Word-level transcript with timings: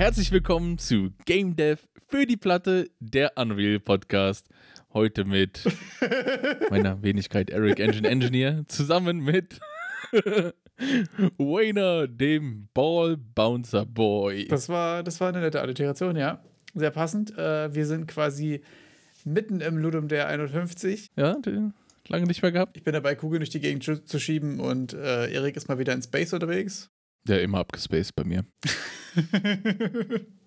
Herzlich 0.00 0.32
willkommen 0.32 0.78
zu 0.78 1.10
Game 1.26 1.56
Dev 1.56 1.82
für 2.08 2.24
die 2.24 2.38
Platte, 2.38 2.88
der 3.00 3.36
Unreal 3.36 3.78
Podcast. 3.80 4.48
Heute 4.94 5.26
mit 5.26 5.62
meiner 6.70 7.02
Wenigkeit 7.02 7.50
Eric 7.50 7.80
Engine 7.80 8.08
Engineer 8.08 8.64
zusammen 8.66 9.18
mit 9.18 9.60
Wayner, 11.36 12.08
dem 12.08 12.70
Ball 12.72 13.18
Bouncer 13.18 13.84
Boy. 13.84 14.48
Das 14.48 14.70
war, 14.70 15.02
das 15.02 15.20
war 15.20 15.28
eine 15.28 15.40
nette 15.40 15.60
Alliteration, 15.60 16.16
ja. 16.16 16.42
Sehr 16.74 16.92
passend. 16.92 17.36
Äh, 17.36 17.74
wir 17.74 17.84
sind 17.84 18.08
quasi 18.08 18.62
mitten 19.26 19.60
im 19.60 19.76
Ludum 19.76 20.08
der 20.08 20.28
51. 20.28 21.10
Ja, 21.14 21.36
lange 22.08 22.24
nicht 22.24 22.40
mehr 22.40 22.52
gehabt. 22.52 22.74
Ich 22.78 22.84
bin 22.84 22.94
dabei, 22.94 23.16
Kugeln 23.16 23.40
durch 23.40 23.50
die 23.50 23.60
Gegend 23.60 23.84
zu, 23.84 24.02
zu 24.02 24.18
schieben 24.18 24.60
und 24.60 24.94
äh, 24.94 25.30
Erik 25.30 25.58
ist 25.58 25.68
mal 25.68 25.78
wieder 25.78 25.92
in 25.92 26.00
Space 26.00 26.32
unterwegs. 26.32 26.88
Ja, 27.26 27.36
immer 27.38 27.58
abgespaced 27.58 28.14
bei 28.16 28.24
mir. 28.24 28.44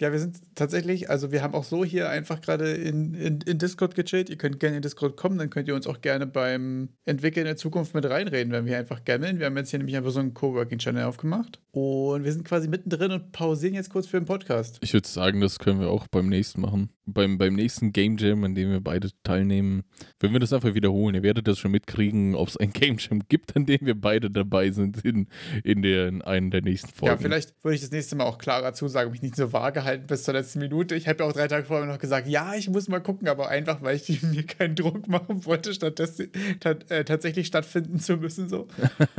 ja, 0.00 0.12
wir 0.12 0.18
sind 0.18 0.40
tatsächlich, 0.54 1.10
also 1.10 1.32
wir 1.32 1.42
haben 1.42 1.54
auch 1.54 1.64
so 1.64 1.84
hier 1.84 2.08
einfach 2.08 2.40
gerade 2.40 2.72
in, 2.72 3.14
in, 3.14 3.40
in 3.42 3.58
Discord 3.58 3.94
gechillt. 3.94 4.30
Ihr 4.30 4.36
könnt 4.36 4.60
gerne 4.60 4.76
in 4.76 4.82
Discord 4.82 5.16
kommen, 5.16 5.38
dann 5.38 5.50
könnt 5.50 5.68
ihr 5.68 5.74
uns 5.74 5.86
auch 5.86 6.00
gerne 6.00 6.26
beim 6.26 6.88
Entwickeln 7.04 7.44
der 7.44 7.56
Zukunft 7.56 7.94
mit 7.94 8.04
reinreden, 8.04 8.52
wenn 8.52 8.66
wir 8.66 8.78
einfach 8.78 9.04
gammeln. 9.04 9.38
Wir 9.38 9.46
haben 9.46 9.56
jetzt 9.56 9.70
hier 9.70 9.78
nämlich 9.78 9.96
einfach 9.96 10.10
so 10.10 10.20
einen 10.20 10.34
Coworking-Channel 10.34 11.04
aufgemacht. 11.04 11.60
Und 11.70 12.24
wir 12.24 12.32
sind 12.32 12.44
quasi 12.44 12.68
mittendrin 12.68 13.12
und 13.12 13.32
pausieren 13.32 13.74
jetzt 13.74 13.90
kurz 13.90 14.06
für 14.06 14.18
den 14.18 14.26
Podcast. 14.26 14.78
Ich 14.82 14.92
würde 14.92 15.08
sagen, 15.08 15.40
das 15.40 15.58
können 15.58 15.80
wir 15.80 15.88
auch 15.88 16.06
beim 16.08 16.28
nächsten 16.28 16.60
machen. 16.60 16.90
Beim, 17.04 17.36
beim 17.38 17.54
nächsten 17.54 17.92
Game 17.92 18.16
Jam, 18.16 18.44
an 18.44 18.54
dem 18.54 18.70
wir 18.70 18.80
beide 18.80 19.10
teilnehmen, 19.24 19.82
wenn 20.20 20.32
wir 20.32 20.38
das 20.38 20.52
einfach 20.52 20.74
wiederholen. 20.74 21.14
Ihr 21.14 21.22
werdet 21.22 21.48
das 21.48 21.58
schon 21.58 21.70
mitkriegen, 21.70 22.34
ob 22.34 22.48
es 22.48 22.56
ein 22.56 22.72
Game 22.74 22.96
Jam 22.98 23.22
gibt, 23.28 23.56
an 23.56 23.66
dem 23.66 23.80
wir 23.82 24.00
beide 24.00 24.30
dabei 24.30 24.70
sind 24.70 25.04
in, 25.04 25.28
in, 25.64 25.82
der, 25.82 26.08
in 26.08 26.22
einer 26.22 26.50
der 26.50 26.62
nächsten 26.62 26.92
Folgen. 26.92 27.14
Ja, 27.14 27.18
vielleicht 27.18 27.54
würde 27.64 27.74
ich 27.74 27.80
das 27.80 27.90
nächste 27.90 28.16
Mal 28.16 28.24
auch 28.24 28.38
klarer 28.38 28.74
zusagen, 28.74 29.10
mich 29.10 29.22
nicht 29.22 29.36
so 29.36 29.41
vage 29.50 29.84
halten 29.84 30.06
bis 30.06 30.24
zur 30.24 30.34
letzten 30.34 30.58
Minute. 30.58 30.94
Ich 30.94 31.08
habe 31.08 31.20
ja 31.20 31.28
auch 31.28 31.32
drei 31.32 31.48
Tage 31.48 31.64
vorher 31.66 31.86
noch 31.86 31.98
gesagt, 31.98 32.28
ja, 32.28 32.54
ich 32.54 32.68
muss 32.68 32.88
mal 32.88 33.00
gucken, 33.00 33.28
aber 33.28 33.48
einfach, 33.48 33.80
weil 33.82 33.96
ich 33.96 34.22
mir 34.22 34.44
keinen 34.44 34.76
Druck 34.76 35.08
machen 35.08 35.44
wollte, 35.46 35.72
statt 35.72 35.98
äh, 35.98 37.04
tatsächlich 37.04 37.46
stattfinden 37.46 37.98
zu 37.98 38.18
müssen. 38.18 38.48
So. 38.48 38.68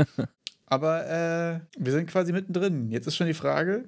aber 0.68 1.06
äh, 1.08 1.60
wir 1.78 1.92
sind 1.92 2.08
quasi 2.08 2.32
mittendrin. 2.32 2.90
Jetzt 2.90 3.08
ist 3.08 3.16
schon 3.16 3.28
die 3.28 3.34
Frage, 3.34 3.86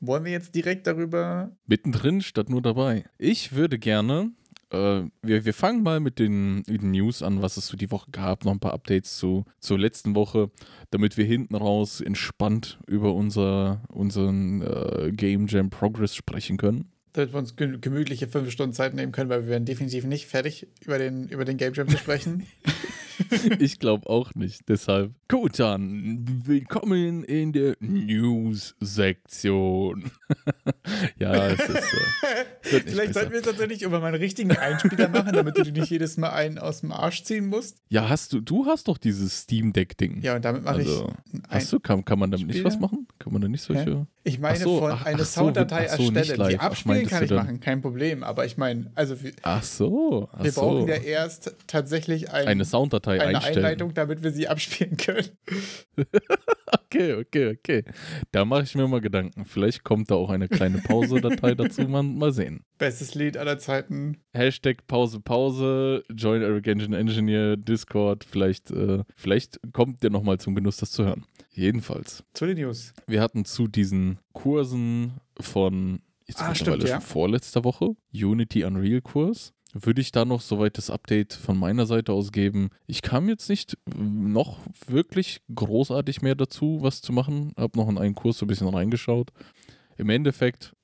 wollen 0.00 0.24
wir 0.24 0.32
jetzt 0.32 0.54
direkt 0.54 0.86
darüber. 0.86 1.56
Mittendrin 1.66 2.20
statt 2.20 2.50
nur 2.50 2.60
dabei. 2.60 3.04
Ich 3.18 3.52
würde 3.52 3.78
gerne 3.78 4.32
äh, 4.72 5.04
wir, 5.22 5.44
wir 5.44 5.54
fangen 5.54 5.82
mal 5.82 6.00
mit 6.00 6.18
den, 6.18 6.56
mit 6.66 6.82
den, 6.82 6.90
News 6.90 7.22
an, 7.22 7.42
was 7.42 7.56
es 7.56 7.66
so 7.66 7.76
die 7.76 7.90
Woche 7.90 8.10
gab. 8.10 8.44
Noch 8.44 8.52
ein 8.52 8.60
paar 8.60 8.72
Updates 8.72 9.16
zu, 9.18 9.44
zur 9.60 9.78
letzten 9.78 10.14
Woche, 10.14 10.50
damit 10.90 11.16
wir 11.16 11.24
hinten 11.24 11.54
raus 11.54 12.00
entspannt 12.00 12.78
über 12.86 13.14
unser, 13.14 13.82
unseren 13.88 14.62
äh, 14.62 15.12
Game 15.12 15.46
Jam 15.46 15.70
Progress 15.70 16.14
sprechen 16.14 16.56
können. 16.56 16.90
Damit 17.12 17.34
wir 17.34 17.38
uns 17.38 17.56
gemütliche 17.56 18.26
fünf 18.26 18.50
Stunden 18.50 18.72
Zeit 18.72 18.94
nehmen 18.94 19.12
können, 19.12 19.28
weil 19.28 19.42
wir 19.42 19.50
werden 19.50 19.66
definitiv 19.66 20.04
nicht 20.04 20.26
fertig, 20.26 20.66
über 20.84 20.96
den, 20.98 21.28
über 21.28 21.44
den 21.44 21.58
Game 21.58 21.74
Jam 21.74 21.88
zu 21.88 21.98
sprechen. 21.98 22.46
ich 23.58 23.78
glaube 23.78 24.08
auch 24.08 24.34
nicht. 24.34 24.68
Deshalb. 24.68 25.12
Gut, 25.28 25.58
dann 25.58 26.24
willkommen 26.46 27.24
in 27.24 27.52
der 27.52 27.76
News-Sektion. 27.80 28.72
ja, 31.18 31.48
es 31.48 31.60
ist. 31.60 31.76
Äh, 31.76 32.44
Vielleicht 32.62 32.94
besser. 32.94 33.12
sollten 33.12 33.32
wir 33.32 33.42
tatsächlich 33.42 33.82
über 33.82 34.00
meinen 34.00 34.16
richtigen 34.16 34.52
Einspieler 34.52 35.08
machen, 35.08 35.32
damit 35.32 35.58
du 35.58 35.62
nicht 35.62 35.90
jedes 35.90 36.16
Mal 36.16 36.30
einen 36.30 36.58
aus 36.58 36.80
dem 36.80 36.92
Arsch 36.92 37.24
ziehen 37.24 37.46
musst. 37.46 37.78
Ja, 37.88 38.08
hast 38.08 38.32
du, 38.32 38.40
du 38.40 38.66
hast 38.66 38.88
doch 38.88 38.98
dieses 38.98 39.42
Steam 39.42 39.72
Deck-Ding. 39.72 40.20
Ja, 40.22 40.36
und 40.36 40.44
damit 40.44 40.64
mache 40.64 40.76
also, 40.76 41.12
ich. 41.32 41.40
Hast 41.48 41.72
du, 41.72 41.80
kann, 41.80 42.04
kann 42.04 42.18
man 42.18 42.30
damit 42.30 42.50
Spieler? 42.50 42.64
nicht 42.64 42.74
was 42.74 42.80
machen? 42.80 43.08
Kann 43.18 43.32
man 43.32 43.42
da 43.42 43.48
nicht 43.48 43.62
solche. 43.62 43.90
Hä? 43.90 44.06
Ich 44.24 44.38
meine, 44.38 44.58
so, 44.58 44.78
von 44.78 44.92
ach, 44.92 45.04
eine 45.04 45.24
Sounddatei 45.24 45.88
so, 45.88 46.04
so, 46.04 46.12
erstellen. 46.12 46.48
Die 46.50 46.58
abspielen 46.58 47.02
ach, 47.06 47.10
kann 47.10 47.24
ich 47.24 47.30
machen, 47.30 47.60
kein 47.60 47.82
Problem. 47.82 48.22
Aber 48.22 48.44
ich 48.44 48.56
meine, 48.56 48.92
also. 48.94 49.16
Ach 49.42 49.62
so. 49.62 50.28
Ach 50.32 50.44
wir 50.44 50.52
brauchen 50.52 50.86
ja 50.86 50.94
erst 50.94 51.56
tatsächlich 51.66 52.30
ein, 52.30 52.46
eine 52.46 52.64
Sounddatei 52.64 53.11
eine 53.20 53.36
einstellen. 53.38 53.58
Einleitung, 53.58 53.94
damit 53.94 54.22
wir 54.22 54.30
sie 54.30 54.48
abspielen 54.48 54.96
können. 54.96 55.28
okay, 56.72 57.14
okay, 57.14 57.56
okay. 57.56 57.84
Da 58.30 58.44
mache 58.44 58.62
ich 58.62 58.74
mir 58.74 58.86
mal 58.88 59.00
Gedanken. 59.00 59.44
Vielleicht 59.44 59.84
kommt 59.84 60.10
da 60.10 60.14
auch 60.14 60.30
eine 60.30 60.48
kleine 60.48 60.78
Pause-Datei 60.78 61.54
dazu. 61.56 61.82
Mal, 61.82 62.02
mal 62.02 62.32
sehen. 62.32 62.64
Bestes 62.78 63.14
Lied 63.14 63.36
aller 63.36 63.58
Zeiten. 63.58 64.18
Hashtag 64.32 64.86
Pause, 64.86 65.20
Pause. 65.20 66.04
Join 66.14 66.42
Eric 66.42 66.66
Engine 66.66 66.96
Engineer, 66.96 67.56
Discord. 67.56 68.24
Vielleicht, 68.24 68.70
äh, 68.70 69.04
vielleicht 69.16 69.60
kommt 69.72 70.02
der 70.02 70.10
nochmal 70.10 70.38
zum 70.38 70.54
Genuss, 70.54 70.78
das 70.78 70.90
zu 70.90 71.04
hören. 71.04 71.24
Jedenfalls. 71.50 72.24
Zu 72.32 72.46
den 72.46 72.58
News. 72.58 72.92
Wir 73.06 73.20
hatten 73.20 73.44
zu 73.44 73.68
diesen 73.68 74.18
Kursen 74.32 75.20
von 75.38 76.00
jetzt 76.26 76.40
ah, 76.40 76.50
mittlerweile 76.50 76.80
stimmt, 76.80 76.88
ja. 76.88 77.00
schon 77.00 77.06
vorletzter 77.08 77.64
Woche, 77.64 77.94
Unity 78.12 78.64
Unreal 78.64 79.00
Kurs. 79.00 79.52
Würde 79.72 80.02
ich 80.02 80.12
da 80.12 80.24
noch 80.24 80.42
soweit 80.42 80.76
das 80.76 80.90
Update 80.90 81.32
von 81.32 81.56
meiner 81.58 81.86
Seite 81.86 82.12
aus 82.12 82.30
geben? 82.30 82.70
Ich 82.86 83.00
kam 83.00 83.28
jetzt 83.28 83.48
nicht 83.48 83.78
noch 83.96 84.58
wirklich 84.86 85.40
großartig 85.54 86.20
mehr 86.20 86.34
dazu, 86.34 86.78
was 86.82 87.00
zu 87.00 87.12
machen. 87.12 87.52
Hab 87.56 87.76
noch 87.76 87.88
in 87.88 87.96
einen 87.96 88.14
Kurs 88.14 88.36
so 88.36 88.44
ein 88.44 88.48
bisschen 88.48 88.68
reingeschaut. 88.68 89.30
Im 89.96 90.10
Endeffekt 90.10 90.74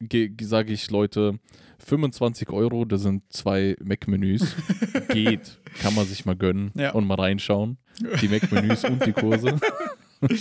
sage 0.40 0.72
ich, 0.72 0.90
Leute, 0.90 1.38
25 1.84 2.50
Euro, 2.50 2.84
das 2.84 3.02
sind 3.02 3.24
zwei 3.30 3.76
Mac-Menüs. 3.82 4.54
Geht, 5.10 5.58
kann 5.80 5.94
man 5.94 6.06
sich 6.06 6.24
mal 6.24 6.36
gönnen 6.36 6.72
ja. 6.74 6.92
und 6.92 7.06
mal 7.06 7.14
reinschauen. 7.14 7.78
Die 8.22 8.28
Mac-Menüs 8.28 8.84
und 8.84 9.04
die 9.04 9.12
Kurse. 9.12 9.58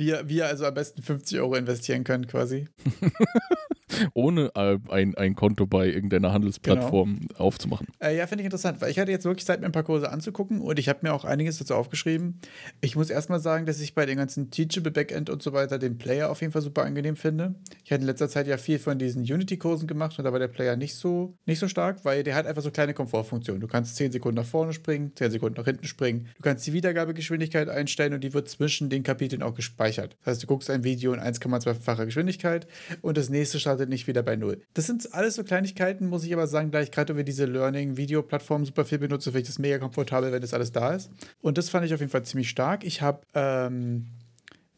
Wir, 0.00 0.28
wir 0.28 0.46
also 0.46 0.64
am 0.64 0.74
besten 0.74 1.02
50 1.02 1.40
Euro 1.40 1.56
investieren 1.56 2.04
können, 2.04 2.28
quasi. 2.28 2.68
Ohne 4.14 4.50
äh, 4.54 4.78
ein, 4.88 5.14
ein 5.16 5.34
Konto 5.34 5.66
bei 5.66 5.86
irgendeiner 5.86 6.32
Handelsplattform 6.32 7.20
genau. 7.20 7.40
aufzumachen. 7.40 7.86
Äh, 8.00 8.16
ja, 8.16 8.26
finde 8.26 8.42
ich 8.42 8.46
interessant, 8.46 8.80
weil 8.80 8.90
ich 8.90 8.98
hatte 8.98 9.10
jetzt 9.10 9.24
wirklich 9.24 9.46
Zeit, 9.46 9.60
mir 9.60 9.66
ein 9.66 9.72
paar 9.72 9.82
Kurse 9.82 10.10
anzugucken 10.10 10.60
und 10.60 10.78
ich 10.78 10.88
habe 10.88 11.00
mir 11.02 11.12
auch 11.12 11.24
einiges 11.24 11.58
dazu 11.58 11.74
aufgeschrieben. 11.74 12.40
Ich 12.80 12.96
muss 12.96 13.10
erstmal 13.10 13.40
sagen, 13.40 13.66
dass 13.66 13.80
ich 13.80 13.94
bei 13.94 14.06
den 14.06 14.18
ganzen 14.18 14.50
Teachable 14.50 14.90
Backend 14.90 15.30
und 15.30 15.42
so 15.42 15.52
weiter 15.52 15.78
den 15.78 15.98
Player 15.98 16.30
auf 16.30 16.40
jeden 16.40 16.52
Fall 16.52 16.62
super 16.62 16.84
angenehm 16.84 17.16
finde. 17.16 17.54
Ich 17.84 17.92
hatte 17.92 18.02
in 18.02 18.06
letzter 18.06 18.28
Zeit 18.28 18.46
ja 18.46 18.56
viel 18.56 18.78
von 18.78 18.98
diesen 18.98 19.22
Unity-Kursen 19.22 19.86
gemacht 19.86 20.18
und 20.18 20.24
da 20.24 20.32
war 20.32 20.38
der 20.38 20.48
Player 20.48 20.76
nicht 20.76 20.94
so, 20.94 21.36
nicht 21.46 21.58
so 21.58 21.68
stark, 21.68 22.04
weil 22.04 22.22
der 22.22 22.34
hat 22.34 22.46
einfach 22.46 22.62
so 22.62 22.70
kleine 22.70 22.94
Komfortfunktionen. 22.94 23.60
Du 23.60 23.68
kannst 23.68 23.96
10 23.96 24.12
Sekunden 24.12 24.36
nach 24.36 24.46
vorne 24.46 24.72
springen, 24.72 25.12
10 25.14 25.30
Sekunden 25.30 25.58
nach 25.58 25.64
hinten 25.64 25.86
springen. 25.86 26.28
Du 26.36 26.42
kannst 26.42 26.66
die 26.66 26.72
Wiedergabegeschwindigkeit 26.72 27.68
einstellen 27.68 28.14
und 28.14 28.22
die 28.22 28.34
wird 28.34 28.48
zwischen 28.48 28.90
den 28.90 29.02
Kapiteln 29.02 29.42
auch 29.42 29.54
gespeichert. 29.54 30.16
Das 30.20 30.32
heißt, 30.32 30.42
du 30.42 30.46
guckst 30.46 30.70
ein 30.70 30.84
Video 30.84 31.12
in 31.12 31.20
1,2-facher 31.20 32.06
Geschwindigkeit 32.06 32.66
und 33.02 33.16
das 33.16 33.28
nächste 33.28 33.58
startet 33.58 33.77
nicht 33.86 34.06
wieder 34.06 34.22
bei 34.22 34.36
Null. 34.36 34.60
Das 34.74 34.86
sind 34.86 35.14
alles 35.14 35.36
so 35.36 35.44
Kleinigkeiten, 35.44 36.06
muss 36.06 36.24
ich 36.24 36.32
aber 36.32 36.46
sagen, 36.46 36.70
gleich 36.70 36.90
gerade 36.90 37.12
über 37.12 37.24
diese 37.24 37.46
Learning-Video-Plattform 37.46 38.64
super 38.64 38.84
viel 38.84 38.98
benutze, 38.98 39.30
finde 39.30 39.42
ich 39.42 39.46
das 39.48 39.58
mega 39.58 39.78
komfortabel, 39.78 40.32
wenn 40.32 40.40
das 40.40 40.54
alles 40.54 40.72
da 40.72 40.94
ist. 40.94 41.10
Und 41.40 41.58
das 41.58 41.70
fand 41.70 41.86
ich 41.86 41.94
auf 41.94 42.00
jeden 42.00 42.12
Fall 42.12 42.24
ziemlich 42.24 42.50
stark. 42.50 42.84
Ich 42.84 43.02
habe 43.02 43.22
ähm, 43.34 44.06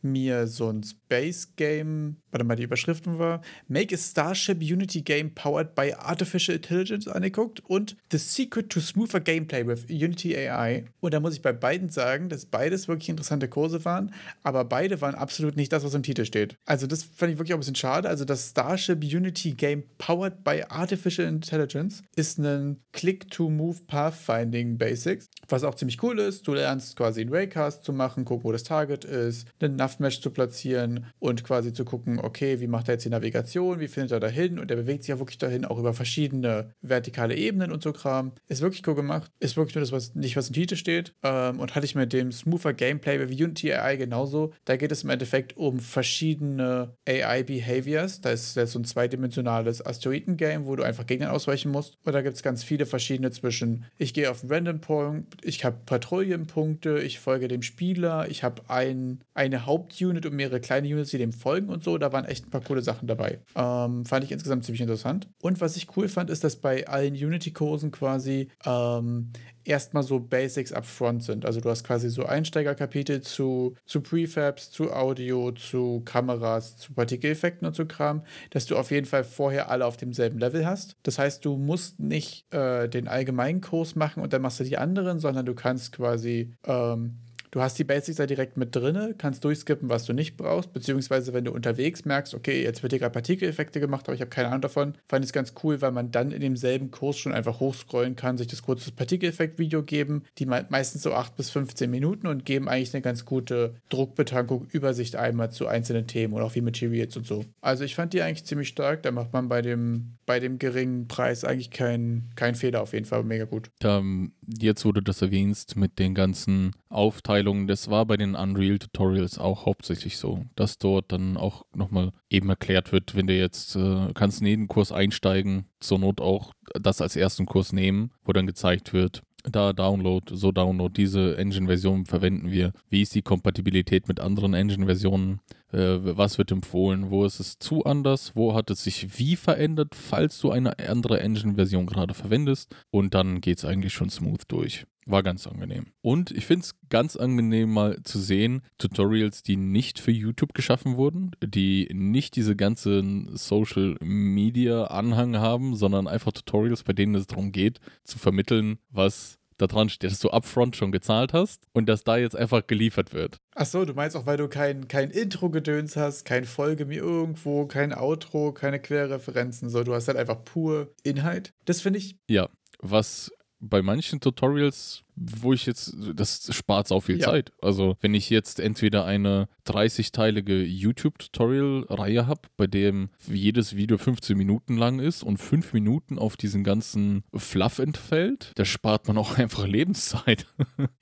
mir 0.03 0.47
so 0.47 0.71
ein 0.71 0.83
Space 0.83 1.55
Game, 1.57 2.17
warte 2.31 2.45
mal, 2.45 2.57
die 2.57 2.65
Überschriften 2.65 3.19
war, 3.19 3.43
Make 3.69 3.95
a 3.95 3.99
Starship 3.99 4.59
Unity 4.61 5.03
Game 5.03 5.35
Powered 5.35 5.75
by 5.75 5.95
Artificial 5.95 6.57
Intelligence 6.57 7.09
angeguckt 7.09 7.61
und 7.67 7.97
The 8.11 8.19
Secret 8.19 8.71
to 8.71 8.81
Smoother 8.81 9.21
Gameplay 9.21 9.67
with 9.67 9.85
Unity 9.89 10.37
AI. 10.37 10.85
Und 11.01 11.15
da 11.15 11.21
muss 11.21 11.35
ich 11.35 11.43
bei 11.43 11.53
beiden 11.53 11.89
sagen, 11.89 12.29
dass 12.29 12.47
beides 12.47 12.89
wirklich 12.89 13.09
interessante 13.09 13.49
Kurse 13.49 13.85
waren, 13.85 14.13
aber 14.43 14.65
beide 14.65 15.01
waren 15.01 15.15
absolut 15.15 15.57
nicht 15.57 15.73
das, 15.73 15.85
was 15.85 15.95
im 15.95 16.03
Titel 16.03 16.25
steht. 16.25 16.57
Also 16.67 16.87
das 16.87 17.03
fand 17.05 17.33
ich 17.33 17.39
wirklich 17.39 17.55
auch 17.55 17.59
ein 17.59 17.61
bisschen 17.61 17.75
schade. 17.75 18.09
Also 18.09 18.25
das 18.25 18.51
Starship 18.51 19.03
Unity 19.03 19.53
Game 19.53 19.85
Powered 19.99 20.45
by 20.45 20.65
Artificial 20.69 21.27
Intelligence 21.27 22.03
ist 22.17 22.39
ein 22.39 22.81
Click-to-Move 22.93 23.79
Pathfinding 23.87 24.79
Basics, 24.79 25.27
was 25.49 25.65
auch 25.65 25.75
ziemlich 25.75 26.03
cool 26.03 26.19
ist. 26.19 26.47
Du 26.47 26.55
lernst 26.55 26.97
quasi 26.97 27.21
einen 27.21 27.33
Raycast 27.33 27.85
zu 27.85 27.93
machen, 27.93 28.25
gucken, 28.25 28.45
wo 28.45 28.53
das 28.53 28.65
Target 28.65 29.05
ist, 29.05 29.49
einen 29.61 29.77
Nav-Mesh 29.77 30.21
zu 30.21 30.31
platzieren 30.31 31.07
und 31.19 31.45
quasi 31.45 31.73
zu 31.73 31.85
gucken, 31.85 32.20
okay, 32.25 32.61
wie 32.61 32.67
macht 32.67 32.89
er 32.89 32.95
jetzt 32.95 33.05
die 33.05 33.11
Navigation, 33.11 33.81
wie 33.81 33.89
findet 33.89 34.13
er 34.13 34.21
dahin 34.21 34.59
und 34.59 34.71
er 34.71 34.77
bewegt 34.77 35.03
sich 35.03 35.11
ja 35.11 35.19
wirklich 35.19 35.39
dahin, 35.39 35.65
auch 35.65 35.79
über 35.79 35.93
verschiedene 35.93 36.75
vertikale 36.81 37.37
Ebenen 37.37 37.73
und 37.73 37.83
so 37.83 37.93
Kram. 37.93 38.33
Ist 38.49 38.63
wirklich 38.63 38.87
cool 38.87 38.95
gemacht, 38.95 39.31
ist 39.41 39.57
wirklich 39.57 39.75
nur 39.75 39.83
das, 39.83 39.93
was 39.93 40.15
nicht 40.15 40.37
was 40.37 40.49
im 40.49 40.55
Titel 40.55 40.77
steht 40.77 41.15
ähm, 41.23 41.61
und 41.61 41.75
hatte 41.75 41.85
ich 41.85 41.95
mit 41.95 42.13
dem 42.13 42.33
smoother 42.33 42.73
Gameplay 42.73 43.29
wie 43.29 43.45
Unity 43.45 43.73
AI 43.73 43.97
genauso. 43.97 44.53
Da 44.65 44.77
geht 44.77 44.93
es 44.93 45.05
im 45.05 45.11
Endeffekt 45.11 45.57
um 45.57 45.81
verschiedene 45.81 46.95
AI-Behaviors. 47.07 48.21
Da 48.21 48.31
ist 48.31 48.55
so 48.55 48.79
ein 48.79 48.85
zweidimensionales 48.85 49.85
Asteroiden-Game, 49.85 50.67
wo 50.67 50.77
du 50.77 50.83
einfach 50.83 51.07
Gegnern 51.07 51.31
ausweichen 51.31 51.71
musst. 51.71 51.99
Und 52.05 52.13
da 52.13 52.23
gibt 52.23 52.37
es 52.37 52.43
ganz 52.43 52.65
viele 52.65 52.87
verschiedene 52.87 53.31
zwischen, 53.31 53.85
ich 53.99 54.15
gehe 54.15 54.31
auf 54.31 54.43
einen 54.43 54.53
Random-Punkt, 54.53 55.45
ich 55.45 55.65
habe 55.65 55.79
Patrouillenpunkte, 55.85 57.01
ich 57.01 57.19
folge 57.19 57.49
dem 57.49 57.63
Spieler, 57.63 58.29
ich 58.29 58.43
habe 58.43 58.63
ein, 58.69 59.21
eine 59.35 59.67
Haupt 59.67 59.91
Hauptunit 59.91 60.27
und 60.27 60.35
mehrere 60.35 60.61
kleine 60.61 60.89
Units, 60.89 61.11
die 61.11 61.19
dem 61.19 61.33
folgen 61.33 61.69
und 61.69 61.83
so. 61.83 61.99
Da 61.99 62.10
waren 62.13 62.25
echt 62.25 62.47
ein 62.47 62.51
paar 62.51 62.63
coole 62.63 62.83
Sachen 62.83 63.07
dabei. 63.07 63.41
Ähm, 63.55 64.05
fand 64.05 64.25
ich 64.25 64.33
insgesamt 64.33 64.65
ziemlich 64.65 64.81
interessant. 64.81 65.29
Und 65.41 65.61
was 65.61 65.77
ich 65.77 65.97
cool 65.97 66.09
fand, 66.09 66.31
ist, 66.31 66.45
dass 66.45 66.57
bei 66.57 66.87
allen 66.87 67.15
Unity-Kursen 67.15 67.91
quasi 67.91 68.49
ähm, 68.65 69.33
erstmal 69.65 70.03
so 70.03 70.21
Basics 70.21 70.73
upfront 70.73 71.23
sind. 71.23 71.45
Also 71.45 71.61
du 71.61 71.71
hast 71.71 71.85
quasi 71.85 72.09
so 72.09 72.25
Einsteigerkapitel 72.25 73.21
zu, 73.21 73.75
zu 73.85 74.01
Prefabs, 74.01 74.71
zu 74.71 74.93
Audio, 74.93 75.53
zu 75.53 76.03
Kameras, 76.05 76.77
zu 76.77 76.95
Partikeleffekten 76.95 77.67
und 77.67 77.75
so 77.75 77.87
Kram, 77.87 78.23
dass 78.51 78.67
du 78.67 78.77
auf 78.77 78.91
jeden 78.91 79.07
Fall 79.07 79.25
vorher 79.25 79.71
alle 79.71 79.87
auf 79.87 79.97
demselben 79.97 80.39
Level 80.39 80.67
hast. 80.67 80.97
Das 81.03 81.19
heißt, 81.19 81.45
du 81.45 81.57
musst 81.57 82.01
nicht 82.01 82.53
äh, 82.53 82.89
den 82.89 83.09
allgemeinen 83.09 83.61
Kurs 83.61 83.95
machen 83.95 84.23
und 84.23 84.33
dann 84.33 84.43
machst 84.43 84.61
du 84.61 84.65
die 84.65 84.79
anderen, 84.79 85.19
sondern 85.19 85.47
du 85.47 85.55
kannst 85.55 85.93
quasi 85.93 86.53
ähm, 86.65 87.19
Du 87.51 87.61
hast 87.61 87.79
die 87.79 87.85
Basics 87.85 88.19
da 88.19 88.27
direkt 88.27 88.57
mit 88.57 88.77
drin, 88.77 89.15
kannst 89.19 89.45
durchskippen, 89.45 89.89
was 89.89 90.05
du 90.05 90.13
nicht 90.13 90.37
brauchst, 90.37 90.73
beziehungsweise 90.73 91.33
wenn 91.33 91.45
du 91.45 91.53
unterwegs 91.53 92.05
merkst, 92.05 92.35
okay, 92.35 92.63
jetzt 92.63 92.83
wird 92.83 92.93
hier 92.93 93.01
gerade 93.01 93.13
Partikeleffekte 93.13 93.81
gemacht, 93.81 94.07
aber 94.07 94.15
ich 94.15 94.21
habe 94.21 94.31
keine 94.31 94.49
Ahnung 94.49 94.61
davon, 94.61 94.95
fand 95.09 95.25
ich 95.25 95.31
es 95.31 95.33
ganz 95.33 95.55
cool, 95.65 95.81
weil 95.81 95.91
man 95.91 96.13
dann 96.13 96.31
in 96.31 96.41
demselben 96.41 96.93
Kurs 96.93 97.19
schon 97.19 97.33
einfach 97.33 97.59
hochscrollen 97.59 98.15
kann, 98.15 98.39
sich 98.39 98.47
das 98.47 98.63
kurze 98.63 98.93
Partikeleffekt-Video 98.93 99.83
geben, 99.83 100.23
die 100.39 100.47
meistens 100.47 101.03
so 101.03 101.13
8 101.13 101.37
bis 101.37 101.51
15 101.51 101.91
Minuten 101.91 102.29
und 102.29 102.45
geben 102.45 102.69
eigentlich 102.69 102.95
eine 102.95 103.03
ganz 103.03 103.25
gute 103.25 103.75
Druckbetankung, 103.89 104.67
Übersicht 104.71 105.17
einmal 105.17 105.51
zu 105.51 105.67
einzelnen 105.67 106.07
Themen 106.07 106.35
und 106.35 106.43
auch 106.43 106.55
wie 106.55 106.61
Materials 106.61 107.17
und 107.17 107.27
so. 107.27 107.45
Also 107.61 107.83
ich 107.83 107.97
fand 107.97 108.13
die 108.13 108.23
eigentlich 108.23 108.45
ziemlich 108.45 108.69
stark, 108.69 109.03
da 109.03 109.11
macht 109.11 109.33
man 109.33 109.49
bei 109.49 109.61
dem, 109.61 110.19
bei 110.25 110.39
dem 110.39 110.61
geringen 110.61 111.09
Preis 111.09 111.45
eigentlich 111.45 111.71
keinen 111.71 112.31
kein 112.37 112.55
Fehler 112.55 112.83
auf 112.83 112.93
jeden 112.93 113.07
Fall, 113.07 113.25
mega 113.25 113.45
gut. 113.45 113.71
Ähm, 113.83 114.33
jetzt, 114.47 114.85
wo 114.85 114.93
du 114.93 115.01
das 115.01 115.21
erwähnst, 115.21 115.77
mit 115.77 115.99
den 115.99 116.15
ganzen 116.15 116.73
Aufteilungen, 116.89 117.40
das 117.67 117.91
war 117.91 118.07
bei 118.07 118.17
den 118.17 118.35
Unreal 118.35 118.79
Tutorials 118.79 119.39
auch 119.39 119.67
hauptsächlich 119.67 120.17
so, 120.17 120.45
dass 120.57 120.79
dort 120.79 121.13
dann 121.13 121.37
auch 121.37 121.65
nochmal 121.75 122.13
eben 122.29 122.49
erklärt 122.49 122.93
wird, 122.93 123.15
wenn 123.15 123.27
du 123.27 123.37
jetzt 123.37 123.77
äh, 123.77 124.13
kannst 124.15 124.41
in 124.41 124.47
jeden 124.47 124.69
Kurs 124.69 124.93
einsteigen, 124.93 125.67
zur 125.81 125.99
Not 125.99 126.21
auch 126.21 126.53
das 126.75 127.01
als 127.01 127.17
ersten 127.17 127.47
Kurs 127.47 127.73
nehmen, 127.73 128.11
wo 128.25 128.33
dann 128.33 128.47
gezeigt 128.47 128.93
wird, 128.93 129.23
da 129.45 129.73
Download, 129.73 130.35
so 130.35 130.53
Download, 130.53 130.93
diese 130.95 131.37
Engine-Version 131.39 132.07
verwenden 132.07 132.51
wir. 132.51 132.73
Wie 132.89 133.03
ist 133.03 133.15
die 133.15 133.23
Kompatibilität 133.23 134.09
mit 134.09 134.21
anderen 134.21 134.55
Engine-Versionen? 134.55 135.41
Äh, 135.73 135.99
was 136.17 136.39
wird 136.39 136.51
empfohlen? 136.51 137.11
Wo 137.11 137.25
ist 137.25 137.41
es 137.41 137.59
zu 137.59 137.85
anders? 137.85 138.33
Wo 138.35 138.55
hat 138.55 138.71
es 138.71 138.85
sich 138.85 139.19
wie 139.19 139.37
verändert, 139.37 139.95
falls 139.95 140.39
du 140.41 140.51
eine 140.51 140.79
andere 140.79 141.21
Engine-Version 141.21 141.87
gerade 141.87 142.15
verwendest? 142.15 142.75
Und 142.91 143.15
dann 143.15 143.41
geht 143.41 143.59
es 143.59 143.65
eigentlich 143.65 143.93
schon 143.93 144.11
smooth 144.11 144.43
durch. 144.49 144.87
War 145.07 145.23
ganz 145.23 145.47
angenehm. 145.47 145.87
Und 146.03 146.31
ich 146.31 146.47
finde 146.47 146.65
es 146.65 146.75
ganz 146.89 147.17
angenehm 147.17 147.73
mal 147.73 148.01
zu 148.05 148.21
sehen, 148.21 148.63
Tutorials, 148.79 149.43
die 149.43 149.57
nicht 149.57 149.99
für 149.99 150.13
YouTube 150.13 150.55
geschaffen 150.55 150.97
wurden, 150.97 151.33
die 151.43 151.89
nicht 151.93 152.37
diese 152.37 152.55
ganzen 152.55 153.35
Social 153.37 153.97
Media 154.01 154.85
Anhang 154.85 155.37
haben, 155.39 155.75
sondern 155.75 156.07
einfach 156.07 156.33
Tutorials, 156.33 156.85
bei 156.85 156.93
denen 156.93 157.15
es 157.15 157.27
darum 157.27 157.51
geht, 157.51 157.81
zu 158.05 158.19
vermitteln, 158.19 158.79
was 158.91 159.40
da 159.61 159.67
dran 159.67 159.89
steht, 159.89 160.11
dass 160.11 160.21
du 160.21 160.31
upfront 160.31 160.77
schon 160.77 160.93
gezahlt 160.93 161.33
hast 161.33 161.65
und 161.73 161.89
dass 161.89 162.05
da 162.05 162.17
jetzt 162.17 162.37
einfach 162.37 162.67
geliefert 162.67 163.13
wird. 163.13 163.39
Ach 163.55 163.67
so, 163.67 163.85
du 163.85 163.95
meinst 163.95 164.17
auch, 164.17 164.27
weil 164.27 164.37
du 164.37 164.49
kein, 164.49 164.89
kein 164.89 165.11
Intro-Gedöns 165.11 165.97
hast, 165.97 166.25
kein 166.25 166.45
Folge 166.45 166.87
mir 166.87 167.03
irgendwo, 167.03 167.67
kein 167.67 167.93
Outro, 167.93 168.53
keine 168.53 168.81
Querreferenzen, 168.81 169.69
so 169.69 169.85
du 169.85 169.95
hast 169.95 170.09
halt 170.09 170.19
einfach 170.19 170.45
pur 170.45 170.93
Inhalt. 171.03 171.53
Das 171.65 171.81
finde 171.81 171.99
ich. 171.99 172.17
Ja, 172.29 172.49
was 172.81 173.31
bei 173.61 173.83
manchen 173.83 174.21
Tutorials 174.21 175.03
wo 175.17 175.53
ich 175.53 175.67
jetzt, 175.67 175.95
das 176.15 176.49
spart 176.55 176.91
auch 176.91 177.01
viel 177.03 177.19
ja. 177.19 177.27
Zeit. 177.27 177.53
Also, 177.61 177.97
wenn 178.01 178.15
ich 178.15 178.31
jetzt 178.31 178.61
entweder 178.61 179.05
eine 179.05 179.49
30-teilige 179.67 180.63
YouTube-Tutorial-Reihe 180.63 182.27
habe, 182.27 182.43
bei 182.57 182.67
dem 182.67 183.11
jedes 183.29 183.77
Video 183.77 183.99
15 183.99 184.37
Minuten 184.37 184.77
lang 184.77 184.99
ist 184.99 185.23
und 185.23 185.39
5 185.39 185.73
Minuten 185.73 186.19
auf 186.19 186.37
diesen 186.37 186.65
ganzen 186.65 187.25
Fluff 187.35 187.79
entfällt, 187.79 188.53
da 188.55 188.65
spart 188.65 189.09
man 189.09 189.19
auch 189.19 189.39
einfach 189.39 189.67
Lebenszeit. 189.67 190.47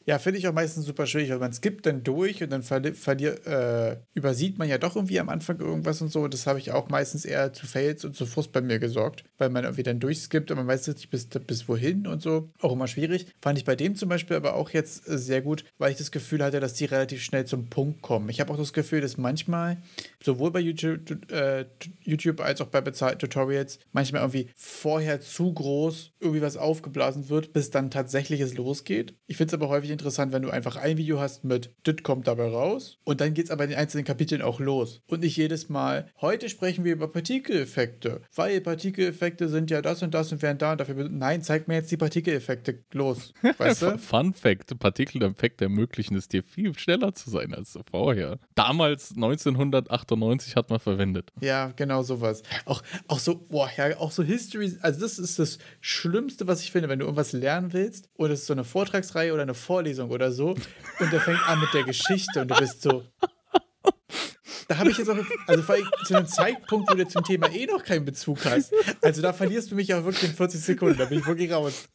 ja, 0.05 0.19
finde 0.19 0.39
ich 0.39 0.49
auch 0.49 0.53
meistens 0.53 0.85
super 0.85 1.07
schwierig, 1.07 1.31
weil 1.31 1.39
man 1.39 1.53
skippt 1.53 1.87
dann 1.87 2.03
durch 2.03 2.43
und 2.43 2.51
dann 2.51 2.63
verliert, 2.63 3.47
äh, 3.47 3.99
übersieht 4.15 4.59
man 4.59 4.69
ja 4.69 4.79
doch 4.79 4.97
irgendwie 4.97 5.21
am 5.21 5.29
Anfang 5.29 5.61
irgendwas 5.61 6.03
und 6.03 6.11
so. 6.11 6.27
Das 6.29 6.47
habe 6.47 6.59
ich 6.59 6.73
auch 6.73 6.89
meistens 6.89 7.25
eher 7.25 7.53
zu 7.53 7.67
Fails 7.67 8.05
und 8.05 8.17
zu 8.17 8.27
Frust 8.27 8.53
bei 8.53 8.61
mir 8.61 8.79
gesorgt, 8.79 9.25
weil 9.39 9.51
man 9.51 9.65
irgendwie 9.65 9.83
dann 9.83 10.01
durchskippt 10.01 10.51
und 10.51 10.57
man 10.57 10.67
weiß 10.67 10.89
nicht 10.89 11.11
bis, 11.11 11.27
bis 11.27 11.69
wohin 11.69 12.07
und 12.07 12.23
so. 12.23 12.51
Auch 12.61 12.73
immer 12.73 12.89
schwierig. 12.89 13.27
Fand 13.41 13.59
ich 13.59 13.65
bei 13.65 13.77
dem 13.77 13.97
zum 13.99 14.09
Beispiel 14.09 14.37
aber 14.37 14.55
auch 14.55 14.71
jetzt 14.71 15.09
äh, 15.09 15.19
sehr 15.19 15.43
gut, 15.43 15.65
weil 15.79 15.93
ich 15.93 15.99
das 15.99 16.11
Gefühl 16.11 16.43
hatte, 16.43 16.61
dass 16.61 16.75
die 16.75 16.85
relativ 16.85 17.23
schnell 17.23 17.45
zum 17.47 17.69
Punkt 17.69 18.03
kommen. 18.03 18.29
Ich 18.29 18.41
habe 18.41 18.53
auch 18.53 18.57
das 18.57 18.73
Gefühl, 18.73 19.01
dass 19.01 19.17
manchmal, 19.17 19.79
sowohl 20.23 20.51
bei 20.51 20.61
YouTube, 20.61 21.31
äh, 21.33 21.67
YouTube 22.03 22.41
als 22.41 22.61
auch 22.61 22.67
bei 22.69 22.81
bezahlten 22.81 23.19
Tutorials, 23.19 23.79
manchmal 23.93 24.23
irgendwie 24.23 24.51
vorher 24.57 25.21
zu 25.21 25.53
groß 25.53 26.13
irgendwie 26.21 26.43
was 26.43 26.57
aufgeblasen 26.57 27.29
wird, 27.29 27.53
bis 27.53 27.71
dann 27.71 27.91
tatsächlich 27.91 28.41
es 28.41 28.55
losgeht. 28.55 29.15
Ich 29.27 29.37
finde 29.37 29.49
es 29.49 29.55
aber 29.55 29.69
häufig 29.69 29.91
interessant, 29.91 30.33
wenn 30.33 30.43
du 30.43 30.51
einfach 30.51 30.77
ein 30.77 30.97
Video 30.97 31.21
hast 31.21 31.45
mit, 31.45 31.75
das 31.85 31.97
kommt 32.03 32.27
dabei 32.27 32.49
raus 32.49 32.99
und 33.05 33.21
dann 33.21 33.35
geht 33.35 33.47
es 33.47 33.51
aber 33.51 33.65
in 33.65 33.71
den 33.71 33.79
einzelnen 33.79 34.05
Kapiteln 34.05 34.43
auch 34.43 34.61
los. 34.61 35.03
Und 35.07 35.21
nicht 35.21 35.37
jedes 35.37 35.69
Mal, 35.69 36.11
heute 36.21 36.49
sprechen 36.49 36.85
wir 36.85 36.93
über 36.93 37.09
Partikeleffekte, 37.09 38.23
weil 38.35 38.61
Partikeleffekte 38.61 39.49
sind 39.49 39.71
ja 39.71 39.83
das 39.83 40.03
und 40.03 40.15
das 40.15 40.33
und 40.33 40.43
werden 40.43 40.59
da 40.59 40.73
und 40.73 40.81
dafür. 40.81 41.09
Nein, 41.09 41.43
zeig 41.43 41.69
mir 41.69 41.75
jetzt 41.75 41.91
die 41.91 41.97
Partikeleffekte 41.97 42.85
los. 42.93 43.33
Weißt 43.59 43.83
du? 43.83 43.88
Fun 43.97 44.35
Fact: 44.35 44.79
Partikeleffekte 44.79 45.65
ermöglichen 45.65 46.17
es 46.17 46.29
dir 46.29 46.43
viel 46.43 46.77
schneller 46.79 47.15
zu 47.15 47.31
sein 47.31 47.55
als 47.55 47.79
vorher. 47.91 48.39
Damals 48.55 49.13
1998 49.13 50.57
hat 50.57 50.69
man 50.69 50.81
verwendet. 50.81 51.33
Ja, 51.41 51.73
genau 51.77 52.03
sowas. 52.03 52.43
Auch, 52.65 52.83
auch 53.07 53.19
so, 53.19 53.37
boah, 53.37 53.71
ja, 53.77 53.97
auch 53.99 54.11
so 54.11 54.23
History. 54.23 54.77
Also, 54.83 55.01
das 55.01 55.19
ist 55.19 55.39
das 55.39 55.59
Schlimmste, 55.81 56.47
was 56.47 56.63
ich 56.63 56.73
finde, 56.73 56.89
wenn 56.89 56.99
du 56.99 57.05
irgendwas 57.07 57.33
lernen 57.33 57.73
willst 57.73 58.11
und 58.15 58.31
es 58.31 58.41
ist 58.41 58.47
so 58.47 58.53
eine 58.53 58.65
Vortragsreihe 58.65 59.33
oder 59.33 59.43
eine 59.43 59.55
Vorlesung 59.55 60.11
oder 60.11 60.33
so 60.33 60.51
und 60.51 61.13
der 61.13 61.21
fängt 61.21 61.49
an 61.49 61.61
mit 61.61 61.73
der 61.73 61.85
Geschichte 61.85 62.43
und 62.43 62.51
du 62.51 62.57
bist 62.57 62.83
so, 62.83 63.05
da 64.69 64.77
habe 64.77 64.91
ich 64.91 64.99
jetzt 64.99 65.09
auch, 65.09 65.17
also 65.47 65.63
vor 65.63 65.75
allem 65.75 65.87
zu 66.05 66.15
einem 66.15 66.27
Zeitpunkt, 66.27 66.91
wo 66.91 66.95
du 66.95 67.09
zum 67.09 67.25
Thema 67.25 67.51
eh 67.51 67.67
noch 67.67 67.83
keinen 67.83 68.05
Bezug 68.05 68.45
hast. 68.45 68.73
Also 69.01 69.23
da 69.23 69.33
verlierst 69.33 69.71
du 69.71 69.75
mich 69.75 69.95
auch 69.95 70.05
wirklich 70.05 70.31
in 70.31 70.37
40 70.37 70.61
Sekunden, 70.61 70.99
da 70.99 71.07
bin 71.07 71.21
ich 71.21 71.27
wirklich 71.27 71.51
raus. 71.51 71.89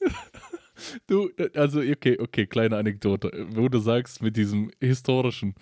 Du, 1.08 1.30
also, 1.56 1.80
okay, 1.80 2.18
okay, 2.20 2.46
kleine 2.46 2.78
Anekdote. 2.78 3.48
Wo 3.52 3.70
du 3.70 3.80
sagst, 3.80 4.22
mit 4.22 4.38
diesem 4.38 4.72
historischen. 4.80 5.56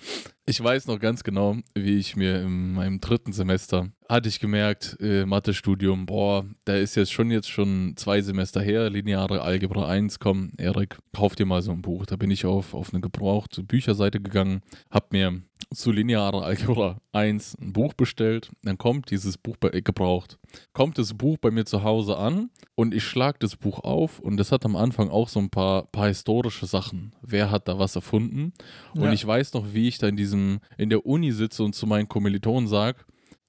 Ich 0.45 0.61
weiß 0.61 0.88
noch 0.88 0.99
ganz 0.99 1.23
genau, 1.23 1.57
wie 1.75 1.97
ich 1.97 2.15
mir 2.15 2.41
in 2.41 2.73
meinem 2.73 2.99
dritten 2.99 3.31
Semester 3.31 3.91
hatte 4.11 4.27
ich 4.27 4.41
gemerkt, 4.41 4.97
äh, 4.99 5.25
Mathe-Studium, 5.25 6.05
boah, 6.05 6.45
da 6.65 6.75
ist 6.75 6.95
jetzt 6.95 7.13
schon 7.13 7.31
jetzt 7.31 7.49
schon 7.49 7.93
zwei 7.95 8.21
Semester 8.21 8.61
her, 8.61 8.89
lineare 8.89 9.41
Algebra 9.41 9.88
1, 9.88 10.19
komm, 10.19 10.51
Erik, 10.57 10.97
kauf 11.15 11.35
dir 11.35 11.45
mal 11.45 11.61
so 11.61 11.71
ein 11.71 11.81
Buch. 11.81 12.05
Da 12.05 12.17
bin 12.17 12.29
ich 12.29 12.45
auf, 12.45 12.73
auf 12.73 12.93
eine 12.93 12.99
gebrauchte 12.99 13.63
Bücherseite 13.63 14.19
gegangen, 14.19 14.63
hab 14.89 15.13
mir 15.13 15.42
zu 15.73 15.94
linearer 15.94 16.44
Algebra 16.44 16.99
1 17.13 17.57
ein 17.61 17.71
Buch 17.71 17.94
bestellt, 17.94 18.51
dann 18.63 18.77
kommt 18.77 19.11
dieses 19.11 19.37
Buch 19.37 19.56
bei, 19.57 19.69
äh, 19.69 19.81
gebraucht, 19.81 20.37
kommt 20.73 20.97
das 20.97 21.13
Buch 21.13 21.37
bei 21.37 21.49
mir 21.49 21.63
zu 21.63 21.83
Hause 21.83 22.18
an 22.18 22.49
und 22.75 22.94
ich 22.94 23.06
schlag 23.06 23.39
das 23.39 23.56
Buch 23.56 23.80
auf 23.80 24.19
und 24.19 24.35
das 24.35 24.51
hat 24.51 24.66
am 24.66 24.75
Anfang 24.75 25.09
auch 25.09 25.30
so 25.30 25.39
ein 25.39 25.49
paar, 25.49 25.83
paar 25.83 26.07
historische 26.09 26.66
Sachen. 26.66 27.16
Wer 27.21 27.49
hat 27.49 27.69
da 27.69 27.80
was 27.80 27.95
erfunden? 27.95 28.51
Und 28.94 29.04
ja. 29.04 29.13
ich 29.13 29.25
weiß 29.25 29.54
noch, 29.54 29.73
wie 29.73 29.87
ich 29.87 29.99
da 29.99 30.09
in 30.09 30.18
diesem, 30.31 30.59
in 30.78 30.90
der 30.90 31.06
Uni 31.06 31.31
sitze 31.31 31.64
und 31.64 31.73
zu 31.73 31.85
meinen 31.85 32.07
Kommilitonen 32.07 32.68
sage, 32.68 33.00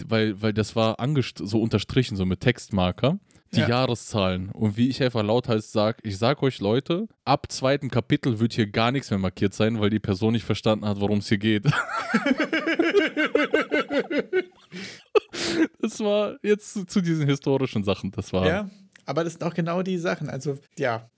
weil, 0.04 0.42
weil 0.42 0.52
das 0.52 0.74
war 0.74 0.96
so 1.36 1.60
unterstrichen, 1.60 2.16
so 2.16 2.26
mit 2.26 2.40
Textmarker, 2.40 3.20
die 3.54 3.60
ja. 3.60 3.68
Jahreszahlen. 3.68 4.50
Und 4.50 4.76
wie 4.76 4.88
ich 4.88 5.00
einfach 5.02 5.22
lauthals 5.22 5.70
sage, 5.72 5.98
ich 6.02 6.18
sag 6.18 6.42
euch 6.42 6.60
Leute, 6.60 7.06
ab 7.24 7.52
zweiten 7.52 7.88
Kapitel 7.90 8.40
wird 8.40 8.54
hier 8.54 8.66
gar 8.66 8.90
nichts 8.90 9.10
mehr 9.10 9.18
markiert 9.18 9.54
sein, 9.54 9.80
weil 9.80 9.90
die 9.90 10.00
Person 10.00 10.32
nicht 10.32 10.44
verstanden 10.44 10.86
hat, 10.86 11.00
worum 11.00 11.18
es 11.18 11.28
hier 11.28 11.38
geht. 11.38 11.64
das 15.80 16.00
war 16.00 16.36
jetzt 16.42 16.72
zu, 16.72 16.84
zu, 16.86 17.00
diesen 17.00 17.26
historischen 17.26 17.84
Sachen, 17.84 18.10
das 18.10 18.32
war. 18.32 18.46
Ja, 18.46 18.70
aber 19.06 19.22
das 19.24 19.34
sind 19.34 19.44
auch 19.44 19.54
genau 19.54 19.82
die 19.82 19.98
Sachen. 19.98 20.30
Also, 20.30 20.58
ja. 20.78 21.08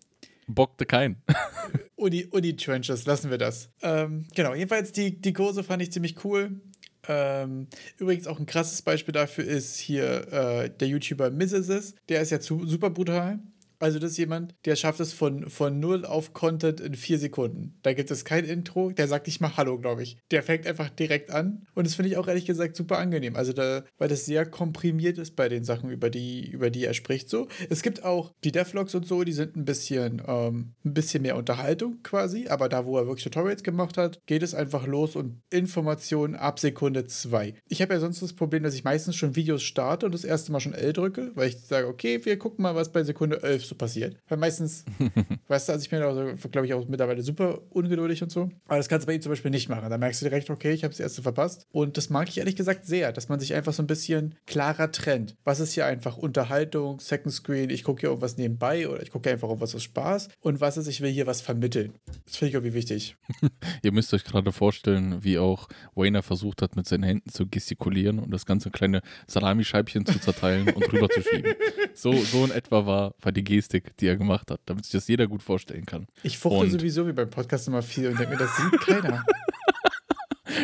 Bockte 0.46 0.86
kein. 0.86 1.16
Uni, 1.96 2.26
Uni 2.30 2.56
Trenches, 2.56 3.06
lassen 3.06 3.30
wir 3.30 3.38
das. 3.38 3.70
Ähm, 3.82 4.26
genau, 4.34 4.54
jedenfalls 4.54 4.92
die, 4.92 5.20
die 5.20 5.32
Kurse 5.32 5.64
fand 5.64 5.82
ich 5.82 5.92
ziemlich 5.92 6.24
cool. 6.24 6.60
Ähm, 7.06 7.68
übrigens 7.98 8.26
auch 8.26 8.38
ein 8.38 8.46
krasses 8.46 8.82
Beispiel 8.82 9.12
dafür 9.12 9.44
ist 9.44 9.78
hier 9.78 10.32
äh, 10.32 10.70
der 10.70 10.88
YouTuber 10.88 11.30
Mrs. 11.30 11.94
Der 12.08 12.20
ist 12.20 12.30
ja 12.30 12.40
zu, 12.40 12.66
super 12.66 12.90
brutal. 12.90 13.40
Also 13.84 13.98
das 13.98 14.12
ist 14.12 14.16
jemand, 14.16 14.54
der 14.64 14.76
schafft 14.76 14.98
es 15.00 15.12
von, 15.12 15.50
von 15.50 15.78
null 15.78 16.06
auf 16.06 16.32
Content 16.32 16.80
in 16.80 16.94
vier 16.94 17.18
Sekunden. 17.18 17.78
Da 17.82 17.92
gibt 17.92 18.10
es 18.10 18.24
kein 18.24 18.46
Intro, 18.46 18.90
der 18.92 19.08
sagt 19.08 19.26
nicht 19.26 19.42
mal 19.42 19.58
Hallo, 19.58 19.78
glaube 19.78 20.02
ich. 20.02 20.16
Der 20.30 20.42
fängt 20.42 20.66
einfach 20.66 20.88
direkt 20.88 21.28
an 21.28 21.66
und 21.74 21.86
das 21.86 21.94
finde 21.94 22.08
ich 22.08 22.16
auch 22.16 22.26
ehrlich 22.26 22.46
gesagt 22.46 22.76
super 22.76 22.96
angenehm. 22.96 23.36
Also 23.36 23.52
da, 23.52 23.84
weil 23.98 24.08
das 24.08 24.24
sehr 24.24 24.46
komprimiert 24.46 25.18
ist 25.18 25.36
bei 25.36 25.50
den 25.50 25.64
Sachen, 25.64 25.90
über 25.90 26.08
die, 26.08 26.48
über 26.50 26.70
die 26.70 26.86
er 26.86 26.94
spricht 26.94 27.28
so. 27.28 27.46
Es 27.68 27.82
gibt 27.82 28.04
auch 28.06 28.32
die 28.42 28.52
Devlogs 28.52 28.94
und 28.94 29.06
so, 29.06 29.22
die 29.22 29.34
sind 29.34 29.54
ein 29.54 29.66
bisschen, 29.66 30.22
ähm, 30.26 30.72
ein 30.82 30.94
bisschen 30.94 31.20
mehr 31.20 31.36
Unterhaltung 31.36 32.02
quasi, 32.02 32.48
aber 32.48 32.70
da, 32.70 32.86
wo 32.86 32.96
er 32.96 33.06
wirklich 33.06 33.24
Tutorials 33.24 33.64
gemacht 33.64 33.98
hat, 33.98 34.18
geht 34.24 34.42
es 34.42 34.54
einfach 34.54 34.86
los 34.86 35.14
und 35.14 35.42
Informationen 35.50 36.36
ab 36.36 36.58
Sekunde 36.58 37.04
zwei. 37.04 37.52
Ich 37.68 37.82
habe 37.82 37.92
ja 37.92 38.00
sonst 38.00 38.22
das 38.22 38.32
Problem, 38.32 38.62
dass 38.62 38.74
ich 38.74 38.84
meistens 38.84 39.16
schon 39.16 39.36
Videos 39.36 39.62
starte 39.62 40.06
und 40.06 40.12
das 40.12 40.24
erste 40.24 40.52
Mal 40.52 40.60
schon 40.60 40.72
L 40.72 40.94
drücke, 40.94 41.32
weil 41.34 41.50
ich 41.50 41.60
sage, 41.60 41.86
okay, 41.86 42.24
wir 42.24 42.38
gucken 42.38 42.62
mal, 42.62 42.74
was 42.74 42.90
bei 42.90 43.04
Sekunde 43.04 43.42
11 43.42 43.66
so 43.66 43.74
passiert. 43.75 44.16
Weil 44.28 44.38
meistens, 44.38 44.85
weißt 45.49 45.69
du, 45.69 45.73
also 45.73 45.83
ich 45.83 45.90
bin 45.90 46.02
auch, 46.02 46.50
glaube 46.50 46.66
ich, 46.66 46.75
auch 46.75 46.87
mittlerweile 46.88 47.23
super 47.23 47.61
ungeduldig 47.71 48.23
und 48.23 48.31
so. 48.31 48.50
Aber 48.66 48.76
das 48.78 48.88
kannst 48.88 49.04
du 49.04 49.07
bei 49.07 49.14
ihm 49.14 49.23
zum 49.23 49.31
Beispiel 49.31 49.50
nicht 49.50 49.69
machen. 49.69 49.88
Da 49.90 49.99
merkst 49.99 50.23
du 50.23 50.26
direkt, 50.26 50.50
okay, 50.50 50.73
ich 50.73 50.85
habe 50.85 50.93
das 50.93 51.00
erste 51.00 51.23
verpasst. 51.23 51.66
Und 51.73 51.97
das 51.97 52.11
mag 52.11 52.28
ich 52.28 52.38
ehrlich 52.38 52.57
gesagt 52.57 52.87
sehr, 52.87 53.12
dass 53.12 53.28
man 53.28 53.40
sich 53.40 53.54
einfach 53.54 53.73
so 53.73 53.83
ein 53.83 53.87
bisschen 53.87 54.37
klarer 54.47 54.90
trennt. 54.93 55.37
Was 55.45 55.61
ist 55.61 55.73
hier 55.73 55.87
einfach 55.87 56.16
Unterhaltung, 56.16 57.00
Second 57.00 57.33
Screen, 57.33 57.71
ich 57.71 57.85
gucke 57.85 58.00
hier 58.00 58.11
irgendwas 58.11 58.37
nebenbei 58.37 58.88
oder 58.88 59.02
ich 59.02 59.11
gucke 59.11 59.31
einfach 59.31 59.49
irgendwas 59.49 59.75
aus 59.75 59.83
Spaß. 59.83 60.28
Und 60.40 60.61
was 60.61 60.76
ist, 60.76 60.88
ich 60.88 61.00
will 61.00 61.11
hier 61.11 61.26
was 61.26 61.40
vermitteln. 61.40 61.95
Das 62.25 62.37
finde 62.37 62.49
ich 62.49 62.54
irgendwie 62.54 62.75
wichtig. 62.75 63.16
Ihr 63.83 63.93
müsst 63.93 64.12
euch 64.14 64.25
gerade 64.25 64.52
vorstellen, 64.52 65.23
wie 65.23 65.38
auch 65.38 65.69
Wayner 65.95 66.23
versucht 66.23 66.62
hat, 66.62 66.76
mit 66.76 66.87
seinen 66.87 67.02
Händen 67.02 67.31
zu 67.31 67.47
gestikulieren 67.49 68.19
und 68.19 68.31
das 68.31 68.47
ganze 68.47 68.71
kleine 68.71 69.02
Salamischeibchen 69.26 70.07
zu 70.07 70.19
zerteilen 70.19 70.69
und 70.71 70.93
rüber 70.93 71.09
zu 71.09 71.23
schieben. 71.23 71.54
So, 71.97 72.12
so 72.12 72.45
in 72.45 72.50
etwa 72.50 72.87
war, 72.87 73.14
war 73.21 73.31
die 73.31 73.45
Gestik, 73.64 73.97
die 73.97 74.06
er 74.06 74.16
gemacht 74.16 74.50
hat, 74.50 74.61
damit 74.66 74.85
sich 74.85 74.92
das 74.92 75.09
jeder 75.09 75.26
gut 75.26 75.42
vorstellen 75.42 75.87
kann. 75.87 76.06
Ich 76.23 76.37
fuchte 76.37 76.71
sowieso 76.71 77.06
wie 77.06 77.12
beim 77.12 77.30
Podcast 77.30 77.66
immer 77.66 77.80
viel 77.80 78.09
und 78.09 78.18
denke 78.18 78.35
mir, 78.35 78.38
das 78.38 78.56
sieht 78.56 78.80
keiner. 78.80 79.25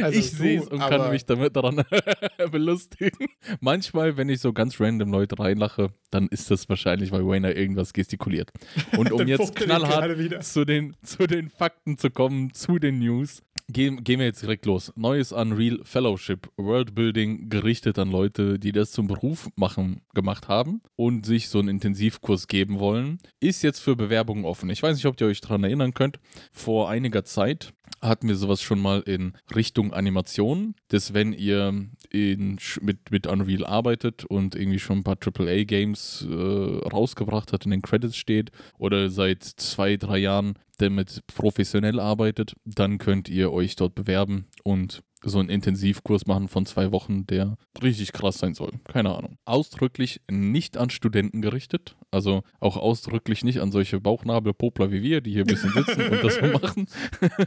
Also 0.03 0.19
ich 0.19 0.31
sehe 0.31 0.61
es 0.61 0.69
und 0.69 0.79
kann 0.79 1.11
mich 1.11 1.27
damit 1.27 1.57
daran 1.57 1.83
belustigen. 2.51 3.27
Manchmal, 3.61 4.17
wenn 4.17 4.29
ich 4.29 4.41
so 4.41 4.53
ganz 4.53 4.81
random 4.81 5.11
Leute 5.11 5.39
reinlache, 5.39 5.93
dann 6.11 6.29
ist 6.29 6.51
das 6.51 6.69
wahrscheinlich, 6.69 7.11
weil 7.11 7.27
Wayner 7.27 7.55
irgendwas 7.57 7.93
gestikuliert. 7.93 8.51
Und 8.97 9.13
um 9.13 9.27
jetzt 9.27 9.55
knallhart 9.57 10.45
zu 10.45 10.65
den, 10.65 10.97
zu 11.03 11.27
den 11.27 11.51
Fakten 11.51 11.99
zu 11.99 12.11
kommen, 12.11 12.55
zu 12.55 12.79
den 12.79 13.01
News, 13.01 13.43
Gehen, 13.73 14.03
gehen 14.03 14.19
wir 14.19 14.27
jetzt 14.27 14.43
direkt 14.43 14.67
los. 14.67 14.93
Neues 14.97 15.33
Unreal 15.33 15.81
Fellowship, 15.85 16.49
Worldbuilding 16.57 17.49
gerichtet 17.49 17.99
an 17.99 18.11
Leute, 18.11 18.59
die 18.59 18.73
das 18.73 18.91
zum 18.91 19.07
Beruf 19.07 19.49
machen, 19.55 20.03
gemacht 20.15 20.49
haben 20.49 20.81
und 20.97 21.25
sich 21.25 21.49
so 21.49 21.59
einen 21.59 21.69
Intensivkurs 21.69 22.49
geben 22.49 22.79
wollen, 22.79 23.19
ist 23.39 23.63
jetzt 23.63 23.81
für 23.81 23.97
Bewerbungen 23.97 24.45
offen. 24.45 24.71
Ich 24.71 24.83
weiß 24.83 24.97
nicht, 24.97 25.07
ob 25.07 25.21
ihr 25.21 25.27
euch 25.27 25.41
daran 25.41 25.65
erinnern 25.65 25.95
könnt. 25.95 26.19
Vor 26.53 26.89
einiger 26.89 27.25
Zeit 27.25 27.73
hatten 28.01 28.29
wir 28.29 28.37
sowas 28.37 28.63
schon 28.63 28.81
mal 28.81 29.01
in 29.01 29.35
Richtung 29.55 29.93
Animation, 29.93 30.75
dass 30.89 31.15
wenn 31.15 31.33
ihr 31.33 31.89
in, 32.11 32.59
mit, 32.81 33.11
mit 33.11 33.27
Unreal 33.27 33.67
arbeitet 33.67 34.25
und 34.25 34.55
irgendwie 34.55 34.79
schon 34.79 34.99
ein 34.99 35.05
paar 35.05 35.19
AAA-Games 35.23 36.27
äh, 36.29 36.35
rausgebracht 36.35 37.53
hat, 37.53 37.65
in 37.65 37.71
den 37.71 37.83
Credits 37.83 38.17
steht 38.17 38.51
oder 38.79 39.11
seit 39.11 39.45
zwei, 39.45 39.97
drei 39.97 40.19
Jahren 40.19 40.55
damit 40.79 41.21
professionell 41.27 42.01
arbeitet, 42.01 42.55
dann 42.65 42.99
könnt 42.99 43.29
ihr 43.29 43.53
euch 43.53 43.77
dort 43.77 43.95
bewerben 43.95 44.47
und 44.65 45.03
so 45.23 45.39
einen 45.39 45.49
Intensivkurs 45.49 46.27
machen 46.27 46.49
von 46.49 46.67
zwei 46.67 46.93
Wochen, 46.93 47.27
der 47.27 47.57
richtig 47.83 48.13
krass 48.13 48.39
sein 48.39 48.55
soll. 48.55 48.73
Keine 48.85 49.15
Ahnung. 49.15 49.39
Ausdrücklich 49.45 50.21
nicht 50.31 50.77
an 50.77 50.91
Studenten 50.91 51.43
gerichtet. 51.43 51.97
Also 52.11 52.43
auch 52.59 52.77
ausdrücklich 52.77 53.45
nicht 53.45 53.61
an 53.61 53.71
solche 53.71 54.01
Bauchnabelpopler 54.01 54.91
wie 54.91 55.03
wir, 55.03 55.21
die 55.21 55.33
hier 55.33 55.45
ein 55.45 55.47
bisschen 55.47 55.73
sitzen 55.73 56.09
und 56.09 56.25
das 56.25 56.35
so 56.37 56.47
machen. 56.61 56.87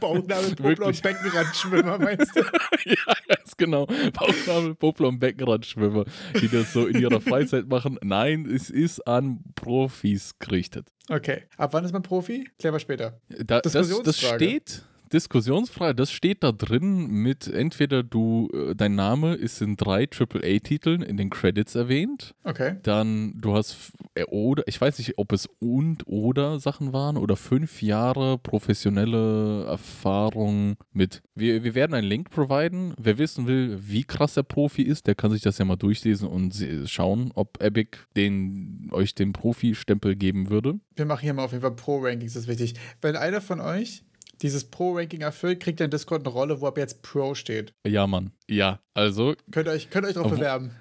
Bauchnabelpopler 0.00 0.86
und 0.86 1.02
Beckenrandschwimmer, 1.02 1.98
meinst 1.98 2.36
du? 2.36 2.40
ja, 2.84 3.14
ganz 3.28 3.56
genau. 3.56 3.86
Bauchnabelpopler 3.86 5.08
und 5.08 5.18
Beckenrandschwimmer, 5.18 6.04
die 6.40 6.48
das 6.48 6.72
so 6.72 6.86
in 6.86 7.00
ihrer 7.00 7.20
Freizeit 7.20 7.68
machen. 7.68 7.98
Nein, 8.02 8.46
es 8.46 8.70
ist 8.70 9.06
an 9.06 9.40
Profis 9.54 10.38
gerichtet. 10.38 10.88
Okay. 11.08 11.42
Ab 11.56 11.72
wann 11.74 11.84
ist 11.84 11.92
man 11.92 12.02
Profi? 12.02 12.48
Klären 12.58 12.74
wir 12.74 12.80
später. 12.80 13.20
Da, 13.28 13.60
das, 13.60 13.72
das 13.72 14.18
steht 14.18 14.84
diskussionsfrei. 15.14 15.92
Das 15.92 16.10
steht 16.10 16.42
da 16.42 16.52
drin 16.52 17.06
mit 17.06 17.46
entweder 17.46 18.02
du, 18.02 18.50
äh, 18.52 18.74
dein 18.74 18.96
Name 18.96 19.34
ist 19.34 19.62
in 19.62 19.76
drei 19.76 20.06
AAA-Titeln 20.06 21.02
in 21.02 21.16
den 21.16 21.30
Credits 21.30 21.74
erwähnt. 21.76 22.34
Okay. 22.42 22.76
Dann 22.82 23.34
du 23.40 23.54
hast, 23.54 23.92
äh, 24.14 24.24
oder, 24.24 24.64
ich 24.66 24.80
weiß 24.80 24.98
nicht, 24.98 25.16
ob 25.16 25.32
es 25.32 25.48
und 25.60 26.06
oder 26.06 26.58
Sachen 26.58 26.92
waren 26.92 27.16
oder 27.16 27.36
fünf 27.36 27.80
Jahre 27.80 28.38
professionelle 28.38 29.64
Erfahrung 29.66 30.76
mit. 30.92 31.22
Wir, 31.34 31.62
wir 31.62 31.74
werden 31.74 31.94
einen 31.94 32.08
Link 32.08 32.30
providen. 32.30 32.94
Wer 33.00 33.16
wissen 33.16 33.46
will, 33.46 33.78
wie 33.80 34.04
krass 34.04 34.34
der 34.34 34.42
Profi 34.42 34.82
ist, 34.82 35.06
der 35.06 35.14
kann 35.14 35.30
sich 35.30 35.42
das 35.42 35.58
ja 35.58 35.64
mal 35.64 35.76
durchlesen 35.76 36.28
und 36.28 36.54
schauen, 36.86 37.30
ob 37.34 37.62
Epic 37.62 37.98
den, 38.16 38.88
euch 38.90 39.14
den 39.14 39.32
Profi-Stempel 39.32 40.16
geben 40.16 40.50
würde. 40.50 40.80
Wir 40.96 41.06
machen 41.06 41.22
hier 41.22 41.34
mal 41.34 41.44
auf 41.44 41.52
jeden 41.52 41.62
Fall 41.62 41.76
Pro-Rankings, 41.76 42.34
das 42.34 42.44
ist 42.44 42.48
wichtig. 42.48 42.74
Wenn 43.00 43.14
einer 43.14 43.40
von 43.40 43.60
euch 43.60 44.04
dieses 44.42 44.70
Pro-Ranking 44.70 45.20
erfüllt, 45.20 45.60
kriegt 45.60 45.80
er 45.80 45.84
in 45.84 45.90
Discord 45.90 46.26
eine 46.26 46.34
Rolle, 46.34 46.60
wo 46.60 46.66
ab 46.66 46.78
jetzt 46.78 47.02
Pro 47.02 47.34
steht. 47.34 47.72
Ja, 47.86 48.06
Mann. 48.06 48.32
Ja, 48.48 48.80
also. 48.94 49.34
Könnt 49.50 49.68
ihr 49.68 49.72
euch, 49.72 49.90
könnt 49.90 50.06
ihr 50.06 50.08
euch 50.08 50.14
darauf 50.14 50.32
bewerben. 50.32 50.72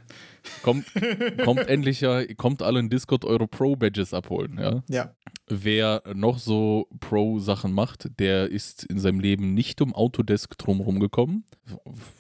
Kommt, 0.62 0.86
kommt 1.44 1.68
endlich 1.68 2.02
ja, 2.02 2.24
kommt 2.36 2.62
alle 2.62 2.80
in 2.80 2.90
Discord 2.90 3.26
eure 3.26 3.48
Pro-Badges 3.48 4.14
abholen, 4.14 4.58
ja? 4.60 4.84
Ja. 4.90 5.16
Wer 5.48 6.04
noch 6.14 6.40
so 6.40 6.88
Pro-Sachen 7.00 7.74
macht, 7.74 8.20
der 8.20 8.50
ist 8.50 8.84
in 8.84 9.00
seinem 9.00 9.20
Leben 9.20 9.54
nicht 9.54 9.82
um 9.82 9.94
Autodesk 9.94 10.58
drumherum 10.58 11.00
gekommen. 11.00 11.46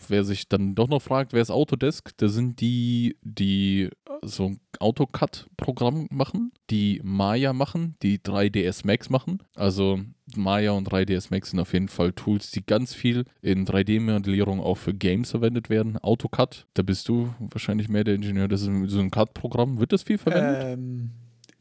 Wer 0.07 0.23
sich 0.23 0.49
dann 0.49 0.75
doch 0.75 0.87
noch 0.87 1.01
fragt, 1.01 1.33
wer 1.33 1.41
ist 1.41 1.51
Autodesk? 1.51 2.11
Das 2.17 2.33
sind 2.33 2.59
die, 2.59 3.17
die 3.21 3.89
so 4.21 4.45
ein 4.47 4.59
AutoCAD-Programm 4.79 6.07
machen, 6.11 6.51
die 6.69 7.01
Maya 7.03 7.53
machen, 7.53 7.95
die 8.01 8.19
3ds 8.19 8.85
Max 8.85 9.09
machen. 9.09 9.41
Also 9.55 9.99
Maya 10.35 10.71
und 10.71 10.89
3ds 10.89 11.27
Max 11.31 11.51
sind 11.51 11.59
auf 11.59 11.73
jeden 11.73 11.89
Fall 11.89 12.13
Tools, 12.13 12.51
die 12.51 12.65
ganz 12.65 12.93
viel 12.93 13.25
in 13.41 13.65
3D-Modellierung 13.65 14.59
auch 14.59 14.77
für 14.77 14.93
Games 14.93 15.31
verwendet 15.31 15.69
werden. 15.69 15.97
AutoCAD, 16.01 16.65
da 16.73 16.83
bist 16.83 17.07
du 17.09 17.33
wahrscheinlich 17.39 17.89
mehr 17.89 18.03
der 18.03 18.12
Ingenieur. 18.15 18.47
Das 18.47 18.61
ist 18.61 18.69
so 18.87 18.99
ein 18.99 19.11
CAD-Programm. 19.11 19.79
Wird 19.79 19.93
das 19.93 20.03
viel 20.03 20.17
verwendet? 20.17 20.63
Ähm 20.63 21.11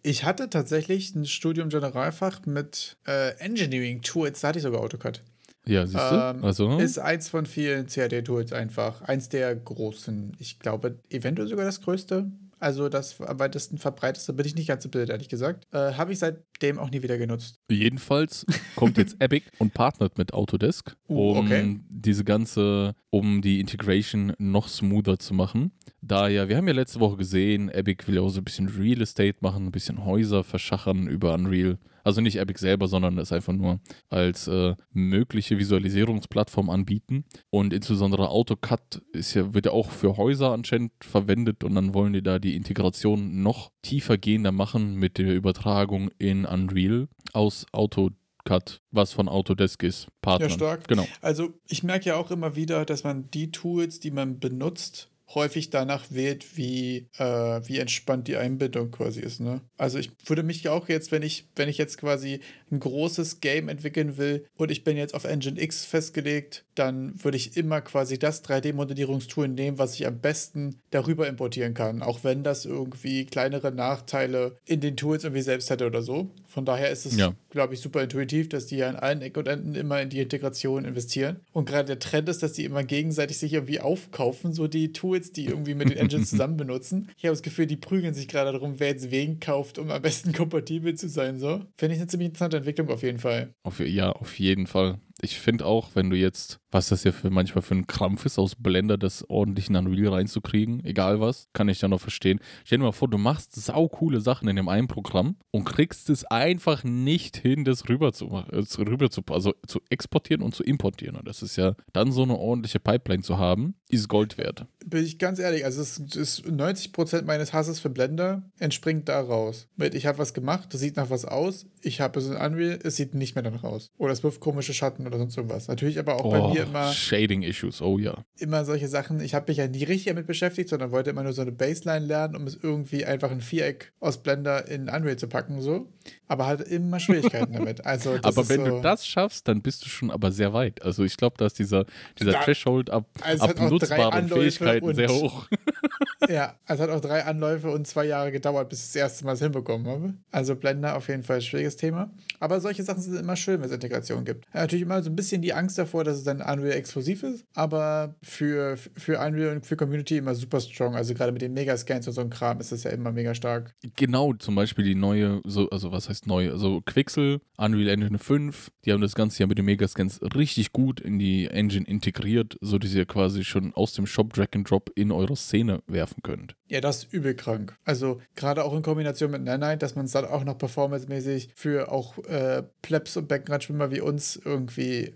ich 0.03 0.25
hatte 0.25 0.51
tatsächlich 0.51 1.15
ein 1.15 1.27
Studium 1.27 1.69
Generalfach 1.69 2.45
mit 2.45 2.97
äh, 3.07 3.37
Engineering-Tools, 3.39 4.41
da 4.41 4.49
hatte 4.49 4.59
ich 4.59 4.65
sogar 4.65 4.81
AutoCAD. 4.81 5.23
Ja, 5.65 5.87
siehst 5.87 5.99
du? 5.99 6.35
Ähm, 6.37 6.45
also. 6.45 6.79
Ist 6.79 6.99
eins 6.99 7.29
von 7.29 7.47
vielen 7.47 7.87
CAD-Tools 7.87 8.53
einfach. 8.53 9.03
Eins 9.03 9.29
der 9.29 9.55
großen. 9.55 10.33
Ich 10.41 10.59
glaube, 10.59 10.99
eventuell 11.09 11.49
sogar 11.49 11.65
das 11.65 11.81
größte. 11.81 12.33
Also 12.63 12.89
das 12.89 13.21
am 13.21 13.41
weitesten 13.41 13.77
verbreiteste 13.77 14.33
bin 14.33 14.47
ich 14.47 14.55
nicht 14.55 14.69
ganz 14.69 14.85
im 14.85 14.93
Bild, 14.93 15.11
ehrlich 15.11 15.29
gesagt. 15.29 15.67
Äh, 15.73 15.95
Habe 15.95 16.13
ich 16.13 16.21
seitdem 16.21 16.79
auch 16.79 16.91
nie 16.91 17.03
wieder 17.03 17.19
genutzt. 17.19 17.59
Jedenfalls 17.69 18.47
kommt 18.77 18.99
jetzt 18.99 19.17
Epic 19.19 19.47
und 19.59 19.75
partnert 19.75 20.17
mit 20.17 20.33
Autodesk, 20.33 20.97
uh, 21.09 21.33
um 21.33 21.39
okay. 21.39 21.81
diese 21.89 22.23
ganze, 22.23 22.95
um 23.11 23.43
die 23.43 23.59
Integration 23.59 24.33
noch 24.39 24.69
smoother 24.69 25.19
zu 25.19 25.35
machen. 25.35 25.73
Da 26.03 26.29
ja, 26.29 26.49
wir 26.49 26.57
haben 26.57 26.69
ja 26.69 26.75
letzte 26.75 27.01
Woche 27.01 27.17
gesehen, 27.17 27.69
Epic 27.69 28.07
will 28.07 28.15
ja 28.15 28.21
auch 28.21 28.29
so 28.29 28.41
ein 28.41 28.45
bisschen 28.45 28.69
Real 28.69 29.03
Estate 29.03 29.39
machen, 29.41 29.67
ein 29.67 29.73
bisschen 29.73 30.05
Häuser 30.05 30.45
verschachern 30.45 31.09
über 31.09 31.35
Unreal. 31.35 31.79
Also 32.05 32.21
nicht 32.21 32.37
Epic 32.37 32.61
selber, 32.61 32.89
sondern 32.89 33.19
es 33.19 33.33
einfach 33.33 33.53
nur 33.53 33.81
als 34.09 34.49
äh, 34.49 34.75
mögliche 34.93 35.59
Visualisierungsplattform 35.59 36.71
anbieten. 36.71 37.25
Und 37.51 37.73
insbesondere 37.73 38.29
AutoCAD 38.29 39.03
ist 39.13 39.35
ja, 39.35 39.55
wird 39.55 39.67
ja 39.67 39.73
auch 39.73 39.91
für 39.91 40.17
Häuser 40.17 40.53
anscheinend 40.53 40.93
verwendet 41.01 41.65
und 41.65 41.75
dann 41.75 41.95
wollen 41.95 42.13
die 42.13 42.23
da 42.23 42.39
die 42.39 42.57
Integration 42.57 43.43
noch 43.43 43.71
tiefer 43.83 44.19
gehender 44.19 44.53
machen 44.53 44.95
mit 44.95 45.19
der 45.19 45.35
Übertragung 45.35 46.11
in 46.19 46.45
Unreal 46.45 47.09
aus 47.33 47.67
AutoCAD, 47.73 48.81
was 48.91 49.13
von 49.13 49.29
Autodesk 49.29 49.83
ist. 49.83 50.09
Partner. 50.21 50.49
Ja, 50.49 50.53
stark. 50.53 50.89
Genau. 50.89 51.07
Also 51.21 51.55
ich 51.69 51.83
merke 51.83 52.07
ja 52.07 52.17
auch 52.17 52.31
immer 52.31 52.57
wieder, 52.57 52.85
dass 52.85 53.05
man 53.05 53.31
die 53.31 53.51
Tools, 53.51 54.01
die 54.01 54.11
man 54.11 54.39
benutzt, 54.39 55.12
häufig 55.35 55.71
danach 55.71 56.07
wählt, 56.11 56.57
wie, 56.57 57.09
äh, 57.19 57.25
wie 57.25 57.79
entspannt 57.79 58.29
die 58.29 58.37
Einbindung 58.37 58.91
quasi 58.91 59.21
ist. 59.21 59.41
Ne? 59.41 59.61
Also 59.77 59.99
ich 59.99 60.11
würde 60.27 60.43
mich 60.43 60.69
auch 60.69 60.89
jetzt, 60.89 61.13
wenn 61.13 61.23
ich, 61.23 61.49
wenn 61.57 61.69
ich 61.69 61.79
jetzt 61.79 61.99
quasi 61.99 62.41
ein 62.71 62.81
großes 62.81 63.41
Game 63.41 63.69
entwickeln 63.69 64.17
will 64.17 64.47
und 64.57 64.71
ich 64.71 64.85
bin 64.85 64.97
jetzt 64.97 65.15
auf 65.15 65.25
Engine 65.25 65.61
X 65.61 65.85
festgelegt, 65.85 66.65
dann 66.75 67.23
würde 67.23 67.37
ich 67.37 67.57
immer 67.57 67.81
quasi 67.81 68.19
das 68.19 68.45
3D-Modellierungstool 68.45 69.49
nehmen, 69.49 69.79
was 69.79 69.95
ich 69.95 70.07
am 70.07 70.19
besten 70.21 70.81
darüber 70.91 71.29
importieren 71.29 71.75
kann, 71.75 72.03
auch 72.03 72.25
wenn 72.25 72.43
das 72.43 72.65
irgendwie 72.65 73.27
kleinere 73.27 73.73
Nachteile 73.73 74.57
in 74.65 74.81
den 74.81 74.97
Tools 74.97 75.25
irgendwie 75.25 75.43
selbst 75.43 75.71
hätte 75.71 75.87
oder 75.87 76.03
so. 76.03 76.31
Von 76.47 76.65
daher 76.65 76.91
ist 76.91 77.07
es, 77.07 77.17
ja. 77.17 77.35
glaube 77.51 77.75
ich, 77.75 77.81
super 77.81 78.03
intuitiv, 78.03 78.49
dass 78.49 78.67
die 78.67 78.77
ja 78.77 78.89
an 78.89 78.97
allen 78.97 79.23
Eck 79.23 79.37
und 79.37 79.49
Enden 79.49 79.75
immer 79.75 80.01
in 80.01 80.11
die 80.11 80.21
Integration 80.21 80.85
investieren. 80.85 81.41
Und 81.53 81.67
gerade 81.67 81.87
der 81.87 81.99
Trend 81.99 82.29
ist, 82.29 82.43
dass 82.43 82.53
die 82.53 82.65
immer 82.65 82.85
gegenseitig 82.85 83.39
sich 83.39 83.53
irgendwie 83.53 83.81
aufkaufen, 83.81 84.53
so 84.53 84.67
die 84.67 84.93
Tools 84.93 85.22
Tools, 85.23 85.33
die 85.33 85.47
irgendwie 85.47 85.75
mit 85.75 85.91
den 85.91 85.97
Engines 85.97 86.31
zusammen 86.31 86.57
benutzen. 86.57 87.11
Ich 87.17 87.25
habe 87.25 87.33
das 87.33 87.43
Gefühl, 87.43 87.67
die 87.67 87.77
prügeln 87.77 88.15
sich 88.15 88.29
gerade 88.29 88.53
darum, 88.53 88.79
wer 88.79 88.89
jetzt 88.89 89.11
wen 89.11 89.41
kauft, 89.41 89.79
um 89.79 89.91
am 89.91 90.03
besten 90.03 90.33
kompatibel 90.33 90.95
zu 90.95 91.09
sein. 91.09 91.39
So. 91.39 91.63
Finde 91.77 91.95
ich 91.95 92.01
eine 92.01 92.09
ziemlich 92.09 92.29
interessante 92.29 92.57
Entwicklung 92.57 92.89
auf 92.91 93.03
jeden 93.03 93.19
Fall. 93.19 93.55
Auf, 93.63 93.81
ja, 93.81 94.11
auf 94.11 94.39
jeden 94.39 94.67
Fall 94.67 94.99
ich 95.23 95.39
finde 95.39 95.65
auch, 95.67 95.91
wenn 95.95 96.11
du 96.11 96.17
jetzt, 96.17 96.59
was 96.73 96.89
das 96.89 97.05
ja 97.05 97.13
für 97.13 97.31
manchmal 97.31 97.63
für 97.63 97.75
ein 97.75 97.87
Krampf 97.87 98.25
ist, 98.27 98.39
aus 98.39 98.55
Blender 98.57 98.97
das 98.97 99.29
ordentlich 99.29 99.69
in 99.69 99.77
Unreal 99.77 100.15
reinzukriegen, 100.15 100.85
egal 100.85 101.21
was, 101.21 101.49
kann 101.53 101.69
ich 101.69 101.83
ja 101.83 101.89
noch 101.89 102.01
verstehen. 102.01 102.41
Stell 102.65 102.79
dir 102.79 102.85
mal 102.85 102.93
vor, 102.93 103.09
du 103.09 103.19
machst 103.19 103.55
saukoole 103.55 104.21
Sachen 104.21 104.49
in 104.49 104.57
dem 104.57 104.69
einen 104.69 104.89
Programm 104.89 105.37
und 105.51 105.65
kriegst 105.65 106.09
es 106.11 106.25
einfach 106.25 106.83
nicht 106.83 107.37
hin, 107.37 107.65
das 107.65 107.89
rüber 107.89 108.13
zu, 108.13 108.27
äh, 108.51 108.65
rüber 108.79 109.11
zu, 109.11 109.23
also 109.31 109.55
zu 109.67 109.81
exportieren 109.91 110.43
und 110.43 110.55
zu 110.55 110.65
importieren. 110.65 111.17
Und 111.17 111.29
das 111.29 111.43
ist 111.43 111.57
ja 111.57 111.75
dann 111.93 112.11
so 112.11 112.23
eine 112.23 112.37
ordentliche 112.37 112.81
Pipeline 112.81 113.23
zu 113.23 113.39
haben, 113.39 113.75
ist 113.89 114.09
Gold 114.09 114.39
wert. 114.39 114.67
Bin 114.85 115.05
ich 115.05 115.19
ganz 115.19 115.39
ehrlich, 115.39 115.65
also 115.65 115.83
es 115.83 115.99
ist 115.99 116.47
90% 116.47 117.23
meines 117.25 117.53
Hasses 117.53 117.79
für 117.79 117.91
Blender 117.91 118.43
entspringt 118.59 119.09
daraus. 119.09 119.69
Mit 119.77 119.95
ich 119.95 120.07
habe 120.07 120.19
was 120.19 120.33
gemacht, 120.33 120.73
das 120.73 120.81
sieht 120.81 120.97
nach 120.97 121.11
was 121.11 121.27
aus, 121.27 121.67
ich 121.83 122.01
habe 122.01 122.19
es 122.19 122.27
in 122.27 122.37
Unreal, 122.37 122.79
es 122.83 122.97
sieht 122.97 123.15
nicht 123.15 123.35
mehr 123.35 123.43
danach 123.43 123.65
aus. 123.65 123.91
Oder 123.99 124.13
es 124.13 124.23
wirft 124.23 124.41
komische 124.41 124.73
Schatten 124.73 125.07
oder 125.07 125.19
sonst 125.19 125.37
irgendwas. 125.37 125.69
Natürlich 125.69 125.99
aber 125.99 126.17
auch 126.17 126.25
oh, 126.25 126.31
bei 126.31 126.49
mir 126.49 126.62
immer. 126.63 126.93
Shading-Issues, 126.93 127.83
oh 127.83 127.99
ja. 127.99 128.25
Immer 128.39 128.65
solche 128.65 128.89
Sachen. 128.89 129.21
Ich 129.21 129.35
habe 129.35 129.47
mich 129.49 129.59
ja 129.59 129.69
nie 129.69 129.85
richtig 129.85 130.07
damit 130.07 130.27
beschäftigt, 130.27 130.69
sondern 130.69 130.91
wollte 130.91 131.11
immer 131.11 131.23
nur 131.23 131.33
so 131.33 131.43
eine 131.43 131.53
Baseline 131.53 132.05
lernen, 132.07 132.37
um 132.37 132.47
es 132.47 132.59
irgendwie 132.61 133.05
einfach 133.05 133.31
ein 133.31 133.41
Viereck 133.41 133.93
aus 134.01 134.23
Blender 134.23 134.69
in 134.69 134.89
Unreal 134.89 135.17
zu 135.17 135.29
packen, 135.29 135.61
so. 135.61 135.89
Aber 136.29 136.47
halt 136.47 136.63
immer 136.63 136.99
Schwierigkeiten 136.99 137.53
damit. 137.53 137.85
Also, 137.85 138.19
aber 138.23 138.49
wenn 138.49 138.65
so 138.65 138.77
du 138.77 138.81
das 138.81 139.07
schaffst, 139.07 139.47
dann 139.49 139.63
bist 139.63 139.85
du 139.85 139.89
schon 139.89 140.11
aber 140.11 140.33
sehr 140.33 140.53
weit. 140.53 140.83
Also 140.83 141.05
ich 141.05 141.17
glaube, 141.17 141.37
dass 141.39 141.55
dieser, 141.55 141.87
dieser 142.19 142.33
da, 142.33 142.43
Threshold 142.43 142.91
ab, 142.91 143.07
also 143.21 143.45
ab 143.45 143.61
nutzbaren 143.71 144.29
Fähigkeiten 144.29 144.95
sehr 144.95 145.09
hoch. 145.09 145.49
ja, 146.29 146.55
es 146.67 146.81
hat 146.81 146.91
auch 146.91 147.01
drei 147.01 147.25
Anläufe 147.25 147.71
und 147.71 147.87
zwei 147.87 148.05
Jahre 148.07 148.33
gedauert, 148.33 148.69
bis 148.69 148.81
ich 148.81 148.87
das 148.87 148.97
erste 148.97 149.25
Mal 149.25 149.35
es 149.35 149.41
hinbekommen 149.41 149.87
habe. 149.87 150.15
Also 150.31 150.57
Blender 150.57 150.97
auf 150.97 151.09
jeden 151.09 151.23
Fall 151.23 151.37
ein 151.37 151.43
schwieriges 151.43 151.77
Thema. 151.77 152.11
Aber 152.41 152.61
solche 152.61 152.83
Sachen 152.83 153.03
sind 153.03 153.17
immer 153.17 153.37
schön, 153.37 153.61
wenn 153.61 153.69
es 153.69 153.75
Integration 153.75 154.25
gibt. 154.25 154.47
Ja, 154.55 154.61
natürlich 154.61 154.83
immer 154.83 155.03
so 155.03 155.11
ein 155.11 155.17
bisschen 155.17 155.43
die 155.43 155.53
Angst 155.53 155.79
davor, 155.79 156.05
dass 156.05 156.17
es 156.17 156.25
dann 156.25 156.41
Unreal 156.53 156.77
exklusiv 156.77 157.23
ist, 157.23 157.45
aber 157.55 158.15
für, 158.23 158.77
für 158.77 159.19
Unreal 159.19 159.57
und 159.57 159.67
für 159.67 159.77
Community 159.77 160.17
immer 160.19 160.35
super 160.35 160.61
strong. 160.61 160.95
Also 160.95 161.15
gerade 161.15 161.33
mit 161.33 161.43
den 161.43 161.55
Megascans 161.55 162.07
und 162.07 162.13
so 162.13 162.21
einem 162.21 162.31
Kram 162.31 162.61
ist 162.61 162.73
das 162.73 162.85
ja 162.85 162.91
immer 162.91 163.13
mega 163.13 163.35
stark. 163.35 163.75
Genau, 163.97 164.33
zum 164.35 164.55
Beispiel 164.55 164.85
die 164.85 164.95
neue, 164.95 165.41
so, 165.45 165.69
also 165.71 165.93
was 165.93 166.09
heißt 166.09 166.27
neu? 166.27 166.51
Also 166.51 166.81
Quixel, 166.83 167.41
Unreal 167.57 167.89
Engine 167.89 168.19
5, 168.19 168.71
die 168.85 168.93
haben 168.93 169.01
das 169.01 169.15
Ganze 169.15 169.43
ja 169.43 169.47
mit 169.47 169.59
den 169.59 169.65
Megascans 169.65 170.21
richtig 170.35 170.73
gut 170.73 171.01
in 171.01 171.19
die 171.19 171.47
Engine 171.47 171.87
integriert, 171.87 172.59
sodass 172.61 172.93
ihr 172.95 173.07
quasi 173.07 173.45
schon 173.45 173.73
aus 173.75 173.93
dem 173.93 174.07
Shop 174.07 174.33
Drag 174.33 174.49
and 174.55 174.69
Drop 174.69 174.91
in 174.95 175.13
eure 175.13 175.37
Szene 175.37 175.83
werfen 175.87 176.23
könnt. 176.23 176.57
Ja, 176.69 176.81
das 176.81 177.05
ist 177.05 177.13
übel 177.13 177.35
krank. 177.35 177.77
Also 177.85 178.21
gerade 178.35 178.65
auch 178.65 178.75
in 178.75 178.83
Kombination 178.83 179.31
mit 179.31 179.43
Nanite, 179.43 179.79
dass 179.79 179.95
man 179.95 180.07
es 180.07 180.13
dann 180.13 180.25
auch 180.25 180.45
noch 180.45 180.57
performancemäßig 180.59 181.51
für 181.55 181.93
auch 181.93 182.19
äh, 182.25 182.63
Plebs 182.81 183.17
und 183.17 183.29
Beckenradschwimmer 183.29 183.91
wie 183.91 184.01
uns 184.01 184.41
irgendwie 184.43 185.15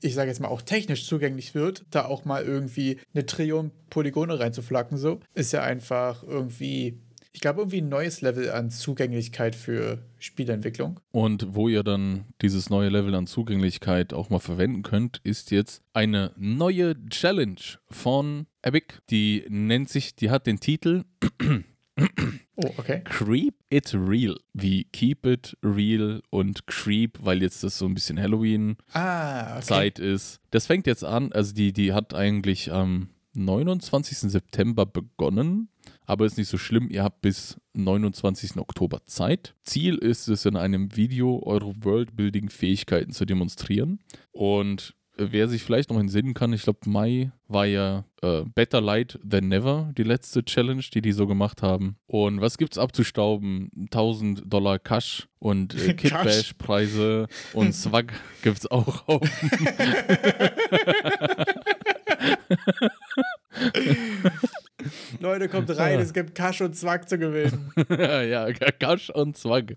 ich 0.00 0.14
sage 0.14 0.28
jetzt 0.28 0.40
mal 0.40 0.48
auch 0.48 0.62
technisch 0.62 1.06
zugänglich 1.06 1.54
wird, 1.54 1.84
da 1.90 2.04
auch 2.04 2.24
mal 2.24 2.44
irgendwie 2.44 2.98
eine 3.14 3.26
Trillion 3.26 3.70
Polygone 3.90 4.38
reinzuflacken, 4.38 4.98
so, 4.98 5.20
ist 5.34 5.52
ja 5.52 5.62
einfach 5.62 6.22
irgendwie, 6.22 7.00
ich 7.32 7.40
glaube, 7.40 7.60
irgendwie 7.60 7.80
ein 7.80 7.88
neues 7.88 8.20
Level 8.20 8.50
an 8.50 8.70
Zugänglichkeit 8.70 9.54
für 9.54 10.02
Spielentwicklung. 10.18 11.00
Und 11.12 11.54
wo 11.54 11.68
ihr 11.68 11.82
dann 11.82 12.26
dieses 12.42 12.70
neue 12.70 12.88
Level 12.88 13.14
an 13.14 13.26
Zugänglichkeit 13.26 14.12
auch 14.12 14.30
mal 14.30 14.38
verwenden 14.38 14.82
könnt, 14.82 15.20
ist 15.24 15.50
jetzt 15.50 15.82
eine 15.92 16.32
neue 16.36 16.94
Challenge 17.08 17.60
von 17.90 18.46
Epic. 18.62 18.94
Die 19.10 19.44
nennt 19.48 19.88
sich, 19.88 20.16
die 20.16 20.30
hat 20.30 20.46
den 20.46 20.60
Titel 20.60 21.04
Oh, 22.58 22.72
okay. 22.78 23.02
Creep 23.04 23.54
It 23.68 23.92
Real. 23.94 24.38
Wie 24.54 24.84
Keep 24.84 25.26
It 25.26 25.56
Real 25.62 26.22
und 26.30 26.66
Creep, 26.66 27.18
weil 27.20 27.42
jetzt 27.42 27.62
das 27.62 27.76
so 27.76 27.84
ein 27.84 27.92
bisschen 27.92 28.18
Halloween-Zeit 28.18 28.94
ah, 28.94 29.58
okay. 29.58 30.14
ist. 30.14 30.40
Das 30.50 30.66
fängt 30.66 30.86
jetzt 30.86 31.04
an, 31.04 31.32
also 31.32 31.52
die, 31.52 31.74
die 31.74 31.92
hat 31.92 32.14
eigentlich 32.14 32.72
am 32.72 33.10
29. 33.34 34.18
September 34.30 34.86
begonnen, 34.86 35.68
aber 36.06 36.24
ist 36.24 36.38
nicht 36.38 36.48
so 36.48 36.56
schlimm. 36.56 36.88
Ihr 36.90 37.02
habt 37.02 37.20
bis 37.20 37.60
29. 37.74 38.56
Oktober 38.56 39.04
Zeit. 39.04 39.54
Ziel 39.62 39.96
ist 39.96 40.28
es, 40.28 40.46
in 40.46 40.56
einem 40.56 40.96
Video 40.96 41.42
eure 41.44 41.84
Worldbuilding-Fähigkeiten 41.84 43.12
zu 43.12 43.26
demonstrieren. 43.26 44.00
Und 44.32 44.94
wer 45.16 45.48
sich 45.48 45.62
vielleicht 45.62 45.90
noch 45.90 45.98
entsinnen 45.98 46.34
kann, 46.34 46.52
ich 46.52 46.62
glaube, 46.62 46.80
Mai 46.86 47.30
war 47.48 47.66
ja 47.66 48.04
äh, 48.22 48.42
Better 48.54 48.80
Light 48.80 49.18
Than 49.28 49.48
Never, 49.48 49.92
die 49.96 50.02
letzte 50.02 50.44
Challenge, 50.44 50.82
die 50.92 51.00
die 51.00 51.12
so 51.12 51.26
gemacht 51.26 51.62
haben. 51.62 51.96
Und 52.06 52.40
was 52.40 52.58
gibt's 52.58 52.78
abzustauben? 52.78 53.70
1000 53.86 54.42
Dollar 54.46 54.78
Cash 54.78 55.28
und 55.38 55.74
äh, 55.74 55.94
Kit 55.94 56.12
Bash 56.12 56.52
Preise 56.54 57.26
und 57.52 57.74
Swag 57.74 58.12
gibt's 58.42 58.66
auch 58.66 59.08
auf. 59.08 59.22
Leute, 65.20 65.48
kommt 65.48 65.76
rein, 65.76 66.00
es 66.00 66.12
gibt 66.12 66.34
Kasch 66.34 66.60
und 66.60 66.76
Zwack 66.76 67.08
zu 67.08 67.18
gewinnen. 67.18 67.72
ja, 67.88 68.52
Kasch 68.52 69.10
und 69.10 69.36
Zwack. 69.36 69.76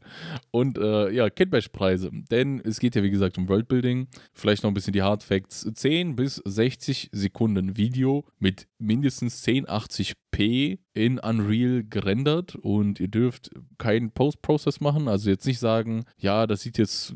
Und 0.51 0.77
äh, 0.77 1.11
ja, 1.11 1.29
Kitbash-Preise. 1.29 2.11
Denn 2.31 2.61
es 2.63 2.79
geht 2.79 2.95
ja, 2.95 3.03
wie 3.03 3.11
gesagt, 3.11 3.37
um 3.37 3.47
Worldbuilding. 3.47 4.07
Vielleicht 4.33 4.63
noch 4.63 4.71
ein 4.71 4.73
bisschen 4.73 4.93
die 4.93 5.01
Hardfacts. 5.01 5.67
10 5.73 6.15
bis 6.15 6.35
60 6.45 7.09
Sekunden 7.11 7.77
Video 7.77 8.25
mit 8.39 8.67
mindestens 8.77 9.45
1080p 9.45 10.79
in 10.99 11.19
Unreal 11.19 11.83
gerendert 11.89 12.55
und 12.55 12.99
ihr 12.99 13.07
dürft 13.07 13.51
keinen 13.77 14.11
Post-Process 14.11 14.81
machen. 14.81 15.07
Also 15.07 15.29
jetzt 15.29 15.45
nicht 15.45 15.59
sagen, 15.59 16.05
ja, 16.17 16.45
das 16.45 16.61
sieht 16.61 16.77
jetzt, 16.77 17.13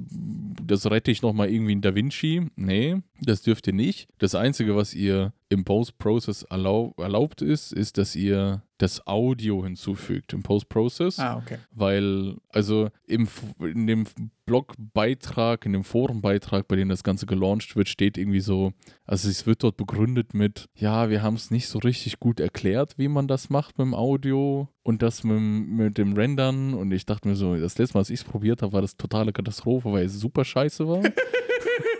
das 0.65 0.89
rette 0.89 1.11
ich 1.11 1.21
nochmal 1.21 1.49
irgendwie 1.49 1.73
in 1.73 1.81
DaVinci. 1.81 2.47
Nee, 2.55 3.01
das 3.21 3.41
dürft 3.41 3.67
ihr 3.67 3.73
nicht. 3.73 4.07
Das 4.19 4.35
Einzige, 4.35 4.75
was 4.75 4.93
ihr 4.93 5.33
im 5.49 5.65
Post-Process 5.65 6.43
erlaub, 6.43 6.99
erlaubt 6.99 7.41
ist, 7.41 7.73
ist, 7.73 7.97
dass 7.97 8.15
ihr 8.15 8.63
das 8.77 9.05
Audio 9.07 9.63
hinzufügt 9.63 10.33
im 10.33 10.43
Post-Process. 10.43 11.19
Ah, 11.19 11.37
okay. 11.37 11.57
Weil, 11.71 12.37
also 12.49 12.89
im, 13.05 13.27
in 13.59 13.87
dem 13.87 14.05
Blogbeitrag, 14.45 15.65
in 15.65 15.73
dem 15.73 15.83
Forenbeitrag, 15.83 16.67
bei 16.67 16.75
dem 16.75 16.89
das 16.89 17.03
Ganze 17.03 17.25
gelauncht 17.25 17.75
wird, 17.75 17.87
steht 17.87 18.17
irgendwie 18.17 18.41
so, 18.41 18.73
also 19.05 19.29
es 19.29 19.45
wird 19.45 19.63
dort 19.63 19.77
begründet 19.77 20.33
mit, 20.33 20.69
ja, 20.75 21.09
wir 21.09 21.21
haben 21.21 21.35
es 21.35 21.51
nicht 21.51 21.67
so 21.67 21.79
richtig 21.79 22.19
gut 22.19 22.39
erklärt, 22.39 22.97
wie 22.97 23.07
man 23.07 23.27
das 23.27 23.49
macht 23.49 23.77
mit 23.77 23.85
dem 23.85 23.93
Audio 23.93 24.67
und 24.81 25.01
das 25.01 25.23
mit, 25.23 25.39
mit 25.39 25.97
dem 25.97 26.13
Rendern. 26.13 26.73
Und 26.73 26.91
ich 26.91 27.05
dachte 27.05 27.27
mir 27.27 27.35
so, 27.35 27.55
das 27.55 27.77
letzte 27.77 27.95
Mal, 27.95 28.01
als 28.01 28.09
ich 28.09 28.21
es 28.21 28.25
probiert 28.25 28.61
habe, 28.61 28.73
war 28.73 28.81
das 28.81 28.97
totale 28.97 29.31
Katastrophe, 29.31 29.91
weil 29.91 30.05
es 30.05 30.19
super 30.19 30.43
scheiße 30.43 30.87
war. 30.87 31.03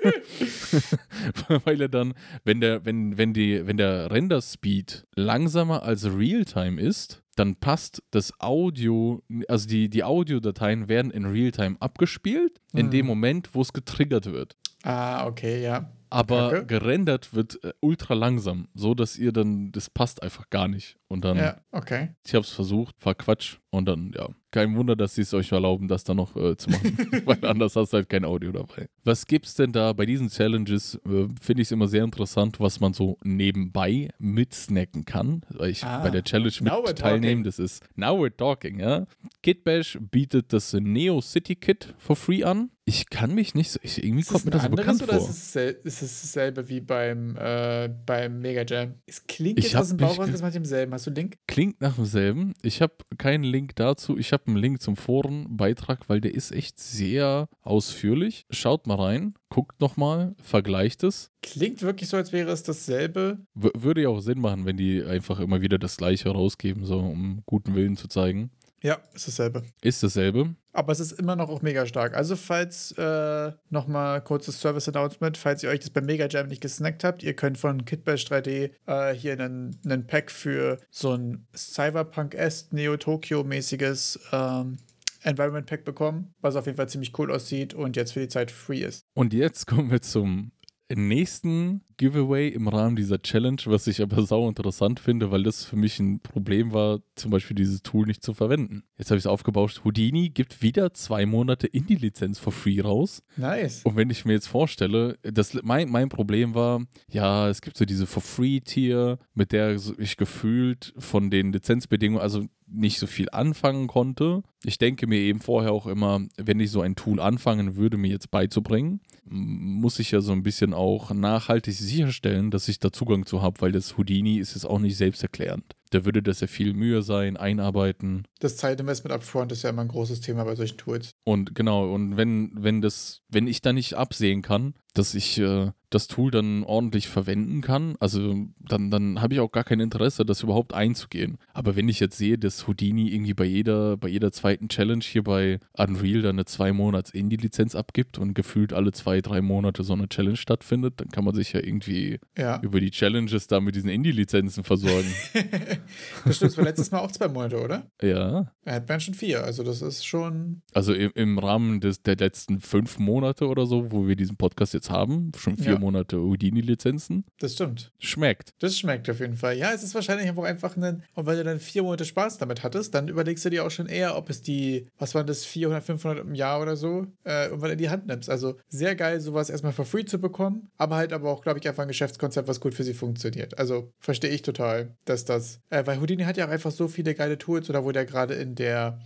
weil 1.66 1.82
er 1.82 1.90
dann, 1.90 2.14
wenn 2.44 2.62
der, 2.62 2.86
wenn, 2.86 3.18
wenn 3.18 3.34
die, 3.34 3.66
wenn 3.66 3.78
der 3.78 4.12
Render-Speed 4.12 5.08
langsamer 5.16 5.84
als 5.84 6.06
Realtime 6.06 6.63
ist, 6.72 7.24
dann 7.36 7.56
passt 7.56 8.04
das 8.12 8.40
Audio, 8.40 9.24
also 9.48 9.68
die, 9.68 9.90
die 9.90 10.04
Audiodateien 10.04 10.88
werden 10.88 11.12
in 11.12 11.26
Realtime 11.26 11.76
abgespielt, 11.80 12.60
mhm. 12.72 12.80
in 12.80 12.92
dem 12.92 13.06
Moment, 13.06 13.50
wo 13.54 13.62
es 13.62 13.74
getriggert 13.74 14.26
wird. 14.32 14.56
Ah, 14.84 15.26
okay, 15.26 15.62
ja. 15.64 15.92
Aber 16.10 16.52
Kacke. 16.52 16.66
gerendert 16.68 17.34
wird 17.34 17.64
äh, 17.64 17.74
ultra 17.80 18.14
langsam, 18.14 18.68
so 18.76 18.94
dass 18.94 19.18
ihr 19.18 19.32
dann, 19.32 19.72
das 19.72 19.90
passt 19.90 20.22
einfach 20.22 20.50
gar 20.52 20.68
nicht. 20.68 20.98
Und 21.08 21.26
dann, 21.26 21.38
ja, 21.38 21.62
okay. 21.72 22.10
ich 22.24 22.36
hab's 22.36 22.52
versucht, 22.52 22.96
war 23.04 23.16
Quatsch. 23.16 23.58
Und 23.72 23.88
dann, 23.88 24.12
ja, 24.16 24.30
kein 24.54 24.76
Wunder, 24.78 24.96
dass 24.96 25.16
sie 25.16 25.24
es 25.24 25.34
euch 25.34 25.52
erlauben, 25.52 25.88
das 25.88 26.04
dann 26.04 26.18
noch 26.18 26.36
äh, 26.38 26.56
zu 26.56 26.70
machen. 26.70 26.96
Weil 27.26 27.44
anders 27.44 27.76
hast 27.76 27.92
du 27.92 27.98
halt 27.98 28.08
kein 28.08 28.24
Audio 28.24 28.52
dabei. 28.52 28.88
Was 29.04 29.26
gibt's 29.26 29.56
denn 29.56 29.74
da 29.74 29.92
bei 29.92 30.06
diesen 30.06 30.30
Challenges? 30.30 30.96
Äh, 31.06 31.28
Finde 31.42 31.62
ich 31.62 31.68
es 31.68 31.72
immer 31.72 31.88
sehr 31.88 32.04
interessant, 32.04 32.60
was 32.60 32.80
man 32.80 32.94
so 32.94 33.18
nebenbei 33.24 34.10
mitsnacken 34.20 35.06
kann. 35.06 35.42
Weil 35.50 35.72
ich 35.72 35.84
ah, 35.84 36.00
bei 36.04 36.12
der 36.12 36.24
Challenge 36.24 36.54
mit 36.62 36.98
teilnehme, 36.98 37.44
das 37.44 37.60
ist 37.60 37.84
Now 37.96 38.24
We're 38.24 38.36
Talking, 38.36 38.80
ja. 38.80 39.06
Kitbash 39.42 39.98
bietet 40.00 40.54
das 40.54 40.72
Neo 40.74 41.20
City 41.20 41.56
Kit 41.56 41.94
for 41.98 42.16
free 42.16 42.44
an. 42.44 42.70
Ich 42.86 43.10
kann 43.10 43.34
mich 43.34 43.56
nicht 43.56 43.72
so. 43.72 43.80
Ich, 43.82 44.04
irgendwie 44.04 44.24
kommt 44.24 44.44
mir 44.44 44.52
das 44.52 44.64
so 44.64 44.70
bekannt 44.70 45.02
oder 45.04 45.18
vor. 45.18 45.30
Ist 45.30 45.56
es, 45.56 45.76
ist 45.84 46.02
es 46.02 46.22
dasselbe 46.22 46.68
wie 46.68 46.82
beim, 46.82 47.38
äh, 47.38 47.90
beim 48.06 48.40
Mega 48.40 48.64
Jam? 48.64 48.96
Es 49.06 49.26
klingt 49.26 49.64
jetzt 49.64 49.76
aus 49.76 49.90
dem 49.90 49.98
Bauch 49.98 50.20
raus, 50.20 50.28
das 50.30 50.42
mit 50.44 50.54
demselben. 50.54 50.94
Hast 50.94 51.06
du 51.06 51.12
einen 51.12 51.16
Link? 51.16 51.38
Klingt 51.48 51.80
nach 51.80 51.96
demselben. 51.96 52.54
Ich 52.62 52.82
habe 52.82 52.94
keinen 53.18 53.46
Link 53.46 53.78
dazu. 53.78 54.18
Ich 54.18 54.34
habe 54.34 54.43
einen 54.48 54.58
Link 54.58 54.82
zum 54.82 54.96
Forenbeitrag, 54.96 56.10
weil 56.10 56.22
der 56.22 56.34
ist 56.34 56.52
echt 56.52 56.80
sehr 56.80 57.48
ausführlich. 57.62 58.46
Schaut 58.50 58.88
mal 58.88 58.96
rein, 58.96 59.36
guckt 59.50 59.82
nochmal, 59.82 60.36
vergleicht 60.42 61.04
es. 61.04 61.32
Klingt 61.42 61.82
wirklich 61.82 62.10
so, 62.10 62.18
als 62.18 62.32
wäre 62.32 62.52
es 62.52 62.64
dasselbe. 62.64 63.40
W 63.54 63.70
würde 63.78 64.02
ja 64.04 64.10
auch 64.10 64.20
Sinn 64.20 64.40
machen, 64.40 64.66
wenn 64.66 64.78
die 64.78 65.04
einfach 65.04 65.40
immer 65.40 65.62
wieder 65.62 65.78
das 65.78 65.98
Gleiche 65.98 66.30
rausgeben, 66.30 66.86
so 66.86 67.00
um 67.00 67.42
guten 67.46 67.76
Willen 67.76 67.96
zu 67.96 68.08
zeigen. 68.08 68.52
Ja, 68.84 69.00
ist 69.14 69.30
dasselbe. 69.30 69.64
Ist 69.82 70.04
dasselbe. 70.04 70.56
Aber 70.74 70.92
es 70.92 71.00
ist 71.00 71.14
immer 71.14 71.38
noch 71.38 71.50
auch 71.50 71.62
mega 71.62 71.86
stark. 71.86 72.16
Also, 72.16 72.36
falls 72.36 72.92
äh, 72.98 73.52
nochmal 73.70 74.22
kurzes 74.22 74.60
Service-Announcement, 74.60 75.38
falls 75.38 75.64
ihr 75.64 75.70
euch 75.70 75.80
das 75.80 75.90
beim 75.90 76.06
Mega 76.06 76.28
Jam 76.28 76.48
nicht 76.48 76.62
gesnackt 76.62 77.06
habt, 77.06 77.24
ihr 77.24 77.34
könnt 77.34 77.58
von 77.58 77.86
Kitbash 77.86 78.26
3D 78.26 78.72
äh, 78.86 79.14
hier 79.16 79.34
einen, 79.34 79.80
einen 79.86 80.06
Pack 80.06 80.32
für 80.32 80.80
so 80.92 81.14
ein 81.14 81.48
Cyberpunk-esque 81.56 82.74
Neo-Tokyo-mäßiges 82.76 84.20
ähm, 84.34 84.78
Environment 85.22 85.66
Pack 85.66 85.86
bekommen, 85.86 86.34
was 86.42 86.58
auf 86.58 86.66
jeden 86.66 86.76
Fall 86.76 86.90
ziemlich 86.90 87.18
cool 87.18 87.32
aussieht 87.32 87.74
und 87.74 87.96
jetzt 87.96 88.12
für 88.12 88.20
die 88.20 88.28
Zeit 88.28 88.52
free 88.52 88.84
ist. 88.84 89.06
Und 89.14 89.34
jetzt 89.34 89.66
kommen 89.66 89.92
wir 89.92 90.02
zum 90.02 90.52
nächsten 90.94 91.86
Giveaway 91.98 92.50
im 92.50 92.68
Rahmen 92.68 92.96
dieser 92.96 93.22
Challenge, 93.22 93.62
was 93.66 93.88
ich 93.88 94.02
aber 94.02 94.22
sau 94.26 94.48
interessant 94.48 95.00
finde, 95.00 95.32
weil 95.32 95.44
das 95.44 95.66
für 95.66 95.76
mich 95.76 96.00
ein 96.00 96.20
Problem 96.20 96.74
war, 96.74 97.00
zum 97.16 97.32
Beispiel 97.32 97.56
dieses 97.56 97.84
Tool 97.84 98.06
nicht 98.06 98.24
zu 98.24 98.34
verwenden. 98.34 98.84
Jetzt 98.98 99.12
habe 99.12 99.18
ich 99.18 99.24
es 99.24 99.28
aufgebauscht. 99.28 99.84
Houdini 99.84 100.30
gibt 100.30 100.62
wieder 100.62 100.94
zwei 100.94 101.26
Monate 101.26 101.68
Indie-Lizenz 101.68 102.40
for 102.40 102.54
free 102.54 102.82
raus. 102.82 103.24
Nice. 103.38 103.82
Und 103.84 103.96
wenn 103.96 104.10
ich 104.10 104.26
mir 104.26 104.34
jetzt 104.34 104.48
vorstelle, 104.48 105.18
das, 105.24 105.58
mein, 105.64 105.90
mein 105.90 106.10
Problem 106.10 106.56
war, 106.56 106.86
ja, 107.10 107.50
es 107.50 107.62
gibt 107.62 107.78
so 107.78 107.86
diese 107.86 108.08
for 108.08 108.22
free 108.22 108.60
Tier, 108.60 109.20
mit 109.34 109.52
der 109.52 109.78
ich 109.98 110.18
gefühlt 110.18 110.94
von 110.98 111.30
den 111.30 111.52
Lizenzbedingungen, 111.52 112.22
also 112.22 112.48
nicht 112.74 113.00
so 113.00 113.08
viel 113.08 113.30
anfangen 113.32 113.88
konnte. 113.88 114.44
Ich 114.64 114.78
denke 114.78 115.08
mir 115.08 115.20
eben 115.20 115.40
vorher 115.40 115.72
auch 115.72 115.86
immer, 115.86 116.22
wenn 116.38 116.60
ich 116.60 116.72
so 116.72 116.82
ein 116.82 116.96
Tool 116.96 117.20
anfangen 117.20 117.76
würde, 117.76 117.98
mir 117.98 118.10
jetzt 118.10 118.32
beizubringen, 118.32 119.02
muss 119.26 120.00
ich 120.00 120.12
ja 120.12 120.22
so 120.22 120.32
ein 120.32 120.44
bisschen 120.44 120.74
auch 120.74 121.12
nachhaltig 121.14 121.76
sicherstellen, 121.88 122.52
dass 122.52 122.68
ich 122.68 122.80
da 122.80 122.92
Zugang 122.92 123.26
zu 123.26 123.42
habe, 123.42 123.62
weil 123.62 123.72
das 123.72 123.98
Houdini 123.98 124.38
ist 124.38 124.56
jetzt 124.56 124.66
auch 124.66 124.80
nicht 124.80 124.98
selbsterklärend 124.98 125.76
da 125.94 126.06
würde 126.06 126.24
das 126.24 126.40
ja 126.40 126.48
viel 126.48 126.74
Mühe 126.74 127.02
sein, 127.02 127.38
einarbeiten. 127.38 128.26
Das 128.40 128.58
Zeitinvestment 128.58 129.14
upfront 129.14 129.52
ist 129.52 129.64
ja 129.64 129.70
immer 129.70 129.82
ein 129.82 129.88
großes 129.88 130.22
Thema 130.22 130.44
bei 130.44 130.56
solchen 130.56 130.78
Tools. 130.78 131.12
Und 131.24 131.56
genau, 131.56 131.94
und 131.94 132.18
wenn, 132.18 132.52
wenn 132.56 132.82
das, 132.82 133.22
wenn 133.30 133.48
ich 133.48 133.62
da 133.62 133.74
nicht 133.74 133.96
absehen 133.96 134.42
kann, 134.42 134.74
dass 134.94 135.16
ich 135.16 135.40
äh, 135.40 135.72
das 135.90 136.08
Tool 136.08 136.32
dann 136.32 136.64
ordentlich 136.64 137.08
verwenden 137.08 137.62
kann, 137.62 137.96
also 138.00 138.48
dann, 138.60 138.92
dann 138.92 139.22
habe 139.22 139.34
ich 139.34 139.40
auch 139.40 139.52
gar 139.52 139.64
kein 139.64 139.80
Interesse, 139.80 140.26
das 140.26 140.44
überhaupt 140.44 140.74
einzugehen. 140.74 141.38
Aber 141.54 141.76
wenn 141.76 141.90
ich 141.90 142.00
jetzt 142.00 142.18
sehe, 142.18 142.38
dass 142.38 142.68
Houdini 142.68 143.10
irgendwie 143.10 143.34
bei 143.34 143.46
jeder, 143.46 143.98
bei 143.98 144.08
jeder 144.08 144.32
zweiten 144.32 144.70
Challenge 144.70 145.04
hier 145.04 145.24
bei 145.24 145.60
Unreal 145.74 146.22
dann 146.22 146.36
eine 146.36 146.46
zwei 146.46 146.74
Monats 146.74 147.10
Indie-Lizenz 147.10 147.76
abgibt 147.76 148.18
und 148.18 148.34
gefühlt 148.34 148.74
alle 148.74 148.92
zwei, 148.92 149.22
drei 149.22 149.42
Monate 149.42 149.84
so 149.84 149.94
eine 149.94 150.10
Challenge 150.10 150.38
stattfindet, 150.38 150.96
dann 150.98 151.10
kann 151.10 151.26
man 151.26 151.34
sich 151.34 151.54
ja 151.54 151.60
irgendwie 151.60 152.20
ja. 152.38 152.60
über 152.62 152.80
die 152.80 152.92
Challenges 152.92 153.48
da 153.48 153.60
mit 153.60 153.76
diesen 153.76 153.90
Indie-Lizenzen 153.90 154.64
versorgen. 154.64 155.12
Das 156.26 156.38
stimmt, 156.38 156.52
das 156.52 156.58
war 156.58 156.64
letztes 156.66 156.92
Mal 156.92 157.00
auch 157.00 157.12
zwei 157.12 157.28
Monate, 157.28 157.62
oder? 157.62 157.88
Ja. 158.02 158.52
Er 158.66 158.76
hat 158.76 159.04
schon 159.04 159.14
vier, 159.14 159.44
also 159.44 159.64
das 159.64 159.82
ist 159.82 160.06
schon. 160.06 160.62
Also 160.74 160.94
im, 160.94 161.12
im 161.16 161.38
Rahmen 161.38 161.82
des, 161.82 162.02
der 162.02 162.16
letzten 162.16 162.60
fünf 162.60 162.98
Monate 163.00 163.48
oder 163.48 163.66
so, 163.66 163.92
wo 163.92 164.08
wir 164.08 164.16
diesen 164.16 164.38
Podcast 164.38 164.74
jetzt 164.74 164.90
haben, 164.90 165.32
schon 165.38 165.58
vier 165.58 165.74
ja. 165.74 165.80
Monate 165.80 166.18
Houdini-Lizenzen. 166.18 167.26
Das 167.40 167.54
stimmt. 167.54 167.92
Schmeckt. 168.00 168.54
Das 168.60 168.78
schmeckt 168.78 169.10
auf 169.10 169.20
jeden 169.20 169.36
Fall. 169.36 169.58
Ja, 169.58 169.74
es 169.74 169.84
ist 169.84 169.96
wahrscheinlich 169.96 170.30
auch 170.32 170.44
einfach 170.44 170.78
ein. 170.78 171.04
Und 171.14 171.26
weil 171.26 171.38
du 171.38 171.44
dann 171.44 171.60
vier 171.60 171.84
Monate 171.84 172.06
Spaß 172.06 172.38
damit 172.38 172.64
hattest, 172.64 172.94
dann 172.94 173.08
überlegst 173.08 173.44
du 173.46 173.50
dir 173.50 173.66
auch 173.66 173.72
schon 173.72 173.88
eher, 173.88 174.16
ob 174.18 174.30
es 174.30 174.42
die, 174.42 174.88
was 174.98 175.14
waren 175.16 175.28
das, 175.28 175.46
400, 175.46 175.84
500 175.84 176.26
im 176.26 176.36
Jahr 176.36 176.62
oder 176.62 176.76
so, 176.76 177.08
äh, 177.26 177.48
irgendwann 177.48 177.72
in 177.72 177.78
die 177.78 177.90
Hand 177.90 178.08
nimmst. 178.08 178.30
Also 178.30 178.56
sehr 178.70 178.96
geil, 178.96 179.20
sowas 179.20 179.50
erstmal 179.50 179.74
for 179.74 179.86
free 179.86 180.06
zu 180.06 180.20
bekommen, 180.20 180.70
aber 180.78 180.96
halt 180.96 181.14
aber 181.14 181.30
auch, 181.30 181.42
glaube 181.42 181.60
ich, 181.60 181.68
einfach 181.68 181.84
ein 181.84 181.90
Geschäftskonzept, 181.90 182.48
was 182.48 182.60
gut 182.60 182.74
für 182.74 182.84
sie 182.84 182.94
funktioniert. 182.94 183.58
Also 183.58 183.92
verstehe 184.00 184.32
ich 184.32 184.42
total, 184.42 184.96
dass 185.06 185.26
das, 185.26 185.60
äh, 185.74 185.86
weil 185.88 186.00
Houdini 186.00 186.24
hat 186.24 186.38
ja 186.38 186.46
auch 186.46 186.52
einfach 186.52 186.72
so 186.72 186.88
viele 186.88 187.16
geile 187.16 187.38
Tools 187.38 187.70
oder 187.70 187.84
wurde 187.84 188.00
ja 188.00 188.06
gerade 188.06 188.36
in 188.36 188.56
der 188.56 189.00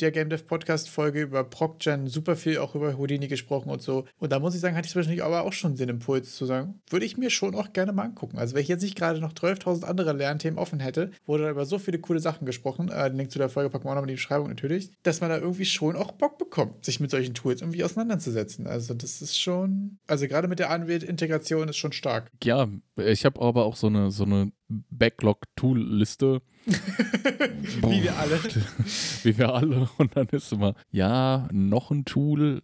der 0.00 0.10
Game 0.10 0.30
Dev 0.30 0.44
Podcast 0.44 0.88
Folge 0.88 1.22
über 1.22 1.44
ProcGen 1.44 2.08
super 2.08 2.34
viel 2.34 2.58
auch 2.58 2.74
über 2.74 2.96
Houdini 2.98 3.28
gesprochen 3.28 3.70
und 3.70 3.82
so. 3.82 4.04
Und 4.18 4.32
da 4.32 4.38
muss 4.38 4.54
ich 4.54 4.60
sagen, 4.60 4.76
hatte 4.76 4.86
ich 4.86 4.92
zwischendurch 4.92 5.22
aber 5.22 5.44
auch 5.44 5.52
schon 5.52 5.76
den 5.76 5.88
Impuls 5.88 6.34
zu 6.34 6.46
sagen, 6.46 6.80
würde 6.90 7.06
ich 7.06 7.16
mir 7.16 7.30
schon 7.30 7.54
auch 7.54 7.72
gerne 7.72 7.92
mal 7.92 8.04
angucken. 8.04 8.38
Also 8.38 8.54
wenn 8.54 8.62
ich 8.62 8.68
jetzt 8.68 8.82
nicht 8.82 8.96
gerade 8.96 9.20
noch 9.20 9.32
12.000 9.32 9.84
andere 9.84 10.12
Lernthemen 10.12 10.58
offen 10.58 10.80
hätte, 10.80 11.12
wurde 11.24 11.44
da 11.44 11.50
über 11.50 11.66
so 11.66 11.78
viele 11.78 11.98
coole 11.98 12.20
Sachen 12.20 12.46
gesprochen, 12.46 12.88
äh, 12.88 13.10
den 13.10 13.18
Link 13.18 13.30
zu 13.30 13.38
der 13.38 13.48
Folge 13.48 13.70
packen 13.70 13.84
wir 13.84 13.90
auch 13.90 13.94
nochmal 13.94 14.08
in 14.08 14.16
die 14.16 14.20
Beschreibung 14.20 14.48
natürlich, 14.48 14.90
dass 15.02 15.20
man 15.20 15.30
da 15.30 15.38
irgendwie 15.38 15.66
schon 15.66 15.94
auch 15.94 16.12
Bock 16.12 16.38
bekommt, 16.38 16.84
sich 16.84 16.98
mit 16.98 17.10
solchen 17.10 17.34
Tools 17.34 17.60
irgendwie 17.60 17.84
auseinanderzusetzen. 17.84 18.66
Also 18.66 18.94
das 18.94 19.22
ist 19.22 19.38
schon, 19.38 19.98
also 20.06 20.26
gerade 20.26 20.48
mit 20.48 20.58
der 20.58 20.70
Anwält-Integration 20.70 21.68
ist 21.68 21.76
schon 21.76 21.92
stark. 21.92 22.30
Ja, 22.42 22.68
ich 22.96 23.24
habe 23.24 23.40
aber 23.40 23.64
auch 23.64 23.76
so 23.76 23.86
eine, 23.86 24.10
so 24.10 24.24
eine 24.24 24.52
Backlog-Tool-Liste. 24.90 26.42
Wie 26.66 28.02
wir 28.02 28.16
alle. 28.16 28.38
Wie 29.22 29.38
wir 29.38 29.54
alle. 29.54 29.88
Und 29.98 30.16
dann 30.16 30.28
ist 30.28 30.52
immer, 30.52 30.74
ja, 30.90 31.48
noch 31.52 31.90
ein 31.90 32.04
Tool. 32.04 32.60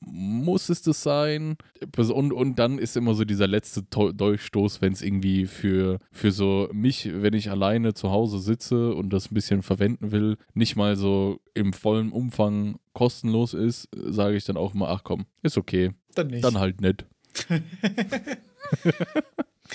Muss 0.00 0.68
es 0.68 0.82
das 0.82 1.02
sein? 1.02 1.56
Und, 1.96 2.32
und 2.32 2.58
dann 2.60 2.78
ist 2.78 2.96
immer 2.96 3.14
so 3.14 3.24
dieser 3.24 3.48
letzte 3.48 3.82
Durchstoß, 3.82 4.80
wenn 4.80 4.92
es 4.92 5.02
irgendwie 5.02 5.46
für, 5.46 5.98
für 6.12 6.30
so 6.30 6.68
mich, 6.72 7.10
wenn 7.12 7.34
ich 7.34 7.50
alleine 7.50 7.92
zu 7.92 8.10
Hause 8.10 8.38
sitze 8.38 8.94
und 8.94 9.12
das 9.12 9.30
ein 9.30 9.34
bisschen 9.34 9.62
verwenden 9.62 10.12
will, 10.12 10.36
nicht 10.54 10.76
mal 10.76 10.94
so 10.94 11.40
im 11.54 11.72
vollen 11.72 12.12
Umfang 12.12 12.78
kostenlos 12.92 13.54
ist, 13.54 13.88
sage 13.92 14.36
ich 14.36 14.44
dann 14.44 14.56
auch 14.56 14.72
mal, 14.72 14.88
ach 14.88 15.02
komm, 15.02 15.26
ist 15.42 15.58
okay. 15.58 15.90
Dann 16.14 16.28
nicht. 16.28 16.44
Dann 16.44 16.58
halt 16.58 16.80
nicht. 16.80 17.04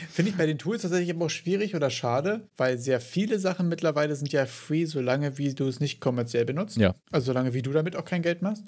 Finde 0.09 0.31
ich 0.31 0.37
bei 0.37 0.45
den 0.45 0.57
Tools 0.57 0.81
tatsächlich 0.81 1.13
aber 1.13 1.25
auch 1.25 1.29
schwierig 1.29 1.75
oder 1.75 1.89
schade, 1.89 2.47
weil 2.57 2.77
sehr 2.77 2.99
viele 2.99 3.39
Sachen 3.39 3.67
mittlerweile 3.67 4.15
sind 4.15 4.31
ja 4.31 4.45
free, 4.45 4.85
solange 4.85 5.37
wie 5.37 5.53
du 5.53 5.67
es 5.67 5.79
nicht 5.79 5.99
kommerziell 5.99 6.45
benutzt. 6.45 6.77
Ja. 6.77 6.95
Also 7.11 7.27
solange 7.27 7.53
wie 7.53 7.61
du 7.61 7.71
damit 7.71 7.95
auch 7.95 8.05
kein 8.05 8.21
Geld 8.21 8.41
machst. 8.41 8.65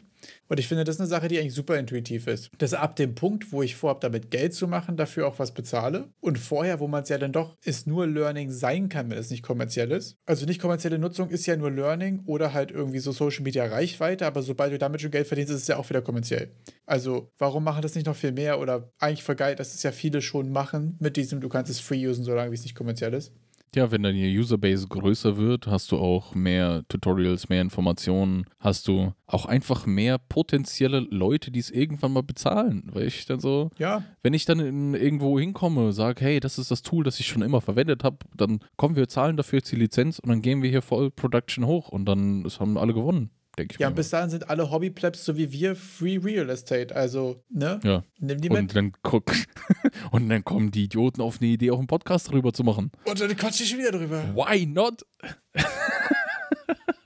Und 0.47 0.59
ich 0.59 0.67
finde, 0.67 0.83
das 0.83 0.95
ist 0.95 1.01
eine 1.01 1.09
Sache, 1.09 1.27
die 1.27 1.39
eigentlich 1.39 1.53
super 1.53 1.77
intuitiv 1.77 2.27
ist. 2.27 2.49
Dass 2.57 2.73
ab 2.73 2.95
dem 2.95 3.15
Punkt, 3.15 3.51
wo 3.51 3.61
ich 3.61 3.75
vorhabe, 3.75 3.99
damit 4.01 4.31
Geld 4.31 4.53
zu 4.53 4.67
machen, 4.67 4.97
dafür 4.97 5.27
auch 5.27 5.39
was 5.39 5.53
bezahle. 5.53 6.09
Und 6.19 6.37
vorher, 6.37 6.79
wo 6.79 6.87
man 6.87 7.03
es 7.03 7.09
ja 7.09 7.17
dann 7.17 7.31
doch 7.31 7.57
ist, 7.63 7.87
nur 7.87 8.07
Learning 8.07 8.51
sein 8.51 8.89
kann, 8.89 9.09
wenn 9.09 9.17
es 9.17 9.29
nicht 9.29 9.43
kommerziell 9.43 9.91
ist. 9.91 10.17
Also 10.25 10.45
nicht 10.45 10.61
kommerzielle 10.61 10.99
Nutzung 10.99 11.29
ist 11.29 11.45
ja 11.45 11.55
nur 11.55 11.71
Learning 11.71 12.21
oder 12.25 12.53
halt 12.53 12.71
irgendwie 12.71 12.99
so 12.99 13.11
Social 13.11 13.43
Media 13.43 13.65
Reichweite, 13.65 14.25
aber 14.25 14.41
sobald 14.41 14.73
du 14.73 14.77
damit 14.77 15.01
schon 15.01 15.11
Geld 15.11 15.27
verdienst, 15.27 15.51
ist 15.51 15.61
es 15.61 15.67
ja 15.67 15.77
auch 15.77 15.89
wieder 15.89 16.01
kommerziell. 16.01 16.51
Also 16.85 17.31
warum 17.37 17.63
machen 17.63 17.81
das 17.81 17.95
nicht 17.95 18.07
noch 18.07 18.15
viel 18.15 18.31
mehr 18.31 18.59
oder 18.59 18.91
eigentlich 18.99 19.23
voll 19.23 19.35
geil, 19.35 19.55
dass 19.55 19.73
es 19.73 19.83
ja 19.83 19.91
viele 19.91 20.21
schon 20.21 20.51
machen 20.51 20.97
mit 20.99 21.17
diesem, 21.17 21.41
du 21.41 21.49
kannst 21.49 21.71
es 21.71 21.79
free 21.79 22.07
usen, 22.07 22.23
solange 22.23 22.53
es 22.53 22.63
nicht 22.63 22.75
kommerziell 22.75 23.13
ist. 23.13 23.33
Ja, 23.75 23.91
wenn 23.91 24.03
deine 24.03 24.19
Userbase 24.19 24.87
größer 24.87 25.37
wird, 25.37 25.67
hast 25.67 25.91
du 25.91 25.97
auch 25.97 26.33
mehr 26.33 26.83
Tutorials, 26.89 27.49
mehr 27.49 27.61
Informationen, 27.61 28.45
hast 28.59 28.87
du 28.87 29.13
auch 29.27 29.45
einfach 29.45 29.85
mehr 29.85 30.17
potenzielle 30.17 30.99
Leute, 30.99 31.51
die 31.51 31.59
es 31.59 31.69
irgendwann 31.69 32.13
mal 32.13 32.23
bezahlen. 32.23 32.89
Weil 32.91 33.07
ich 33.07 33.25
dann 33.25 33.39
so, 33.39 33.69
ja. 33.77 34.03
wenn 34.23 34.33
ich 34.33 34.45
dann 34.45 34.59
in, 34.59 34.93
irgendwo 34.95 35.39
hinkomme, 35.39 35.93
sage, 35.93 36.25
hey, 36.25 36.39
das 36.39 36.57
ist 36.57 36.71
das 36.71 36.81
Tool, 36.81 37.03
das 37.03 37.19
ich 37.19 37.27
schon 37.27 37.43
immer 37.43 37.61
verwendet 37.61 38.03
habe, 38.03 38.17
dann 38.35 38.59
kommen 38.75 38.95
wir, 38.95 39.07
zahlen 39.07 39.37
dafür 39.37 39.59
jetzt 39.59 39.71
die 39.71 39.75
Lizenz 39.75 40.19
und 40.19 40.29
dann 40.29 40.41
gehen 40.41 40.63
wir 40.63 40.69
hier 40.69 40.81
voll 40.81 41.11
Production 41.11 41.65
hoch 41.65 41.89
und 41.89 42.05
dann 42.05 42.45
haben 42.59 42.77
alle 42.77 42.93
gewonnen 42.93 43.29
denke 43.59 43.75
ich 43.75 43.79
ja, 43.79 43.87
mir. 43.87 43.91
Ja, 43.91 43.95
bis 43.95 44.09
dahin 44.09 44.29
sind 44.29 44.49
alle 44.49 44.71
Hobbyplebs 44.71 45.23
so 45.23 45.37
wie 45.37 45.51
wir 45.51 45.75
Free 45.75 46.17
Real 46.17 46.49
Estate. 46.49 46.95
Also, 46.95 47.43
ne? 47.49 47.79
Ja. 47.83 48.03
Nimm 48.19 48.41
die 48.41 48.49
und 48.49 48.61
mit. 48.61 48.75
Dann 48.75 48.93
guck, 49.03 49.31
und 50.11 50.29
dann 50.29 50.43
kommen 50.43 50.71
die 50.71 50.85
Idioten 50.85 51.21
auf 51.21 51.37
eine 51.39 51.49
Idee, 51.51 51.71
auch 51.71 51.77
einen 51.77 51.87
Podcast 51.87 52.29
darüber 52.29 52.53
zu 52.53 52.63
machen. 52.63 52.91
Und 53.05 53.19
dann 53.19 53.35
quatsch 53.35 53.61
ich 53.61 53.77
wieder 53.77 53.91
drüber. 53.91 54.23
Why 54.33 54.65
not? 54.65 55.05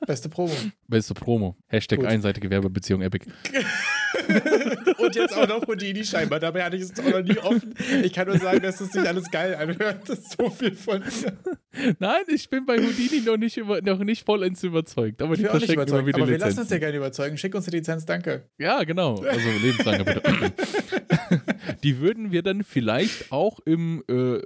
Beste 0.06 0.30
Promo. 0.30 0.54
Beste 0.88 1.13
Promo. 1.13 1.56
Hashtag 1.68 2.00
Gut. 2.00 2.08
einseitige 2.08 2.50
Werbebeziehung 2.50 3.02
Epic. 3.02 3.26
und 4.97 5.15
jetzt 5.15 5.36
auch 5.36 5.47
noch 5.47 5.67
Houdini 5.67 6.04
scheinbar. 6.04 6.39
Dabei 6.39 6.63
hatte 6.63 6.76
ich 6.76 6.84
es 6.84 6.99
auch 6.99 7.04
noch 7.04 7.21
nie 7.21 7.38
offen. 7.38 7.73
Ich 8.04 8.13
kann 8.13 8.28
nur 8.28 8.38
sagen, 8.38 8.62
dass 8.62 8.80
es 8.82 8.91
sich 8.91 9.08
alles 9.08 9.30
geil 9.32 9.56
anhört. 9.56 10.08
Das 10.08 10.19
ist 10.19 10.38
so 10.38 10.49
viel 10.49 10.76
von 10.76 11.02
dir. 11.02 11.34
Nein, 11.99 12.23
ich 12.28 12.49
bin 12.49 12.65
bei 12.65 12.78
Houdini 12.78 13.21
noch 13.26 13.38
nicht, 13.38 13.58
über, 13.58 13.82
noch 13.82 13.99
nicht 13.99 14.26
vollends 14.26 14.63
überzeugt. 14.63 15.21
Aber 15.21 15.36
die 15.36 15.43
verschenken 15.43 15.88
immer 15.88 16.06
wieder 16.06 16.17
Aber 16.19 16.30
wir 16.30 16.38
lassen 16.38 16.60
uns 16.60 16.69
ja 16.69 16.78
gerne 16.78 16.97
überzeugen. 16.97 17.38
Schick 17.38 17.56
uns 17.56 17.65
die 17.65 17.71
Lizenz, 17.71 18.06
danke. 18.06 18.49
Ja, 18.58 18.84
genau. 18.84 19.17
Also 19.17 19.49
lebenslange 19.62 20.04
bitte. 20.06 20.21
die 21.84 21.99
würden 21.99 22.32
wir 22.32 22.43
dann 22.43 22.63
vielleicht 22.63 23.32
auch 23.32 23.60
im 23.65 24.04
äh, 24.08 24.39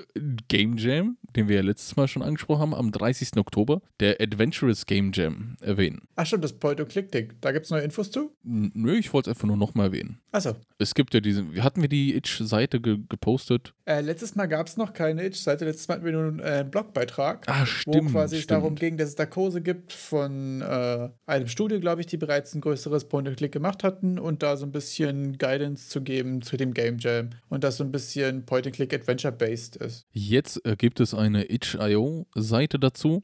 Game 0.47 0.77
Jam, 0.77 1.17
den 1.37 1.47
wir 1.47 1.57
ja 1.57 1.61
letztes 1.61 1.95
Mal 1.95 2.07
schon 2.07 2.23
angesprochen 2.23 2.61
haben, 2.61 2.73
am 2.73 2.91
30. 2.91 3.37
Oktober, 3.37 3.81
der 3.99 4.19
Adventurous 4.19 4.85
Game 4.85 5.11
Jam 5.13 5.55
erwähnen. 5.61 6.07
Ach 6.15 6.25
schon, 6.25 6.41
das 6.41 6.53
Point-and-Click-Ding. 6.53 7.33
Da 7.41 7.51
gibt 7.51 7.65
es 7.65 7.71
neue 7.71 7.83
Infos 7.83 8.11
zu? 8.11 8.31
Nö, 8.43 8.95
ich 8.97 9.13
wollte 9.13 9.29
es 9.29 9.37
einfach 9.37 9.47
nur 9.47 9.57
nochmal 9.57 9.87
erwähnen. 9.87 10.19
Achso. 10.31 10.55
Es 10.79 10.93
gibt 10.93 11.13
ja 11.13 11.19
diese, 11.19 11.45
hatten 11.63 11.81
wir 11.81 11.89
die 11.89 12.15
Itch-Seite 12.15 12.81
ge 12.81 12.97
gepostet? 13.07 13.73
Äh, 13.85 14.01
letztes 14.01 14.35
Mal 14.35 14.47
gab 14.47 14.67
es 14.67 14.77
noch 14.77 14.93
keine 14.93 15.23
Itch-Seite, 15.23 15.65
letztes 15.65 15.87
Mal 15.87 15.95
hatten 15.95 16.05
wir 16.05 16.11
nur 16.11 16.27
einen 16.27 16.39
äh, 16.39 16.65
Blogbeitrag. 16.69 17.47
Ah, 17.47 17.65
stimmt. 17.65 18.09
Wo 18.09 18.11
quasi 18.11 18.35
stimmt. 18.35 18.41
es 18.41 18.47
darum 18.47 18.75
ging, 18.75 18.97
dass 18.97 19.09
es 19.09 19.15
da 19.15 19.25
Kurse 19.25 19.61
gibt 19.61 19.93
von 19.93 20.61
äh, 20.61 21.09
einem 21.25 21.47
Studio, 21.47 21.79
glaube 21.79 22.01
ich, 22.01 22.07
die 22.07 22.17
bereits 22.17 22.53
ein 22.53 22.61
größeres 22.61 23.05
Point-and-Click 23.05 23.51
gemacht 23.51 23.83
hatten 23.83 24.19
und 24.19 24.43
da 24.43 24.57
so 24.57 24.65
ein 24.65 24.71
bisschen 24.71 25.37
Guidance 25.37 25.89
zu 25.89 26.01
geben 26.01 26.41
zu 26.41 26.57
dem 26.57 26.73
Game 26.73 26.97
Jam 26.97 27.29
und 27.49 27.63
das 27.63 27.77
so 27.77 27.83
ein 27.83 27.91
bisschen 27.91 28.45
Point-and-Click 28.45 28.93
Adventure-based 28.93 29.77
ist. 29.77 30.05
Jetzt 30.11 30.65
äh, 30.65 30.75
gibt 30.75 30.99
es 30.99 31.13
eine 31.27 31.49
Itch.io-Seite 31.51 32.79
dazu 32.79 33.23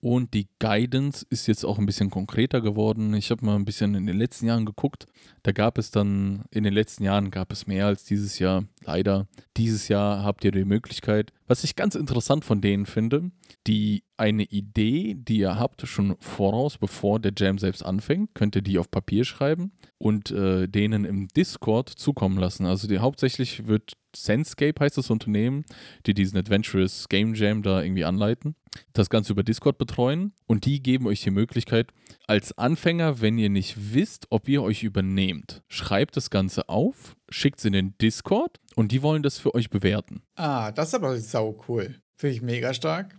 Und 0.00 0.32
die 0.32 0.46
Guidance 0.60 1.26
ist 1.28 1.48
jetzt 1.48 1.64
auch 1.64 1.78
ein 1.78 1.86
bisschen 1.86 2.10
konkreter 2.10 2.60
geworden. 2.60 3.14
Ich 3.14 3.30
habe 3.30 3.44
mal 3.44 3.56
ein 3.56 3.64
bisschen 3.64 3.94
in 3.96 4.06
den 4.06 4.16
letzten 4.16 4.46
Jahren 4.46 4.64
geguckt. 4.64 5.06
Da 5.42 5.50
gab 5.50 5.76
es 5.76 5.90
dann, 5.90 6.44
in 6.50 6.62
den 6.62 6.72
letzten 6.72 7.02
Jahren 7.02 7.30
gab 7.32 7.50
es 7.52 7.66
mehr 7.66 7.86
als 7.86 8.04
dieses 8.04 8.38
Jahr, 8.38 8.64
leider. 8.88 9.28
Dieses 9.56 9.88
Jahr 9.88 10.24
habt 10.24 10.44
ihr 10.44 10.50
die 10.50 10.64
Möglichkeit, 10.64 11.32
was 11.46 11.62
ich 11.62 11.76
ganz 11.76 11.94
interessant 11.94 12.44
von 12.44 12.62
denen 12.62 12.86
finde, 12.86 13.30
die 13.66 14.02
eine 14.16 14.44
Idee, 14.44 15.14
die 15.14 15.38
ihr 15.38 15.58
habt, 15.58 15.86
schon 15.86 16.16
voraus, 16.20 16.78
bevor 16.78 17.20
der 17.20 17.32
Jam 17.36 17.58
selbst 17.58 17.84
anfängt, 17.84 18.34
könnt 18.34 18.56
ihr 18.56 18.62
die 18.62 18.78
auf 18.78 18.90
Papier 18.90 19.24
schreiben 19.24 19.72
und 19.98 20.30
äh, 20.30 20.68
denen 20.68 21.04
im 21.04 21.28
Discord 21.28 21.90
zukommen 21.90 22.38
lassen. 22.38 22.64
Also 22.64 22.88
die, 22.88 22.98
hauptsächlich 22.98 23.66
wird 23.66 23.98
Senscape 24.16 24.80
heißt 24.80 24.96
das 24.96 25.10
Unternehmen, 25.10 25.64
die 26.06 26.14
diesen 26.14 26.38
Adventurous 26.38 27.08
Game 27.08 27.34
Jam 27.34 27.62
da 27.62 27.82
irgendwie 27.82 28.06
anleiten, 28.06 28.56
das 28.94 29.10
Ganze 29.10 29.32
über 29.32 29.42
Discord 29.42 29.76
betreuen 29.76 30.32
und 30.48 30.64
die 30.64 30.82
geben 30.82 31.06
euch 31.06 31.22
die 31.22 31.30
Möglichkeit, 31.30 31.92
als 32.26 32.56
Anfänger, 32.58 33.20
wenn 33.20 33.38
ihr 33.38 33.50
nicht 33.50 33.94
wisst, 33.94 34.26
ob 34.30 34.48
ihr 34.48 34.62
euch 34.62 34.82
übernehmt, 34.82 35.62
schreibt 35.68 36.16
das 36.16 36.30
Ganze 36.30 36.68
auf, 36.68 37.16
schickt 37.28 37.60
es 37.60 37.64
in 37.66 37.74
den 37.74 37.96
Discord 37.98 38.58
und 38.74 38.90
die 38.90 39.02
wollen 39.02 39.22
das 39.22 39.38
für 39.38 39.54
euch 39.54 39.70
bewerten. 39.70 40.22
Ah, 40.34 40.72
das 40.72 40.88
ist 40.88 40.94
aber 40.94 41.16
sau 41.18 41.62
cool. 41.68 41.94
Finde 42.16 42.34
ich 42.34 42.42
mega 42.42 42.74
stark. 42.74 43.14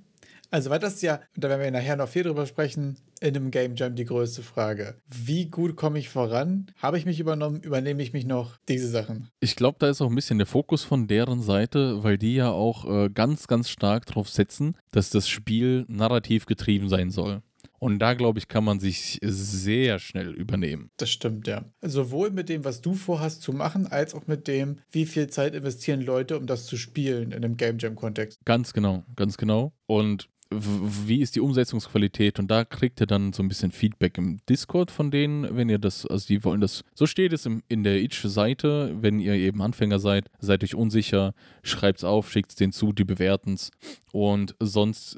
Also, 0.51 0.69
weil 0.69 0.79
das 0.79 0.95
ist 0.95 1.01
ja, 1.03 1.19
da 1.35 1.49
werden 1.49 1.61
wir 1.61 1.71
nachher 1.71 1.95
noch 1.95 2.09
viel 2.09 2.23
drüber 2.23 2.45
sprechen, 2.45 2.97
in 3.21 3.35
einem 3.35 3.51
Game 3.51 3.75
Jam 3.75 3.95
die 3.95 4.05
größte 4.05 4.41
Frage. 4.41 4.95
Wie 5.07 5.45
gut 5.45 5.75
komme 5.75 5.99
ich 5.99 6.09
voran? 6.09 6.71
Habe 6.77 6.97
ich 6.97 7.05
mich 7.05 7.19
übernommen? 7.19 7.61
Übernehme 7.61 8.01
ich 8.01 8.13
mich 8.13 8.25
noch? 8.25 8.57
Diese 8.67 8.87
Sachen. 8.87 9.29
Ich 9.39 9.55
glaube, 9.55 9.77
da 9.79 9.89
ist 9.89 10.01
auch 10.01 10.09
ein 10.09 10.15
bisschen 10.15 10.39
der 10.39 10.47
Fokus 10.47 10.83
von 10.83 11.07
deren 11.07 11.41
Seite, 11.41 12.03
weil 12.03 12.17
die 12.17 12.35
ja 12.35 12.51
auch 12.51 12.85
äh, 12.85 13.09
ganz, 13.09 13.47
ganz 13.47 13.69
stark 13.69 14.05
darauf 14.05 14.29
setzen, 14.29 14.75
dass 14.91 15.09
das 15.09 15.27
Spiel 15.27 15.85
narrativ 15.87 16.45
getrieben 16.45 16.89
sein 16.89 17.11
soll. 17.11 17.41
Und 17.79 17.99
da, 17.99 18.13
glaube 18.13 18.39
ich, 18.39 18.49
kann 18.49 18.65
man 18.65 18.79
sich 18.79 19.19
sehr 19.21 19.99
schnell 19.99 20.33
übernehmen. 20.33 20.91
Das 20.97 21.09
stimmt, 21.09 21.47
ja. 21.47 21.63
Sowohl 21.81 22.29
mit 22.29 22.49
dem, 22.49 22.65
was 22.65 22.81
du 22.81 22.93
vorhast 22.93 23.41
zu 23.41 23.53
machen, 23.53 23.87
als 23.87 24.13
auch 24.13 24.27
mit 24.27 24.47
dem, 24.47 24.79
wie 24.91 25.05
viel 25.05 25.27
Zeit 25.27 25.55
investieren 25.55 26.01
Leute, 26.01 26.37
um 26.37 26.45
das 26.45 26.65
zu 26.65 26.75
spielen 26.75 27.31
in 27.31 27.43
einem 27.43 27.55
Game 27.55 27.77
Jam-Kontext. 27.79 28.39
Ganz 28.43 28.73
genau, 28.73 29.05
ganz 29.15 29.37
genau. 29.37 29.71
Und 29.85 30.29
wie 30.51 31.21
ist 31.21 31.35
die 31.35 31.41
Umsetzungsqualität 31.41 32.39
und 32.39 32.49
da 32.49 32.65
kriegt 32.65 32.99
ihr 32.99 33.05
dann 33.05 33.33
so 33.33 33.43
ein 33.43 33.47
bisschen 33.47 33.71
Feedback 33.71 34.17
im 34.17 34.39
Discord 34.47 34.89
von 34.89 35.11
denen, 35.11 35.55
wenn 35.55 35.69
ihr 35.69 35.77
das, 35.77 36.05
also 36.07 36.25
die 36.27 36.43
wollen 36.43 36.61
das, 36.61 36.83
so 36.95 37.05
steht 37.05 37.33
es 37.33 37.45
im, 37.45 37.61
in 37.67 37.83
der 37.83 38.01
Itch-Seite, 38.01 38.97
wenn 38.99 39.19
ihr 39.19 39.33
eben 39.33 39.61
Anfänger 39.61 39.99
seid, 39.99 40.31
seid 40.39 40.63
euch 40.63 40.73
unsicher, 40.73 41.35
schreibt 41.61 41.99
es 41.99 42.03
auf, 42.03 42.31
schickt 42.31 42.51
es 42.51 42.55
denen 42.55 42.73
zu, 42.73 42.93
die 42.93 43.03
bewerten 43.03 43.53
es 43.53 43.71
und 44.11 44.55
sonst 44.59 45.17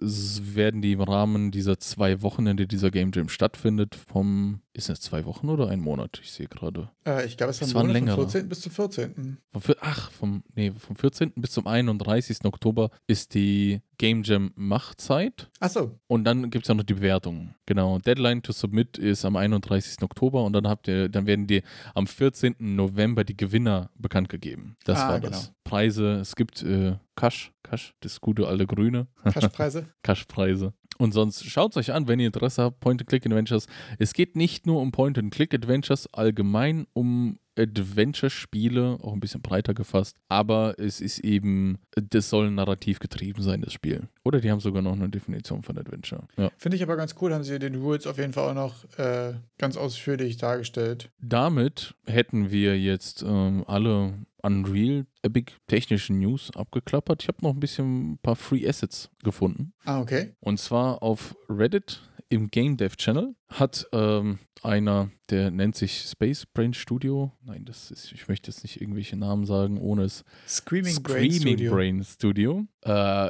werden 0.56 0.82
die 0.82 0.92
im 0.94 1.02
Rahmen 1.02 1.52
dieser 1.52 1.80
zwei 1.80 2.22
Wochenende 2.22 2.68
dieser 2.68 2.92
Game 2.92 3.12
Jam 3.14 3.30
stattfindet, 3.30 3.96
vom, 3.96 4.62
ist 4.74 4.90
es 4.90 5.00
zwei 5.00 5.26
Wochen 5.26 5.48
oder 5.50 5.70
ein 5.70 5.80
Monat? 5.80 6.20
Ich 6.22 6.32
sehe 6.32 6.48
gerade. 6.48 6.90
Äh, 7.06 7.26
ich 7.26 7.38
glaube, 7.38 7.52
es, 7.52 7.62
es 7.62 7.74
war 7.74 7.86
ein 7.86 8.08
vom 8.08 8.16
14. 8.16 8.50
bis 8.50 8.62
zum 8.62 8.72
14. 8.74 9.38
Vom, 9.54 9.76
ach, 9.80 10.12
vom, 10.12 10.44
nee, 10.56 10.74
vom 10.78 10.96
14. 10.98 11.32
bis 11.38 11.52
zum 11.52 11.68
31. 11.68 12.44
Oktober 12.44 12.90
ist 13.08 13.34
die 13.34 13.82
Game 14.02 14.24
Jam 14.24 14.52
Machzeit. 14.56 15.52
Ach 15.60 15.70
so. 15.70 16.00
Und 16.08 16.24
dann 16.24 16.50
gibt 16.50 16.66
es 16.66 16.70
ja 16.70 16.74
noch 16.74 16.84
die 16.84 16.96
Bewertung. 16.96 17.54
Genau. 17.68 18.00
Deadline 18.00 18.42
to 18.42 18.52
submit 18.52 18.98
ist 18.98 19.26
am 19.26 19.36
31. 19.36 20.02
Oktober 20.02 20.44
und 20.44 20.54
dann 20.54 20.68
habt 20.68 20.88
ihr, 20.88 21.08
dann 21.08 21.28
werden 21.28 21.46
dir 21.46 21.62
am 21.94 22.08
14. 22.08 22.56
November 22.58 23.24
die 23.24 23.38
Gewinner 23.38 23.92
bekannt 23.94 24.30
gegeben. 24.30 24.76
Das 24.86 25.02
ah, 25.02 25.10
war 25.10 25.20
genau. 25.20 25.34
das. 25.34 25.54
Preise, 25.64 26.14
es 26.14 26.36
gibt 26.36 26.64
äh, 26.64 26.96
Cash, 27.16 27.54
Cash, 27.62 27.94
das 28.00 28.20
gute 28.20 28.48
alte 28.48 28.66
Grüne. 28.66 29.06
Cashpreise. 29.24 29.86
Cashpreise. 30.02 30.74
Und 30.98 31.12
sonst 31.12 31.46
schaut 31.46 31.74
es 31.74 31.78
euch 31.78 31.94
an, 31.94 32.08
wenn 32.08 32.20
ihr 32.20 32.26
Interesse 32.26 32.64
habt, 32.64 32.80
Point-and-Click-Adventures. 32.80 33.68
Es 34.00 34.14
geht 34.14 34.36
nicht 34.36 34.66
nur 34.66 34.82
um 34.82 34.92
Point-and-Click-Adventures, 34.92 36.12
allgemein 36.12 36.88
um 36.94 37.38
Adventure-Spiele, 37.62 39.00
auch 39.02 39.14
ein 39.14 39.20
bisschen 39.20 39.42
breiter 39.42 39.74
gefasst, 39.74 40.18
aber 40.30 40.76
es 40.78 41.02
ist 41.02 41.20
eben, 41.20 41.80
das 41.96 42.30
soll 42.30 42.52
narrativ 42.52 43.00
getrieben 43.00 43.42
sein, 43.42 43.62
das 43.62 43.74
Spiel. 43.74 44.08
Oder 44.24 44.42
die 44.42 44.52
haben 44.52 44.60
sogar 44.60 44.82
noch 44.82 44.94
eine 44.94 45.10
Definition 45.10 45.64
von 45.64 45.78
Adventure. 45.78 46.28
Ja. 46.38 46.52
Finde 46.58 46.78
ich 46.78 46.84
aber 46.84 46.96
ganz 46.96 47.16
cool, 47.22 47.34
haben 47.34 47.44
sie 47.44 47.60
den 47.60 47.76
Rules 47.76 48.08
auf 48.08 48.18
jeden 48.18 48.34
Fall 48.34 48.50
auch 48.50 48.56
noch 48.56 49.00
äh, 49.00 49.34
ganz 49.58 49.78
ausführlich 49.78 50.38
dargestellt. 50.38 51.12
Damit 51.20 51.96
hätten 52.06 52.52
wir 52.52 52.80
jetzt 52.80 53.24
ähm, 53.24 53.64
alle 53.68 54.14
Unreal 54.44 55.06
Epic 55.22 55.54
technischen 55.68 56.20
News 56.20 56.52
abgeklappert. 56.56 57.24
Ich 57.24 57.28
habe 57.28 57.40
noch 57.42 57.54
ein 57.54 57.60
bisschen 57.60 58.14
ein 58.14 58.18
paar 58.18 58.36
Free 58.36 58.68
Assets 58.68 59.10
gefunden. 59.24 59.74
Ah, 59.86 60.02
okay. 60.02 60.34
Und 60.40 60.60
zwar 60.60 61.04
auf 61.04 61.36
Reddit 61.50 62.02
im 62.30 62.48
Game 62.50 62.78
Dev 62.78 62.96
Channel 62.96 63.36
hat 63.52 63.86
ähm, 63.92 64.40
einer, 64.64 65.10
der 65.30 65.50
nennt 65.50 65.76
sich 65.76 66.06
Space 66.10 66.46
Brain 66.46 66.74
Studio. 66.74 67.32
Nein, 67.44 67.66
das 67.66 67.90
ist, 67.90 68.12
ich 68.12 68.28
möchte 68.28 68.52
jetzt 68.52 68.64
nicht 68.64 68.80
irgendwelche 68.80 69.18
Namen 69.18 69.46
sagen, 69.46 69.80
ohne 69.80 70.04
es. 70.04 70.24
Screaming, 70.48 70.94
Screaming 70.94 71.32
Brain 71.32 71.42
Studio. 71.42 71.72
Brain 71.74 72.04
Studio. 72.04 72.66
Äh, 72.84 73.30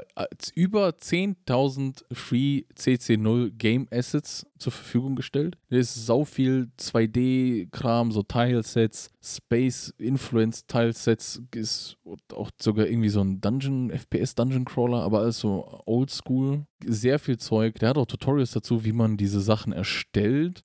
über 0.55 0.89
10.000 0.89 2.03
Free 2.13 2.63
CC0 2.75 3.51
Game 3.51 3.87
Assets 3.91 4.45
zur 4.57 4.71
Verfügung 4.71 5.15
gestellt. 5.15 5.57
Da 5.69 5.77
ist 5.77 6.05
sau 6.05 6.25
viel 6.25 6.69
2D-Kram, 6.79 8.11
so 8.11 8.23
Tilesets, 8.23 9.09
Space 9.21 9.93
Influence 9.97 10.65
Tilesets, 10.67 11.41
ist 11.55 11.97
auch 12.33 12.49
sogar 12.61 12.87
irgendwie 12.87 13.09
so 13.09 13.21
ein 13.21 13.41
Dungeon, 13.41 13.91
FPS 13.91 14.35
Dungeon 14.35 14.65
Crawler, 14.65 15.01
aber 15.03 15.19
alles 15.19 15.39
so 15.39 15.81
oldschool. 15.85 16.65
Sehr 16.85 17.19
viel 17.19 17.37
Zeug. 17.37 17.79
Der 17.79 17.89
hat 17.89 17.97
auch 17.97 18.05
Tutorials 18.05 18.51
dazu, 18.51 18.83
wie 18.83 18.93
man 18.93 19.17
diese 19.17 19.39
Sachen 19.39 19.71
erstellt 19.71 20.10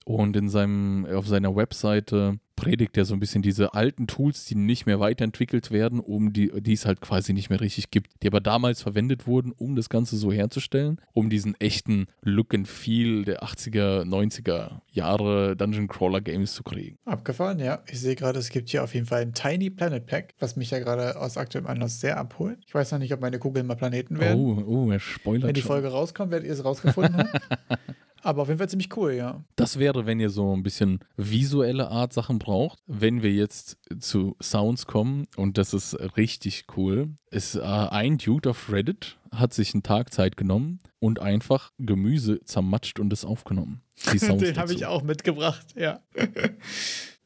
und 0.05 0.37
in 0.37 0.49
seinem, 0.49 1.07
auf 1.07 1.27
seiner 1.27 1.55
Webseite 1.55 2.39
predigt 2.57 2.97
er 2.97 3.05
so 3.05 3.15
ein 3.15 3.21
bisschen 3.21 3.43
diese 3.43 3.75
alten 3.75 4.07
Tools, 4.07 4.47
die 4.47 4.55
nicht 4.55 4.87
mehr 4.87 4.99
weiterentwickelt 4.99 5.71
werden, 5.71 6.01
um 6.01 6.33
die, 6.33 6.51
die 6.61 6.73
es 6.73 6.87
halt 6.87 7.01
quasi 7.01 7.33
nicht 7.35 7.51
mehr 7.51 7.61
richtig 7.61 7.91
gibt, 7.91 8.11
die 8.23 8.27
aber 8.27 8.41
damals 8.41 8.83
verwendet 8.83 9.27
wurden, 9.27 9.53
um 9.53 9.77
das 9.77 9.91
Ganze 9.91 10.17
so 10.17 10.33
herzustellen, 10.33 11.01
um 11.13 11.29
diesen 11.29 11.55
echten 11.61 12.07
Look 12.23 12.55
and 12.55 12.67
Feel 12.67 13.25
der 13.25 13.43
80er, 13.43 14.05
90er 14.05 14.81
Jahre 14.91 15.55
Dungeon 15.55 15.87
Crawler 15.87 16.23
Games 16.23 16.55
zu 16.55 16.63
kriegen. 16.63 16.97
Abgefahren, 17.05 17.59
ja. 17.59 17.83
Ich 17.89 18.01
sehe 18.01 18.17
gerade, 18.17 18.39
es 18.39 18.49
gibt 18.49 18.71
hier 18.71 18.83
auf 18.83 18.95
jeden 18.95 19.07
Fall 19.07 19.21
ein 19.21 19.35
Tiny 19.35 19.69
Planet 19.69 20.07
Pack, 20.07 20.35
was 20.39 20.57
mich 20.57 20.71
ja 20.71 20.79
gerade 20.79 21.21
aus 21.21 21.37
aktuellem 21.37 21.67
Anlass 21.67 22.01
sehr 22.01 22.17
abholt. 22.17 22.59
Ich 22.67 22.75
weiß 22.75 22.91
noch 22.93 22.99
nicht, 22.99 23.13
ob 23.13 23.21
meine 23.21 23.39
Kugeln 23.39 23.67
mal 23.67 23.77
Planeten 23.77 24.19
werden. 24.19 24.41
Oh, 24.41 24.63
oh, 24.67 24.91
er 24.91 24.99
spoilert 25.01 25.49
Wenn 25.49 25.55
die 25.55 25.61
Folge 25.61 25.89
schon. 25.89 25.97
rauskommt, 25.97 26.33
werdet 26.33 26.49
ihr 26.49 26.55
es 26.55 26.65
rausgefunden 26.65 27.19
haben. 27.19 27.29
Aber 28.27 28.43
auf 28.43 28.49
jeden 28.49 28.59
Fall 28.59 28.69
ziemlich 28.69 28.97
cool, 28.97 29.13
ja. 29.13 29.45
Das 29.55 29.79
wäre, 29.79 30.05
wenn 30.05 30.19
ihr 30.19 30.31
so 30.31 30.53
ein 30.53 30.65
bisschen 30.65 30.99
visuelle 31.17 31.93
Art 31.93 32.13
Sachen 32.13 32.41
braucht. 32.41 32.81
Wenn 32.89 33.23
wir 33.23 33.33
jetzt 33.33 33.79
zu 34.01 34.35
Sounds 34.43 34.87
kommen, 34.87 35.29
und 35.37 35.59
das 35.59 35.73
ist 35.73 35.95
richtig 36.17 36.65
cool, 36.77 37.11
ist 37.31 37.55
äh, 37.55 37.61
ein 37.61 38.19
Dude 38.19 38.51
auf 38.51 38.73
Reddit 38.73 39.17
hat 39.31 39.55
sich 39.55 39.75
einen 39.75 39.85
Tag 39.85 40.13
Zeit 40.13 40.37
genommen 40.37 40.81
und 40.99 41.21
einfach 41.21 41.71
Gemüse 41.79 42.43
zermatscht 42.45 42.99
und 42.99 43.13
es 43.13 43.25
aufgenommen. 43.25 43.83
Den 44.13 44.57
habe 44.57 44.73
ich 44.73 44.87
auch 44.87 45.03
mitgebracht, 45.03 45.67
ja. 45.77 46.01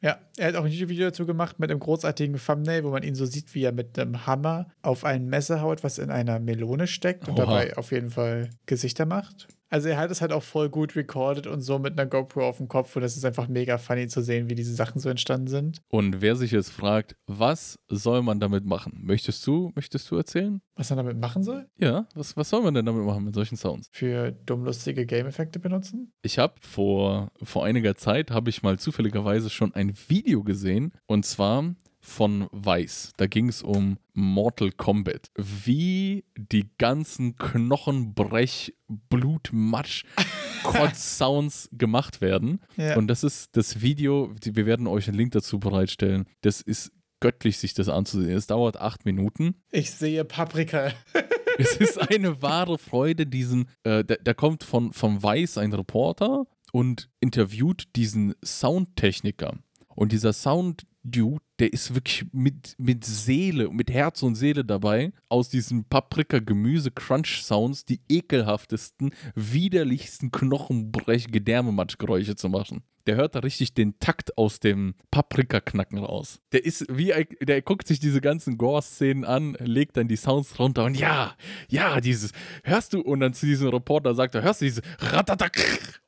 Ja, 0.03 0.17
er 0.35 0.47
hat 0.47 0.55
auch 0.55 0.65
ein 0.65 0.71
YouTube-Video 0.71 1.05
dazu 1.05 1.27
gemacht 1.27 1.59
mit 1.59 1.69
einem 1.69 1.79
großartigen 1.79 2.35
Thumbnail, 2.35 2.83
wo 2.83 2.89
man 2.89 3.03
ihn 3.03 3.13
so 3.13 3.27
sieht, 3.27 3.53
wie 3.53 3.63
er 3.63 3.71
mit 3.71 3.99
einem 3.99 4.25
Hammer 4.25 4.71
auf 4.81 5.05
ein 5.05 5.27
Messer 5.27 5.61
haut, 5.61 5.83
was 5.83 5.99
in 5.99 6.09
einer 6.09 6.39
Melone 6.39 6.87
steckt 6.87 7.27
und 7.27 7.35
Oha. 7.35 7.45
dabei 7.45 7.77
auf 7.77 7.91
jeden 7.91 8.09
Fall 8.09 8.49
Gesichter 8.65 9.05
macht. 9.05 9.47
Also 9.71 9.87
er 9.87 9.97
hat 9.97 10.11
es 10.11 10.19
halt 10.19 10.33
auch 10.33 10.43
voll 10.43 10.69
gut 10.69 10.97
recorded 10.97 11.47
und 11.47 11.61
so 11.61 11.79
mit 11.79 11.93
einer 11.97 12.05
GoPro 12.05 12.45
auf 12.45 12.57
dem 12.57 12.67
Kopf 12.67 12.93
und 12.97 13.01
das 13.01 13.15
ist 13.15 13.23
einfach 13.23 13.47
mega 13.47 13.77
funny 13.77 14.07
zu 14.07 14.21
sehen, 14.21 14.49
wie 14.49 14.55
diese 14.55 14.75
Sachen 14.75 14.99
so 14.99 15.07
entstanden 15.07 15.47
sind. 15.47 15.81
Und 15.87 16.21
wer 16.21 16.35
sich 16.35 16.51
jetzt 16.51 16.71
fragt, 16.71 17.15
was 17.25 17.79
soll 17.87 18.21
man 18.21 18.41
damit 18.41 18.65
machen? 18.65 18.99
Möchtest 19.01 19.47
du, 19.47 19.71
möchtest 19.73 20.11
du 20.11 20.17
erzählen? 20.17 20.61
Was 20.75 20.89
man 20.89 20.97
damit 20.97 21.17
machen 21.17 21.43
soll? 21.43 21.67
Ja, 21.77 22.05
was, 22.15 22.35
was 22.35 22.49
soll 22.49 22.61
man 22.63 22.73
denn 22.73 22.85
damit 22.85 23.05
machen 23.05 23.23
mit 23.23 23.33
solchen 23.33 23.55
Sounds? 23.55 23.87
Für 23.93 24.33
dummlustige 24.33 25.05
Game-Effekte 25.05 25.59
benutzen? 25.59 26.11
Ich 26.21 26.37
habe 26.37 26.55
vor, 26.59 27.31
vor 27.41 27.63
einiger 27.63 27.95
Zeit, 27.95 28.29
habe 28.29 28.49
ich 28.49 28.63
mal 28.63 28.77
zufälligerweise 28.77 29.49
schon 29.49 29.73
ein 29.73 29.93
Video 30.09 30.43
gesehen 30.43 30.91
und 31.07 31.25
zwar 31.25 31.63
von 32.01 32.47
Weiß. 32.51 33.13
Da 33.17 33.27
ging 33.27 33.47
es 33.47 33.61
um 33.61 33.97
Mortal 34.13 34.71
Kombat. 34.71 35.31
Wie 35.35 36.25
die 36.35 36.69
ganzen 36.77 37.35
Knochenbrech, 37.37 38.73
Blutmatsch, 38.87 40.03
Kotz-Sounds 40.63 41.69
gemacht 41.71 42.19
werden. 42.21 42.59
Ja. 42.75 42.97
Und 42.97 43.07
das 43.07 43.23
ist 43.23 43.55
das 43.55 43.81
Video, 43.81 44.33
wir 44.43 44.65
werden 44.65 44.87
euch 44.87 45.07
einen 45.07 45.17
Link 45.17 45.31
dazu 45.31 45.59
bereitstellen. 45.59 46.25
Das 46.41 46.61
ist 46.61 46.91
göttlich, 47.19 47.57
sich 47.57 47.73
das 47.73 47.87
anzusehen. 47.87 48.35
Es 48.35 48.47
dauert 48.47 48.81
acht 48.81 49.05
Minuten. 49.05 49.55
Ich 49.71 49.91
sehe 49.91 50.25
Paprika. 50.25 50.91
es 51.57 51.77
ist 51.77 51.97
eine 52.11 52.41
wahre 52.41 52.77
Freude, 52.77 53.27
diesen, 53.27 53.69
äh, 53.83 54.03
da, 54.03 54.15
da 54.15 54.33
kommt 54.33 54.63
von, 54.63 54.91
von 54.91 55.21
Weiß 55.21 55.57
ein 55.57 55.71
Reporter 55.71 56.45
und 56.71 57.09
interviewt 57.19 57.95
diesen 57.95 58.33
Soundtechniker. 58.43 59.57
Und 59.95 60.11
dieser 60.11 60.33
Sound 60.33 60.87
Dude, 61.03 61.43
der 61.61 61.71
ist 61.71 61.93
wirklich 61.93 62.25
mit, 62.33 62.75
mit 62.79 63.05
Seele, 63.05 63.69
mit 63.69 63.91
Herz 63.91 64.23
und 64.23 64.33
Seele 64.33 64.65
dabei, 64.65 65.13
aus 65.29 65.47
diesen 65.47 65.85
Paprika-Gemüse-Crunch-Sounds 65.85 67.85
die 67.85 68.01
ekelhaftesten, 68.09 69.11
widerlichsten 69.35 70.31
Knochenbrech-Gedärmematschgeräusche 70.31 72.35
zu 72.35 72.49
machen. 72.49 72.81
Der 73.05 73.15
hört 73.15 73.35
da 73.35 73.41
richtig 73.41 73.75
den 73.75 73.99
Takt 73.99 74.39
aus 74.39 74.59
dem 74.59 74.95
Paprika-Knacken 75.11 75.99
raus. 75.99 76.39
Der 76.51 76.65
ist 76.65 76.87
wie, 76.89 77.13
der 77.41 77.61
guckt 77.61 77.87
sich 77.87 77.99
diese 77.99 78.21
ganzen 78.21 78.57
Gore-Szenen 78.57 79.23
an, 79.23 79.55
legt 79.59 79.97
dann 79.97 80.07
die 80.07 80.15
Sounds 80.15 80.57
runter 80.57 80.85
und 80.85 80.97
ja, 80.97 81.35
ja, 81.69 82.01
dieses, 82.01 82.31
hörst 82.63 82.93
du, 82.93 83.01
und 83.01 83.19
dann 83.19 83.35
zu 83.35 83.45
diesem 83.45 83.67
Reporter 83.67 84.15
sagt 84.15 84.33
er, 84.33 84.41
hörst 84.41 84.61
du 84.61 84.65
dieses 84.65 84.81
Ratatak? 84.97 85.59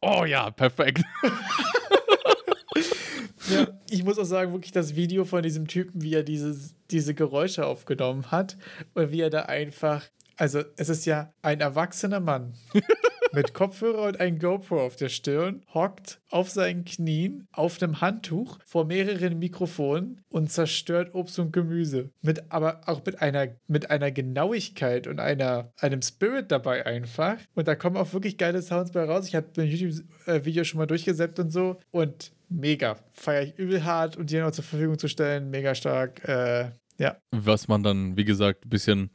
Oh 0.02 0.26
ja, 0.26 0.50
perfekt. 0.50 1.04
ja, 3.50 3.68
ich 3.90 4.04
muss 4.04 4.18
auch 4.18 4.26
sagen, 4.26 4.54
wirklich 4.54 4.72
das 4.72 4.96
Video 4.96 5.26
von 5.26 5.44
diesem 5.44 5.68
Typen, 5.68 6.02
wie 6.02 6.14
er 6.14 6.24
dieses, 6.24 6.76
diese 6.92 7.14
Geräusche 7.14 7.66
aufgenommen 7.66 8.32
hat 8.32 8.58
und 8.94 9.12
wie 9.12 9.22
er 9.22 9.30
da 9.30 9.44
einfach, 9.44 10.06
also 10.38 10.62
es 10.78 10.90
ist 10.90 11.06
ja 11.06 11.34
ein 11.42 11.60
erwachsener 11.60 12.20
Mann 12.20 12.54
mit 13.34 13.54
Kopfhörer 13.54 14.04
und 14.04 14.20
ein 14.20 14.40
GoPro 14.40 14.86
auf 14.86 14.96
der 14.96 15.10
Stirn, 15.10 15.62
hockt 15.74 16.22
auf 16.30 16.50
seinen 16.50 16.86
Knien 16.86 17.48
auf 17.52 17.82
einem 17.82 18.00
Handtuch 18.00 18.60
vor 18.66 18.86
mehreren 18.86 19.40
Mikrofonen 19.40 20.22
und 20.30 20.52
zerstört 20.52 21.14
Obst 21.14 21.40
und 21.40 21.52
Gemüse. 21.52 22.12
Mit, 22.22 22.52
aber 22.52 22.82
auch 22.86 23.04
mit 23.06 23.22
einer, 23.22 23.48
mit 23.68 23.90
einer 23.90 24.12
Genauigkeit 24.12 25.08
und 25.08 25.20
einer, 25.20 25.72
einem 25.80 26.02
Spirit 26.02 26.52
dabei 26.52 26.86
einfach. 26.86 27.38
Und 27.56 27.68
da 27.68 27.76
kommen 27.76 27.98
auch 27.98 28.14
wirklich 28.14 28.38
geile 28.38 28.62
Sounds 28.62 28.92
bei 28.92 29.04
raus. 29.04 29.28
Ich 29.28 29.36
habe 29.36 29.48
ein 29.58 29.68
YouTube-Video 29.68 30.64
schon 30.64 30.78
mal 30.78 30.86
durchgesetzt 30.88 31.40
und 31.40 31.50
so. 31.50 31.80
Und 31.92 32.32
mega. 32.54 32.98
Feiere 33.12 33.44
ich 33.44 33.58
übel 33.58 33.84
hart 33.84 34.18
und 34.18 34.30
die 34.30 34.40
noch 34.40 34.52
zur 34.52 34.64
Verfügung 34.64 34.98
zu 34.98 35.08
stellen, 35.08 35.50
mega 35.50 35.76
stark. 35.76 36.24
Äh, 36.28 36.72
ja. 36.98 37.18
Was 37.32 37.68
man 37.68 37.84
dann, 37.84 38.18
wie 38.18 38.24
gesagt, 38.24 38.66
ein 38.66 38.70
bisschen, 38.70 39.10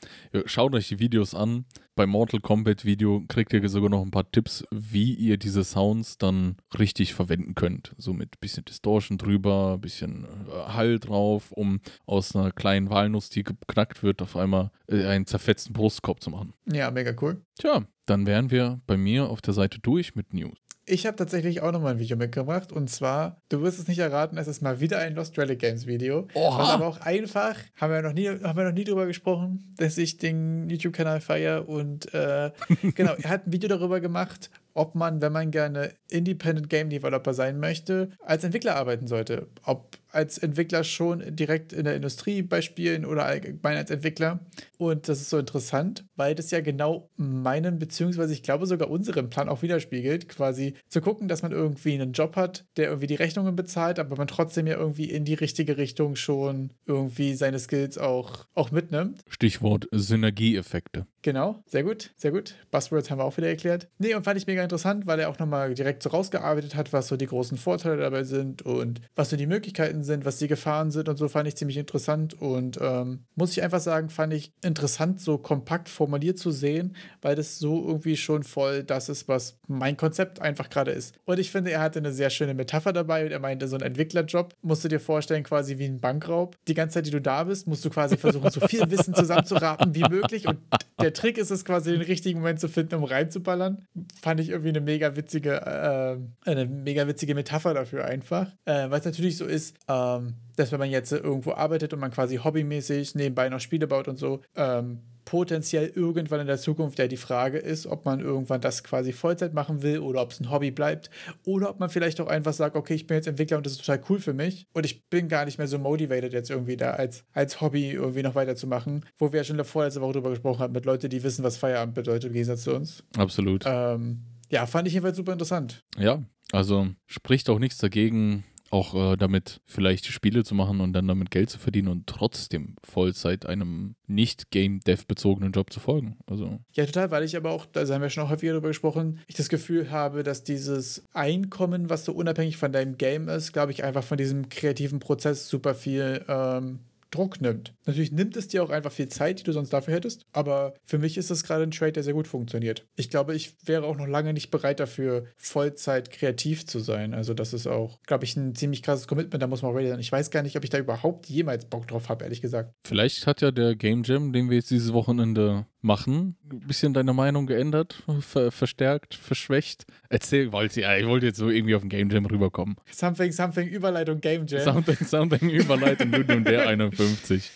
schaut 0.47 0.75
euch 0.75 0.89
die 0.89 0.99
Videos 0.99 1.35
an. 1.35 1.65
Beim 1.95 2.11
Mortal 2.11 2.41
Kombat 2.41 2.85
Video 2.85 3.25
kriegt 3.29 3.53
ihr 3.53 3.69
sogar 3.69 3.91
noch 3.91 4.03
ein 4.03 4.11
paar 4.11 4.31
Tipps, 4.31 4.65
wie 4.71 5.15
ihr 5.15 5.37
diese 5.37 5.65
Sounds 5.65 6.19
dann 6.19 6.57
richtig 6.79 7.15
verwenden 7.15 7.55
könnt. 7.55 7.95
So 7.99 8.13
mit 8.13 8.37
ein 8.37 8.41
bisschen 8.41 8.65
Distortion 8.65 9.19
drüber, 9.19 9.75
ein 9.75 9.81
bisschen 9.81 10.25
äh, 10.25 10.73
Hall 10.73 10.99
drauf, 10.99 11.51
um 11.53 11.81
aus 12.07 12.37
einer 12.37 12.53
kleinen 12.53 12.91
Walnuss, 12.91 13.31
die 13.31 13.43
geknackt 13.43 14.03
wird, 14.03 14.23
auf 14.23 14.37
einmal 14.37 14.71
äh, 14.89 15.05
einen 15.07 15.27
zerfetzten 15.27 15.73
Brustkorb 15.73 16.23
zu 16.23 16.31
machen. 16.31 16.53
Ja, 16.71 16.91
mega 16.91 17.13
cool. 17.21 17.43
Tja, 17.59 17.85
dann 18.07 18.27
wären 18.27 18.51
wir 18.51 18.81
bei 18.87 18.97
mir 18.97 19.29
auf 19.29 19.41
der 19.41 19.55
Seite 19.55 19.81
durch 19.81 20.15
mit 20.15 20.35
News. 20.35 20.59
Ich 20.91 21.07
habe 21.07 21.17
tatsächlich 21.17 21.61
auch 21.61 21.71
nochmal 21.71 21.93
ein 21.93 21.99
Video 21.99 22.17
mitgebracht 22.17 22.73
und 22.73 22.89
zwar, 22.89 23.37
du 23.51 23.61
wirst 23.61 23.79
es 23.79 23.89
nicht 23.89 23.99
erraten, 23.99 24.39
es 24.39 24.49
ist 24.49 24.63
mal 24.63 24.81
wieder 24.81 24.99
ein 24.99 25.15
Lost 25.15 25.39
Relic 25.39 25.59
Games 25.59 25.87
Video. 25.87 26.27
Oha. 26.33 26.59
Was 26.59 26.69
aber 26.71 26.87
auch 26.87 27.01
einfach, 27.03 27.57
haben 27.77 27.93
wir 27.93 28.01
noch 28.01 28.15
nie, 28.15 28.29
haben 28.29 28.57
wir 28.57 28.65
noch 28.65 28.73
nie 28.73 28.85
drüber 28.85 29.07
gesprochen, 29.07 29.75
dass 29.77 29.99
ich 29.99 30.17
den 30.17 30.71
YouTube-Kanal 30.71 31.21
feiere 31.21 31.69
und 31.69 32.13
äh, 32.15 32.53
genau, 32.95 33.13
er 33.21 33.29
hat 33.29 33.47
ein 33.47 33.53
Video 33.53 33.69
darüber 33.69 34.01
gemacht, 34.01 34.51
ob 34.73 34.95
man, 34.95 35.21
wenn 35.21 35.33
man 35.33 35.51
gerne 35.51 35.93
Independent 36.09 36.71
Game 36.71 36.89
Developer 36.89 37.35
sein 37.35 37.59
möchte, 37.61 38.11
als 38.25 38.45
Entwickler 38.45 38.77
arbeiten 38.77 39.09
sollte. 39.09 39.49
Ob 39.65 39.99
als 40.11 40.39
Entwickler 40.39 40.85
schon 40.85 41.37
direkt 41.37 41.73
in 41.73 41.85
der 41.85 41.97
Industrie 41.97 42.43
bei 42.43 42.63
Spielen 42.63 43.05
oder 43.05 43.25
allgemein 43.25 43.77
als 43.77 43.91
Entwickler. 43.91 44.41
Und 44.79 45.09
das 45.09 45.21
ist 45.21 45.31
so 45.31 45.39
interessant, 45.39 46.05
weil 46.19 46.35
das 46.35 46.51
ja 46.51 46.61
genau 46.61 47.09
meinen, 47.17 47.79
beziehungsweise 47.79 48.33
ich 48.33 48.43
glaube 48.43 48.67
sogar 48.67 48.91
unseren 48.91 49.31
Plan 49.31 49.49
auch 49.49 49.63
widerspiegelt, 49.63 50.29
quasi 50.29 50.75
zu 50.89 51.01
gucken, 51.01 51.29
dass 51.29 51.43
man 51.43 51.53
irgendwie 51.53 51.95
einen 51.95 52.13
Job 52.13 52.37
hat, 52.37 52.67
der 52.77 52.89
irgendwie 52.89 53.07
die 53.07 53.15
Rechnungen 53.15 53.57
bezahlt, 53.57 53.99
aber 53.99 54.17
man 54.17 54.27
trotzdem 54.27 54.67
ja 54.67 54.77
irgendwie 54.77 55.11
in 55.11 55.25
die 55.25 55.35
richtige 55.35 55.79
Richtung 55.79 56.17
schon 56.17 56.73
irgendwie 56.87 57.35
seine 57.35 57.59
Skills 57.59 57.97
auch, 57.99 58.47
auch 58.55 58.73
mitnimmt. 58.73 59.23
Stichwort 59.29 59.87
Synergieeffekte. 59.93 61.07
Genau, 61.23 61.63
sehr 61.67 61.85
gut, 61.85 62.13
sehr 62.17 62.33
gut. 62.33 62.55
Buzzwords 62.71 63.11
haben 63.11 63.19
wir 63.19 63.25
auch 63.25 63.37
wieder 63.37 63.49
erklärt. 63.49 63.89
Nee, 63.99 64.15
und 64.15 64.25
fand 64.25 64.39
ich 64.39 64.47
mega 64.47 64.63
interessant, 64.63 65.07
weil 65.07 65.21
er 65.21 65.29
auch 65.29 65.39
nochmal 65.39 65.75
direkt 65.75 66.03
so 66.03 66.11
rausgearbeitet 66.11 66.75
hat, 66.75 66.93
was 66.93 67.09
so 67.09 67.17
die 67.17 67.27
großen 67.27 67.59
Vorteile 67.59 67.97
dabei 67.97 68.25
sind 68.25 68.63
und 68.63 69.01
was 69.15 69.31
so 69.31 69.37
die 69.37 69.47
Möglichkeiten 69.47 70.03
sind, 70.03 70.25
was 70.25 70.39
die 70.39 70.49
Gefahren 70.49 70.91
sind 70.91 71.09
und 71.09 71.17
so 71.17 71.29
fand 71.29 71.49
ich 71.49 71.57
ziemlich 71.57 71.77
interessant 71.77 72.35
und 72.41 72.79
ähm, 72.81 73.25
muss 73.35 73.53
ich 73.53 73.63
einfach 73.63 73.81
sagen, 73.81 74.11
fand 74.11 74.33
ich 74.33 74.53
interessant, 74.63 75.21
so 75.21 75.39
kompakt 75.39 75.89
formuliert 75.89 76.08
zu 76.35 76.51
sehen, 76.51 76.97
weil 77.23 77.37
das 77.37 77.59
so 77.59 77.87
irgendwie 77.87 78.17
schon 78.17 78.43
voll 78.43 78.85
das 78.85 79.09
ist, 79.09 79.29
was 79.29 79.59
mein 79.67 79.97
Konzept 79.97 80.41
einfach 80.41 80.71
gerade 80.71 80.91
ist. 80.91 81.15
Und 81.25 81.39
ich 81.39 81.51
finde, 81.51 81.71
er 81.71 81.81
hatte 81.81 81.99
eine 81.99 82.13
sehr 82.13 82.31
schöne 82.31 82.55
Metapher 82.55 82.93
dabei 82.93 83.25
und 83.25 83.33
er 83.33 83.41
meinte, 83.41 83.69
so 83.69 83.77
ein 83.77 83.83
Entwicklerjob 83.83 84.55
musst 84.63 84.85
du 84.85 84.89
dir 84.89 85.01
vorstellen, 85.01 85.45
quasi 85.45 85.79
wie 85.79 85.87
ein 85.87 86.01
Bankraub. 86.01 86.57
Die 86.67 86.75
ganze 86.75 86.95
Zeit, 86.95 87.07
die 87.07 87.11
du 87.11 87.21
da 87.21 87.45
bist, 87.45 87.67
musst 87.67 87.85
du 87.85 87.91
quasi 87.91 88.17
versuchen, 88.17 88.51
so 88.51 88.61
viel 88.61 88.91
Wissen 88.91 89.15
zusammenzuraten 89.15 89.95
wie 89.95 90.05
möglich 90.09 90.47
und 90.47 90.59
der 91.01 91.13
Trick 91.13 91.39
ist 91.39 91.51
es 91.51 91.65
quasi, 91.65 91.93
den 91.93 92.01
richtigen 92.01 92.41
Moment 92.41 92.61
zu 92.61 92.69
finden, 92.69 92.97
um 92.97 93.05
reinzuballern. 93.05 93.87
Fand 94.21 94.41
ich 94.41 94.49
irgendwie 94.49 94.71
eine 94.71 94.81
mega 94.81 95.15
witzige, 95.15 95.61
äh, 95.61 96.49
eine 96.49 96.67
mega 96.67 97.07
witzige 97.07 97.35
Metapher 97.35 97.75
dafür 97.75 98.05
einfach. 98.05 98.49
Äh, 98.65 98.91
Weil 98.91 98.99
es 98.99 99.05
natürlich 99.05 99.37
so 99.37 99.45
ist, 99.45 99.77
ähm, 99.89 100.35
dass 100.57 100.73
wenn 100.73 100.81
man 100.81 100.91
jetzt 100.91 101.13
irgendwo 101.13 101.53
arbeitet 101.53 101.93
und 101.93 102.01
man 102.01 102.11
quasi 102.11 102.37
hobbymäßig 102.37 103.15
nebenbei 103.15 103.49
noch 103.49 103.61
Spiele 103.61 103.87
baut 103.87 104.09
und 104.09 104.17
so, 104.17 104.41
ähm, 104.57 105.01
potenziell 105.29 105.93
irgendwann 105.95 106.41
in 106.41 106.47
der 106.47 106.57
Zukunft 106.57 106.99
ja 106.99 107.07
die 107.07 107.19
Frage 107.19 107.59
ist, 107.59 107.87
ob 107.87 108.07
man 108.07 108.21
irgendwann 108.21 108.63
das 108.63 108.83
quasi 108.83 109.13
Vollzeit 109.13 109.53
machen 109.53 109.83
will 109.83 109.99
oder 109.99 110.23
ob 110.23 110.31
es 110.31 110.41
ein 110.41 110.51
Hobby 110.51 110.71
bleibt 110.71 111.11
oder 111.45 111.69
ob 111.69 111.81
man 111.81 111.91
vielleicht 111.91 112.19
auch 112.23 112.29
einfach 112.29 112.55
sagt, 112.55 112.77
okay, 112.77 112.95
ich 112.95 113.07
bin 113.07 113.17
jetzt 113.17 113.27
Entwickler 113.27 113.59
und 113.59 113.67
das 113.67 113.75
ist 113.75 113.85
total 113.85 114.01
cool 114.09 114.21
für 114.21 114.33
mich 114.33 114.67
und 114.73 114.87
ich 114.87 115.07
bin 115.11 115.29
gar 115.29 115.45
nicht 115.45 115.59
mehr 115.59 115.67
so 115.67 115.79
motivated 115.79 116.33
jetzt 116.33 116.49
irgendwie 116.49 116.79
da 116.79 116.93
als, 116.93 117.27
als 117.35 117.61
Hobby 117.61 117.91
irgendwie 117.91 118.23
noch 118.23 118.37
weiterzumachen, 118.37 119.05
wo 119.19 119.31
wir 119.31 119.41
ja 119.41 119.45
schon 119.45 119.63
vorletzten 119.63 120.01
Woche 120.01 120.15
drüber 120.15 120.31
gesprochen 120.31 120.61
haben 120.61 120.73
mit 120.73 120.87
Leuten, 120.87 121.11
die 121.11 121.23
wissen, 121.23 121.45
was 121.45 121.59
Feierabend 121.59 121.95
bedeutet 121.95 122.25
im 122.25 122.33
Gegensatz 122.33 122.63
zu 122.63 122.75
uns. 122.75 123.05
Absolut. 123.19 123.65
Ähm, 123.67 124.23
ja, 124.49 124.65
fand 124.65 124.89
ich 124.89 124.95
jedenfalls 124.95 125.19
super 125.19 125.35
interessant. 125.35 125.85
Ja, 125.99 126.23
also 126.53 126.89
spricht 127.05 127.51
auch 127.51 127.59
nichts 127.59 127.77
dagegen, 127.77 128.45
auch 128.71 128.95
äh, 128.95 129.17
damit 129.17 129.61
vielleicht 129.67 130.07
Spiele 130.07 130.45
zu 130.45 130.55
machen 130.55 130.81
und 130.81 130.93
dann 130.93 131.09
damit 131.09 131.31
Geld 131.31 131.51
zu 131.51 131.59
verdienen 131.59 131.89
und 131.89 132.07
trotzdem 132.07 132.77
Vollzeit 132.85 133.47
einem 133.47 133.95
nicht 134.07 134.51
Game-Dev-bezogenen 134.51 135.53
Job 135.53 135.73
zu 135.73 135.81
folgen. 135.81 136.19
Also. 136.27 136.61
Ja, 136.73 136.87
total, 136.87 137.11
weil 137.11 137.25
ich 137.25 137.37
aber 137.37 137.51
auch, 137.51 137.67
da 137.67 137.87
haben 137.87 138.03
wir 138.03 138.11
schon 138.11 138.25
auch 138.25 138.31
häufiger 138.31 138.53
darüber 138.53 138.69
gesprochen, 138.69 139.21
ich 139.27 139.35
das 139.35 139.49
Gefühl 139.49 139.91
habe, 139.91 140.23
dass 140.23 140.45
dieses 140.45 141.05
Einkommen, 141.13 141.91
was 141.91 142.05
so 142.05 142.13
unabhängig 142.13 142.57
von 142.57 142.73
deinem 142.73 142.99
Game 142.99 143.29
ist, 143.29 143.53
glaube 143.53 143.73
ich, 143.73 143.85
einfach 143.85 144.05
von 144.05 144.19
diesem 144.19 144.49
kreativen 144.49 144.99
Prozess 144.99 145.49
super 145.49 145.75
viel 145.75 146.25
ähm, 146.29 146.81
Druck 147.11 147.41
nimmt. 147.41 147.75
Natürlich 147.87 148.13
nimmt 148.13 148.37
es 148.37 148.49
dir 148.49 148.63
auch 148.63 148.71
einfach 148.71 148.93
viel 148.93 149.09
Zeit, 149.09 149.41
die 149.41 149.45
du 149.45 149.53
sonst 149.53 149.73
dafür 149.73 149.95
hättest, 149.95 150.27
aber 150.33 150.75
für 150.85 150.99
mich 150.99 151.17
ist 151.17 151.31
das 151.31 151.43
gerade 151.43 151.63
ein 151.63 151.71
Trade, 151.71 151.93
der 151.93 152.03
sehr 152.03 152.15
gut 152.15 152.29
funktioniert. 152.29 152.87
Ich 152.97 153.11
glaube, 153.11 153.35
ich 153.35 153.57
wäre 153.65 153.85
auch 153.85 153.97
noch 153.97 154.07
lange 154.07 154.33
nicht 154.33 154.51
bereit 154.51 154.81
dafür, 154.81 155.25
Vollzeit 155.37 156.11
kreativ 156.11 156.67
zu 156.67 156.79
sein. 156.81 157.15
Also 157.15 157.35
das 157.35 157.53
ist 157.53 157.67
auch, 157.67 158.01
glaube 158.03 158.25
ich, 158.25 158.37
ein 158.37 158.55
ziemlich 158.55 158.83
krasses 158.83 159.09
Commitment, 159.09 159.43
da 159.43 159.47
muss 159.47 159.63
man 159.63 159.75
ready 159.75 159.89
sein. 159.89 160.01
Ich 160.01 160.13
weiß 160.13 160.31
gar 160.31 160.43
nicht, 160.43 160.57
ob 160.57 160.65
ich 160.65 160.71
da 160.71 160.79
überhaupt 160.79 161.27
jemals 161.27 161.65
Bock 161.67 161.89
drauf 161.89 162.09
habe, 162.09 162.25
ehrlich 162.25 162.43
gesagt. 162.43 162.73
Vielleicht 162.87 163.27
hat 163.27 163.41
ja 163.41 163.51
der 163.51 163.75
Game 163.77 164.03
Jam, 164.03 164.33
den 164.33 164.51
wir 164.51 164.57
jetzt 164.57 164.71
dieses 164.71 164.93
Wochenende 164.93 165.67
machen, 165.81 166.37
ein 166.51 166.61
bisschen 166.61 166.95
deine 166.95 167.13
Meinung 167.13 167.47
geändert, 167.47 168.03
ver 168.21 168.51
verstärkt, 168.51 169.15
verschwächt. 169.15 169.87
Erzähl, 170.09 170.53
wollte 170.53 170.81
ja, 170.81 170.97
ich 170.97 171.07
wollte 171.07 171.27
jetzt 171.27 171.39
so 171.39 171.49
irgendwie 171.51 171.75
auf 171.75 171.83
den 171.83 171.89
Game 171.89 172.11
Jam 172.11 172.27
rüberkommen. 172.27 172.77
Something, 172.91 173.33
something, 173.33 173.69
Überleitung 173.69 174.21
Game 174.21 174.47
Jam. 174.47 174.63
Something, 174.63 175.07
something, 175.07 175.51
Überleitung, 175.51 176.11
du 176.11 176.21
und 176.35 176.45
der 176.45 176.69
51. 176.69 177.51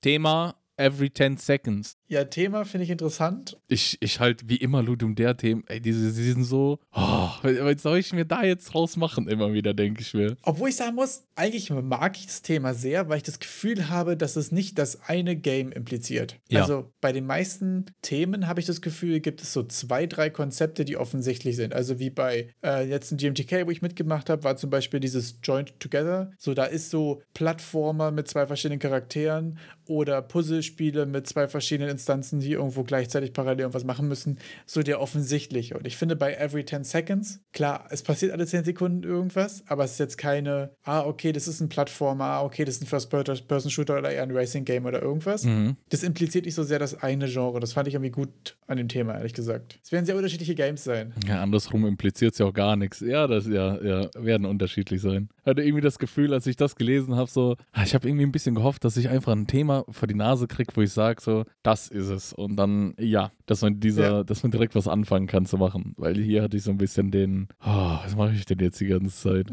Thema 0.00 0.54
every 0.76 1.12
10 1.12 1.36
seconds. 1.38 1.96
Ja, 2.06 2.24
Thema 2.24 2.64
finde 2.64 2.84
ich 2.84 2.90
interessant. 2.90 3.58
Ich, 3.68 3.96
ich 4.00 4.20
halt 4.20 4.48
wie 4.48 4.56
immer 4.56 4.82
Ludum 4.82 5.14
der 5.14 5.36
Themen, 5.36 5.64
ey, 5.68 5.80
diese, 5.80 6.12
die 6.12 6.32
sind 6.32 6.44
so, 6.44 6.78
oh, 6.92 7.28
was 7.42 7.82
soll 7.82 7.98
ich 7.98 8.12
mir 8.12 8.24
da 8.24 8.44
jetzt 8.44 8.66
draus 8.66 8.96
machen, 8.96 9.26
immer 9.26 9.52
wieder, 9.52 9.72
denke 9.72 10.02
ich 10.02 10.12
mir. 10.12 10.36
Obwohl 10.42 10.68
ich 10.68 10.76
sagen 10.76 10.94
muss, 10.94 11.24
eigentlich 11.34 11.70
mag 11.70 12.16
ich 12.18 12.26
das 12.26 12.42
Thema 12.42 12.74
sehr, 12.74 13.08
weil 13.08 13.16
ich 13.16 13.22
das 13.22 13.40
Gefühl 13.40 13.88
habe, 13.88 14.16
dass 14.16 14.36
es 14.36 14.52
nicht 14.52 14.78
das 14.78 15.00
eine 15.08 15.34
Game 15.34 15.72
impliziert. 15.72 16.38
Ja. 16.48 16.62
Also 16.62 16.92
bei 17.00 17.12
den 17.12 17.26
meisten 17.26 17.86
Themen 18.02 18.46
habe 18.46 18.60
ich 18.60 18.66
das 18.66 18.82
Gefühl, 18.82 19.20
gibt 19.20 19.40
es 19.40 19.52
so 19.52 19.62
zwei, 19.62 20.06
drei 20.06 20.28
Konzepte, 20.30 20.84
die 20.84 20.96
offensichtlich 20.96 21.56
sind. 21.56 21.72
Also 21.72 21.98
wie 21.98 22.10
bei 22.10 22.50
äh, 22.62 22.86
jetzt 22.86 23.10
ein 23.12 23.16
GMTK, 23.16 23.66
wo 23.66 23.70
ich 23.70 23.82
mitgemacht 23.82 24.28
habe, 24.28 24.44
war 24.44 24.56
zum 24.56 24.70
Beispiel 24.70 25.00
dieses 25.00 25.38
Joint 25.42 25.80
Together. 25.80 26.32
So, 26.38 26.54
da 26.54 26.64
ist 26.64 26.90
so 26.90 27.22
Plattformer 27.32 28.10
mit 28.10 28.28
zwei 28.28 28.46
verschiedenen 28.46 28.78
Charakteren 28.78 29.58
oder 29.86 30.22
Puzzlespiele 30.22 31.06
mit 31.06 31.26
zwei 31.26 31.48
verschiedenen 31.48 31.93
Instanzen, 31.94 32.40
die 32.40 32.52
irgendwo 32.52 32.82
gleichzeitig 32.82 33.32
parallel 33.32 33.60
irgendwas 33.60 33.84
machen 33.84 34.08
müssen, 34.08 34.38
so 34.66 34.82
der 34.82 35.00
offensichtliche. 35.00 35.76
Und 35.76 35.86
ich 35.86 35.96
finde 35.96 36.16
bei 36.16 36.34
every 36.34 36.64
10 36.64 36.84
seconds, 36.84 37.40
klar, 37.52 37.86
es 37.90 38.02
passiert 38.02 38.32
alle 38.32 38.46
10 38.46 38.64
Sekunden 38.64 39.02
irgendwas, 39.02 39.64
aber 39.68 39.84
es 39.84 39.92
ist 39.92 39.98
jetzt 39.98 40.18
keine, 40.18 40.72
ah, 40.82 41.00
okay, 41.00 41.32
das 41.32 41.48
ist 41.48 41.60
ein 41.60 41.68
Plattformer, 41.68 42.24
ah, 42.24 42.42
okay, 42.42 42.64
das 42.64 42.76
ist 42.76 42.82
ein 42.82 42.86
First-Person-Shooter 42.86 43.98
oder 43.98 44.10
eher 44.10 44.22
ein 44.22 44.30
Racing-Game 44.30 44.84
oder 44.84 45.00
irgendwas. 45.00 45.44
Mhm. 45.44 45.76
Das 45.88 46.02
impliziert 46.02 46.44
nicht 46.44 46.54
so 46.54 46.62
sehr 46.62 46.78
das 46.78 47.02
eine 47.02 47.28
Genre. 47.28 47.60
Das 47.60 47.72
fand 47.72 47.88
ich 47.88 47.94
irgendwie 47.94 48.10
gut 48.10 48.56
an 48.66 48.76
dem 48.76 48.88
Thema, 48.88 49.14
ehrlich 49.14 49.34
gesagt. 49.34 49.78
Es 49.82 49.92
werden 49.92 50.04
sehr 50.06 50.16
unterschiedliche 50.16 50.54
Games 50.54 50.84
sein. 50.84 51.14
Ja, 51.26 51.42
andersrum 51.42 51.86
impliziert 51.86 52.32
es 52.32 52.38
ja 52.38 52.46
auch 52.46 52.52
gar 52.52 52.76
nichts. 52.76 53.00
Ja, 53.00 53.26
das 53.26 53.46
ja, 53.46 53.80
ja, 53.82 54.10
werden 54.14 54.46
unterschiedlich 54.46 55.00
sein. 55.00 55.28
Hatte 55.44 55.62
irgendwie 55.62 55.82
das 55.82 55.98
Gefühl, 55.98 56.32
als 56.32 56.46
ich 56.46 56.56
das 56.56 56.76
gelesen 56.76 57.16
habe, 57.16 57.30
so, 57.30 57.56
ah, 57.72 57.82
ich 57.84 57.94
habe 57.94 58.08
irgendwie 58.08 58.24
ein 58.24 58.32
bisschen 58.32 58.54
gehofft, 58.54 58.84
dass 58.84 58.96
ich 58.96 59.08
einfach 59.08 59.32
ein 59.32 59.46
Thema 59.46 59.84
vor 59.90 60.08
die 60.08 60.14
Nase 60.14 60.46
kriege, 60.46 60.72
wo 60.74 60.80
ich 60.80 60.92
sage, 60.92 61.20
so, 61.20 61.44
das 61.62 61.83
ist 61.88 62.08
es. 62.08 62.32
Und 62.32 62.56
dann, 62.56 62.94
ja, 62.98 63.32
dass 63.46 63.62
man 63.62 63.80
dieser, 63.80 64.02
ja. 64.02 64.24
dass 64.24 64.42
man 64.42 64.52
direkt 64.52 64.74
was 64.74 64.88
anfangen 64.88 65.26
kann 65.26 65.46
zu 65.46 65.56
machen. 65.58 65.94
Weil 65.96 66.16
hier 66.16 66.42
hatte 66.42 66.56
ich 66.56 66.62
so 66.62 66.70
ein 66.70 66.78
bisschen 66.78 67.10
den, 67.10 67.48
oh, 67.64 67.98
was 68.04 68.16
mache 68.16 68.32
ich 68.34 68.44
denn 68.46 68.58
jetzt 68.58 68.80
die 68.80 68.86
ganze 68.86 69.14
Zeit? 69.14 69.46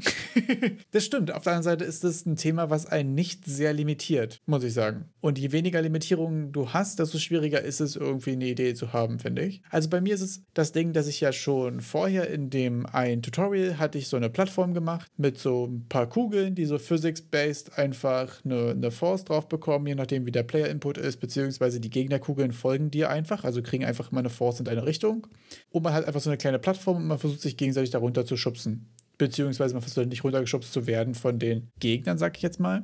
das 0.91 1.05
stimmt. 1.05 1.31
Auf 1.31 1.43
der 1.43 1.53
anderen 1.53 1.63
Seite 1.63 1.85
ist 1.85 2.03
es 2.03 2.25
ein 2.25 2.35
Thema, 2.35 2.69
was 2.69 2.85
einen 2.85 3.13
nicht 3.13 3.45
sehr 3.45 3.73
limitiert, 3.73 4.41
muss 4.45 4.63
ich 4.63 4.73
sagen. 4.73 5.05
Und 5.19 5.37
je 5.37 5.51
weniger 5.51 5.81
Limitierungen 5.81 6.51
du 6.51 6.69
hast, 6.69 6.99
desto 6.99 7.17
schwieriger 7.17 7.61
ist 7.61 7.81
es, 7.81 7.95
irgendwie 7.95 8.31
eine 8.31 8.47
Idee 8.47 8.73
zu 8.73 8.93
haben, 8.93 9.19
finde 9.19 9.43
ich. 9.43 9.61
Also 9.69 9.89
bei 9.89 10.01
mir 10.01 10.15
ist 10.15 10.21
es 10.21 10.43
das 10.53 10.71
Ding, 10.71 10.93
dass 10.93 11.07
ich 11.07 11.21
ja 11.21 11.31
schon 11.31 11.81
vorher 11.81 12.29
in 12.29 12.49
dem 12.49 12.85
ein 12.85 13.21
Tutorial 13.21 13.77
hatte 13.77 13.97
ich 13.97 14.07
so 14.07 14.17
eine 14.17 14.29
Plattform 14.29 14.73
gemacht 14.73 15.11
mit 15.17 15.37
so 15.37 15.65
ein 15.65 15.87
paar 15.87 16.07
Kugeln, 16.07 16.55
die 16.55 16.65
so 16.65 16.77
physics-based 16.77 17.77
einfach 17.77 18.43
eine, 18.43 18.71
eine 18.71 18.91
Force 18.91 19.25
drauf 19.25 19.47
bekommen, 19.47 19.87
je 19.87 19.95
nachdem 19.95 20.25
wie 20.25 20.31
der 20.31 20.43
Player-Input 20.43 20.97
ist, 20.97 21.17
beziehungsweise 21.17 21.79
die 21.79 21.89
Gegnerkugeln 22.21 22.53
folgen 22.53 22.91
dir 22.91 23.09
einfach, 23.09 23.43
also 23.43 23.61
kriegen 23.61 23.83
einfach 23.83 24.11
immer 24.11 24.19
eine 24.19 24.29
Force 24.29 24.59
in 24.59 24.65
deine 24.65 24.85
Richtung. 24.85 25.27
Und 25.71 25.83
man 25.83 25.93
hat 25.93 26.05
einfach 26.05 26.21
so 26.21 26.29
eine 26.29 26.37
kleine 26.37 26.59
Plattform 26.59 26.97
und 26.97 27.07
man 27.07 27.19
versucht 27.19 27.41
sich 27.41 27.57
gegenseitig 27.57 27.89
darunter 27.89 28.25
zu 28.25 28.37
schubsen. 28.37 28.89
Beziehungsweise 29.17 29.73
man 29.73 29.81
versucht 29.81 30.07
nicht 30.07 30.23
runtergeschubst 30.23 30.71
zu 30.71 30.87
werden 30.87 31.15
von 31.15 31.39
den 31.39 31.69
Gegnern, 31.79 32.17
sag 32.17 32.37
ich 32.37 32.43
jetzt 32.43 32.59
mal. 32.59 32.83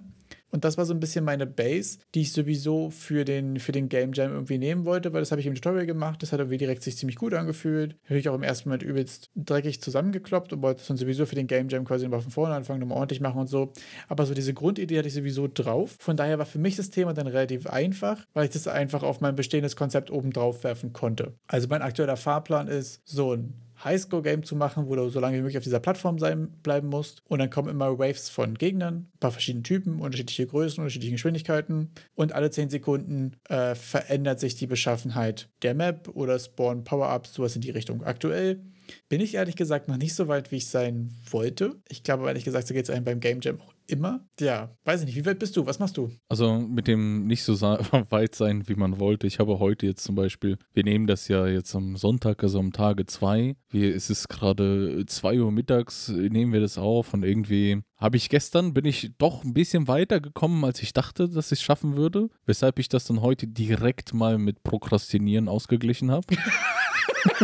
Und 0.52 0.64
das 0.64 0.78
war 0.78 0.86
so 0.86 0.94
ein 0.94 1.00
bisschen 1.00 1.26
meine 1.26 1.46
Base, 1.46 2.00
die 2.16 2.22
ich 2.22 2.32
sowieso 2.32 2.90
für 2.90 3.26
den, 3.26 3.60
für 3.60 3.72
den 3.72 3.90
Game 3.90 4.14
Jam 4.14 4.32
irgendwie 4.32 4.58
nehmen 4.58 4.86
wollte, 4.86 5.14
weil 5.14 5.22
das 5.22 5.32
habe 5.32 5.42
ich 5.42 5.48
im 5.48 5.56
Tutorial 5.56 5.86
gemacht. 5.86 6.24
Das 6.24 6.32
hat 6.32 6.40
irgendwie 6.40 6.58
direkt 6.58 6.84
sich 6.84 6.98
ziemlich 6.98 7.18
gut 7.18 7.34
angefühlt. 7.34 7.96
Habe 8.06 8.20
ich 8.20 8.30
auch 8.30 8.36
im 8.36 8.44
ersten 8.44 8.70
Moment 8.70 8.84
übelst 8.84 9.30
dreckig 9.36 9.82
zusammengekloppt 9.82 10.54
und 10.54 10.62
wollte 10.62 10.82
es 10.82 10.88
dann 10.88 10.98
sowieso 10.98 11.26
für 11.26 11.36
den 11.36 11.48
Game 11.48 11.70
Jam 11.70 11.86
quasi 11.86 12.06
nochmal 12.06 12.22
von 12.22 12.32
vorne 12.32 12.56
anfangen, 12.56 12.80
nochmal 12.80 12.98
ordentlich 12.98 13.22
machen 13.22 13.42
und 13.42 13.48
so. 13.48 13.74
Aber 14.08 14.26
so 14.26 14.34
diese 14.34 14.54
Grundidee 14.54 14.98
hatte 14.98 15.08
ich 15.08 15.14
sowieso 15.14 15.48
drauf. 15.48 15.96
Von 16.00 16.18
daher 16.18 16.40
war 16.40 16.46
für 16.46 16.60
mich 16.60 16.76
das 16.76 16.90
Thema 16.90 17.14
dann 17.14 17.28
relativ 17.28 17.68
einfach, 17.68 18.26
weil 18.34 18.46
ich 18.46 18.52
das 18.52 18.68
einfach 18.68 19.04
auf 19.04 19.22
mein 19.22 19.36
bestehendes 19.36 19.76
Konzept 19.76 20.12
oben 20.12 20.32
drauf 20.32 20.64
werfen 20.64 20.94
konnte. 20.94 21.34
Also 21.48 21.68
mein 21.68 21.82
aktueller 21.82 22.18
Fahrplan 22.18 22.68
ist 22.68 23.02
so 23.06 23.34
ein 23.34 23.67
Highscore-Game 23.84 24.44
zu 24.44 24.56
machen, 24.56 24.88
wo 24.88 24.96
du 24.96 25.10
so 25.10 25.20
lange 25.20 25.38
wie 25.38 25.42
möglich 25.42 25.58
auf 25.58 25.64
dieser 25.64 25.80
Plattform 25.80 26.20
sein, 26.20 26.50
bleiben 26.64 26.88
musst. 26.88 27.22
Und 27.28 27.40
dann 27.40 27.50
kommen 27.50 27.70
immer 27.70 27.98
Waves 28.00 28.30
von 28.30 28.56
Gegnern, 28.56 29.08
ein 29.14 29.20
paar 29.20 29.32
verschiedene 29.32 29.64
Typen, 29.64 30.00
unterschiedliche 30.00 30.48
Größen, 30.48 30.82
unterschiedliche 30.82 31.14
Geschwindigkeiten. 31.14 31.92
Und 32.16 32.34
alle 32.34 32.50
10 32.50 32.70
Sekunden 32.70 33.36
äh, 33.50 33.76
verändert 33.76 34.40
sich 34.40 34.56
die 34.56 34.68
Beschaffenheit 34.68 35.50
der 35.62 35.74
Map 35.74 36.10
oder 36.14 36.40
spawnen 36.40 36.84
Power-Ups, 36.84 37.34
sowas 37.34 37.56
in 37.56 37.62
die 37.62 37.72
Richtung. 37.72 38.04
Aktuell 38.04 38.62
bin 39.10 39.22
ich 39.22 39.36
ehrlich 39.36 39.56
gesagt 39.56 39.88
noch 39.88 39.98
nicht 39.98 40.16
so 40.16 40.28
weit, 40.28 40.52
wie 40.52 40.58
ich 40.58 40.68
sein 40.68 41.14
wollte. 41.30 41.76
Ich 41.90 42.04
glaube 42.04 42.28
ehrlich 42.28 42.46
gesagt, 42.46 42.68
so 42.68 42.74
geht 42.74 42.86
es 42.86 42.90
einem 42.90 43.06
beim 43.06 43.20
Game 43.20 43.42
Jam 43.42 43.60
auch 43.62 43.77
immer. 43.88 44.28
Ja, 44.40 44.76
weiß 44.86 45.02
ich 45.02 45.08
nicht. 45.08 45.16
Wie 45.16 45.26
weit 45.26 45.40
bist 45.40 45.56
du? 45.58 45.66
Was 45.66 45.80
machst 45.80 45.98
du? 45.98 46.12
Also 46.30 46.60
mit 46.60 46.88
dem 46.88 47.28
nicht 47.28 47.44
so 47.44 47.54
weit 48.10 48.36
sein, 48.36 48.68
wie 48.68 48.76
man 48.76 49.00
wollte. 49.00 49.28
Ich 49.28 49.40
habe 49.40 49.60
heute 49.60 49.86
jetzt 49.86 50.04
zum 50.04 50.16
Beispiel, 50.16 50.58
wir 50.74 50.84
nehmen 50.84 51.08
das 51.08 51.28
ja 51.28 51.48
jetzt 51.48 51.76
am 51.76 51.96
Sonntag, 51.96 52.44
also 52.44 52.60
am 52.60 52.72
Tage 52.72 53.06
zwei. 53.06 53.56
es 53.72 54.10
ist 54.10 54.28
gerade 54.30 55.06
zwei 55.08 55.40
Uhr 55.40 55.52
mittags, 55.52 56.10
nehmen 56.10 56.54
wir 56.54 56.62
das 56.62 56.78
auf 56.78 57.14
und 57.14 57.24
irgendwie 57.24 57.82
habe 57.98 58.18
ich 58.18 58.30
gestern, 58.30 58.74
bin 58.74 58.86
ich 58.86 59.12
doch 59.18 59.44
ein 59.44 59.54
bisschen 59.54 59.88
weiter 59.88 60.20
gekommen, 60.22 60.64
als 60.64 60.82
ich 60.84 60.94
dachte, 60.94 61.28
dass 61.30 61.52
ich 61.52 61.60
es 61.60 61.64
schaffen 61.64 61.96
würde. 61.96 62.30
Weshalb 62.46 62.78
ich 62.80 62.90
das 62.90 63.06
dann 63.06 63.22
heute 63.22 63.48
direkt 63.48 64.14
mal 64.14 64.38
mit 64.38 64.64
Prokrastinieren 64.64 65.48
ausgeglichen 65.48 66.12
habe. 66.12 66.28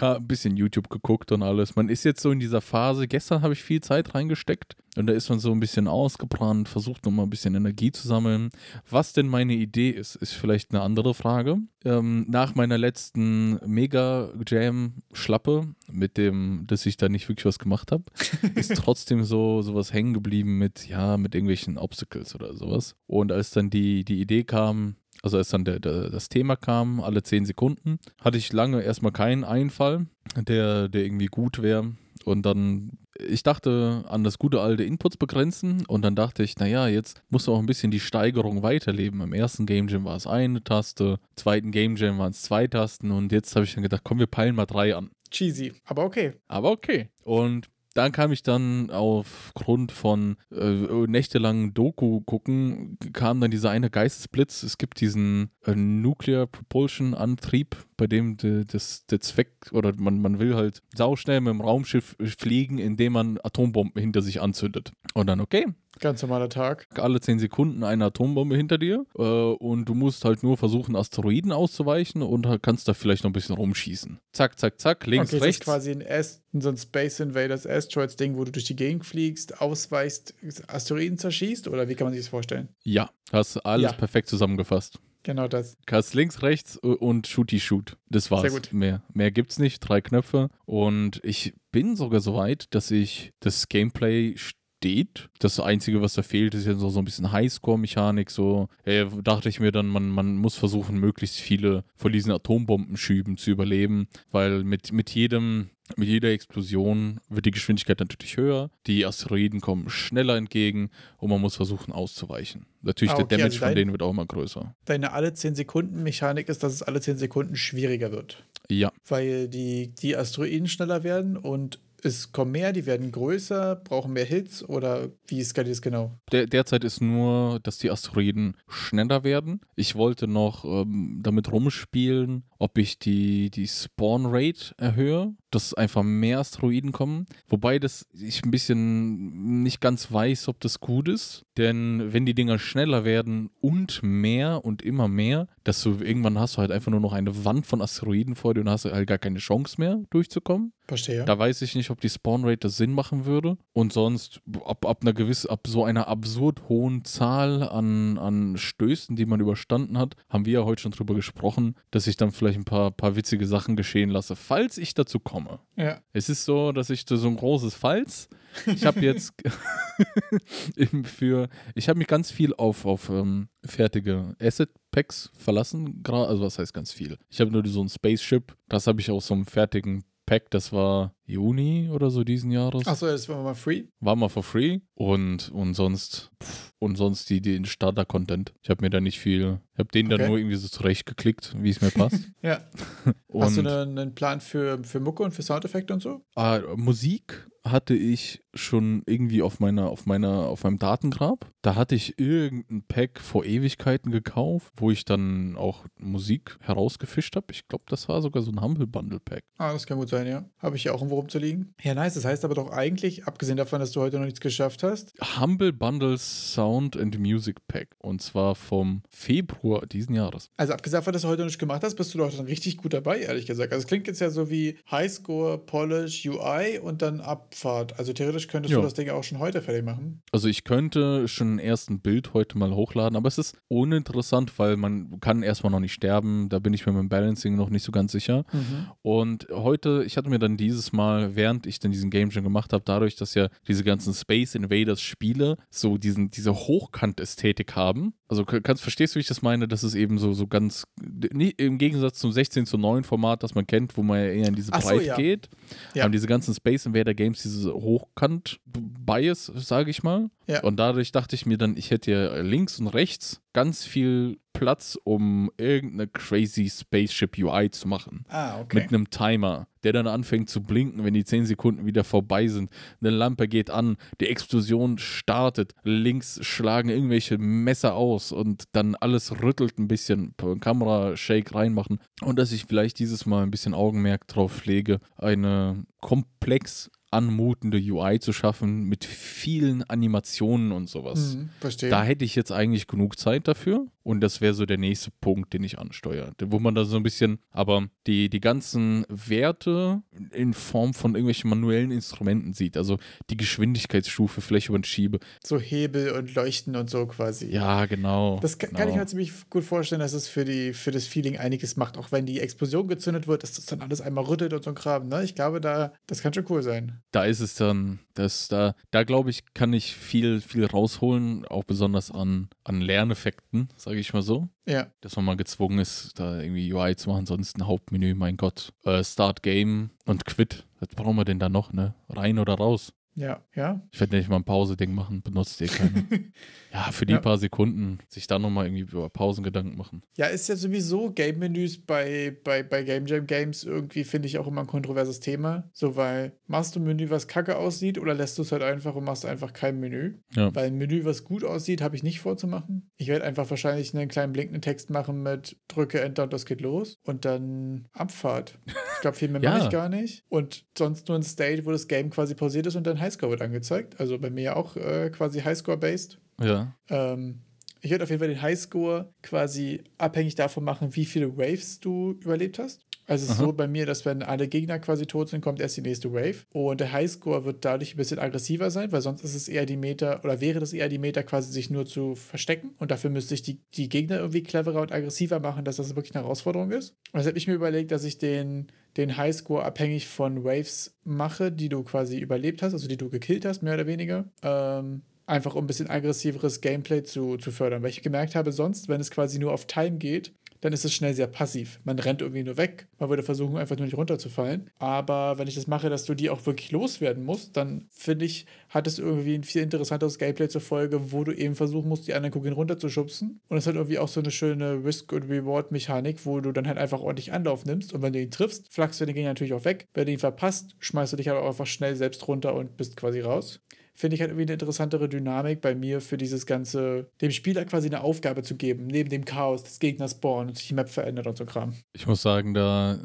ein 0.00 0.26
bisschen 0.26 0.56
YouTube 0.56 0.90
geguckt 0.90 1.32
und 1.32 1.42
alles. 1.42 1.76
Man 1.76 1.88
ist 1.88 2.04
jetzt 2.04 2.20
so 2.20 2.30
in 2.30 2.40
dieser 2.40 2.60
Phase. 2.60 3.08
Gestern 3.08 3.42
habe 3.42 3.54
ich 3.54 3.62
viel 3.62 3.80
Zeit 3.80 4.14
reingesteckt 4.14 4.76
und 4.96 5.06
da 5.06 5.12
ist 5.12 5.28
man 5.28 5.38
so 5.38 5.52
ein 5.52 5.60
bisschen 5.60 5.88
ausgebrannt, 5.88 6.68
versucht 6.68 7.04
nochmal 7.04 7.26
ein 7.26 7.30
bisschen 7.30 7.54
Energie 7.54 7.92
zu 7.92 8.06
sammeln. 8.06 8.50
Was 8.88 9.12
denn 9.12 9.28
meine 9.28 9.54
Idee 9.54 9.90
ist, 9.90 10.16
ist 10.16 10.32
vielleicht 10.32 10.72
eine 10.72 10.82
andere 10.82 11.14
Frage. 11.14 11.58
Ähm, 11.84 12.26
nach 12.28 12.54
meiner 12.54 12.78
letzten 12.78 13.58
Mega-Jam-Schlappe, 13.66 15.74
mit 15.90 16.16
dem, 16.16 16.64
dass 16.66 16.86
ich 16.86 16.96
da 16.96 17.08
nicht 17.08 17.28
wirklich 17.28 17.46
was 17.46 17.58
gemacht 17.58 17.92
habe, 17.92 18.04
ist 18.54 18.74
trotzdem 18.76 19.24
so 19.24 19.62
sowas 19.62 19.92
hängen 19.92 20.14
geblieben 20.14 20.58
mit, 20.58 20.86
ja, 20.86 21.16
mit 21.16 21.34
irgendwelchen 21.34 21.78
Obstacles 21.78 22.34
oder 22.34 22.54
sowas. 22.54 22.96
Und 23.06 23.32
als 23.32 23.50
dann 23.50 23.70
die, 23.70 24.04
die 24.04 24.20
Idee 24.20 24.44
kam, 24.44 24.96
also 25.24 25.38
als 25.38 25.48
dann 25.48 25.64
der, 25.64 25.80
der, 25.80 26.10
das 26.10 26.28
Thema 26.28 26.54
kam, 26.54 27.00
alle 27.00 27.22
zehn 27.22 27.46
Sekunden, 27.46 27.98
hatte 28.20 28.36
ich 28.36 28.52
lange 28.52 28.82
erstmal 28.82 29.10
keinen 29.10 29.42
Einfall, 29.42 30.06
der, 30.36 30.88
der 30.88 31.02
irgendwie 31.02 31.26
gut 31.26 31.62
wäre. 31.62 31.92
Und 32.26 32.44
dann, 32.44 32.98
ich 33.18 33.42
dachte 33.42 34.04
an 34.06 34.22
das 34.22 34.38
gute 34.38 34.60
alte 34.60 34.84
Inputs 34.84 35.16
begrenzen 35.16 35.84
und 35.86 36.02
dann 36.02 36.14
dachte 36.14 36.42
ich, 36.42 36.58
naja, 36.58 36.88
jetzt 36.88 37.22
musst 37.30 37.46
du 37.46 37.54
auch 37.54 37.58
ein 37.58 37.66
bisschen 37.66 37.90
die 37.90 38.00
Steigerung 38.00 38.62
weiterleben. 38.62 39.22
Im 39.22 39.32
ersten 39.32 39.64
Game 39.64 39.88
Jam 39.88 40.04
war 40.04 40.16
es 40.16 40.26
eine 40.26 40.62
Taste, 40.62 41.18
im 41.18 41.36
zweiten 41.36 41.70
Game 41.70 41.96
Jam 41.96 42.18
waren 42.18 42.32
es 42.32 42.42
zwei 42.42 42.66
Tasten 42.66 43.10
und 43.10 43.32
jetzt 43.32 43.56
habe 43.56 43.64
ich 43.64 43.72
dann 43.72 43.82
gedacht, 43.82 44.02
komm, 44.04 44.18
wir 44.18 44.26
peilen 44.26 44.54
mal 44.54 44.66
drei 44.66 44.94
an. 44.94 45.10
Cheesy, 45.30 45.72
aber 45.84 46.04
okay. 46.04 46.34
Aber 46.48 46.70
okay. 46.70 47.08
Und 47.24 47.70
dann 47.94 48.12
kam 48.12 48.32
ich 48.32 48.42
dann 48.42 48.90
aufgrund 48.90 49.92
von 49.92 50.36
äh, 50.50 50.72
nächtelangen 51.06 51.74
Doku 51.74 52.20
gucken, 52.20 52.98
kam 53.12 53.40
dann 53.40 53.50
dieser 53.50 53.70
eine 53.70 53.88
Geistesblitz. 53.88 54.64
Es 54.64 54.78
gibt 54.78 55.00
diesen 55.00 55.50
äh, 55.64 55.74
Nuclear 55.74 56.46
Propulsion 56.46 57.14
Antrieb, 57.14 57.76
bei 57.96 58.06
dem 58.06 58.36
de, 58.36 58.64
das, 58.64 59.06
der 59.06 59.20
Zweck 59.20 59.70
oder 59.72 59.92
man, 59.96 60.20
man 60.20 60.40
will 60.40 60.56
halt 60.56 60.82
sauschnell 60.94 61.40
mit 61.40 61.52
dem 61.52 61.60
Raumschiff 61.60 62.16
fliegen, 62.38 62.78
indem 62.78 63.14
man 63.14 63.38
Atombomben 63.42 64.00
hinter 64.00 64.22
sich 64.22 64.42
anzündet. 64.42 64.92
Und 65.14 65.28
dann, 65.28 65.40
okay, 65.40 65.66
Ganz 66.00 66.22
normaler 66.22 66.48
Tag. 66.48 66.86
Alle 66.96 67.20
10 67.20 67.38
Sekunden 67.38 67.84
eine 67.84 68.06
Atombombe 68.06 68.56
hinter 68.56 68.78
dir 68.78 69.06
äh, 69.16 69.22
und 69.22 69.84
du 69.86 69.94
musst 69.94 70.24
halt 70.24 70.42
nur 70.42 70.56
versuchen, 70.56 70.96
Asteroiden 70.96 71.52
auszuweichen 71.52 72.22
und 72.22 72.46
kannst 72.62 72.88
da 72.88 72.94
vielleicht 72.94 73.24
noch 73.24 73.30
ein 73.30 73.34
bisschen 73.34 73.54
rumschießen. 73.54 74.18
Zack, 74.32 74.58
zack, 74.58 74.80
zack, 74.80 75.06
links, 75.06 75.32
okay, 75.32 75.44
rechts. 75.44 75.64
Das 75.64 75.86
ist 75.86 75.94
quasi 76.04 76.04
ein, 76.52 76.60
so 76.62 76.68
ein 76.68 76.76
Space 76.76 77.20
Invaders 77.20 77.66
Asteroids 77.66 78.16
Ding, 78.16 78.36
wo 78.36 78.44
du 78.44 78.52
durch 78.52 78.64
die 78.64 78.76
Gegend 78.76 79.04
fliegst, 79.06 79.60
ausweichst, 79.60 80.34
Asteroiden 80.66 81.18
zerschießt 81.18 81.68
oder 81.68 81.88
wie 81.88 81.94
kann 81.94 82.06
man 82.06 82.14
sich 82.14 82.22
das 82.22 82.28
vorstellen? 82.28 82.68
Ja, 82.82 83.10
hast 83.32 83.56
alles 83.58 83.92
ja. 83.92 83.96
perfekt 83.96 84.28
zusammengefasst. 84.28 84.98
Genau 85.24 85.48
das. 85.48 85.78
Kannst 85.86 86.14
links, 86.14 86.42
rechts 86.42 86.76
und 86.76 87.26
Shooty 87.26 87.58
Shoot. 87.58 87.96
Das 88.10 88.30
war's. 88.30 88.42
Sehr 88.42 88.50
gut. 88.50 88.72
Mehr, 88.72 89.02
mehr 89.14 89.30
gibt's 89.30 89.58
nicht. 89.58 89.80
Drei 89.80 90.02
Knöpfe. 90.02 90.50
Und 90.66 91.20
ich 91.24 91.54
bin 91.72 91.96
sogar 91.96 92.20
so 92.20 92.34
weit, 92.34 92.66
dass 92.74 92.90
ich 92.90 93.32
das 93.40 93.68
Gameplay 93.68 94.36
steht. 94.84 95.30
Das 95.38 95.58
Einzige, 95.60 96.02
was 96.02 96.12
da 96.12 96.22
fehlt, 96.22 96.54
ist 96.54 96.66
ja 96.66 96.74
so, 96.74 96.90
so 96.90 96.98
ein 96.98 97.06
bisschen 97.06 97.32
Highscore-Mechanik. 97.32 98.30
So 98.30 98.68
äh, 98.84 99.06
dachte 99.22 99.48
ich 99.48 99.58
mir 99.58 99.72
dann, 99.72 99.86
man, 99.86 100.10
man 100.10 100.36
muss 100.36 100.56
versuchen, 100.56 100.98
möglichst 100.98 101.40
viele 101.40 101.84
von 101.96 102.12
diesen 102.12 102.30
Atombombenschüben 102.30 103.38
zu 103.38 103.50
überleben, 103.50 104.08
weil 104.30 104.62
mit, 104.62 104.92
mit 104.92 105.10
jedem 105.10 105.70
mit 105.96 106.08
jeder 106.08 106.30
Explosion 106.30 107.20
wird 107.28 107.44
die 107.44 107.50
Geschwindigkeit 107.50 108.00
natürlich 108.00 108.38
höher, 108.38 108.70
die 108.86 109.04
Asteroiden 109.04 109.60
kommen 109.60 109.90
schneller 109.90 110.34
entgegen 110.36 110.88
und 111.18 111.28
man 111.28 111.42
muss 111.42 111.56
versuchen 111.56 111.92
auszuweichen. 111.92 112.64
Natürlich 112.80 113.12
ah, 113.12 113.16
okay, 113.16 113.26
der 113.28 113.38
Damage 113.38 113.44
also 113.44 113.60
dein, 113.60 113.68
von 113.68 113.76
denen 113.76 113.92
wird 113.92 114.02
auch 114.02 114.10
immer 114.10 114.24
größer. 114.24 114.74
Deine 114.86 115.12
alle 115.12 115.34
10 115.34 115.54
Sekunden 115.54 116.02
Mechanik 116.02 116.48
ist, 116.48 116.62
dass 116.62 116.72
es 116.72 116.82
alle 116.82 117.02
10 117.02 117.18
Sekunden 117.18 117.54
schwieriger 117.56 118.12
wird. 118.12 118.44
Ja. 118.70 118.92
Weil 119.06 119.48
die, 119.48 119.88
die 119.88 120.16
Asteroiden 120.16 120.68
schneller 120.68 121.04
werden 121.04 121.36
und 121.36 121.80
es 122.04 122.32
kommen 122.32 122.52
mehr, 122.52 122.72
die 122.72 122.86
werden 122.86 123.10
größer, 123.10 123.76
brauchen 123.76 124.12
mehr 124.12 124.26
Hits 124.26 124.62
oder 124.62 125.08
wie 125.26 125.42
skaliert 125.42 125.74
es 125.74 125.82
genau? 125.82 126.12
Der, 126.32 126.46
derzeit 126.46 126.84
ist 126.84 127.00
nur, 127.00 127.60
dass 127.62 127.78
die 127.78 127.90
Asteroiden 127.90 128.56
schneller 128.68 129.24
werden. 129.24 129.62
Ich 129.74 129.94
wollte 129.94 130.28
noch 130.28 130.64
ähm, 130.64 131.20
damit 131.22 131.50
rumspielen, 131.50 132.44
ob 132.58 132.78
ich 132.78 132.98
die, 132.98 133.50
die 133.50 133.66
Spawn 133.66 134.26
Rate 134.26 134.74
erhöhe, 134.76 135.34
dass 135.50 135.74
einfach 135.74 136.02
mehr 136.02 136.40
Asteroiden 136.40 136.92
kommen. 136.92 137.26
Wobei 137.48 137.78
das 137.78 138.06
ich 138.12 138.44
ein 138.44 138.50
bisschen 138.50 139.62
nicht 139.62 139.80
ganz 139.80 140.12
weiß, 140.12 140.48
ob 140.48 140.60
das 140.60 140.80
gut 140.80 141.08
ist. 141.08 141.44
Denn 141.56 142.12
wenn 142.12 142.26
die 142.26 142.34
Dinger 142.34 142.58
schneller 142.58 143.04
werden 143.04 143.50
und 143.60 144.02
mehr 144.02 144.64
und 144.64 144.82
immer 144.82 145.08
mehr, 145.08 145.46
dass 145.62 145.82
du 145.82 145.98
irgendwann 146.00 146.38
hast 146.38 146.56
du 146.56 146.58
halt 146.58 146.70
einfach 146.70 146.90
nur 146.90 147.00
noch 147.00 147.12
eine 147.12 147.44
Wand 147.44 147.66
von 147.66 147.80
Asteroiden 147.80 148.34
vor 148.34 148.54
dir 148.54 148.60
und 148.60 148.68
hast 148.68 148.84
halt 148.84 149.06
gar 149.06 149.18
keine 149.18 149.38
Chance 149.38 149.76
mehr 149.78 150.02
durchzukommen. 150.10 150.72
Verstehe. 150.86 151.24
Da 151.24 151.38
weiß 151.38 151.62
ich 151.62 151.74
nicht, 151.74 151.90
ob 151.94 152.00
die 152.00 152.10
Spawnrate 152.10 152.68
Sinn 152.68 152.92
machen 152.92 153.24
würde. 153.24 153.56
Und 153.72 153.92
sonst 153.92 154.40
ab, 154.64 154.84
ab 154.84 154.98
einer 155.02 155.12
gewissen, 155.12 155.48
ab 155.48 155.66
so 155.66 155.84
einer 155.84 156.08
absurd 156.08 156.68
hohen 156.68 157.04
Zahl 157.04 157.62
an, 157.62 158.18
an 158.18 158.56
Stößen, 158.56 159.14
die 159.14 159.26
man 159.26 159.40
überstanden 159.40 159.96
hat, 159.96 160.16
haben 160.28 160.44
wir 160.44 160.52
ja 160.54 160.64
heute 160.64 160.82
schon 160.82 160.90
drüber 160.90 161.14
gesprochen, 161.14 161.76
dass 161.92 162.08
ich 162.08 162.16
dann 162.16 162.32
vielleicht 162.32 162.58
ein 162.58 162.64
paar, 162.64 162.90
paar 162.90 163.14
witzige 163.14 163.46
Sachen 163.46 163.76
geschehen 163.76 164.10
lasse, 164.10 164.34
falls 164.34 164.76
ich 164.76 164.94
dazu 164.94 165.20
komme. 165.20 165.60
Ja. 165.76 166.00
Es 166.12 166.28
ist 166.28 166.44
so, 166.44 166.72
dass 166.72 166.90
ich 166.90 167.04
so 167.08 167.28
ein 167.28 167.36
großes 167.36 167.74
Falls. 167.74 168.28
Ich 168.66 168.84
habe 168.86 169.00
jetzt 169.00 169.32
für, 171.04 171.48
ich 171.74 171.88
habe 171.88 171.98
mich 171.98 172.08
ganz 172.08 172.30
viel 172.30 172.54
auf, 172.54 172.86
auf 172.86 173.08
ähm, 173.08 173.48
fertige 173.64 174.34
Asset 174.40 174.70
Packs 174.90 175.30
verlassen, 175.36 176.02
also 176.08 176.42
was 176.42 176.58
heißt 176.58 176.74
ganz 176.74 176.92
viel. 176.92 177.18
Ich 177.28 177.40
habe 177.40 177.50
nur 177.50 177.66
so 177.66 177.82
ein 177.82 177.88
Spaceship, 177.88 178.56
das 178.68 178.86
habe 178.86 179.00
ich 179.00 179.10
aus 179.10 179.26
so 179.26 179.34
einem 179.34 179.46
fertigen 179.46 180.04
Pack, 180.26 180.50
das 180.50 180.72
war 180.72 181.13
Juni 181.26 181.90
oder 181.90 182.10
so 182.10 182.24
diesen 182.24 182.50
Jahres. 182.50 182.86
Achso, 182.86 183.06
das 183.06 183.28
war 183.28 183.42
mal 183.42 183.54
free? 183.54 183.84
War 184.00 184.16
mal 184.16 184.28
for 184.28 184.42
free 184.42 184.80
und, 184.94 185.50
und 185.50 185.74
sonst 185.74 186.30
und 186.78 186.96
sonst 186.96 187.30
die, 187.30 187.40
den 187.40 187.64
Starter-Content. 187.64 188.52
Ich 188.62 188.68
habe 188.68 188.82
mir 188.82 188.90
da 188.90 189.00
nicht 189.00 189.18
viel, 189.18 189.60
ich 189.72 189.78
habe 189.78 189.88
den 189.88 190.06
okay. 190.06 190.18
dann 190.18 190.28
nur 190.28 190.38
irgendwie 190.38 190.56
so 190.56 190.68
zurechtgeklickt, 190.68 191.56
wie 191.58 191.70
es 191.70 191.80
mir 191.80 191.90
passt. 191.94 192.30
ja. 192.42 192.60
Hast 193.32 193.56
du 193.56 193.60
einen, 193.60 193.98
einen 193.98 194.14
Plan 194.14 194.40
für, 194.40 194.82
für 194.84 195.00
Mucke 195.00 195.22
und 195.22 195.32
für 195.32 195.42
Soundeffekte 195.42 195.94
und 195.94 196.02
so? 196.02 196.24
Ah, 196.36 196.60
Musik 196.76 197.48
hatte 197.66 197.94
ich 197.94 198.44
schon 198.52 199.02
irgendwie 199.06 199.40
auf 199.40 199.58
meiner, 199.58 199.88
auf 199.88 200.04
meiner, 200.04 200.48
auf 200.48 200.64
meinem 200.64 200.78
Datengrab. 200.78 201.50
Da 201.62 201.74
hatte 201.74 201.94
ich 201.94 202.18
irgendein 202.18 202.84
Pack 202.86 203.18
vor 203.20 203.44
Ewigkeiten 203.44 204.12
gekauft, 204.12 204.70
wo 204.76 204.90
ich 204.90 205.04
dann 205.04 205.56
auch 205.56 205.86
Musik 205.98 206.58
herausgefischt 206.60 207.34
habe. 207.36 207.46
Ich 207.50 207.66
glaube, 207.66 207.84
das 207.88 208.08
war 208.08 208.20
sogar 208.20 208.42
so 208.42 208.52
ein 208.52 208.60
Humble 208.60 208.86
Bundle 208.86 209.18
Pack. 209.18 209.42
Ah, 209.56 209.72
das 209.72 209.86
kann 209.86 209.98
gut 209.98 210.10
sein, 210.10 210.26
ja. 210.26 210.44
Habe 210.58 210.76
ich 210.76 210.84
ja 210.84 210.92
auch 210.92 210.98
irgendwo 210.98 211.13
rumzuliegen. 211.14 211.74
Ja, 211.82 211.94
nice. 211.94 212.14
Das 212.14 212.24
heißt 212.24 212.44
aber 212.44 212.54
doch 212.54 212.70
eigentlich, 212.70 213.26
abgesehen 213.26 213.56
davon, 213.56 213.80
dass 213.80 213.92
du 213.92 214.00
heute 214.00 214.18
noch 214.18 214.24
nichts 214.24 214.40
geschafft 214.40 214.82
hast. 214.82 215.14
Humble 215.40 215.72
Bundle 215.72 216.18
Sound 216.18 216.96
and 216.96 217.18
Music 217.18 217.56
Pack. 217.68 217.88
Und 217.98 218.22
zwar 218.22 218.54
vom 218.54 219.02
Februar 219.10 219.86
diesen 219.86 220.14
Jahres. 220.14 220.50
Also 220.56 220.72
abgesehen 220.72 220.98
davon, 220.98 221.12
dass 221.12 221.22
du 221.22 221.28
heute 221.28 221.40
noch 221.40 221.46
nicht 221.46 221.58
gemacht 221.58 221.82
hast, 221.82 221.94
bist 221.94 222.14
du 222.14 222.18
doch 222.18 222.34
dann 222.34 222.46
richtig 222.46 222.76
gut 222.76 222.92
dabei, 222.92 223.20
ehrlich 223.20 223.46
gesagt. 223.46 223.72
Also 223.72 223.82
es 223.82 223.86
klingt 223.86 224.06
jetzt 224.06 224.20
ja 224.20 224.30
so 224.30 224.50
wie 224.50 224.78
Highscore, 224.90 225.58
Polish, 225.58 226.26
UI 226.26 226.78
und 226.78 227.02
dann 227.02 227.20
Abfahrt. 227.20 227.98
Also 227.98 228.12
theoretisch 228.12 228.48
könntest 228.48 228.72
jo. 228.72 228.80
du 228.80 228.84
das 228.84 228.94
Ding 228.94 229.08
auch 229.10 229.24
schon 229.24 229.38
heute 229.38 229.62
fertig 229.62 229.84
machen. 229.84 230.22
Also 230.32 230.48
ich 230.48 230.64
könnte 230.64 231.28
schon 231.28 231.56
ein 231.56 231.58
erstes 231.58 231.98
Bild 232.00 232.34
heute 232.34 232.58
mal 232.58 232.74
hochladen, 232.74 233.16
aber 233.16 233.28
es 233.28 233.38
ist 233.38 233.56
uninteressant, 233.68 234.58
weil 234.58 234.76
man 234.76 235.20
kann 235.20 235.42
erstmal 235.42 235.70
noch 235.70 235.80
nicht 235.80 235.92
sterben. 235.92 236.48
Da 236.48 236.58
bin 236.58 236.74
ich 236.74 236.86
mir 236.86 236.92
mit 236.92 237.02
dem 237.02 237.08
Balancing 237.08 237.56
noch 237.56 237.70
nicht 237.70 237.84
so 237.84 237.92
ganz 237.92 238.12
sicher. 238.12 238.44
Mhm. 238.52 238.86
Und 239.02 239.46
heute, 239.50 240.04
ich 240.06 240.16
hatte 240.16 240.30
mir 240.30 240.38
dann 240.38 240.56
dieses 240.56 240.92
Mal, 240.92 241.03
während 241.34 241.66
ich 241.66 241.78
dann 241.78 241.90
diesen 241.90 242.10
Game 242.10 242.30
schon 242.30 242.44
gemacht 242.44 242.72
habe, 242.72 242.84
dadurch, 242.84 243.16
dass 243.16 243.34
ja 243.34 243.48
diese 243.66 243.84
ganzen 243.84 244.14
Space 244.14 244.54
Invaders 244.54 245.00
Spiele 245.00 245.56
so 245.70 245.98
diesen, 245.98 246.30
diese 246.30 246.52
Hochkant-Ästhetik 246.52 247.76
haben. 247.76 248.14
Also 248.34 248.44
kannst, 248.44 248.82
verstehst 248.82 249.14
du, 249.14 249.16
wie 249.16 249.20
ich 249.20 249.28
das 249.28 249.42
meine? 249.42 249.68
Das 249.68 249.84
ist 249.84 249.94
eben 249.94 250.18
so, 250.18 250.32
so 250.32 250.46
ganz, 250.46 250.84
nie, 251.00 251.50
im 251.50 251.78
Gegensatz 251.78 252.18
zum 252.18 252.32
16 252.32 252.66
zu 252.66 252.76
9 252.78 253.04
Format, 253.04 253.42
das 253.42 253.54
man 253.54 253.66
kennt, 253.66 253.96
wo 253.96 254.02
man 254.02 254.18
ja 254.18 254.26
eher 254.26 254.48
in 254.48 254.54
diese 254.54 254.72
Breite 254.72 254.86
so, 254.86 255.00
ja. 255.00 255.16
geht, 255.16 255.48
ja. 255.94 256.02
haben 256.02 256.12
diese 256.12 256.26
ganzen 256.26 256.54
Space 256.54 256.86
Invader 256.86 257.14
Games 257.14 257.42
diese 257.42 257.72
Hochkant-Bias, 257.72 259.52
sage 259.54 259.90
ich 259.90 260.02
mal. 260.02 260.30
Ja. 260.46 260.62
Und 260.62 260.76
dadurch 260.76 261.12
dachte 261.12 261.36
ich 261.36 261.46
mir 261.46 261.58
dann, 261.58 261.76
ich 261.76 261.90
hätte 261.90 262.10
ja 262.10 262.40
links 262.40 262.78
und 262.78 262.88
rechts 262.88 263.40
ganz 263.54 263.84
viel 263.84 264.38
Platz, 264.52 264.98
um 265.04 265.50
irgendeine 265.56 266.06
crazy 266.08 266.70
Spaceship 266.70 267.36
UI 267.38 267.70
zu 267.70 267.88
machen. 267.88 268.24
Ah, 268.28 268.60
okay. 268.60 268.80
Mit 268.80 268.88
einem 268.88 269.10
Timer, 269.10 269.66
der 269.82 269.92
dann 269.92 270.06
anfängt 270.06 270.48
zu 270.48 270.62
blinken, 270.62 271.04
wenn 271.04 271.14
die 271.14 271.24
10 271.24 271.46
Sekunden 271.46 271.86
wieder 271.86 272.04
vorbei 272.04 272.46
sind. 272.48 272.70
Eine 273.00 273.10
Lampe 273.10 273.48
geht 273.48 273.70
an, 273.70 273.96
die 274.20 274.28
Explosion 274.28 274.98
startet, 274.98 275.74
links 275.82 276.38
schlagen 276.42 276.88
irgendwelche 276.88 277.38
Messer 277.38 277.94
aus 277.94 278.23
und 278.32 278.64
dann 278.72 278.94
alles 278.94 279.42
rüttelt 279.42 279.78
ein 279.78 279.88
bisschen, 279.88 280.34
Kamera-Shake 280.36 281.54
reinmachen. 281.54 282.00
Und 282.22 282.38
dass 282.38 282.52
ich 282.52 282.64
vielleicht 282.66 282.98
dieses 282.98 283.26
Mal 283.26 283.42
ein 283.42 283.50
bisschen 283.50 283.74
Augenmerk 283.74 284.26
drauf 284.28 284.64
lege, 284.64 285.00
eine 285.16 285.84
komplex 286.00 286.90
anmutende 287.10 287.78
UI 287.78 288.18
zu 288.18 288.32
schaffen 288.32 288.84
mit 288.84 289.04
vielen 289.04 289.84
Animationen 289.84 290.72
und 290.72 290.90
sowas. 290.90 291.36
Mhm, 291.36 291.50
verstehe. 291.60 291.88
Da 291.88 292.02
hätte 292.02 292.24
ich 292.24 292.34
jetzt 292.34 292.50
eigentlich 292.50 292.88
genug 292.88 293.18
Zeit 293.18 293.46
dafür. 293.46 293.86
Und 294.04 294.20
das 294.20 294.40
wäre 294.40 294.54
so 294.54 294.66
der 294.66 294.76
nächste 294.76 295.10
Punkt, 295.20 295.52
den 295.54 295.64
ich 295.64 295.78
ansteuere. 295.78 296.32
Wo 296.38 296.58
man 296.58 296.74
da 296.74 296.84
so 296.84 296.96
ein 296.96 297.02
bisschen, 297.02 297.38
aber 297.50 297.88
die, 298.06 298.28
die 298.28 298.40
ganzen 298.40 299.06
Werte 299.08 300.02
in 300.30 300.52
Form 300.52 300.92
von 300.92 301.12
irgendwelchen 301.12 301.48
manuellen 301.50 301.90
Instrumenten 301.90 302.52
sieht. 302.52 302.76
Also 302.76 302.98
die 303.30 303.36
Geschwindigkeitsstufe 303.36 304.42
vielleicht 304.42 304.68
über 304.68 304.78
den 304.78 304.84
Schiebe. 304.84 305.20
So 305.42 305.58
Hebel 305.58 306.10
und 306.10 306.34
Leuchten 306.34 306.76
und 306.76 306.90
so 306.90 307.06
quasi. 307.06 307.46
Ja, 307.50 307.86
genau. 307.86 308.38
Das 308.40 308.58
kann, 308.58 308.70
genau. 308.70 308.80
kann 308.80 308.88
ich 308.90 308.96
mir 308.96 309.06
ziemlich 309.06 309.32
gut 309.48 309.64
vorstellen, 309.64 310.00
dass 310.00 310.12
es 310.12 310.28
für, 310.28 310.44
die, 310.44 310.74
für 310.74 310.90
das 310.90 311.06
Feeling 311.06 311.38
einiges 311.38 311.76
macht. 311.76 311.96
Auch 311.96 312.12
wenn 312.12 312.26
die 312.26 312.40
Explosion 312.40 312.86
gezündet 312.88 313.26
wird, 313.26 313.42
dass 313.42 313.54
das 313.54 313.64
dann 313.64 313.80
alles 313.80 314.02
einmal 314.02 314.24
rüttelt 314.24 314.52
und 314.52 314.64
so 314.64 314.70
ein 314.70 314.76
Kram. 314.76 315.08
Ne? 315.08 315.24
Ich 315.24 315.34
glaube, 315.34 315.62
da, 315.62 315.94
das 316.06 316.20
kann 316.20 316.34
schon 316.34 316.44
cool 316.50 316.62
sein. 316.62 317.00
Da 317.10 317.24
ist 317.24 317.40
es 317.40 317.54
dann, 317.54 318.00
dass 318.12 318.48
da, 318.48 318.74
da 318.90 319.04
glaube 319.04 319.30
ich, 319.30 319.54
kann 319.54 319.72
ich 319.72 319.96
viel, 319.96 320.42
viel 320.42 320.66
rausholen, 320.66 321.46
auch 321.46 321.64
besonders 321.64 322.10
an, 322.10 322.48
an 322.64 322.80
Lerneffekten, 322.80 323.68
sage 323.76 323.93
sage 323.94 324.00
ich 324.00 324.12
mal 324.12 324.22
so. 324.22 324.48
Ja. 324.66 324.88
Dass 325.02 325.14
man 325.14 325.24
mal 325.24 325.36
gezwungen 325.36 325.78
ist, 325.78 326.18
da 326.18 326.40
irgendwie 326.40 326.72
UI 326.72 326.96
zu 326.96 327.10
machen, 327.10 327.26
sonst 327.26 327.56
ein 327.56 327.66
Hauptmenü, 327.66 328.14
mein 328.14 328.36
Gott. 328.36 328.72
Äh, 328.82 329.04
Start 329.04 329.44
Game 329.44 329.90
und 330.04 330.24
Quit. 330.24 330.66
Was 330.80 330.88
brauchen 330.88 331.16
wir 331.16 331.24
denn 331.24 331.38
da 331.38 331.48
noch, 331.48 331.72
ne? 331.72 331.94
Rein 332.08 332.40
oder 332.40 332.54
raus? 332.54 332.92
Ja, 333.14 333.42
ja. 333.54 333.80
Ich 333.92 334.00
werde 334.00 334.16
nicht 334.16 334.28
mal 334.28 334.36
ein 334.36 334.44
Pause-Ding 334.44 334.92
machen, 334.92 335.22
benutzt 335.22 335.60
ihr 335.60 335.68
keine. 335.68 336.04
ja, 336.72 336.90
für 336.90 337.06
die 337.06 337.12
ja. 337.12 337.20
paar 337.20 337.38
Sekunden 337.38 337.98
sich 338.08 338.26
da 338.26 338.38
nochmal 338.38 338.66
irgendwie 338.66 338.82
über 338.82 339.08
Pausen 339.08 339.44
Gedanken 339.44 339.76
machen. 339.76 340.02
Ja, 340.16 340.26
ist 340.26 340.48
ja 340.48 340.56
sowieso 340.56 341.10
Game-Menüs 341.10 341.84
bei, 341.84 342.36
bei, 342.42 342.62
bei 342.62 342.82
Game 342.82 343.06
Jam 343.06 343.26
Games 343.26 343.64
irgendwie, 343.64 344.04
finde 344.04 344.26
ich, 344.26 344.38
auch 344.38 344.46
immer 344.46 344.62
ein 344.62 344.66
kontroverses 344.66 345.20
Thema. 345.20 345.70
So, 345.72 345.96
weil 345.96 346.32
machst 346.46 346.74
du 346.74 346.80
ein 346.80 346.84
Menü, 346.84 347.10
was 347.10 347.28
kacke 347.28 347.56
aussieht, 347.56 347.98
oder 347.98 348.14
lässt 348.14 348.36
du 348.38 348.42
es 348.42 348.52
halt 348.52 348.62
einfach 348.62 348.94
und 348.96 349.04
machst 349.04 349.24
einfach 349.24 349.52
kein 349.52 349.78
Menü? 349.78 350.18
Ja. 350.34 350.54
Weil 350.54 350.66
ein 350.66 350.76
Menü, 350.76 351.04
was 351.04 351.24
gut 351.24 351.44
aussieht, 351.44 351.82
habe 351.82 351.94
ich 351.94 352.02
nicht 352.02 352.20
vorzumachen. 352.20 352.90
Ich 352.96 353.08
werde 353.08 353.24
einfach 353.24 353.48
wahrscheinlich 353.48 353.94
einen 353.94 354.08
kleinen 354.08 354.32
blinkenden 354.32 354.62
Text 354.62 354.90
machen 354.90 355.22
mit 355.22 355.56
drücke 355.68 356.00
Enter 356.00 356.24
und 356.24 356.32
das 356.32 356.46
geht 356.46 356.60
los. 356.60 356.98
Und 357.04 357.24
dann 357.24 357.88
Abfahrt. 357.92 358.58
Ich 358.66 359.00
glaube, 359.00 359.16
viel 359.16 359.28
mehr 359.28 359.40
ja. 359.42 359.50
mache 359.50 359.64
ich 359.64 359.70
gar 359.70 359.88
nicht. 359.88 360.24
Und 360.28 360.64
sonst 360.76 361.08
nur 361.08 361.16
ein 361.16 361.22
State, 361.22 361.64
wo 361.64 361.70
das 361.70 361.86
Game 361.86 362.10
quasi 362.10 362.34
pausiert 362.34 362.66
ist 362.66 362.74
und 362.74 362.86
dann 362.86 363.03
Highscore 363.04 363.30
wird 363.30 363.42
angezeigt. 363.42 364.00
Also 364.00 364.18
bei 364.18 364.30
mir 364.30 364.56
auch 364.56 364.76
äh, 364.76 365.10
quasi 365.10 365.40
Highscore-based. 365.40 366.18
Ja. 366.40 366.74
Ähm, 366.88 367.40
ich 367.80 367.90
werde 367.90 368.04
auf 368.04 368.10
jeden 368.10 368.20
Fall 368.20 368.28
den 368.28 368.40
Highscore 368.40 369.12
quasi 369.22 369.84
abhängig 369.98 370.34
davon 370.34 370.64
machen, 370.64 370.96
wie 370.96 371.04
viele 371.04 371.36
Waves 371.36 371.80
du 371.80 372.12
überlebt 372.22 372.58
hast. 372.58 372.80
Also 373.06 373.24
es 373.24 373.32
ist 373.32 373.36
Aha. 373.36 373.46
so 373.46 373.52
bei 373.52 373.68
mir, 373.68 373.84
dass 373.84 374.06
wenn 374.06 374.22
alle 374.22 374.48
Gegner 374.48 374.78
quasi 374.78 375.06
tot 375.06 375.28
sind, 375.28 375.42
kommt 375.42 375.60
erst 375.60 375.76
die 375.76 375.82
nächste 375.82 376.12
Wave. 376.12 376.46
Und 376.52 376.80
der 376.80 376.92
Highscore 376.92 377.44
wird 377.44 377.64
dadurch 377.64 377.94
ein 377.94 377.98
bisschen 377.98 378.18
aggressiver 378.18 378.70
sein, 378.70 378.92
weil 378.92 379.02
sonst 379.02 379.22
ist 379.22 379.34
es 379.34 379.48
eher 379.48 379.66
die 379.66 379.76
Meter, 379.76 380.24
oder 380.24 380.40
wäre 380.40 380.60
das 380.60 380.72
eher 380.72 380.88
die 380.88 380.98
Meter 380.98 381.22
quasi 381.22 381.52
sich 381.52 381.68
nur 381.68 381.84
zu 381.84 382.14
verstecken. 382.14 382.70
Und 382.78 382.90
dafür 382.90 383.10
müsste 383.10 383.34
ich 383.34 383.42
die, 383.42 383.60
die 383.74 383.90
Gegner 383.90 384.16
irgendwie 384.16 384.42
cleverer 384.42 384.80
und 384.80 384.92
aggressiver 384.92 385.40
machen, 385.40 385.64
dass 385.66 385.76
das 385.76 385.94
wirklich 385.94 386.14
eine 386.14 386.24
Herausforderung 386.24 386.70
ist. 386.70 386.94
Und 387.12 387.18
das 387.18 387.26
habe 387.26 387.36
ich 387.36 387.46
mir 387.46 387.54
überlegt, 387.54 387.90
dass 387.90 388.04
ich 388.04 388.16
den, 388.16 388.68
den 388.96 389.16
Highscore 389.16 389.64
abhängig 389.64 390.06
von 390.06 390.44
Waves 390.44 390.96
mache, 391.04 391.50
die 391.50 391.68
du 391.68 391.82
quasi 391.82 392.18
überlebt 392.18 392.62
hast, 392.62 392.72
also 392.72 392.88
die 392.88 392.96
du 392.96 393.10
gekillt 393.10 393.44
hast, 393.44 393.62
mehr 393.62 393.74
oder 393.74 393.86
weniger. 393.86 394.26
Ähm, 394.42 395.02
einfach 395.26 395.54
um 395.54 395.64
ein 395.64 395.66
bisschen 395.66 395.90
aggressiveres 395.90 396.60
Gameplay 396.60 397.02
zu, 397.02 397.36
zu 397.36 397.50
fördern. 397.50 397.82
Weil 397.82 397.90
ich 397.90 398.02
gemerkt 398.02 398.34
habe, 398.34 398.52
sonst, 398.52 398.88
wenn 398.88 399.00
es 399.00 399.10
quasi 399.10 399.38
nur 399.38 399.52
auf 399.52 399.66
Time 399.66 399.98
geht, 399.98 400.32
dann 400.64 400.72
ist 400.72 400.86
es 400.86 400.94
schnell 400.94 401.12
sehr 401.12 401.26
passiv. 401.26 401.78
Man 401.84 401.98
rennt 401.98 402.22
irgendwie 402.22 402.42
nur 402.42 402.56
weg. 402.56 402.86
Man 402.98 403.10
würde 403.10 403.22
versuchen, 403.22 403.58
einfach 403.58 403.76
nur 403.76 403.84
nicht 403.84 403.98
runterzufallen. 403.98 404.70
Aber 404.78 405.36
wenn 405.36 405.46
ich 405.46 405.56
das 405.56 405.66
mache, 405.66 405.90
dass 405.90 406.06
du 406.06 406.14
die 406.14 406.30
auch 406.30 406.46
wirklich 406.46 406.72
loswerden 406.72 407.22
musst, 407.22 407.58
dann 407.58 407.86
finde 407.90 408.24
ich, 408.24 408.46
hat 408.70 408.86
es 408.86 408.98
irgendwie 408.98 409.34
ein 409.34 409.44
viel 409.44 409.60
interessanteres 409.60 410.16
Gameplay 410.16 410.48
zur 410.48 410.62
Folge, 410.62 411.12
wo 411.12 411.22
du 411.22 411.32
eben 411.32 411.54
versuchen 411.54 411.90
musst, 411.90 412.08
die 412.08 412.14
anderen 412.14 412.32
Kugeln 412.32 412.54
runterzuschubsen. 412.54 413.40
Und 413.46 413.56
es 413.58 413.66
hat 413.66 413.74
irgendwie 413.74 413.98
auch 413.98 414.08
so 414.08 414.20
eine 414.20 414.30
schöne 414.30 414.82
Risk- 414.82 415.12
und 415.12 415.28
Reward-Mechanik, 415.28 416.24
wo 416.24 416.40
du 416.40 416.50
dann 416.50 416.66
halt 416.66 416.78
einfach 416.78 417.00
ordentlich 417.00 417.34
Anlauf 417.34 417.66
nimmst. 417.66 417.92
Und 417.92 418.00
wenn 418.00 418.14
du 418.14 418.22
ihn 418.22 418.30
triffst, 418.30 418.72
flachst 418.72 419.02
du 419.02 419.04
den 419.04 419.14
Gegner 419.14 419.32
natürlich 419.32 419.52
auch 419.52 419.66
weg. 419.66 419.86
Wenn 419.92 420.06
du 420.06 420.12
ihn 420.12 420.18
verpasst, 420.18 420.76
schmeißt 420.78 421.12
du 421.12 421.18
dich 421.18 421.28
aber 421.28 421.46
einfach 421.46 421.66
schnell 421.66 421.94
selbst 421.94 422.26
runter 422.26 422.54
und 422.54 422.78
bist 422.78 422.96
quasi 422.96 423.20
raus 423.20 423.60
finde 423.94 424.14
ich 424.14 424.20
halt 424.20 424.30
irgendwie 424.30 424.44
eine 424.44 424.54
interessantere 424.54 425.08
Dynamik 425.08 425.60
bei 425.60 425.74
mir 425.74 426.00
für 426.00 426.16
dieses 426.16 426.46
ganze, 426.46 427.08
dem 427.20 427.30
Spieler 427.30 427.64
quasi 427.64 427.88
eine 427.88 428.02
Aufgabe 428.02 428.42
zu 428.42 428.56
geben, 428.56 428.86
neben 428.86 429.08
dem 429.08 429.24
Chaos 429.24 429.62
des 429.62 429.78
Gegners 429.78 430.12
spawnen 430.12 430.48
und 430.48 430.56
sich 430.56 430.68
die 430.68 430.74
Map 430.74 430.88
verändert 430.88 431.26
und 431.26 431.36
so 431.36 431.44
Kram. 431.44 431.74
Ich 431.92 432.06
muss 432.06 432.22
sagen, 432.22 432.54
da 432.54 432.98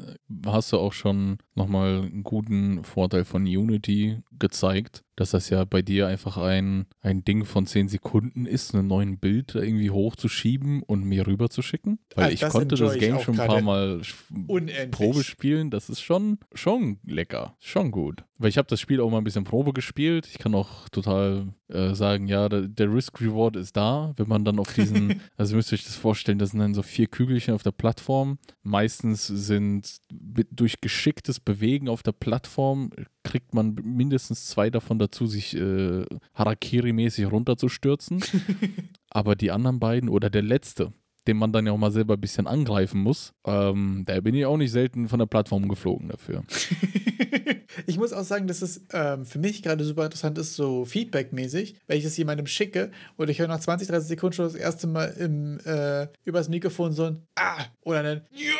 hast 0.46 0.72
du 0.72 0.78
auch 0.78 0.92
schon 0.92 1.38
nochmal 1.54 2.02
einen 2.02 2.24
guten 2.24 2.82
Vorteil 2.84 3.24
von 3.24 3.42
Unity 3.42 4.18
gezeigt, 4.38 5.04
dass 5.20 5.32
das 5.32 5.50
ja 5.50 5.64
bei 5.66 5.82
dir 5.82 6.06
einfach 6.06 6.38
ein, 6.38 6.86
ein 7.02 7.22
Ding 7.24 7.44
von 7.44 7.66
10 7.66 7.88
Sekunden 7.88 8.46
ist, 8.46 8.74
einen 8.74 8.88
neuen 8.88 9.18
Bild 9.18 9.54
irgendwie 9.54 9.90
hochzuschieben 9.90 10.82
und 10.82 11.04
mir 11.04 11.26
rüber 11.26 11.50
zu 11.50 11.60
schicken. 11.60 11.98
Weil 12.14 12.24
also 12.30 12.46
ich 12.46 12.50
konnte 12.50 12.74
das 12.74 12.96
Game 12.96 13.20
schon 13.20 13.38
ein 13.38 13.46
paar 13.46 13.60
Mal 13.60 14.00
unendlich. 14.46 14.90
Probe 14.90 15.22
spielen. 15.22 15.68
Das 15.68 15.90
ist 15.90 16.00
schon, 16.00 16.38
schon 16.54 17.00
lecker. 17.04 17.54
Schon 17.60 17.90
gut. 17.90 18.24
Weil 18.38 18.48
ich 18.48 18.56
habe 18.56 18.68
das 18.68 18.80
Spiel 18.80 19.02
auch 19.02 19.10
mal 19.10 19.18
ein 19.18 19.24
bisschen 19.24 19.44
Probe 19.44 19.74
gespielt. 19.74 20.26
Ich 20.26 20.38
kann 20.38 20.54
auch 20.54 20.88
total 20.88 21.52
äh, 21.70 21.94
sagen, 21.94 22.26
ja, 22.26 22.48
der, 22.48 22.62
der 22.62 22.92
Risk-Reward 22.92 23.56
ist 23.56 23.76
da, 23.76 24.12
wenn 24.16 24.28
man 24.28 24.44
dann 24.44 24.58
auf 24.58 24.72
diesen, 24.74 25.20
also 25.36 25.56
müsst 25.56 25.72
ihr 25.72 25.76
euch 25.76 25.84
das 25.84 25.96
vorstellen, 25.96 26.38
das 26.38 26.50
sind 26.50 26.60
dann 26.60 26.74
so 26.74 26.82
vier 26.82 27.06
Kügelchen 27.06 27.54
auf 27.54 27.62
der 27.62 27.72
Plattform. 27.72 28.38
Meistens 28.62 29.26
sind 29.26 30.00
durch 30.10 30.80
geschicktes 30.80 31.40
Bewegen 31.40 31.88
auf 31.88 32.02
der 32.02 32.12
Plattform 32.12 32.90
kriegt 33.22 33.54
man 33.54 33.74
mindestens 33.74 34.46
zwei 34.46 34.70
davon 34.70 34.98
dazu, 34.98 35.26
sich 35.26 35.56
äh, 35.56 36.04
Harakiri-mäßig 36.34 37.26
runterzustürzen. 37.26 38.22
Aber 39.10 39.36
die 39.36 39.50
anderen 39.50 39.80
beiden 39.80 40.08
oder 40.08 40.30
der 40.30 40.42
letzte, 40.42 40.92
den 41.26 41.36
man 41.36 41.52
dann 41.52 41.66
ja 41.66 41.72
auch 41.72 41.78
mal 41.78 41.90
selber 41.90 42.14
ein 42.14 42.20
bisschen 42.20 42.46
angreifen 42.46 43.00
muss, 43.00 43.32
ähm, 43.44 44.04
da 44.06 44.20
bin 44.20 44.34
ich 44.34 44.46
auch 44.46 44.56
nicht 44.56 44.72
selten 44.72 45.08
von 45.08 45.18
der 45.18 45.26
Plattform 45.26 45.68
geflogen 45.68 46.08
dafür. 46.08 46.44
ich 47.86 47.98
muss 47.98 48.12
auch 48.12 48.24
sagen, 48.24 48.46
dass 48.46 48.62
es 48.62 48.86
ähm, 48.92 49.24
für 49.26 49.38
mich 49.38 49.62
gerade 49.62 49.84
super 49.84 50.04
interessant 50.04 50.38
ist, 50.38 50.54
so 50.54 50.84
Feedback-mäßig, 50.84 51.76
wenn 51.86 51.98
ich 51.98 52.04
es 52.04 52.16
jemandem 52.16 52.46
schicke 52.46 52.90
und 53.16 53.30
ich 53.30 53.38
höre 53.38 53.48
nach 53.48 53.60
20, 53.60 53.88
30 53.88 54.08
Sekunden 54.08 54.34
schon 54.34 54.46
das 54.46 54.54
erste 54.54 54.86
Mal 54.86 55.08
im, 55.18 55.58
äh, 55.64 56.08
übers 56.24 56.48
Mikrofon 56.48 56.92
so 56.92 57.04
ein 57.04 57.26
Ah 57.34 57.64
oder 57.82 58.00
ein 58.00 58.26
Ja 58.32 58.54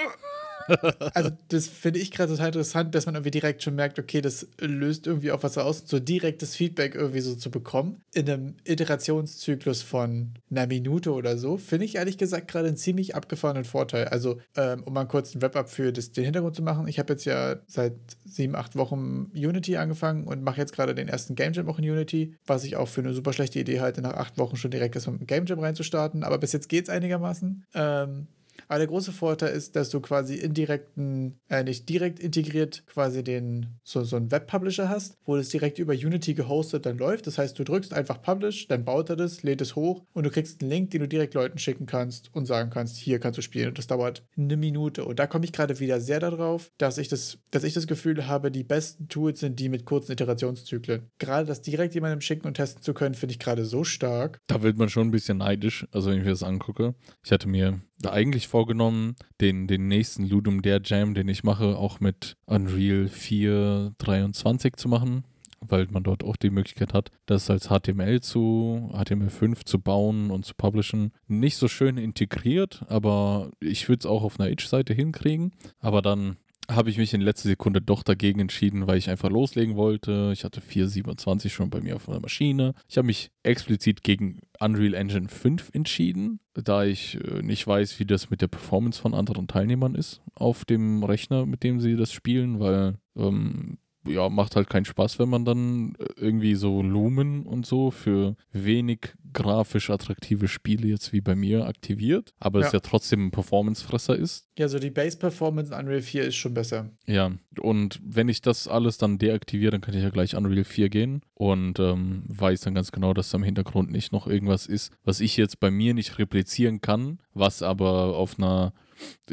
also, 1.14 1.30
das 1.48 1.68
finde 1.68 2.00
ich 2.00 2.10
gerade 2.10 2.32
total 2.32 2.48
interessant, 2.48 2.94
dass 2.94 3.06
man 3.06 3.14
irgendwie 3.14 3.30
direkt 3.30 3.62
schon 3.62 3.74
merkt, 3.74 3.98
okay, 3.98 4.20
das 4.20 4.48
löst 4.60 5.06
irgendwie 5.06 5.32
auch 5.32 5.42
was 5.42 5.58
aus, 5.58 5.82
so 5.86 5.98
direktes 5.98 6.56
Feedback 6.56 6.94
irgendwie 6.94 7.20
so 7.20 7.34
zu 7.34 7.50
bekommen. 7.50 8.02
In 8.12 8.28
einem 8.28 8.56
Iterationszyklus 8.64 9.82
von 9.82 10.34
einer 10.50 10.66
Minute 10.66 11.12
oder 11.12 11.36
so, 11.38 11.56
finde 11.56 11.84
ich 11.84 11.96
ehrlich 11.96 12.18
gesagt 12.18 12.48
gerade 12.48 12.68
einen 12.68 12.76
ziemlich 12.76 13.14
abgefahrenen 13.14 13.64
Vorteil. 13.64 14.06
Also, 14.08 14.38
ähm, 14.56 14.82
um 14.84 14.92
mal 14.92 15.06
kurz 15.06 15.34
ein 15.34 15.42
Wrap-up 15.42 15.70
für 15.70 15.92
das, 15.92 16.12
den 16.12 16.24
Hintergrund 16.24 16.56
zu 16.56 16.62
machen, 16.62 16.88
ich 16.88 16.98
habe 16.98 17.12
jetzt 17.12 17.24
ja 17.24 17.56
seit 17.66 17.94
sieben, 18.24 18.54
acht 18.54 18.76
Wochen 18.76 19.30
Unity 19.34 19.76
angefangen 19.76 20.26
und 20.26 20.42
mache 20.42 20.60
jetzt 20.60 20.72
gerade 20.72 20.94
den 20.94 21.08
ersten 21.08 21.34
Game 21.34 21.52
Jam 21.52 21.68
auch 21.68 21.78
in 21.78 21.90
Unity, 21.90 22.36
was 22.46 22.64
ich 22.64 22.76
auch 22.76 22.88
für 22.88 23.00
eine 23.00 23.14
super 23.14 23.32
schlechte 23.32 23.58
Idee 23.58 23.80
halte, 23.80 24.02
nach 24.02 24.14
acht 24.14 24.38
Wochen 24.38 24.56
schon 24.56 24.70
direkt 24.70 24.94
erstmal 24.94 25.18
mit 25.18 25.28
Game 25.28 25.46
Jam 25.46 25.58
reinzustarten. 25.58 26.22
Aber 26.24 26.38
bis 26.38 26.52
jetzt 26.52 26.68
geht 26.68 26.84
es 26.84 26.90
einigermaßen. 26.90 27.64
Ähm, 27.74 28.28
aber 28.70 28.78
der 28.78 28.86
große 28.86 29.10
Vorteil 29.10 29.52
ist, 29.52 29.74
dass 29.74 29.90
du 29.90 29.98
quasi 29.98 30.36
indirekten, 30.36 31.40
äh, 31.48 31.64
nicht 31.64 31.88
direkt 31.88 32.20
integriert 32.20 32.84
quasi 32.86 33.24
den, 33.24 33.66
so, 33.82 34.04
so 34.04 34.14
einen 34.14 34.30
Web-Publisher 34.30 34.88
hast, 34.88 35.18
wo 35.24 35.36
das 35.36 35.48
direkt 35.48 35.80
über 35.80 35.92
Unity 35.92 36.34
gehostet 36.34 36.86
dann 36.86 36.96
läuft. 36.96 37.26
Das 37.26 37.36
heißt, 37.36 37.58
du 37.58 37.64
drückst 37.64 37.92
einfach 37.92 38.22
Publish, 38.22 38.68
dann 38.68 38.84
baut 38.84 39.10
er 39.10 39.16
das, 39.16 39.42
lädt 39.42 39.60
es 39.60 39.74
hoch 39.74 40.04
und 40.12 40.24
du 40.24 40.30
kriegst 40.30 40.60
einen 40.62 40.70
Link, 40.70 40.90
den 40.92 41.00
du 41.00 41.08
direkt 41.08 41.34
Leuten 41.34 41.58
schicken 41.58 41.86
kannst 41.86 42.32
und 42.32 42.46
sagen 42.46 42.70
kannst, 42.70 42.96
hier 42.96 43.18
kannst 43.18 43.38
du 43.38 43.42
spielen. 43.42 43.70
Und 43.70 43.78
das 43.78 43.88
dauert 43.88 44.24
eine 44.36 44.56
Minute. 44.56 45.04
Und 45.04 45.18
da 45.18 45.26
komme 45.26 45.44
ich 45.44 45.52
gerade 45.52 45.80
wieder 45.80 46.00
sehr 46.00 46.20
darauf, 46.20 46.70
dass 46.78 46.96
ich 46.98 47.08
das, 47.08 47.38
dass 47.50 47.64
ich 47.64 47.74
das 47.74 47.88
Gefühl 47.88 48.28
habe, 48.28 48.52
die 48.52 48.62
besten 48.62 49.08
Tools 49.08 49.40
sind 49.40 49.58
die 49.58 49.68
mit 49.68 49.84
kurzen 49.84 50.12
Iterationszyklen. 50.12 51.10
Gerade 51.18 51.48
das 51.48 51.60
direkt 51.60 51.94
jemandem 51.94 52.20
schicken 52.20 52.46
und 52.46 52.54
testen 52.54 52.82
zu 52.82 52.94
können, 52.94 53.16
finde 53.16 53.32
ich 53.32 53.40
gerade 53.40 53.64
so 53.64 53.82
stark. 53.82 54.38
Da 54.46 54.62
wird 54.62 54.78
man 54.78 54.88
schon 54.88 55.08
ein 55.08 55.10
bisschen 55.10 55.38
neidisch, 55.38 55.88
also 55.90 56.10
wenn 56.10 56.18
ich 56.18 56.24
mir 56.24 56.30
das 56.30 56.44
angucke. 56.44 56.94
Ich 57.24 57.32
hatte 57.32 57.48
mir 57.48 57.80
eigentlich 58.06 58.48
vorgenommen, 58.48 59.16
den, 59.40 59.66
den 59.66 59.88
nächsten 59.88 60.28
Ludum 60.28 60.62
Dare 60.62 60.82
Jam, 60.84 61.14
den 61.14 61.28
ich 61.28 61.44
mache, 61.44 61.76
auch 61.76 62.00
mit 62.00 62.36
Unreal 62.46 63.08
4 63.08 63.92
23 63.98 64.76
zu 64.76 64.88
machen, 64.88 65.24
weil 65.60 65.86
man 65.90 66.02
dort 66.02 66.24
auch 66.24 66.36
die 66.36 66.50
Möglichkeit 66.50 66.94
hat, 66.94 67.10
das 67.26 67.50
als 67.50 67.68
HTML 67.68 68.20
zu, 68.20 68.90
HTML5 68.92 69.64
zu 69.64 69.78
bauen 69.80 70.30
und 70.30 70.44
zu 70.44 70.54
publishen. 70.54 71.12
Nicht 71.26 71.56
so 71.56 71.68
schön 71.68 71.98
integriert, 71.98 72.84
aber 72.88 73.50
ich 73.60 73.88
würde 73.88 74.00
es 74.00 74.06
auch 74.06 74.22
auf 74.22 74.40
einer 74.40 74.50
Itch-Seite 74.50 74.94
hinkriegen. 74.94 75.52
Aber 75.80 76.02
dann 76.02 76.36
habe 76.70 76.90
ich 76.90 76.98
mich 76.98 77.12
in 77.14 77.20
letzter 77.20 77.48
Sekunde 77.48 77.80
doch 77.80 78.02
dagegen 78.02 78.40
entschieden, 78.40 78.86
weil 78.86 78.98
ich 78.98 79.10
einfach 79.10 79.30
loslegen 79.30 79.76
wollte. 79.76 80.30
Ich 80.32 80.44
hatte 80.44 80.60
4.27 80.60 81.50
schon 81.50 81.70
bei 81.70 81.80
mir 81.80 81.96
auf 81.96 82.06
der 82.06 82.20
Maschine. 82.20 82.74
Ich 82.88 82.96
habe 82.96 83.06
mich 83.06 83.30
explizit 83.42 84.02
gegen 84.02 84.40
Unreal 84.58 84.94
Engine 84.94 85.28
5 85.28 85.70
entschieden, 85.72 86.40
da 86.54 86.84
ich 86.84 87.16
äh, 87.16 87.42
nicht 87.42 87.66
weiß, 87.66 87.98
wie 88.00 88.06
das 88.06 88.30
mit 88.30 88.40
der 88.40 88.48
Performance 88.48 89.00
von 89.00 89.14
anderen 89.14 89.48
Teilnehmern 89.48 89.94
ist 89.94 90.22
auf 90.34 90.64
dem 90.64 91.02
Rechner, 91.02 91.46
mit 91.46 91.62
dem 91.62 91.80
sie 91.80 91.96
das 91.96 92.12
spielen, 92.12 92.60
weil 92.60 92.98
ähm, 93.16 93.78
ja, 94.06 94.28
macht 94.28 94.56
halt 94.56 94.70
keinen 94.70 94.84
Spaß, 94.84 95.18
wenn 95.18 95.28
man 95.28 95.44
dann 95.44 95.94
äh, 95.98 96.04
irgendwie 96.16 96.54
so 96.54 96.82
Lumen 96.82 97.44
und 97.44 97.66
so 97.66 97.90
für 97.90 98.36
wenig 98.52 99.14
grafisch 99.32 99.90
attraktive 99.90 100.48
Spiele 100.48 100.88
jetzt 100.88 101.12
wie 101.12 101.20
bei 101.20 101.36
mir 101.36 101.66
aktiviert, 101.66 102.32
aber 102.38 102.60
ja. 102.60 102.66
es 102.66 102.72
ja 102.72 102.80
trotzdem 102.80 103.26
ein 103.26 103.30
Performance-Fresser 103.30 104.16
ist. 104.16 104.48
Ja, 104.58 104.68
so 104.68 104.78
die 104.78 104.90
Base-Performance 104.90 105.72
in 105.72 105.78
Unreal 105.78 106.02
4 106.02 106.24
ist 106.24 106.36
schon 106.36 106.54
besser. 106.54 106.90
Ja, 107.06 107.30
und 107.60 108.00
wenn 108.02 108.28
ich 108.28 108.40
das 108.40 108.66
alles 108.68 108.98
dann 108.98 109.18
deaktiviere, 109.18 109.72
dann 109.72 109.80
kann 109.80 109.94
ich 109.94 110.02
ja 110.02 110.10
gleich 110.10 110.34
Unreal 110.34 110.64
4 110.64 110.88
gehen 110.88 111.22
und 111.34 111.78
ähm, 111.78 112.24
weiß 112.26 112.62
dann 112.62 112.74
ganz 112.74 112.92
genau, 112.92 113.14
dass 113.14 113.30
da 113.30 113.38
im 113.38 113.44
Hintergrund 113.44 113.90
nicht 113.90 114.12
noch 114.12 114.26
irgendwas 114.26 114.66
ist, 114.66 114.92
was 115.04 115.20
ich 115.20 115.36
jetzt 115.36 115.60
bei 115.60 115.70
mir 115.70 115.94
nicht 115.94 116.18
replizieren 116.18 116.80
kann, 116.80 117.18
was 117.34 117.62
aber 117.62 118.16
auf 118.16 118.38
einer 118.38 118.72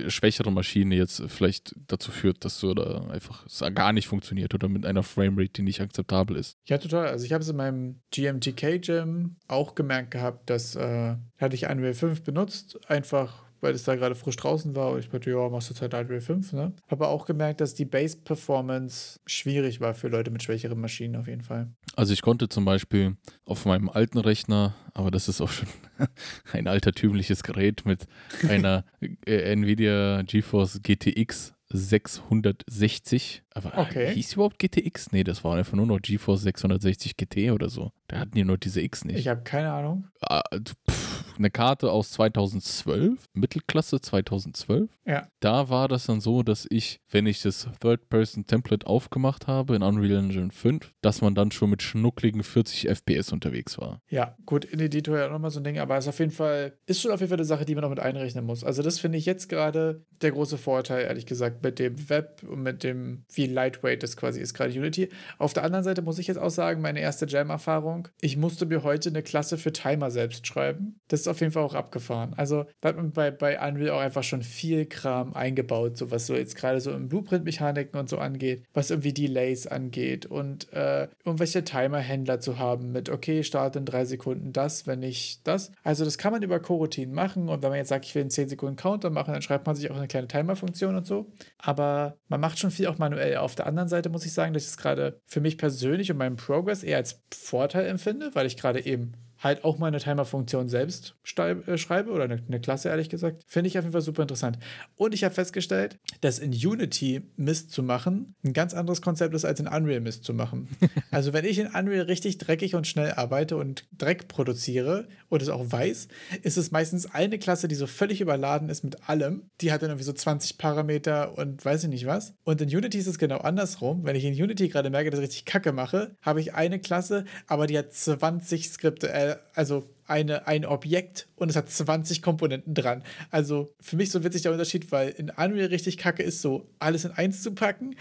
schwächere 0.07 0.51
Maschine 0.51 0.95
jetzt 0.95 1.23
vielleicht 1.27 1.75
dazu 1.87 2.11
führt, 2.11 2.45
dass 2.45 2.59
so 2.59 2.73
da 2.73 3.07
einfach 3.09 3.45
es 3.45 3.63
gar 3.73 3.93
nicht 3.93 4.07
funktioniert 4.07 4.53
oder 4.53 4.69
mit 4.69 4.85
einer 4.85 5.03
Framerate, 5.03 5.53
die 5.53 5.61
nicht 5.63 5.81
akzeptabel 5.81 6.37
ist. 6.37 6.57
Ja, 6.65 6.77
total. 6.77 7.07
Also 7.07 7.25
ich 7.25 7.33
habe 7.33 7.41
es 7.41 7.49
in 7.49 7.57
meinem 7.57 8.01
GMTK-Jam 8.11 9.35
auch 9.47 9.75
gemerkt 9.75 10.11
gehabt, 10.11 10.49
dass 10.49 10.75
äh, 10.75 11.15
hatte 11.37 11.55
ich 11.55 11.67
Unreal 11.67 11.93
5 11.93 12.23
benutzt, 12.23 12.79
einfach 12.89 13.46
weil 13.61 13.73
es 13.73 13.83
da 13.83 13.95
gerade 13.95 14.15
frisch 14.15 14.35
draußen 14.35 14.75
war. 14.75 14.91
Und 14.91 14.99
ich 14.99 15.09
dachte, 15.09 15.29
ja, 15.29 15.49
machst 15.49 15.69
du 15.69 15.73
jetzt 15.73 15.81
halt 15.81 15.93
Unreal 15.93 16.21
5, 16.21 16.53
ne? 16.53 16.73
Habe 16.89 17.07
auch 17.07 17.25
gemerkt, 17.25 17.61
dass 17.61 17.73
die 17.73 17.85
Base-Performance 17.85 19.19
schwierig 19.25 19.81
war 19.81 19.93
für 19.93 20.07
Leute 20.07 20.31
mit 20.31 20.43
schwächeren 20.43 20.79
Maschinen 20.79 21.15
auf 21.15 21.27
jeden 21.27 21.41
Fall. 21.41 21.67
Also 21.95 22.13
ich 22.13 22.21
konnte 22.21 22.49
zum 22.49 22.65
Beispiel 22.65 23.17
auf 23.45 23.65
meinem 23.65 23.89
alten 23.89 24.19
Rechner, 24.19 24.75
aber 24.93 25.11
das 25.11 25.27
ist 25.27 25.41
auch 25.41 25.49
schon 25.49 25.67
ein 26.51 26.67
altertümliches 26.67 27.43
Gerät 27.43 27.85
mit 27.85 28.07
einer 28.47 28.85
äh, 29.25 29.51
Nvidia 29.51 30.21
GeForce 30.23 30.81
GTX 30.83 31.53
660. 31.69 33.43
Aber 33.53 33.77
okay. 33.77 34.13
hieß 34.13 34.33
überhaupt 34.33 34.59
GTX? 34.59 35.11
Nee, 35.11 35.23
das 35.23 35.43
war 35.43 35.57
einfach 35.57 35.73
nur 35.73 35.85
noch 35.85 35.99
GeForce 35.99 36.43
660 36.43 37.17
GT 37.17 37.51
oder 37.51 37.69
so. 37.69 37.91
Da 38.07 38.19
hatten 38.19 38.35
die 38.35 38.43
nur 38.43 38.57
diese 38.57 38.81
X 38.81 39.05
nicht. 39.05 39.17
Ich 39.17 39.27
habe 39.27 39.41
keine 39.41 39.71
Ahnung. 39.71 40.07
Ah, 40.21 40.43
pff, 40.55 41.06
eine 41.37 41.49
Karte 41.49 41.91
aus 41.91 42.11
2012, 42.11 43.25
Mittelklasse 43.33 44.01
2012. 44.01 44.89
Ja. 45.05 45.27
Da 45.39 45.69
war 45.69 45.87
das 45.87 46.05
dann 46.05 46.21
so, 46.21 46.43
dass 46.43 46.67
ich, 46.69 46.99
wenn 47.09 47.25
ich 47.25 47.41
das 47.41 47.67
Third-Person-Template 47.79 48.87
aufgemacht 48.87 49.47
habe 49.47 49.75
in 49.75 49.83
Unreal 49.83 50.19
Engine 50.19 50.51
5, 50.51 50.93
dass 51.01 51.21
man 51.21 51.35
dann 51.35 51.51
schon 51.51 51.69
mit 51.69 51.81
schnuckligen 51.81 52.43
40 52.43 52.89
FPS 52.89 53.31
unterwegs 53.31 53.77
war. 53.77 54.01
Ja, 54.09 54.35
gut, 54.45 54.65
in 54.65 54.79
Editor 54.79 55.17
ja 55.17 55.29
nochmal 55.29 55.51
so 55.51 55.59
ein 55.59 55.63
Ding, 55.63 55.79
aber 55.79 55.97
es 55.97 56.05
ist 56.05 56.09
auf 56.09 56.19
jeden 56.19 56.31
Fall, 56.31 56.73
ist 56.85 57.01
schon 57.01 57.11
auf 57.11 57.19
jeden 57.19 57.29
Fall 57.29 57.37
eine 57.37 57.45
Sache, 57.45 57.65
die 57.65 57.75
man 57.75 57.83
noch 57.83 57.89
mit 57.89 57.99
einrechnen 57.99 58.45
muss. 58.45 58.63
Also 58.63 58.81
das 58.81 58.99
finde 58.99 59.17
ich 59.17 59.25
jetzt 59.25 59.49
gerade 59.49 60.05
der 60.21 60.31
große 60.31 60.57
Vorteil, 60.57 61.05
ehrlich 61.05 61.25
gesagt, 61.25 61.63
mit 61.63 61.79
dem 61.79 62.09
Web 62.09 62.43
und 62.47 62.63
mit 62.63 62.83
dem, 62.83 63.23
wie 63.33 63.45
lightweight 63.45 64.03
das 64.03 64.17
quasi 64.17 64.41
ist, 64.41 64.53
gerade 64.53 64.71
Unity. 64.71 65.09
Auf 65.37 65.53
der 65.53 65.63
anderen 65.63 65.83
Seite 65.83 66.01
muss 66.01 66.19
ich 66.19 66.27
jetzt 66.27 66.37
auch 66.37 66.49
sagen, 66.49 66.81
meine 66.81 66.99
erste 66.99 67.25
Jam-Erfahrung, 67.25 68.07
ich 68.21 68.37
musste 68.37 68.65
mir 68.65 68.83
heute 68.83 69.09
eine 69.09 69.23
Klasse 69.23 69.57
für 69.57 69.71
Timer 69.71 70.11
selbst 70.11 70.47
schreiben. 70.47 70.99
Das 71.07 71.26
ist 71.27 71.31
auf 71.31 71.41
jeden 71.41 71.51
Fall 71.51 71.63
auch 71.63 71.73
abgefahren. 71.73 72.33
Also 72.35 72.65
da 72.81 72.89
hat 72.89 72.97
man 72.97 73.11
bei, 73.11 73.31
bei 73.31 73.59
Unreal 73.59 73.91
auch 73.91 73.99
einfach 73.99 74.23
schon 74.23 74.41
viel 74.41 74.85
Kram 74.85 75.33
eingebaut, 75.33 75.97
so 75.97 76.11
was 76.11 76.25
so 76.25 76.35
jetzt 76.35 76.55
gerade 76.55 76.79
so 76.79 76.91
im 76.91 77.09
Blueprint-Mechaniken 77.09 77.99
und 77.99 78.09
so 78.09 78.17
angeht, 78.17 78.63
was 78.73 78.89
irgendwie 78.89 79.13
Delays 79.13 79.67
angeht 79.67 80.25
und 80.25 80.71
äh, 80.73 81.07
irgendwelche 81.25 81.63
Timer-Händler 81.63 82.39
zu 82.39 82.57
haben 82.57 82.91
mit, 82.91 83.09
okay, 83.09 83.43
starte 83.43 83.79
in 83.79 83.85
drei 83.85 84.05
Sekunden 84.05 84.53
das, 84.53 84.87
wenn 84.87 84.99
nicht 84.99 85.45
das. 85.47 85.71
Also 85.83 86.05
das 86.05 86.17
kann 86.17 86.31
man 86.31 86.41
über 86.41 86.59
Coroutine 86.59 87.13
machen 87.13 87.49
und 87.49 87.61
wenn 87.61 87.69
man 87.69 87.77
jetzt 87.77 87.89
sagt, 87.89 88.05
ich 88.05 88.15
will 88.15 88.21
einen 88.21 88.31
10 88.31 88.49
Sekunden 88.49 88.75
Counter 88.75 89.09
machen, 89.09 89.33
dann 89.33 89.41
schreibt 89.41 89.67
man 89.67 89.75
sich 89.75 89.91
auch 89.91 89.97
eine 89.97 90.07
kleine 90.07 90.27
Timer-Funktion 90.27 90.95
und 90.95 91.05
so. 91.05 91.27
Aber 91.57 92.17
man 92.27 92.39
macht 92.39 92.59
schon 92.59 92.71
viel 92.71 92.87
auch 92.87 92.97
manuell. 92.97 93.37
Auf 93.37 93.55
der 93.55 93.67
anderen 93.67 93.89
Seite 93.89 94.09
muss 94.09 94.25
ich 94.25 94.33
sagen, 94.33 94.53
dass 94.53 94.63
ich 94.63 94.69
es 94.69 94.77
gerade 94.77 95.19
für 95.25 95.41
mich 95.41 95.57
persönlich 95.57 96.11
und 96.11 96.17
meinen 96.17 96.37
Progress 96.37 96.83
eher 96.83 96.97
als 96.97 97.21
Vorteil 97.33 97.85
empfinde, 97.87 98.31
weil 98.33 98.45
ich 98.45 98.57
gerade 98.57 98.85
eben 98.85 99.13
halt 99.39 99.63
auch 99.63 99.77
mal 99.77 99.87
eine 99.87 99.99
Timer-Funktion 99.99 100.69
selbst 100.69 101.15
äh, 101.37 101.77
schreibe 101.77 102.11
oder 102.11 102.23
eine, 102.23 102.41
eine 102.47 102.59
Klasse, 102.59 102.89
ehrlich 102.89 103.09
gesagt. 103.09 103.43
Finde 103.47 103.67
ich 103.67 103.77
auf 103.77 103.83
jeden 103.83 103.93
Fall 103.93 104.01
super 104.01 104.23
interessant. 104.23 104.57
Und 104.95 105.13
ich 105.13 105.23
habe 105.23 105.33
festgestellt, 105.33 105.99
dass 106.21 106.39
in 106.39 106.51
Unity 106.51 107.21
Mist 107.35 107.71
zu 107.71 107.83
machen 107.83 108.35
ein 108.43 108.53
ganz 108.53 108.73
anderes 108.73 109.01
Konzept 109.01 109.33
ist, 109.35 109.45
als 109.45 109.59
in 109.59 109.67
Unreal 109.67 110.01
Mist 110.01 110.23
zu 110.23 110.33
machen. 110.33 110.69
also, 111.11 111.33
wenn 111.33 111.45
ich 111.45 111.59
in 111.59 111.67
Unreal 111.67 112.05
richtig 112.05 112.37
dreckig 112.37 112.75
und 112.75 112.87
schnell 112.87 113.11
arbeite 113.13 113.57
und 113.57 113.87
Dreck 113.97 114.27
produziere 114.27 115.07
und 115.29 115.41
es 115.41 115.49
auch 115.49 115.71
weiß, 115.71 116.07
ist 116.41 116.57
es 116.57 116.71
meistens 116.71 117.13
eine 117.13 117.37
Klasse, 117.39 117.67
die 117.67 117.75
so 117.75 117.87
völlig 117.87 118.21
überladen 118.21 118.69
ist 118.69 118.83
mit 118.83 119.07
allem. 119.09 119.49
Die 119.61 119.71
hat 119.71 119.81
dann 119.81 119.89
irgendwie 119.89 120.05
so 120.05 120.13
20 120.13 120.57
Parameter 120.57 121.37
und 121.37 121.63
weiß 121.63 121.83
ich 121.83 121.89
nicht 121.89 122.05
was. 122.05 122.33
Und 122.43 122.61
in 122.61 122.69
Unity 122.69 122.97
ist 122.97 123.07
es 123.07 123.19
genau 123.19 123.37
andersrum. 123.37 124.03
Wenn 124.03 124.15
ich 124.15 124.25
in 124.25 124.33
Unity 124.33 124.69
gerade 124.69 124.89
merke, 124.89 125.09
dass 125.09 125.19
ich 125.19 125.27
richtig 125.27 125.45
Kacke 125.45 125.71
mache, 125.71 126.15
habe 126.21 126.41
ich 126.41 126.53
eine 126.53 126.79
Klasse, 126.79 127.25
aber 127.47 127.67
die 127.67 127.77
hat 127.77 127.93
20 127.93 128.69
Skripte, 128.69 129.11
äh, 129.11 129.26
also 129.53 129.87
eine, 130.05 130.47
ein 130.47 130.65
Objekt 130.65 131.27
und 131.35 131.49
es 131.49 131.55
hat 131.55 131.69
20 131.69 132.21
Komponenten 132.21 132.73
dran. 132.73 133.03
Also 133.29 133.73
für 133.79 133.97
mich 133.97 134.11
so 134.11 134.23
witzig 134.23 134.43
der 134.43 134.51
Unterschied, 134.51 134.91
weil 134.91 135.09
in 135.09 135.29
Unreal 135.29 135.67
richtig 135.67 135.97
kacke 135.97 136.23
ist, 136.23 136.41
so 136.41 136.69
alles 136.79 137.05
in 137.05 137.11
eins 137.11 137.43
zu 137.43 137.53
packen 137.53 137.95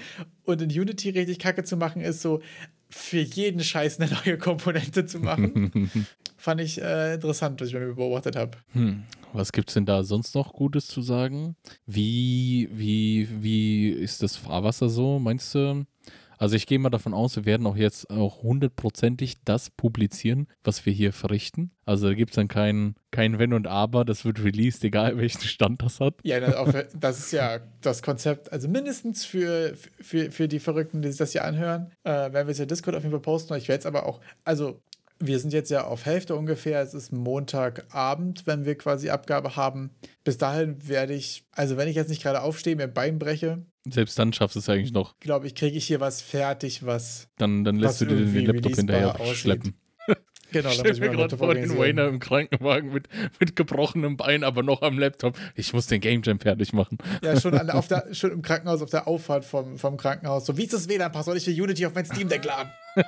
und 0.45 0.63
in 0.63 0.71
Unity 0.71 1.11
richtig 1.11 1.39
kacke 1.39 1.65
zu 1.65 1.77
machen, 1.77 2.01
ist 2.03 2.23
so 2.23 2.41
für 2.89 3.21
jeden 3.21 3.63
Scheiß 3.63 4.01
eine 4.01 4.11
neue 4.25 4.39
Komponente 4.39 5.07
zu 5.07 5.19
machen. 5.19 5.91
Fand 6.37 6.61
ich 6.61 6.81
äh, 6.81 7.15
interessant, 7.15 7.61
was 7.61 7.69
ich 7.69 7.75
mir 7.75 7.95
beobachtet 7.95 8.37
habe. 8.37 8.59
Hm. 8.73 9.03
Was 9.33 9.53
gibt 9.53 9.69
es 9.69 9.75
denn 9.75 9.87
da 9.87 10.05
sonst 10.05 10.35
noch 10.35 10.53
Gutes 10.53 10.87
zu 10.87 11.03
sagen? 11.03 11.57
Wie, 11.87 12.69
wie, 12.73 13.29
wie 13.43 13.89
ist 13.89 14.23
das 14.23 14.37
Fahrwasser 14.37 14.89
so, 14.89 15.19
meinst 15.19 15.55
du? 15.55 15.85
Also 16.39 16.57
ich 16.57 16.67
gehe 16.67 16.79
mal 16.79 16.91
davon 16.91 17.15
aus, 17.15 17.37
wir 17.37 17.45
werden 17.45 17.67
auch 17.67 17.77
jetzt 17.77 18.11
auch 18.11 18.43
hundertprozentig 18.43 19.37
das 19.45 19.71
publizieren, 19.71 20.49
was 20.65 20.85
wir 20.87 20.93
hier 20.93 21.13
verrichten. 21.13 21.71
Also 21.85 22.09
da 22.09 22.15
gibt 22.15 22.31
es 22.31 22.37
dann 22.37 22.49
kein, 22.49 22.97
kein 23.11 23.39
Wenn 23.39 23.53
und 23.53 23.67
Aber, 23.67 24.05
das 24.05 24.25
wird 24.25 24.43
released, 24.43 24.85
egal 24.85 25.17
welchen 25.19 25.43
Stand 25.43 25.83
das 25.83 26.01
hat. 26.01 26.15
Ja, 26.25 26.41
das 26.41 27.19
ist 27.19 27.33
ja 27.33 27.61
das 27.81 28.03
Konzept, 28.03 28.53
also 28.53 28.69
mindestens 28.69 29.25
für, 29.25 29.75
für, 30.01 30.31
für 30.31 30.49
die 30.49 30.59
Verrückten, 30.59 31.03
die 31.03 31.09
sich 31.09 31.19
das 31.19 31.33
hier 31.33 31.45
anhören, 31.45 31.93
äh, 32.05 32.11
werden 32.11 32.47
wir 32.47 32.53
es 32.53 32.59
ja 32.59 32.67
Discord 32.67 32.97
auf 32.97 33.03
jeden 33.03 33.13
Fall 33.13 33.21
posten. 33.21 33.55
Ich 33.55 33.69
werde 33.69 33.81
es 33.81 33.87
aber 33.87 34.07
auch, 34.07 34.21
also 34.45 34.81
wir 35.19 35.39
sind 35.39 35.53
jetzt 35.53 35.71
ja 35.71 35.85
auf 35.85 36.05
Hälfte 36.07 36.37
ungefähr. 36.37 36.81
Es 36.83 36.95
ist 36.95 37.13
Montagabend, 37.13 38.47
wenn 38.47 38.65
wir 38.65 38.77
quasi 38.77 39.11
Abgabe 39.11 39.57
haben. 39.57 39.91
Bis 40.25 40.39
dahin 40.39 40.87
werde 40.87 41.15
ich, 41.15 41.45
also 41.53 41.77
wenn 41.77 41.89
ich 41.89 41.97
jetzt 41.97 42.09
nicht 42.09 42.23
gerade 42.23 42.43
aufstehe, 42.43 42.77
mir 42.77 42.89
Bein 42.89 43.19
breche. 43.19 43.65
Selbst 43.89 44.19
dann 44.19 44.33
schaffst 44.33 44.57
du 44.57 44.61
es 44.61 44.69
eigentlich 44.69 44.93
noch. 44.93 45.19
Glaube 45.21 45.47
ich, 45.47 45.55
kriege 45.55 45.77
ich 45.77 45.87
hier 45.87 46.01
was 46.01 46.21
fertig, 46.21 46.85
was. 46.85 47.29
Dann, 47.39 47.65
dann 47.65 47.77
lässt 47.77 48.01
du 48.01 48.05
dir 48.05 48.17
den 48.17 48.47
Laptop 48.47 48.75
hinterher 48.75 49.21
aussieht. 49.21 49.37
schleppen. 49.37 49.75
Genau, 50.53 50.69
ich 50.69 50.77
stelle 50.77 51.01
mir 51.01 51.11
gerade 51.11 51.37
vor 51.37 51.55
den 51.55 51.77
Wayner 51.77 52.07
im 52.07 52.21
Krankenwagen 52.21 52.93
mit, 52.93 53.09
mit 53.41 53.57
gebrochenem 53.57 54.17
Bein, 54.17 54.45
aber 54.45 54.63
noch 54.63 54.81
am 54.83 54.97
Laptop. 54.97 55.37
Ich 55.57 55.73
muss 55.73 55.89
den 55.89 56.01
Game 56.01 56.23
Jam 56.23 56.39
fertig 56.39 56.73
machen. 56.73 56.99
Ja, 57.21 57.39
schon, 57.39 57.55
an, 57.55 57.69
auf 57.69 57.89
der, 57.89 58.07
schon 58.15 58.31
im 58.31 58.43
Krankenhaus, 58.43 58.81
auf 58.81 58.91
der 58.91 59.09
Auffahrt 59.09 59.45
vom, 59.45 59.77
vom 59.77 59.97
Krankenhaus. 59.97 60.47
So, 60.47 60.57
wie 60.57 60.63
ist 60.63 60.73
das 60.73 60.89
WLAN-Passwort? 60.89 61.37
Ich 61.37 61.49
will 61.49 61.61
Unity 61.61 61.85
auf 61.85 61.95
mein 61.95 62.07
Steam 62.07 62.29
Deck 62.29 62.45
laden. 62.45 62.71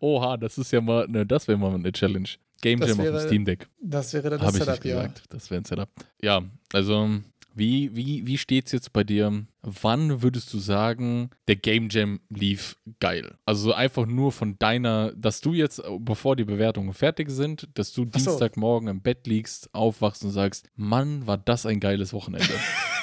Oha, 0.00 0.36
das 0.36 0.58
ist 0.58 0.72
ja 0.72 0.80
mal, 0.80 1.06
ne, 1.08 1.26
das 1.26 1.48
wäre 1.48 1.58
mal 1.58 1.74
eine 1.74 1.92
Challenge. 1.92 2.28
Game 2.60 2.80
Jam 2.80 3.00
auf 3.00 3.06
dem 3.06 3.18
Steam 3.18 3.44
Deck. 3.44 3.68
Das 3.80 4.12
wäre 4.14 4.30
dann 4.30 4.40
das 4.40 4.54
Setup, 4.54 4.84
ja. 4.84 5.02
Gesagt. 5.02 5.22
Das 5.30 5.50
wäre 5.50 5.60
ein 5.60 5.64
Setup. 5.64 5.88
Ja, 6.22 6.42
also 6.72 7.20
wie, 7.54 7.94
wie, 7.94 8.26
wie 8.26 8.38
steht 8.38 8.66
es 8.66 8.72
jetzt 8.72 8.92
bei 8.92 9.04
dir? 9.04 9.44
Wann 9.62 10.22
würdest 10.22 10.52
du 10.54 10.58
sagen, 10.58 11.30
der 11.48 11.56
Game 11.56 11.88
Jam 11.90 12.20
lief 12.30 12.76
geil? 13.00 13.34
Also 13.44 13.74
einfach 13.74 14.06
nur 14.06 14.32
von 14.32 14.58
deiner, 14.58 15.12
dass 15.12 15.40
du 15.40 15.52
jetzt, 15.52 15.82
bevor 15.98 16.36
die 16.36 16.44
Bewertungen 16.44 16.94
fertig 16.94 17.30
sind, 17.30 17.68
dass 17.74 17.92
du 17.92 18.04
so. 18.04 18.10
Dienstagmorgen 18.10 18.88
im 18.88 19.02
Bett 19.02 19.26
liegst, 19.26 19.72
aufwachst 19.74 20.24
und 20.24 20.30
sagst, 20.30 20.68
Mann, 20.76 21.26
war 21.26 21.36
das 21.36 21.66
ein 21.66 21.80
geiles 21.80 22.12
Wochenende. 22.12 22.48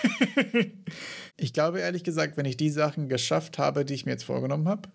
ich 1.37 1.53
glaube 1.53 1.79
ehrlich 1.79 2.03
gesagt, 2.03 2.37
wenn 2.37 2.45
ich 2.45 2.57
die 2.57 2.69
Sachen 2.69 3.09
geschafft 3.09 3.57
habe, 3.57 3.85
die 3.85 3.93
ich 3.93 4.05
mir 4.05 4.13
jetzt 4.13 4.23
vorgenommen 4.23 4.67
habe, 4.67 4.89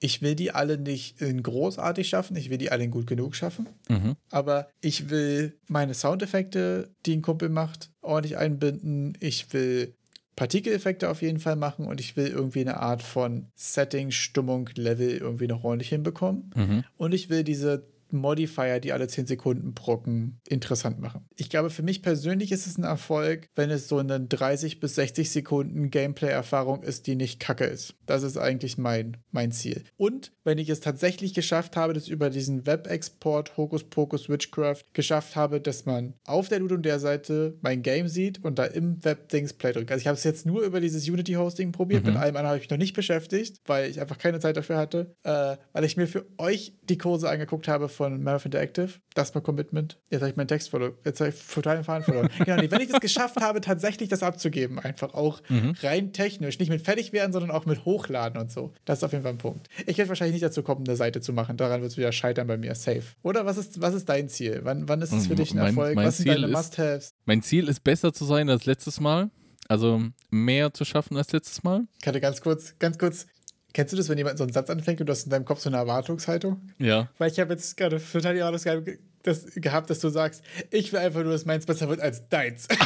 ich 0.00 0.22
will 0.22 0.34
die 0.34 0.50
alle 0.50 0.78
nicht 0.78 1.20
in 1.20 1.42
großartig 1.42 2.08
schaffen, 2.08 2.36
ich 2.36 2.50
will 2.50 2.58
die 2.58 2.72
alle 2.72 2.84
in 2.84 2.90
gut 2.90 3.06
genug 3.06 3.36
schaffen. 3.36 3.68
Mhm. 3.88 4.16
Aber 4.30 4.68
ich 4.80 5.10
will 5.10 5.58
meine 5.68 5.94
Soundeffekte, 5.94 6.90
die 7.06 7.16
ein 7.16 7.22
Kumpel 7.22 7.50
macht, 7.50 7.90
ordentlich 8.00 8.38
einbinden. 8.38 9.16
Ich 9.20 9.52
will 9.52 9.94
Partikeleffekte 10.36 11.10
auf 11.10 11.20
jeden 11.20 11.38
Fall 11.38 11.56
machen 11.56 11.86
und 11.86 12.00
ich 12.00 12.16
will 12.16 12.28
irgendwie 12.28 12.62
eine 12.62 12.78
Art 12.78 13.02
von 13.02 13.48
Setting, 13.56 14.10
Stimmung, 14.10 14.70
Level 14.74 15.10
irgendwie 15.10 15.46
noch 15.46 15.64
ordentlich 15.64 15.90
hinbekommen. 15.90 16.50
Mhm. 16.54 16.84
Und 16.96 17.12
ich 17.12 17.28
will 17.28 17.44
diese 17.44 17.86
Modifier, 18.12 18.80
die 18.80 18.92
alle 18.92 19.08
10 19.08 19.26
Sekunden 19.26 19.74
brocken, 19.74 20.40
interessant 20.48 21.00
machen. 21.00 21.26
Ich 21.36 21.50
glaube, 21.50 21.70
für 21.70 21.82
mich 21.82 22.02
persönlich 22.02 22.52
ist 22.52 22.66
es 22.66 22.78
ein 22.78 22.84
Erfolg, 22.84 23.48
wenn 23.54 23.70
es 23.70 23.88
so 23.88 23.98
eine 23.98 24.20
30 24.20 24.80
bis 24.80 24.94
60 24.94 25.30
Sekunden 25.30 25.90
Gameplay-Erfahrung 25.90 26.82
ist, 26.82 27.06
die 27.06 27.16
nicht 27.16 27.40
kacke 27.40 27.64
ist. 27.64 27.94
Das 28.06 28.22
ist 28.22 28.36
eigentlich 28.36 28.78
mein, 28.78 29.18
mein 29.30 29.52
Ziel. 29.52 29.84
Und 29.96 30.32
wenn 30.44 30.58
ich 30.58 30.68
es 30.68 30.80
tatsächlich 30.80 31.34
geschafft 31.34 31.76
habe, 31.76 31.92
dass 31.92 32.08
über 32.08 32.30
diesen 32.30 32.66
Web-Export 32.66 33.56
Hokus 33.56 33.84
Pokus 33.84 34.28
Witchcraft 34.28 34.84
geschafft 34.92 35.36
habe, 35.36 35.60
dass 35.60 35.86
man 35.86 36.14
auf 36.24 36.48
der 36.48 36.60
Ludum 36.60 36.82
der 36.82 36.98
Seite 36.98 37.58
mein 37.60 37.82
Game 37.82 38.08
sieht 38.08 38.42
und 38.44 38.58
da 38.58 38.64
im 38.64 39.04
Web-Dings 39.04 39.54
Play 39.54 39.72
drückt. 39.72 39.90
Also 39.90 40.00
ich 40.00 40.06
habe 40.06 40.16
es 40.16 40.24
jetzt 40.24 40.46
nur 40.46 40.62
über 40.62 40.80
dieses 40.80 41.08
Unity-Hosting 41.08 41.72
probiert, 41.72 42.04
mhm. 42.04 42.12
mit 42.12 42.20
allem 42.20 42.36
anderen 42.36 42.48
habe 42.48 42.56
ich 42.58 42.64
mich 42.64 42.70
noch 42.70 42.78
nicht 42.78 42.94
beschäftigt, 42.94 43.58
weil 43.66 43.90
ich 43.90 44.00
einfach 44.00 44.18
keine 44.18 44.40
Zeit 44.40 44.56
dafür 44.56 44.76
hatte, 44.76 45.14
äh, 45.22 45.56
weil 45.72 45.84
ich 45.84 45.96
mir 45.96 46.06
für 46.06 46.26
euch 46.38 46.74
die 46.82 46.98
Kurse 46.98 47.28
angeguckt 47.28 47.68
habe 47.68 47.88
von 48.00 48.22
Marathon 48.22 48.50
Interactive. 48.50 48.98
Das 49.12 49.34
war 49.34 49.42
Commitment. 49.42 49.98
Jetzt 50.08 50.22
habe 50.22 50.30
ich 50.30 50.36
meinen 50.36 50.48
Text 50.48 50.70
verloren. 50.70 50.94
Jetzt 51.04 51.20
habe 51.20 51.28
ich 51.28 51.46
total 51.46 51.76
den 51.76 51.84
Faden 51.84 52.02
verloren. 52.02 52.30
genau, 52.38 52.56
wenn 52.56 52.80
ich 52.80 52.88
es 52.88 52.98
geschafft 52.98 53.38
habe, 53.42 53.60
tatsächlich 53.60 54.08
das 54.08 54.22
abzugeben, 54.22 54.78
einfach 54.78 55.12
auch 55.12 55.42
mhm. 55.50 55.74
rein 55.82 56.14
technisch, 56.14 56.58
nicht 56.58 56.70
mit 56.70 56.80
fertig 56.80 57.12
werden, 57.12 57.30
sondern 57.30 57.50
auch 57.50 57.66
mit 57.66 57.84
hochladen 57.84 58.40
und 58.40 58.50
so. 58.50 58.72
Das 58.86 59.00
ist 59.00 59.04
auf 59.04 59.12
jeden 59.12 59.22
Fall 59.22 59.32
ein 59.32 59.38
Punkt. 59.38 59.68
Ich 59.86 59.98
werde 59.98 60.08
wahrscheinlich 60.08 60.32
nicht 60.32 60.44
dazu 60.44 60.62
kommen, 60.62 60.86
eine 60.86 60.96
Seite 60.96 61.20
zu 61.20 61.34
machen. 61.34 61.58
Daran 61.58 61.82
wird 61.82 61.92
es 61.92 61.98
wieder 61.98 62.10
scheitern 62.10 62.46
bei 62.46 62.56
mir. 62.56 62.74
Safe. 62.74 63.02
Oder 63.22 63.44
was 63.44 63.58
ist, 63.58 63.82
was 63.82 63.92
ist 63.92 64.08
dein 64.08 64.30
Ziel? 64.30 64.60
Wann, 64.62 64.88
wann 64.88 65.02
ist 65.02 65.12
es 65.12 65.26
für 65.26 65.34
dich 65.34 65.52
ein 65.52 65.58
Erfolg? 65.58 65.88
Mein, 65.88 65.96
mein 65.96 66.06
was 66.06 66.16
sind 66.16 66.24
Ziel 66.24 66.40
deine 66.40 66.48
Must-Haves? 66.48 67.12
Mein 67.26 67.42
Ziel 67.42 67.68
ist, 67.68 67.84
besser 67.84 68.14
zu 68.14 68.24
sein 68.24 68.48
als 68.48 68.64
letztes 68.64 68.98
Mal. 68.98 69.28
Also 69.68 70.02
mehr 70.30 70.72
zu 70.72 70.86
schaffen 70.86 71.18
als 71.18 71.32
letztes 71.32 71.62
Mal. 71.62 71.82
Ich 72.00 72.06
hatte 72.06 72.20
ganz 72.20 72.40
kurz, 72.40 72.76
ganz 72.78 72.96
kurz 72.96 73.26
Kennst 73.72 73.92
du 73.92 73.96
das, 73.96 74.08
wenn 74.08 74.18
jemand 74.18 74.38
so 74.38 74.44
einen 74.44 74.52
Satz 74.52 74.70
anfängt 74.70 75.00
und 75.00 75.06
du 75.06 75.12
hast 75.12 75.24
in 75.24 75.30
deinem 75.30 75.44
Kopf 75.44 75.60
so 75.60 75.68
eine 75.68 75.76
Erwartungshaltung? 75.78 76.60
Ja. 76.78 77.08
Weil 77.18 77.30
ich 77.30 77.38
habe 77.38 77.52
jetzt 77.52 77.76
gerade 77.76 78.00
für 78.00 78.20
die 78.20 78.26
Erwartungshaltung 78.28 78.96
das 79.22 79.44
gehabt, 79.54 79.90
dass 79.90 80.00
du 80.00 80.08
sagst, 80.08 80.42
ich 80.70 80.92
will 80.92 81.00
einfach 81.00 81.22
nur, 81.22 81.32
dass 81.32 81.44
meins 81.44 81.66
besser 81.66 81.88
wird 81.88 82.00
als 82.00 82.28
deins. 82.28 82.66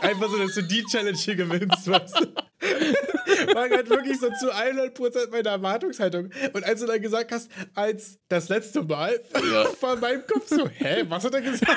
einfach 0.00 0.30
so, 0.30 0.38
dass 0.38 0.54
du 0.54 0.62
die 0.62 0.84
Challenge 0.84 1.16
hier 1.16 1.36
gewinnst, 1.36 1.88
weißt 1.88 2.20
du? 2.20 2.26
War 3.54 3.70
halt 3.70 3.88
wirklich 3.88 4.18
so 4.20 4.28
zu 4.38 4.52
100% 4.52 5.30
meine 5.30 5.48
Erwartungshaltung. 5.48 6.30
Und 6.52 6.64
als 6.64 6.80
du 6.80 6.86
dann 6.86 7.00
gesagt 7.00 7.32
hast, 7.32 7.50
als 7.74 8.18
das 8.28 8.48
letzte 8.48 8.82
Mal, 8.82 9.20
ja. 9.34 9.66
war 9.80 9.94
in 9.94 10.00
meinem 10.00 10.26
Kopf 10.26 10.48
so, 10.48 10.68
hä, 10.68 11.04
was 11.08 11.24
hat 11.24 11.34
er 11.34 11.40
gesagt? 11.40 11.76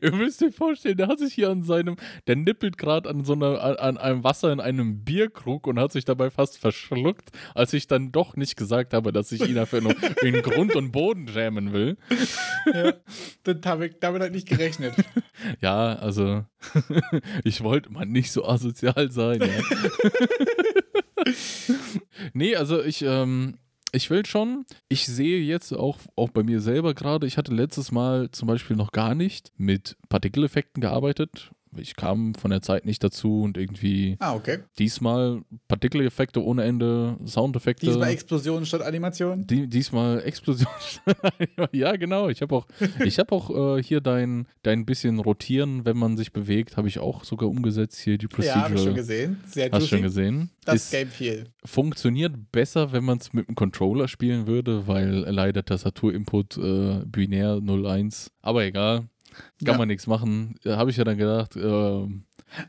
Ihr 0.00 0.12
müsst 0.12 0.42
euch 0.42 0.54
vorstellen, 0.54 0.96
der 0.96 1.08
hat 1.08 1.18
sich 1.18 1.34
hier 1.34 1.50
an 1.50 1.62
seinem, 1.62 1.96
der 2.26 2.36
nippelt 2.36 2.78
gerade 2.78 3.08
an 3.08 3.24
so 3.24 3.34
einer, 3.34 3.80
an 3.80 3.96
einem 3.98 4.24
Wasser 4.24 4.52
in 4.52 4.60
einem 4.60 5.04
Bierkrug 5.04 5.66
und 5.66 5.78
hat 5.78 5.92
sich 5.92 6.04
dabei 6.04 6.30
fast 6.30 6.58
verschluckt, 6.58 7.30
als 7.54 7.72
ich 7.72 7.86
dann 7.86 8.12
doch 8.12 8.36
nicht 8.36 8.56
gesagt 8.56 8.94
habe, 8.94 9.12
dass 9.12 9.32
ich 9.32 9.46
ihn 9.48 9.54
dafür 9.54 9.80
nur 9.80 9.94
in 10.22 10.42
Grund 10.42 10.74
und 10.76 10.92
Boden 10.92 11.26
jammen 11.26 11.72
will. 11.72 11.96
Ja, 12.72 12.94
damit 13.42 13.66
habe 13.66 13.86
ich 13.86 13.96
damit 14.00 14.22
halt 14.22 14.32
nicht 14.32 14.48
gerechnet. 14.48 14.94
Ja, 15.60 15.94
also 15.94 16.44
ich 17.44 17.62
wollte 17.62 17.92
mal 17.92 18.06
nicht 18.06 18.32
so 18.32 18.44
asozial 18.44 19.10
sein. 19.10 19.40
Ja. 19.40 19.48
nee, 22.32 22.56
also 22.56 22.82
ich, 22.82 23.02
ähm, 23.02 23.58
ich 23.94 24.10
will 24.10 24.26
schon, 24.26 24.64
ich 24.88 25.06
sehe 25.06 25.40
jetzt 25.40 25.72
auch, 25.72 25.98
auch 26.16 26.30
bei 26.30 26.42
mir 26.42 26.60
selber 26.60 26.94
gerade, 26.94 27.26
ich 27.26 27.38
hatte 27.38 27.54
letztes 27.54 27.92
Mal 27.92 28.30
zum 28.30 28.48
Beispiel 28.48 28.76
noch 28.76 28.92
gar 28.92 29.14
nicht 29.14 29.52
mit 29.56 29.96
Partikeleffekten 30.08 30.80
gearbeitet 30.80 31.52
ich 31.76 31.96
kam 31.96 32.34
von 32.34 32.50
der 32.50 32.62
Zeit 32.62 32.84
nicht 32.84 33.02
dazu 33.02 33.42
und 33.42 33.56
irgendwie 33.56 34.16
ah, 34.20 34.34
okay. 34.34 34.58
diesmal 34.78 35.42
Partikeleffekte 35.68 36.42
ohne 36.42 36.64
Ende, 36.64 37.16
Soundeffekte. 37.26 37.86
Diesmal 37.86 38.10
Explosionen 38.10 38.66
statt 38.66 38.82
Animation? 38.82 39.46
Die, 39.46 39.66
diesmal 39.66 40.22
Explosionen 40.22 40.74
statt 40.80 41.16
Animation. 41.22 41.68
Ja, 41.72 41.96
genau. 41.96 42.28
Ich 42.28 42.42
habe 42.42 42.54
auch, 42.54 42.66
ich 43.04 43.18
hab 43.18 43.32
auch 43.32 43.76
äh, 43.78 43.82
hier 43.82 44.00
dein, 44.00 44.46
dein 44.62 44.84
bisschen 44.86 45.18
Rotieren, 45.18 45.84
wenn 45.84 45.96
man 45.96 46.16
sich 46.16 46.32
bewegt, 46.32 46.76
habe 46.76 46.88
ich 46.88 46.98
auch 46.98 47.24
sogar 47.24 47.48
umgesetzt 47.48 47.98
hier 47.98 48.18
die 48.18 48.28
Procedure. 48.28 48.56
Ja, 48.56 48.64
habe 48.64 48.74
ich 48.74 48.82
schon 48.82 48.94
gesehen. 48.94 49.40
Sehr 49.46 49.70
Hast 49.70 49.88
schon 49.88 50.02
gesehen. 50.02 50.50
Das 50.64 50.76
Ist, 50.76 50.90
Game 50.92 51.08
viel. 51.08 51.44
Funktioniert 51.64 52.52
besser, 52.52 52.92
wenn 52.92 53.04
man 53.04 53.18
es 53.18 53.32
mit 53.32 53.48
einem 53.48 53.54
Controller 53.54 54.08
spielen 54.08 54.46
würde, 54.46 54.86
weil 54.86 55.24
leider 55.28 55.64
Tastaturinput 55.64 56.56
äh, 56.58 57.02
binär 57.06 57.60
01. 57.60 58.30
Aber 58.42 58.64
egal. 58.64 59.08
Kann 59.64 59.72
ja. 59.74 59.78
man 59.78 59.88
nichts 59.88 60.06
machen. 60.06 60.56
Habe 60.64 60.90
ich 60.90 60.96
ja 60.96 61.04
dann 61.04 61.16
gedacht, 61.16 61.56
äh, 61.56 62.06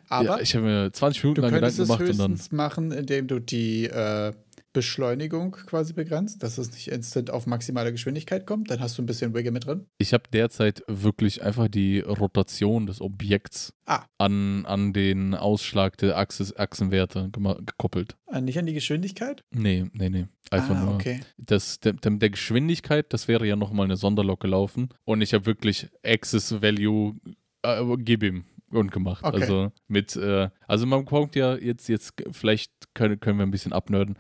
Aber 0.10 0.26
ja, 0.26 0.40
ich 0.40 0.56
habe 0.56 0.66
mir 0.66 0.92
20 0.92 1.24
Minuten 1.24 1.42
lang 1.42 1.54
Gedanken 1.54 1.78
gemacht 1.78 2.02
und 2.02 2.20
dann. 2.20 2.40
machen, 2.52 2.92
indem 2.92 3.28
du 3.28 3.40
die 3.40 3.86
äh, 3.86 4.34
Beschleunigung 4.76 5.54
quasi 5.54 5.94
begrenzt, 5.94 6.44
dass 6.44 6.58
es 6.58 6.72
nicht 6.74 6.90
instant 6.90 7.32
auf 7.32 7.48
maximale 7.48 7.94
Geschwindigkeit 7.94 8.46
kommt. 8.46 8.70
Dann 8.70 8.82
hast 8.82 8.98
du 8.98 9.02
ein 9.02 9.06
bisschen 9.06 9.34
Wiggle 9.34 9.54
mit 9.54 9.66
drin. 9.66 9.86
Ich 9.98 10.14
habe 10.14 10.26
derzeit 10.32 10.84
wirklich 10.88 11.42
einfach 11.42 11.70
die 11.70 12.02
Rotation 12.02 12.86
des 12.86 13.00
Objekts 13.00 13.74
ah. 13.86 14.04
an, 14.18 14.66
an 14.66 14.92
den 14.92 15.34
Ausschlag 15.34 15.96
der 15.98 16.18
Achses, 16.18 16.56
Achsenwerte 16.58 17.30
gekoppelt. 17.32 18.18
Ah, 18.28 18.42
nicht 18.42 18.60
an 18.60 18.66
die 18.66 18.74
Geschwindigkeit? 18.74 19.46
Nee, 19.52 19.86
nee, 19.94 20.10
nee. 20.10 20.28
Einfach 20.52 20.76
ah, 20.76 20.84
nur. 20.84 20.96
Okay. 20.96 21.22
Das, 21.38 21.80
der, 21.80 21.94
der 21.94 22.30
Geschwindigkeit, 22.30 23.14
das 23.14 23.30
wäre 23.30 23.48
ja 23.48 23.56
nochmal 23.56 23.86
eine 23.86 23.96
Sonderlok 23.96 24.42
gelaufen. 24.42 24.90
Und 25.06 25.22
ich 25.22 25.34
habe 25.34 25.46
wirklich 25.46 25.88
Access 26.04 26.62
Value, 26.62 27.16
äh, 27.64 27.82
gib 28.00 28.24
ihm 28.24 28.44
und 28.76 28.92
gemacht. 28.92 29.24
Okay. 29.24 29.42
Also 29.42 29.72
mit, 29.88 30.16
äh, 30.16 30.50
also 30.68 30.86
man 30.86 31.06
kommt 31.06 31.36
ja 31.36 31.56
jetzt, 31.56 31.88
jetzt 31.88 32.14
vielleicht 32.32 32.72
können, 32.94 33.20
können 33.20 33.38
wir 33.40 33.46
ein 33.46 33.52
bisschen 33.52 33.74
abnörden. 33.74 34.18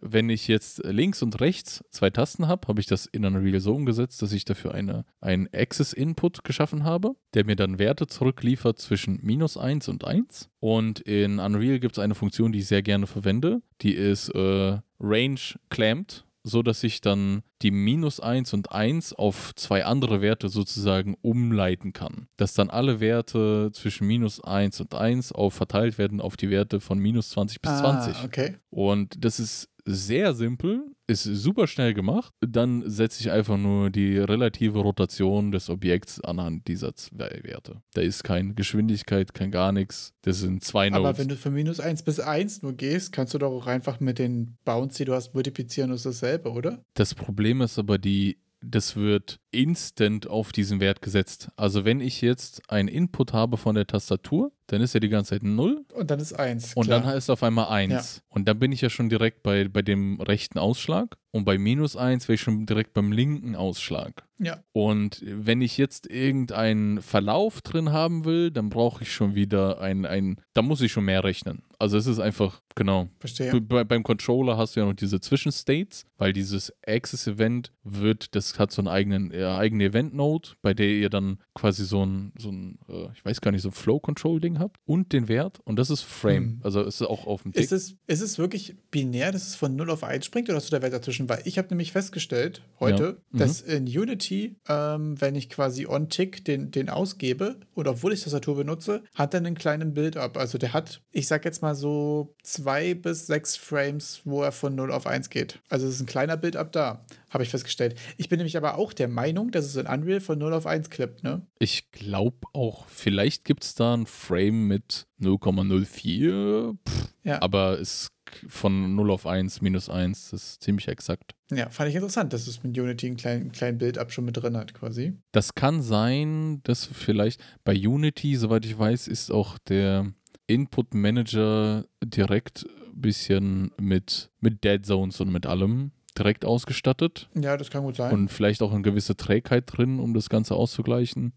Wenn 0.00 0.30
ich 0.30 0.48
jetzt 0.48 0.84
links 0.84 1.22
und 1.22 1.40
rechts 1.40 1.84
zwei 1.90 2.10
Tasten 2.10 2.48
habe, 2.48 2.68
habe 2.68 2.80
ich 2.80 2.86
das 2.86 3.06
in 3.06 3.24
Unreal 3.24 3.60
so 3.60 3.74
umgesetzt, 3.74 4.22
dass 4.22 4.32
ich 4.32 4.44
dafür 4.44 4.74
eine, 4.74 5.04
einen 5.20 5.48
Access-Input 5.52 6.44
geschaffen 6.44 6.84
habe, 6.84 7.14
der 7.34 7.44
mir 7.44 7.56
dann 7.56 7.78
Werte 7.78 8.06
zurückliefert 8.06 8.78
zwischen 8.78 9.18
minus 9.22 9.56
1 9.56 9.88
und 9.88 10.04
1. 10.04 10.50
Und 10.60 11.00
in 11.00 11.38
Unreal 11.38 11.80
gibt 11.80 11.96
es 11.96 11.98
eine 11.98 12.14
Funktion, 12.14 12.52
die 12.52 12.60
ich 12.60 12.66
sehr 12.66 12.82
gerne 12.82 13.06
verwende. 13.06 13.62
Die 13.80 13.94
ist 13.94 14.28
äh, 14.30 14.78
Range 15.00 15.40
Clamped 15.70 16.24
so 16.48 16.62
dass 16.62 16.82
ich 16.82 17.00
dann 17.00 17.42
die 17.62 17.70
minus 17.70 18.20
1 18.20 18.52
und 18.54 18.72
1 18.72 19.12
auf 19.12 19.54
zwei 19.54 19.84
andere 19.84 20.20
Werte 20.20 20.48
sozusagen 20.48 21.16
umleiten 21.22 21.92
kann. 21.92 22.28
Dass 22.36 22.54
dann 22.54 22.70
alle 22.70 23.00
Werte 23.00 23.70
zwischen 23.72 24.06
minus 24.06 24.42
1 24.42 24.80
und 24.80 24.94
1 24.94 25.32
auf 25.32 25.54
verteilt 25.54 25.98
werden 25.98 26.20
auf 26.20 26.36
die 26.36 26.50
Werte 26.50 26.80
von 26.80 26.98
minus 26.98 27.30
20 27.30 27.60
bis 27.60 27.70
ah, 27.70 28.00
20. 28.02 28.24
Okay. 28.24 28.56
Und 28.70 29.24
das 29.24 29.40
ist 29.40 29.68
sehr 29.88 30.34
simpel, 30.34 30.84
ist 31.06 31.24
super 31.24 31.66
schnell 31.66 31.94
gemacht. 31.94 32.32
Dann 32.40 32.88
setze 32.88 33.20
ich 33.20 33.30
einfach 33.30 33.56
nur 33.56 33.90
die 33.90 34.18
relative 34.18 34.78
Rotation 34.78 35.50
des 35.50 35.70
Objekts 35.70 36.20
anhand 36.20 36.68
dieser 36.68 36.94
zwei 36.94 37.40
Werte. 37.42 37.82
Da 37.94 38.02
ist 38.02 38.22
keine 38.22 38.54
Geschwindigkeit, 38.54 39.34
kein 39.34 39.50
gar 39.50 39.72
nichts. 39.72 40.12
Das 40.22 40.38
sind 40.38 40.62
zwei 40.62 40.90
Nodes. 40.90 41.06
Aber 41.06 41.18
wenn 41.18 41.28
du 41.28 41.36
von 41.36 41.54
minus 41.54 41.80
1 41.80 42.02
bis 42.02 42.20
1 42.20 42.62
nur 42.62 42.74
gehst, 42.74 43.12
kannst 43.12 43.34
du 43.34 43.38
doch 43.38 43.50
auch 43.50 43.66
einfach 43.66 44.00
mit 44.00 44.18
den 44.18 44.58
Bounds, 44.64 44.96
die 44.96 45.06
du 45.06 45.14
hast, 45.14 45.34
multiplizieren 45.34 45.90
und 45.90 45.96
ist 45.96 46.06
dasselbe, 46.06 46.50
oder? 46.50 46.82
Das 46.94 47.14
Problem 47.14 47.62
ist 47.62 47.78
aber 47.78 47.98
die 47.98 48.38
das 48.60 48.96
wird 48.96 49.40
instant 49.50 50.26
auf 50.28 50.52
diesen 50.52 50.80
Wert 50.80 51.02
gesetzt. 51.02 51.50
Also 51.56 51.84
wenn 51.84 52.00
ich 52.00 52.20
jetzt 52.20 52.70
einen 52.70 52.88
Input 52.88 53.32
habe 53.32 53.56
von 53.56 53.74
der 53.74 53.86
Tastatur, 53.86 54.52
dann 54.68 54.82
ist 54.82 54.94
er 54.94 55.00
die 55.00 55.08
ganze 55.08 55.30
Zeit 55.30 55.42
0. 55.42 55.84
Und 55.94 56.10
dann 56.10 56.20
ist 56.20 56.34
1. 56.34 56.74
Und 56.74 56.88
dann 56.88 57.04
heißt 57.04 57.16
es 57.16 57.30
auf 57.30 57.42
einmal 57.42 57.68
1. 57.68 57.90
Ja. 57.90 58.22
Und 58.28 58.46
dann 58.46 58.58
bin 58.58 58.70
ich 58.70 58.82
ja 58.82 58.90
schon 58.90 59.08
direkt 59.08 59.42
bei, 59.42 59.66
bei 59.66 59.80
dem 59.80 60.20
rechten 60.20 60.58
Ausschlag. 60.58 61.16
Und 61.30 61.44
bei 61.44 61.56
minus 61.56 61.96
1 61.96 62.28
wäre 62.28 62.34
ich 62.34 62.40
schon 62.40 62.66
direkt 62.66 62.92
beim 62.92 63.10
linken 63.10 63.56
Ausschlag. 63.56 64.26
Ja. 64.38 64.62
Und 64.72 65.22
wenn 65.24 65.62
ich 65.62 65.78
jetzt 65.78 66.10
irgendeinen 66.10 67.00
Verlauf 67.00 67.62
drin 67.62 67.92
haben 67.92 68.24
will, 68.24 68.50
dann 68.50 68.68
brauche 68.68 69.02
ich 69.02 69.12
schon 69.12 69.34
wieder 69.34 69.80
ein, 69.80 70.04
ein, 70.04 70.40
da 70.52 70.62
muss 70.62 70.82
ich 70.82 70.92
schon 70.92 71.04
mehr 71.04 71.24
rechnen. 71.24 71.62
Also 71.78 71.96
es 71.96 72.06
ist 72.06 72.18
einfach, 72.18 72.60
genau. 72.74 73.08
Verstehe. 73.20 73.60
Bei, 73.60 73.84
beim 73.84 74.02
Controller 74.02 74.56
hast 74.56 74.76
du 74.76 74.80
ja 74.80 74.86
noch 74.86 74.94
diese 74.94 75.20
Zwischenstates, 75.20 76.04
weil 76.18 76.32
dieses 76.32 76.72
Access-Event 76.86 77.72
wird, 77.84 78.34
das 78.34 78.58
hat 78.58 78.70
so 78.70 78.82
einen 78.82 78.88
eigenen, 78.88 79.30
eigene 79.44 79.84
Event-Node, 79.84 80.50
bei 80.62 80.74
der 80.74 80.88
ihr 80.88 81.10
dann 81.10 81.38
quasi 81.54 81.84
so 81.84 82.04
ein, 82.04 82.32
so 82.38 82.50
ein 82.50 82.78
äh, 82.88 83.08
ich 83.14 83.24
weiß 83.24 83.40
gar 83.40 83.50
nicht, 83.50 83.62
so 83.62 83.68
ein 83.68 83.72
Flow-Control-Ding 83.72 84.58
habt 84.58 84.78
und 84.84 85.12
den 85.12 85.28
Wert 85.28 85.60
und 85.64 85.78
das 85.78 85.90
ist 85.90 86.02
Frame. 86.02 86.36
Hm. 86.36 86.60
Also 86.62 86.80
es 86.80 87.00
ist 87.00 87.06
auch 87.06 87.26
auf 87.26 87.42
dem 87.42 87.52
Tick. 87.52 87.64
Ist 87.64 87.72
es, 87.72 87.96
ist 88.06 88.20
es 88.20 88.38
wirklich 88.38 88.76
binär, 88.90 89.32
dass 89.32 89.46
es 89.46 89.54
von 89.54 89.74
0 89.76 89.90
auf 89.90 90.04
1 90.04 90.24
springt 90.24 90.48
oder 90.48 90.56
hast 90.56 90.70
du 90.70 90.76
da 90.76 90.82
Wert 90.82 90.92
dazwischen? 90.92 91.28
Weil 91.28 91.42
ich 91.44 91.58
habe 91.58 91.68
nämlich 91.68 91.92
festgestellt 91.92 92.62
heute, 92.80 93.02
ja. 93.02 93.16
mhm. 93.30 93.38
dass 93.38 93.60
in 93.60 93.84
Unity, 93.84 94.56
ähm, 94.68 95.20
wenn 95.20 95.34
ich 95.34 95.50
quasi 95.50 95.86
on-tick 95.86 96.44
den, 96.44 96.70
den 96.70 96.88
ausgebe 96.88 97.56
und 97.74 97.88
obwohl 97.88 98.12
ich 98.12 98.22
Tastatur 98.22 98.56
benutze, 98.56 99.02
hat 99.14 99.34
er 99.34 99.38
einen 99.38 99.54
kleinen 99.54 99.94
Build-up. 99.94 100.36
Also 100.36 100.58
der 100.58 100.72
hat, 100.72 101.02
ich 101.12 101.26
sag 101.26 101.44
jetzt 101.44 101.62
mal 101.62 101.74
so 101.74 102.34
zwei 102.42 102.94
bis 102.94 103.26
sechs 103.26 103.56
Frames, 103.56 104.22
wo 104.24 104.42
er 104.42 104.52
von 104.52 104.74
0 104.74 104.92
auf 104.92 105.06
1 105.06 105.30
geht. 105.30 105.60
Also 105.68 105.86
es 105.86 105.94
ist 105.94 106.00
ein 106.00 106.06
kleiner 106.06 106.36
Build-up 106.36 106.72
da 106.72 107.04
habe 107.30 107.44
ich 107.44 107.50
festgestellt. 107.50 107.98
Ich 108.16 108.28
bin 108.28 108.38
nämlich 108.38 108.56
aber 108.56 108.78
auch 108.78 108.92
der 108.92 109.08
Meinung, 109.08 109.50
dass 109.50 109.64
es 109.64 109.76
in 109.76 109.86
Unreal 109.86 110.20
von 110.20 110.38
0 110.38 110.52
auf 110.54 110.66
1 110.66 110.90
klippt, 110.90 111.22
ne? 111.22 111.46
Ich 111.58 111.90
glaube 111.90 112.38
auch, 112.52 112.86
vielleicht 112.86 113.44
gibt 113.44 113.64
es 113.64 113.74
da 113.74 113.94
ein 113.94 114.06
Frame 114.06 114.66
mit 114.66 115.06
0,04, 115.20 116.76
ja. 117.24 117.42
aber 117.42 117.80
es 117.80 118.10
von 118.46 118.94
0 118.94 119.10
auf 119.10 119.26
1, 119.26 119.62
minus 119.62 119.88
1, 119.88 120.30
das 120.30 120.42
ist 120.42 120.62
ziemlich 120.62 120.88
exakt. 120.88 121.34
Ja, 121.50 121.70
fand 121.70 121.88
ich 121.88 121.94
interessant, 121.94 122.32
dass 122.32 122.46
es 122.46 122.62
mit 122.62 122.76
Unity 122.78 123.06
einen 123.06 123.16
kleinen, 123.16 123.52
kleinen 123.52 123.78
Build-up 123.78 124.12
schon 124.12 124.24
mit 124.24 124.36
drin 124.36 124.56
hat, 124.56 124.74
quasi. 124.74 125.14
Das 125.32 125.54
kann 125.54 125.82
sein, 125.82 126.60
dass 126.64 126.84
vielleicht 126.84 127.42
bei 127.64 127.74
Unity, 127.74 128.36
soweit 128.36 128.64
ich 128.66 128.78
weiß, 128.78 129.08
ist 129.08 129.30
auch 129.30 129.58
der 129.58 130.12
Input 130.46 130.94
Manager 130.94 131.84
direkt 132.02 132.66
ein 132.88 133.00
bisschen 133.00 133.70
mit, 133.78 134.30
mit 134.40 134.64
Dead 134.64 134.84
Zones 134.84 135.20
und 135.20 135.30
mit 135.30 135.46
allem 135.46 135.92
direkt 136.18 136.44
ausgestattet. 136.44 137.28
Ja, 137.34 137.56
das 137.56 137.70
kann 137.70 137.82
gut 137.82 137.96
sein. 137.96 138.12
Und 138.12 138.28
vielleicht 138.28 138.62
auch 138.62 138.72
eine 138.72 138.82
gewisse 138.82 139.16
Trägheit 139.16 139.64
drin, 139.66 140.00
um 140.00 140.14
das 140.14 140.28
Ganze 140.28 140.54
auszugleichen 140.54 141.32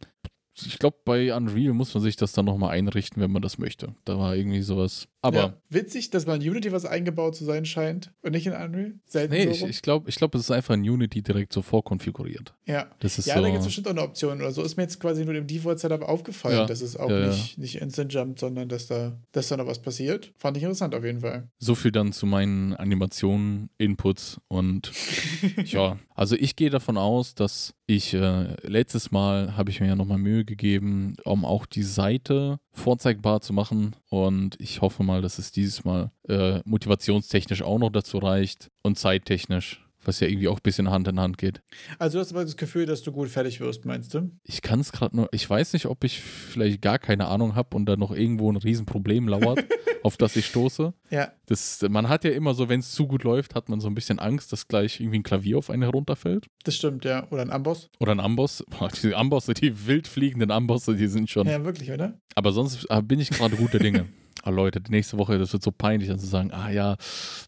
ich 0.66 0.80
glaube, 0.80 0.98
bei 1.06 1.36
Unreal 1.36 1.74
muss 1.74 1.94
man 1.94 2.04
sich 2.04 2.16
das 2.16 2.34
dann 2.34 2.46
nochmal 2.46 2.72
einrichten, 2.72 3.22
wenn 3.22 3.32
man 3.32 3.42
das 3.42 3.58
möchte. 3.58 3.96
Da 4.06 4.18
war 4.18 4.36
irgendwie 4.36 4.62
sowas. 4.62 5.08
Aber. 5.24 5.38
Ja, 5.38 5.58
witzig, 5.70 6.10
dass 6.10 6.26
man 6.26 6.40
Unity 6.40 6.72
was 6.72 6.86
eingebaut 6.86 7.36
zu 7.36 7.46
sein 7.46 7.66
scheint 7.66 8.12
und 8.24 8.32
nicht 8.32 8.48
in 8.48 8.54
Unreal. 8.54 8.94
Selten 9.06 9.34
nee, 9.34 9.46
so 9.46 9.52
ich, 9.52 9.64
ich 9.64 9.82
glaube, 9.84 10.10
ich 10.10 10.16
glaub, 10.16 10.34
es 10.34 10.42
ist 10.42 10.52
einfach 10.52 10.74
in 10.74 10.82
Unity 10.82 11.22
direkt 11.22 11.54
so 11.54 11.62
vorkonfiguriert. 11.62 12.56
Ja. 12.66 12.90
Das 13.00 13.20
ist 13.20 13.28
ja, 13.28 13.36
so 13.36 13.42
da 13.42 13.50
gibt 13.50 13.60
es 13.60 13.66
bestimmt 13.66 13.88
auch 13.88 13.92
eine 13.92 14.02
Option 14.02 14.40
oder 14.40 14.52
so. 14.52 14.64
Ist 14.64 14.78
mir 14.78 14.84
jetzt 14.84 15.00
quasi 15.00 15.24
nur 15.24 15.36
im 15.36 15.46
Default-Setup 15.46 16.02
aufgefallen, 16.02 16.58
ja. 16.58 16.66
dass 16.66 16.82
es 16.82 16.98
auch 16.98 17.10
ja, 17.10 17.28
nicht, 17.28 17.60
nicht 17.60 17.76
Instant 17.76 18.12
Jump, 18.12 18.40
sondern 18.40 18.68
dass 18.68 18.88
da, 18.88 19.20
dass 19.32 19.48
da 19.48 19.58
noch 19.58 19.68
was 19.68 19.80
passiert. 19.80 20.34
Fand 20.38 20.58
ich 20.58 20.64
interessant 20.64 20.96
auf 20.96 21.04
jeden 21.04 21.22
Fall. 21.22 21.48
So 21.60 21.76
viel 21.76 21.92
dann 21.92 22.14
zu 22.14 22.26
meinen 22.26 22.74
Animationen, 22.74 23.70
Inputs 23.78 24.42
und 24.48 24.92
ja, 25.66 26.00
also 26.16 26.36
ich 26.36 26.56
gehe 26.56 26.70
davon 26.70 26.98
aus, 26.98 27.36
dass 27.36 27.76
ich 27.86 28.14
äh, 28.14 28.56
letztes 28.66 29.12
Mal 29.12 29.58
habe 29.58 29.70
ich 29.70 29.82
mir 29.82 29.88
ja 29.88 29.96
nochmal 29.96 30.18
Mühe 30.18 30.46
gegeben, 30.46 31.16
um 31.26 31.44
auch 31.44 31.66
die 31.66 31.84
Seite 31.84 32.60
vorzeigbar 32.72 33.42
zu 33.42 33.54
machen. 33.54 33.96
Und 34.10 34.56
ich 34.62 34.82
hoffe 34.82 35.04
mal, 35.04 35.11
dass 35.20 35.40
es 35.40 35.52
dieses 35.52 35.84
Mal 35.84 36.12
äh, 36.30 36.62
motivationstechnisch 36.64 37.64
auch 37.64 37.80
noch 37.80 37.90
dazu 37.90 38.20
reicht 38.20 38.70
und 38.84 38.98
zeittechnisch 38.98 39.84
was 40.04 40.20
ja 40.20 40.28
irgendwie 40.28 40.48
auch 40.48 40.58
ein 40.58 40.64
bisschen 40.64 40.90
Hand 40.90 41.08
in 41.08 41.20
Hand 41.20 41.38
geht. 41.38 41.62
Also 42.00 42.18
du 42.18 42.22
hast 42.22 42.32
aber 42.32 42.44
das 42.44 42.58
Gefühl, 42.58 42.86
dass 42.86 43.04
du 43.04 43.12
gut 43.12 43.30
fertig 43.30 43.60
wirst, 43.60 43.86
meinst 43.86 44.14
du? 44.14 44.32
Ich 44.44 44.62
kann 44.62 44.80
es 44.80 44.92
gerade 44.92 45.16
nur, 45.16 45.30
ich 45.32 45.48
weiß 45.48 45.74
nicht, 45.74 45.86
ob 45.86 46.04
ich 46.04 46.22
vielleicht 46.22 46.82
gar 46.82 47.00
keine 47.00 47.28
Ahnung 47.28 47.56
habe 47.56 47.76
und 47.76 47.86
da 47.86 47.96
noch 47.98 48.12
irgendwo 48.12 48.52
ein 48.52 48.56
Riesenproblem 48.56 49.28
lauert, 49.28 49.64
auf 50.04 50.18
das 50.18 50.36
ich 50.36 50.48
stoße. 50.48 50.94
Ja. 51.10 51.32
Das, 51.46 51.86
man 51.88 52.10
hat 52.10 52.24
ja 52.24 52.32
immer 52.32 52.54
so, 52.54 52.70
wenn 52.70 52.80
es 52.80 52.92
zu 52.92 53.08
gut 53.08 53.24
läuft, 53.24 53.56
hat 53.56 53.70
man 53.70 53.80
so 53.80 53.88
ein 53.88 53.96
bisschen 53.96 54.20
Angst, 54.20 54.52
dass 54.52 54.68
gleich 54.68 55.00
irgendwie 55.00 55.20
ein 55.20 55.24
Klavier 55.24 55.58
auf 55.58 55.70
einen 55.70 55.84
herunterfällt. 55.84 56.48
Das 56.64 56.76
stimmt, 56.76 57.06
ja. 57.06 57.28
Oder 57.30 57.44
ein 57.44 57.52
Amboss. 57.52 57.90
Oder 58.00 58.14
ein 58.14 58.20
Amboss. 58.20 58.64
Boah, 58.70 58.90
die 58.90 59.14
Ambosse, 59.14 59.54
die 59.54 59.88
wild 59.88 60.08
fliegenden 60.08 60.52
Ambosse, 60.52 60.96
die 60.96 61.08
sind 61.08 61.30
schon. 61.30 61.48
Ja, 61.48 61.64
wirklich, 61.64 61.92
oder? 61.92 62.20
Aber 62.36 62.52
sonst 62.52 62.88
bin 63.04 63.20
ich 63.20 63.30
gerade 63.30 63.56
guter 63.56 63.80
Dinge. 63.80 64.08
Ah, 64.44 64.50
Leute, 64.50 64.82
nächste 64.90 65.18
Woche, 65.18 65.38
das 65.38 65.54
wird 65.54 65.62
so 65.62 65.72
peinlich, 65.72 66.10
dann 66.10 66.20
zu 66.20 66.26
sagen, 66.26 66.52
ah 66.52 66.72
ja, 66.72 66.98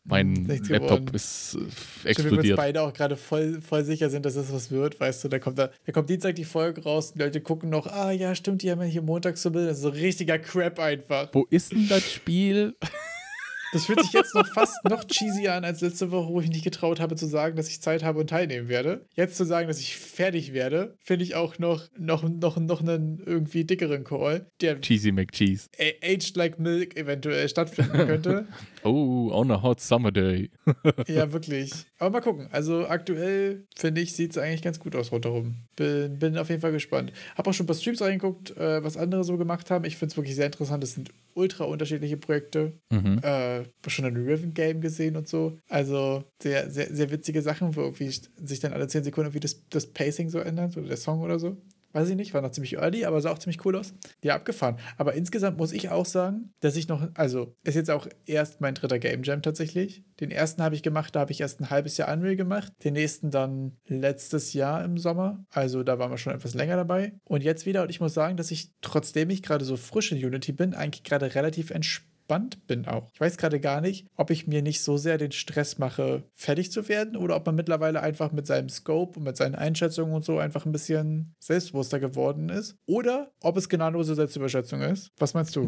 mein 0.04 0.46
Laptop 0.46 0.70
geworden. 0.72 1.16
ist 1.16 1.58
äh, 2.06 2.10
explodiert. 2.10 2.44
Wir 2.44 2.52
uns 2.52 2.58
beide 2.58 2.82
auch 2.82 2.94
gerade 2.94 3.16
voll, 3.18 3.62
voll 3.62 3.84
sicher 3.84 4.10
sind, 4.10 4.26
dass 4.26 4.36
das 4.36 4.54
was 4.54 4.70
wird, 4.70 5.00
weißt 5.00 5.24
du, 5.24 5.28
da 5.28 5.39
kommt, 5.39 5.58
da, 5.58 5.70
da 5.86 5.91
kommt 5.91 6.10
Dienstag 6.10 6.36
die 6.36 6.46
Folge 6.46 6.84
raus, 6.84 7.14
die 7.14 7.20
Leute 7.20 7.41
gucken 7.41 7.70
noch, 7.70 7.88
ah 7.88 8.12
ja, 8.12 8.36
stimmt, 8.36 8.62
die 8.62 8.72
haben 8.72 8.82
ja 8.82 8.88
hier 8.88 9.02
montags 9.02 9.41
so 9.41 9.52
Bild, 9.52 9.70
das 9.70 9.78
ist 9.78 9.84
so 9.84 9.89
richtiger 9.89 10.38
Crap 10.38 10.80
einfach. 10.80 11.30
Wo 11.34 11.46
ist 11.50 11.72
denn 11.72 11.88
das 11.88 12.12
Spiel? 12.12 12.76
Das 13.74 13.86
fühlt 13.86 14.02
sich 14.02 14.14
jetzt 14.14 14.36
noch 14.36 14.48
fast 14.48 14.84
noch 14.86 15.04
cheesier 15.10 15.56
an 15.56 15.66
als 15.66 15.82
letzte 15.82 16.12
Woche, 16.12 16.32
wo 16.32 16.40
ich 16.40 16.50
nicht 16.50 16.64
getraut 16.64 17.00
habe 17.00 17.16
zu 17.16 17.26
sagen, 17.26 17.56
dass 17.56 17.68
ich 17.70 17.82
Zeit 17.82 18.04
habe 18.04 18.20
und 18.20 18.30
teilnehmen 18.30 18.70
werde. 18.70 19.06
Jetzt 19.16 19.36
zu 19.36 19.46
sagen, 19.46 19.68
dass 19.68 19.80
ich 19.80 19.98
fertig 19.98 20.54
werde, 20.54 20.96
finde 21.00 21.26
ich 21.26 21.36
auch 21.36 21.58
noch, 21.60 21.90
noch, 21.98 22.24
noch, 22.24 22.58
noch 22.58 22.82
einen 22.82 23.20
irgendwie 23.26 23.66
dickeren 23.66 24.04
Call, 24.04 24.46
der 24.62 24.80
Cheesy 24.80 25.12
McCheese. 25.12 25.70
Aged 26.04 26.38
Like 26.38 26.60
Milk 26.60 26.96
eventuell 26.96 27.50
stattfinden 27.50 27.98
könnte. 27.98 28.48
oh, 28.84 29.32
on 29.32 29.52
a 29.52 29.62
hot 29.62 29.80
summer 29.80 30.12
day. 30.12 30.50
ja, 31.08 31.32
wirklich. 31.34 31.74
Aber 32.00 32.12
mal 32.12 32.22
gucken. 32.22 32.48
Also 32.52 32.88
aktuell, 32.88 33.66
finde 33.76 34.02
ich, 34.02 34.14
sieht 34.14 34.32
es 34.32 34.38
eigentlich 34.38 34.62
ganz 34.62 34.80
gut 34.80 34.96
aus 34.96 35.12
rundherum. 35.12 35.56
Bin, 35.76 36.20
bin 36.20 36.38
auf 36.38 36.50
jeden 36.50 36.62
Fall 36.62 36.72
gespannt. 36.72 37.12
Habe 37.36 37.50
auch 37.50 37.54
schon 37.54 37.66
ein 37.66 37.68
paar 37.68 37.76
Streams 37.76 38.02
reingeguckt, 38.02 38.56
äh, 38.58 38.84
was 38.84 38.98
andere 38.98 39.24
so 39.24 39.38
gemacht 39.38 39.72
haben. 39.72 39.86
Ich 39.86 39.98
finde 39.98 40.12
es 40.12 40.18
wirklich 40.18 40.36
sehr 40.36 40.48
interessant. 40.48 40.84
Es 40.84 40.94
sind 40.94 41.12
ultra 41.34 41.66
unterschiedliche 41.66 42.18
Projekte. 42.18 42.74
Mhm. 42.92 43.20
Äh, 43.24 43.64
schon 43.88 44.06
ein 44.06 44.16
Riven 44.16 44.54
Game 44.54 44.82
gesehen 44.82 45.16
und 45.16 45.28
so. 45.28 45.58
Also 45.70 46.24
sehr, 46.42 46.70
sehr, 46.70 46.94
sehr 46.94 47.12
witzige 47.12 47.42
Sachen, 47.42 47.76
wo 47.76 47.82
irgendwie 47.82 48.10
sich 48.10 48.60
dann 48.60 48.74
alle 48.74 48.88
10 48.88 49.04
Sekunden 49.04 49.28
irgendwie 49.28 49.40
das, 49.40 49.68
das 49.70 49.88
Pacing 49.88 50.30
so 50.30 50.40
ändert 50.40 50.78
oder 50.78 50.88
der 50.88 50.98
Song 50.98 51.22
oder 51.22 51.40
so. 51.40 51.58
Weiß 51.94 52.10
ich 52.10 52.16
nicht, 52.16 52.34
war 52.34 52.41
noch 52.41 52.52
ziemlich 52.52 52.78
early, 52.78 53.06
aber 53.06 53.22
sah 53.22 53.32
auch 53.32 53.39
ziemlich 53.39 53.64
cool 53.66 53.76
aus. 53.76 53.94
Die 54.24 54.32
abgefahren. 54.32 54.78
Aber 54.98 55.14
insgesamt 55.14 55.58
muss 55.58 55.72
ich 55.72 55.89
auch 55.89 56.06
sagen, 56.06 56.54
dass 56.60 56.76
ich 56.76 56.88
noch, 56.88 57.08
also 57.14 57.56
ist 57.64 57.76
jetzt 57.76 57.91
auch 57.91 58.08
erst 58.26 58.62
mein 58.62 58.76
dritter 58.76 59.00
Game 59.00 59.24
Jam 59.24 59.41
tatsächlich. 59.41 60.04
Den 60.20 60.32
ersten 60.32 60.62
habe 60.62 60.76
ich 60.76 60.84
gemacht, 60.84 61.16
da 61.16 61.22
habe 61.22 61.32
ich 61.32 61.41
erst 61.41 61.62
ein 61.62 61.70
halbes 61.70 61.98
Jahr 61.98 62.12
Unreal 62.12 62.36
gemacht. 62.36 62.74
Den 62.84 62.94
nächsten 62.94 63.32
dann 63.32 63.78
letztes 63.88 64.54
Jahr 64.54 64.84
im 64.84 64.98
Sommer. 64.98 65.46
Also 65.50 65.84
da 65.84 66.00
waren 66.00 66.12
wir 66.12 66.18
schon 66.18 66.34
etwas 66.34 66.54
länger 66.54 66.76
dabei. 66.76 67.14
Und 67.26 67.44
jetzt 67.44 67.66
wieder, 67.66 67.84
und 67.84 67.89
ich 67.89 68.02
muss 68.02 68.14
sagen, 68.14 68.38
dass 68.38 68.52
ich, 68.52 68.72
trotzdem 68.82 69.30
ich 69.30 69.44
gerade 69.44 69.66
so 69.66 69.78
frisch 69.78 70.12
in 70.12 70.24
Unity 70.24 70.52
bin, 70.52 70.74
eigentlich 70.74 71.04
gerade 71.04 71.36
relativ 71.36 71.70
entspannt 71.72 72.12
entspannt 72.34 72.68
bin 72.68 72.86
auch. 72.88 73.10
Ich 73.14 73.22
weiß 73.22 73.38
gerade 73.38 73.60
gar 73.60 73.82
nicht, 73.82 74.08
ob 74.16 74.30
ich 74.30 74.48
mir 74.48 74.62
nicht 74.62 74.82
so 74.82 74.98
sehr 74.98 75.18
den 75.18 75.32
Stress 75.32 75.78
mache, 75.78 76.24
fertig 76.34 76.72
zu 76.72 76.88
werden 76.90 77.16
oder 77.16 77.36
ob 77.36 77.46
man 77.46 77.56
mittlerweile 77.56 78.02
einfach 78.02 78.32
mit 78.32 78.48
seinem 78.48 78.70
Scope 78.70 79.20
und 79.20 79.26
mit 79.26 79.38
seinen 79.38 79.56
Einschätzungen 79.56 80.14
und 80.14 80.26
so 80.26 80.40
einfach 80.40 80.66
ein 80.66 80.72
bisschen 80.72 81.36
selbstbewusster 81.40 82.00
geworden 82.00 82.50
ist. 82.50 82.76
Oder 82.86 83.32
ob 83.42 83.58
es 83.58 83.70
gnadenlose 83.70 84.16
Selbstüberschätzung 84.16 84.82
ist. 84.82 85.12
Was 85.18 85.34
meinst 85.34 85.56
du? 85.56 85.68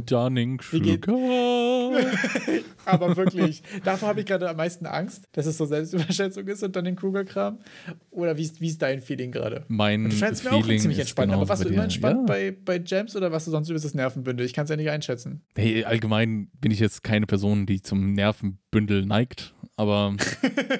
Aber 2.85 3.15
wirklich, 3.17 3.63
davor 3.83 4.09
habe 4.09 4.19
ich 4.21 4.25
gerade 4.25 4.49
am 4.49 4.57
meisten 4.57 4.85
Angst, 4.85 5.27
dass 5.31 5.45
es 5.45 5.57
so 5.57 5.65
Selbstüberschätzung 5.65 6.47
ist 6.47 6.63
und 6.63 6.75
dann 6.75 6.85
den 6.85 6.95
Kruger-Kram. 6.95 7.59
Oder 8.11 8.37
wie 8.37 8.43
ist, 8.43 8.61
wie 8.61 8.67
ist 8.67 8.81
dein 8.81 9.01
Feeling 9.01 9.31
gerade? 9.31 9.65
Mein 9.67 10.09
du 10.09 10.15
scheinst 10.15 10.43
Feeling 10.43 10.65
mir 10.65 10.75
auch 10.75 10.81
ziemlich 10.81 10.99
entspannt. 10.99 11.33
Aber 11.33 11.49
warst 11.49 11.63
du 11.63 11.69
immer 11.69 11.83
entspannt 11.83 12.21
ja. 12.29 12.35
bei, 12.35 12.51
bei 12.51 12.81
Jams 12.83 13.15
oder 13.15 13.31
warst 13.31 13.47
du 13.47 13.51
sonst 13.51 13.69
übelst 13.69 13.85
das 13.85 13.93
Nervenbündel? 13.93 14.45
Ich 14.45 14.53
kann 14.53 14.65
es 14.65 14.69
ja 14.69 14.75
nicht 14.75 14.89
einschätzen. 14.89 15.41
Hey, 15.55 15.83
allgemein 15.83 16.49
bin 16.61 16.71
ich 16.71 16.79
jetzt 16.79 17.03
keine 17.03 17.25
Person, 17.25 17.65
die 17.65 17.81
zum 17.81 18.13
Nervenbündel 18.13 19.05
neigt, 19.05 19.55
aber 19.77 20.15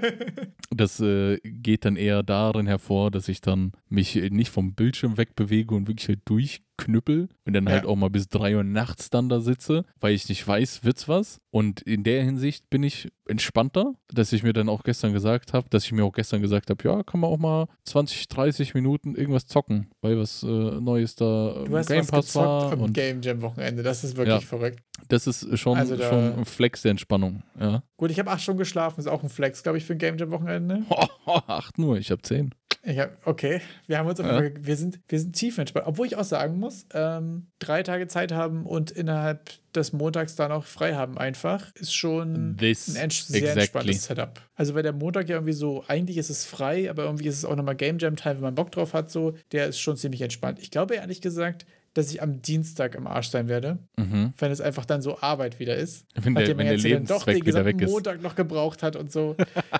das 0.70 1.00
äh, 1.00 1.38
geht 1.44 1.86
dann 1.86 1.96
eher 1.96 2.24
darin 2.24 2.68
hervor, 2.68 3.12
dass 3.12 3.28
ich 3.28 3.42
dann 3.42 3.72
mich 3.90 4.16
nicht 4.16 4.52
vom 4.52 4.74
Bildschirm 4.74 5.18
wegbewege 5.18 5.74
und 5.76 5.88
wirklich 5.88 6.08
halt 6.08 6.22
durch 6.26 6.62
knüppel 6.78 7.30
und 7.46 7.54
dann 7.54 7.70
halt 7.70 7.86
auch 7.86 7.96
mal 7.96 8.10
bis 8.10 8.28
drei 8.28 8.56
Uhr 8.56 8.64
nachts 8.64 9.10
dann 9.10 9.30
da 9.30 9.40
sitze, 9.40 9.86
weil 10.00 10.14
ich 10.14 10.28
nicht 10.30 10.46
weiß, 10.48 10.84
wird's 10.84 11.08
was. 11.08 11.40
Und 11.52 11.82
in 11.82 12.04
der 12.04 12.24
Hinsicht 12.24 12.70
bin 12.70 12.84
ich 12.84 13.10
entspannter, 13.28 13.94
dass 14.10 14.34
ich 14.34 14.44
mir 14.44 14.54
dann 14.54 14.70
auch 14.70 14.84
gestern 14.84 15.14
gesagt 15.14 15.54
habe, 15.54 15.70
dass 15.70 15.86
ich 15.86 15.92
mir 15.92 16.04
auch 16.04 16.12
gestern 16.12 16.42
gesagt 16.42 16.70
habe, 16.70 16.84
ja, 16.88 17.04
kann 17.04 17.22
man 17.22 17.30
auch 17.30 17.38
mal 17.38 17.68
20, 17.86 18.28
30 18.28 18.74
Minuten 18.74 19.16
irgendwas 19.16 19.48
zocken, 19.48 19.90
weil 20.02 20.18
was 20.18 20.44
äh, 20.44 20.48
Neues 20.48 21.16
da 21.16 21.64
du 21.66 21.78
hast 21.78 21.88
Game 21.88 22.06
Pass 22.06 22.36
war. 22.36 22.74
Am 22.74 22.82
und 22.82 22.94
Game 22.94 23.22
Jam 23.22 23.42
Wochenende, 23.42 23.84
das 23.84 24.04
ist 24.04 24.18
wirklich 24.18 24.42
ja, 24.42 24.48
verrückt. 24.48 24.84
Das 25.08 25.28
ist 25.28 25.58
schon, 25.58 25.78
also 25.78 25.98
schon 25.98 26.40
ein 26.40 26.46
Flex 26.46 26.82
der 26.82 26.92
Entspannung, 26.92 27.44
ja. 27.60 27.84
Gut, 27.98 28.12
ich 28.12 28.20
habe 28.20 28.32
acht 28.32 28.42
Stunden 28.42 28.60
geschlafen, 28.60 29.00
ist 29.00 29.08
auch 29.08 29.24
ein 29.24 29.30
Flex, 29.30 29.64
glaube 29.64 29.78
ich, 29.78 29.86
für 29.86 29.94
ein 29.94 30.00
Game 30.00 30.18
Jam 30.18 30.32
Wochenende. 30.32 30.84
Acht 31.26 31.78
nur, 31.80 31.98
ich 31.98 32.12
habe 32.12 32.22
zehn. 32.22 32.54
Hab, 32.88 33.18
okay, 33.26 33.62
wir 33.88 33.98
haben 33.98 34.08
uns 34.08 34.20
ja. 34.20 34.50
Wir 34.60 34.76
sind, 34.76 35.00
wir 35.08 35.20
sind 35.20 35.34
tief 35.34 35.58
entspannt. 35.58 35.88
Obwohl 35.88 36.06
ich 36.06 36.16
auch 36.18 36.24
sagen 36.24 36.60
muss, 36.60 36.86
ähm, 36.94 37.48
drei 37.60 37.82
Tage 37.84 38.08
Zeit 38.08 38.32
haben 38.32 38.66
und 38.66 38.92
innerhalb 38.92 39.50
des 39.74 39.92
Montags 39.92 40.36
dann 40.36 40.52
auch 40.52 40.66
frei 40.66 40.94
haben 40.94 41.18
einfach, 41.18 41.74
ist 41.76 41.94
schon 41.94 42.58
This 42.58 42.96
ein 42.96 43.10
sehr 43.10 43.42
exactly. 43.42 43.62
entspanntes 43.62 44.04
Setup. 44.06 44.42
Also 44.56 44.76
weil 44.76 44.84
der 44.84 44.94
Montag 44.94 45.28
ja 45.30 45.36
irgendwie 45.36 45.54
so, 45.54 45.84
eigentlich 45.88 46.18
ist 46.18 46.30
es 46.30 46.46
frei, 46.46 46.90
aber 46.90 47.04
irgendwie 47.04 47.28
ist 47.28 47.38
es 47.38 47.46
auch 47.46 47.56
nochmal 47.56 47.76
Game 47.76 47.98
Jam 47.98 48.16
Teil, 48.16 48.36
wenn 48.36 48.44
man 48.44 48.56
Bock 48.56 48.72
drauf 48.72 48.94
hat, 48.94 49.10
so, 49.12 49.34
der 49.52 49.68
ist 49.68 49.80
schon 49.80 49.98
ziemlich 49.98 50.22
entspannt. 50.22 50.60
Ich 50.62 50.72
glaube 50.72 50.96
ehrlich 50.96 51.22
gesagt, 51.22 51.66
dass 51.96 52.12
ich 52.12 52.22
am 52.22 52.42
Dienstag 52.42 52.94
im 52.94 53.08
Arsch 53.08 53.30
sein 53.30 53.48
werde, 53.48 53.80
mhm. 53.98 54.34
wenn 54.38 54.52
es 54.52 54.62
einfach 54.62 54.86
dann 54.86 55.02
so 55.02 55.20
Arbeit 55.20 55.60
wieder 55.60 55.76
ist. 55.76 56.06
Wenn 56.14 56.36
der, 56.36 56.58
wenn 56.58 56.68
der 56.68 56.78
Lebenszweck 56.78 57.08
doch 57.08 57.26
den 57.26 57.44
gesamten 57.44 57.86
Montag 57.86 58.22
noch 58.22 58.36
gebraucht 58.36 58.84
hat 58.84 58.96
und 58.96 59.12
so. 59.12 59.36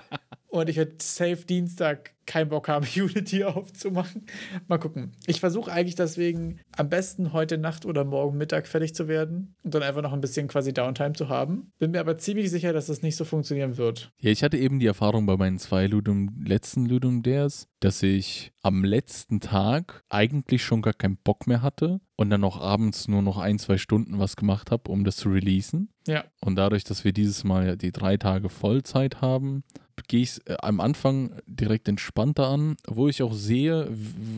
und 0.48 0.68
ich 0.68 0.76
werde 0.76 0.94
safe 0.98 1.44
Dienstag 1.44 2.15
keinen 2.26 2.48
Bock 2.48 2.68
haben, 2.68 2.86
Unity 2.96 3.44
aufzumachen. 3.44 4.26
Mal 4.68 4.78
gucken. 4.78 5.12
Ich 5.26 5.40
versuche 5.40 5.72
eigentlich 5.72 5.94
deswegen 5.94 6.60
am 6.76 6.88
besten 6.88 7.32
heute 7.32 7.58
Nacht 7.58 7.86
oder 7.86 8.04
morgen 8.04 8.36
Mittag 8.36 8.66
fertig 8.66 8.94
zu 8.94 9.08
werden 9.08 9.54
und 9.62 9.74
dann 9.74 9.82
einfach 9.82 10.02
noch 10.02 10.12
ein 10.12 10.20
bisschen 10.20 10.48
quasi 10.48 10.72
Downtime 10.72 11.12
zu 11.12 11.28
haben. 11.28 11.72
Bin 11.78 11.92
mir 11.92 12.00
aber 12.00 12.16
ziemlich 12.18 12.50
sicher, 12.50 12.72
dass 12.72 12.86
das 12.86 13.02
nicht 13.02 13.16
so 13.16 13.24
funktionieren 13.24 13.76
wird. 13.76 14.12
Ja, 14.18 14.30
ich 14.30 14.42
hatte 14.42 14.58
eben 14.58 14.78
die 14.78 14.86
Erfahrung 14.86 15.26
bei 15.26 15.36
meinen 15.36 15.58
zwei 15.58 15.86
Ludum, 15.86 16.42
letzten 16.44 16.86
Ludum 16.86 17.22
Dares, 17.22 17.68
dass 17.80 18.02
ich 18.02 18.52
am 18.62 18.84
letzten 18.84 19.40
Tag 19.40 20.02
eigentlich 20.08 20.64
schon 20.64 20.82
gar 20.82 20.94
keinen 20.94 21.18
Bock 21.18 21.46
mehr 21.46 21.62
hatte 21.62 22.00
und 22.16 22.30
dann 22.30 22.40
noch 22.40 22.60
abends 22.60 23.08
nur 23.08 23.22
noch 23.22 23.38
ein, 23.38 23.58
zwei 23.58 23.78
Stunden 23.78 24.18
was 24.18 24.36
gemacht 24.36 24.70
habe, 24.70 24.90
um 24.90 25.04
das 25.04 25.16
zu 25.16 25.28
releasen. 25.28 25.90
Ja. 26.06 26.24
Und 26.40 26.56
dadurch, 26.56 26.84
dass 26.84 27.04
wir 27.04 27.12
dieses 27.12 27.44
Mal 27.44 27.66
ja 27.66 27.76
die 27.76 27.92
drei 27.92 28.16
Tage 28.16 28.48
Vollzeit 28.48 29.20
haben, 29.20 29.62
gehe 30.08 30.22
ich 30.22 30.40
äh, 30.48 30.56
am 30.60 30.80
Anfang 30.80 31.40
direkt 31.46 31.88
entspannter 32.16 32.48
an, 32.48 32.76
wo 32.86 33.08
ich 33.08 33.22
auch 33.22 33.34
sehe, 33.34 33.90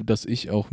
dass 0.05 0.25
ich 0.25 0.51
auch 0.51 0.69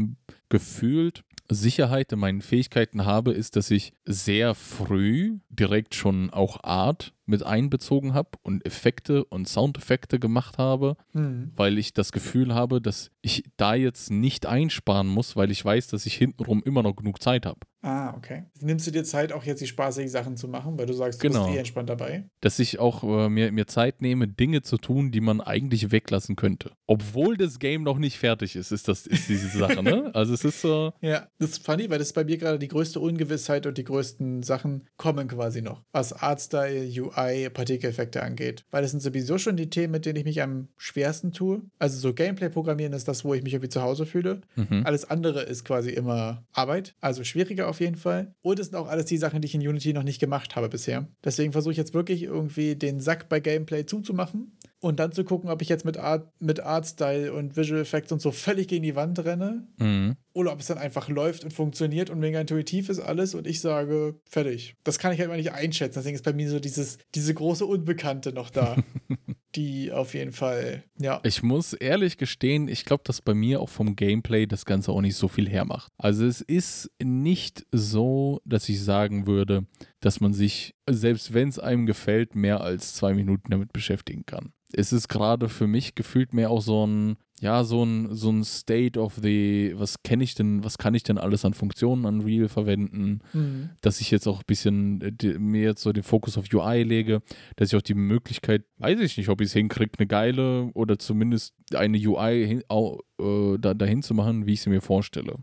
gefühlt 0.49 1.23
Sicherheit 1.47 2.11
in 2.11 2.19
meinen 2.19 2.41
Fähigkeiten 2.41 3.05
habe, 3.05 3.31
ist, 3.31 3.55
dass 3.55 3.69
ich 3.69 3.93
sehr 4.05 4.55
früh 4.55 5.37
direkt 5.49 5.93
schon 5.93 6.31
auch 6.31 6.63
Art 6.63 7.13
mit 7.27 7.43
einbezogen 7.43 8.15
habe 8.15 8.29
und 8.41 8.65
Effekte 8.65 9.25
und 9.25 9.47
Soundeffekte 9.47 10.19
gemacht 10.19 10.57
habe, 10.57 10.97
mhm. 11.13 11.51
weil 11.55 11.77
ich 11.77 11.93
das 11.93 12.11
Gefühl 12.11 12.55
habe, 12.55 12.81
dass 12.81 13.11
ich 13.21 13.43
da 13.57 13.75
jetzt 13.75 14.09
nicht 14.09 14.47
einsparen 14.47 15.07
muss, 15.07 15.35
weil 15.35 15.51
ich 15.51 15.63
weiß, 15.63 15.87
dass 15.87 16.07
ich 16.07 16.15
hintenrum 16.15 16.63
immer 16.63 16.81
noch 16.81 16.95
genug 16.95 17.21
Zeit 17.21 17.45
habe. 17.45 17.59
Ah, 17.85 18.15
okay. 18.17 18.45
Nimmst 18.61 18.87
du 18.87 18.91
dir 18.91 19.03
Zeit, 19.03 19.31
auch 19.31 19.43
jetzt 19.43 19.61
die 19.61 19.67
spaßigen 19.67 20.09
Sachen 20.09 20.37
zu 20.37 20.47
machen, 20.47 20.79
weil 20.79 20.87
du 20.87 20.93
sagst, 20.93 21.23
du 21.23 21.27
genau. 21.27 21.45
bist 21.45 21.55
eh 21.55 21.59
entspannt 21.59 21.87
dabei? 21.87 22.27
Dass 22.41 22.57
ich 22.57 22.79
auch 22.79 23.03
äh, 23.03 23.29
mir, 23.29 23.51
mir 23.51 23.67
Zeit 23.67 24.01
nehme, 24.01 24.27
Dinge 24.27 24.63
zu 24.63 24.77
tun, 24.77 25.11
die 25.11 25.21
man 25.21 25.39
eigentlich 25.39 25.91
weglassen 25.91 26.35
könnte. 26.35 26.71
Obwohl 26.87 27.37
das 27.37 27.59
Game 27.59 27.83
noch 27.83 27.99
nicht 27.99 28.17
fertig 28.17 28.55
ist, 28.55 28.71
ist 28.71 28.87
das 28.87 29.05
ist 29.05 29.29
diese 29.29 29.55
Sache, 29.55 29.83
ne? 29.83 30.11
Also 30.15 30.33
es 30.33 30.43
ist 30.43 30.61
so. 30.61 30.93
Ja, 31.01 31.27
das 31.37 31.51
ist 31.51 31.65
funny, 31.65 31.87
weil 31.89 31.99
das 31.99 32.07
ist 32.07 32.13
bei 32.13 32.23
mir 32.23 32.37
gerade 32.37 32.57
die 32.57 32.67
größte 32.67 32.99
Ungewissheit 32.99 33.67
und 33.67 33.77
die 33.77 33.83
größten 33.83 34.41
Sachen 34.41 34.87
kommen 34.97 35.27
quasi 35.27 35.61
noch. 35.61 35.83
Was 35.91 36.11
Artstyle, 36.11 36.87
UI, 36.87 37.51
Partikeleffekte 37.51 38.23
angeht. 38.23 38.65
Weil 38.71 38.81
das 38.81 38.91
sind 38.91 39.01
sowieso 39.01 39.37
schon 39.37 39.57
die 39.57 39.69
Themen, 39.69 39.91
mit 39.91 40.07
denen 40.07 40.17
ich 40.17 40.25
mich 40.25 40.41
am 40.41 40.69
schwersten 40.77 41.33
tue. 41.33 41.61
Also 41.77 41.99
so 41.99 42.15
Gameplay-Programmieren 42.15 42.93
ist 42.93 43.07
das, 43.07 43.23
wo 43.23 43.35
ich 43.35 43.43
mich 43.43 43.53
irgendwie 43.53 43.69
zu 43.69 43.83
Hause 43.83 44.07
fühle. 44.07 44.41
Mhm. 44.55 44.81
Alles 44.85 45.05
andere 45.05 45.43
ist 45.43 45.65
quasi 45.65 45.91
immer 45.91 46.43
Arbeit. 46.51 46.95
Also 46.99 47.23
schwieriger 47.23 47.67
auf 47.67 47.74
auf 47.75 47.81
jeden 47.81 47.97
Fall. 47.97 48.33
Und 48.41 48.59
es 48.59 48.67
sind 48.67 48.75
auch 48.75 48.87
alles 48.87 49.05
die 49.05 49.17
Sachen, 49.17 49.41
die 49.41 49.47
ich 49.47 49.55
in 49.55 49.67
Unity 49.67 49.91
noch 49.91 50.03
nicht 50.03 50.19
gemacht 50.19 50.55
habe 50.55 50.69
bisher. 50.69 51.09
Deswegen 51.23 51.51
versuche 51.51 51.73
ich 51.73 51.77
jetzt 51.77 51.93
wirklich 51.93 52.23
irgendwie 52.23 52.75
den 52.75 53.01
Sack 53.01 53.27
bei 53.27 53.41
Gameplay 53.41 53.85
zuzumachen 53.85 54.57
und 54.79 54.99
dann 54.99 55.11
zu 55.11 55.25
gucken, 55.25 55.49
ob 55.49 55.61
ich 55.61 55.67
jetzt 55.67 55.83
mit 55.83 55.97
Art, 55.97 56.31
mit 56.39 56.61
Artstyle 56.61 57.33
und 57.33 57.57
Visual 57.57 57.81
Effects 57.81 58.13
und 58.13 58.21
so 58.21 58.31
völlig 58.31 58.69
gegen 58.69 58.83
die 58.83 58.95
Wand 58.95 59.19
renne. 59.25 59.67
Mhm. 59.77 60.15
Oder 60.35 60.51
ob 60.51 60.59
es 60.59 60.67
dann 60.67 60.77
einfach 60.77 61.07
läuft 61.07 61.45
und 61.45 61.53
funktioniert 61.53 62.09
und 62.09 62.19
mega 62.19 62.41
intuitiv 62.41 62.89
ist 62.89 62.99
alles 62.99 63.35
und 63.35 63.47
ich 63.47 63.61
sage, 63.61 64.19
fertig. 64.29 64.75
Das 64.83 64.99
kann 64.99 65.13
ich 65.13 65.19
halt 65.19 65.29
mal 65.29 65.37
nicht 65.37 65.53
einschätzen. 65.53 65.99
Deswegen 65.99 66.15
ist 66.15 66.25
bei 66.25 66.33
mir 66.33 66.49
so 66.49 66.59
dieses, 66.59 66.97
diese 67.15 67.33
große 67.33 67.65
Unbekannte 67.65 68.33
noch 68.33 68.49
da. 68.49 68.75
die 69.55 69.93
auf 69.93 70.13
jeden 70.13 70.33
Fall, 70.33 70.83
ja. 70.99 71.21
Ich 71.23 71.41
muss 71.41 71.71
ehrlich 71.71 72.17
gestehen, 72.17 72.67
ich 72.67 72.83
glaube, 72.83 73.03
dass 73.05 73.21
bei 73.21 73.33
mir 73.33 73.61
auch 73.61 73.69
vom 73.69 73.95
Gameplay 73.95 74.45
das 74.45 74.65
Ganze 74.65 74.91
auch 74.91 74.99
nicht 74.99 75.15
so 75.15 75.29
viel 75.29 75.49
hermacht. 75.49 75.89
Also 75.97 76.25
es 76.25 76.41
ist 76.41 76.91
nicht 77.01 77.65
so, 77.71 78.41
dass 78.43 78.67
ich 78.67 78.83
sagen 78.83 79.27
würde, 79.27 79.65
dass 80.01 80.19
man 80.19 80.33
sich, 80.33 80.75
selbst 80.89 81.33
wenn 81.33 81.47
es 81.47 81.59
einem 81.59 81.85
gefällt, 81.85 82.35
mehr 82.35 82.59
als 82.59 82.93
zwei 82.93 83.13
Minuten 83.13 83.51
damit 83.51 83.71
beschäftigen 83.71 84.25
kann. 84.25 84.51
Es 84.73 84.91
ist 84.91 85.07
gerade 85.07 85.47
für 85.47 85.67
mich 85.67 85.95
gefühlt 85.95 86.33
mehr 86.33 86.49
auch 86.49 86.61
so 86.61 86.85
ein, 86.85 87.15
ja, 87.41 87.63
so 87.65 87.83
ein, 87.83 88.15
so 88.15 88.31
ein 88.31 88.43
State 88.43 88.99
of 88.99 89.15
the, 89.21 89.73
was 89.75 90.01
kenne 90.03 90.23
ich 90.23 90.35
denn, 90.35 90.63
was 90.63 90.77
kann 90.77 90.95
ich 90.95 91.03
denn 91.03 91.17
alles 91.17 91.43
an 91.43 91.53
Funktionen 91.53 92.05
an 92.05 92.21
Real 92.21 92.47
verwenden, 92.47 93.19
mhm. 93.33 93.71
dass 93.81 93.99
ich 93.99 94.09
jetzt 94.09 94.25
auch 94.27 94.39
ein 94.39 94.45
bisschen 94.47 95.01
äh, 95.01 95.37
mir 95.37 95.63
jetzt 95.63 95.81
so 95.81 95.91
den 95.91 96.03
Fokus 96.03 96.37
auf 96.37 96.45
UI 96.53 96.83
lege, 96.83 97.21
dass 97.57 97.69
ich 97.69 97.75
auch 97.75 97.81
die 97.81 97.93
Möglichkeit, 97.93 98.63
weiß 98.77 98.99
ich 99.01 99.17
nicht, 99.17 99.29
ob 99.29 99.41
ich 99.41 99.47
es 99.47 99.53
hinkriege, 99.53 99.91
eine 99.97 100.07
geile 100.07 100.71
oder 100.73 100.97
zumindest 100.97 101.53
eine 101.73 101.97
UI 101.97 102.47
hin, 102.47 102.63
auch, 102.69 102.99
äh, 103.19 103.57
da, 103.59 103.73
dahin 103.73 104.01
zu 104.01 104.13
machen, 104.13 104.45
wie 104.45 104.53
ich 104.53 104.61
sie 104.61 104.69
mir 104.69 104.81
vorstelle. 104.81 105.35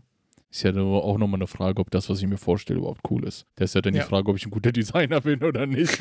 Ist 0.49 0.61
ja 0.61 0.71
auch 0.75 1.17
nochmal 1.17 1.39
eine 1.39 1.47
Frage, 1.47 1.81
ob 1.81 1.89
das, 1.89 2.11
was 2.11 2.21
ich 2.21 2.27
mir 2.27 2.37
vorstelle, 2.37 2.77
überhaupt 2.77 3.01
cool 3.09 3.23
ist. 3.23 3.47
Das 3.55 3.71
ist 3.71 3.73
ja 3.73 3.81
dann 3.81 3.95
ja. 3.95 4.03
die 4.03 4.07
Frage, 4.07 4.29
ob 4.29 4.37
ich 4.37 4.45
ein 4.45 4.51
guter 4.51 4.71
Designer 4.71 5.19
bin 5.19 5.43
oder 5.43 5.65
nicht. 5.65 5.99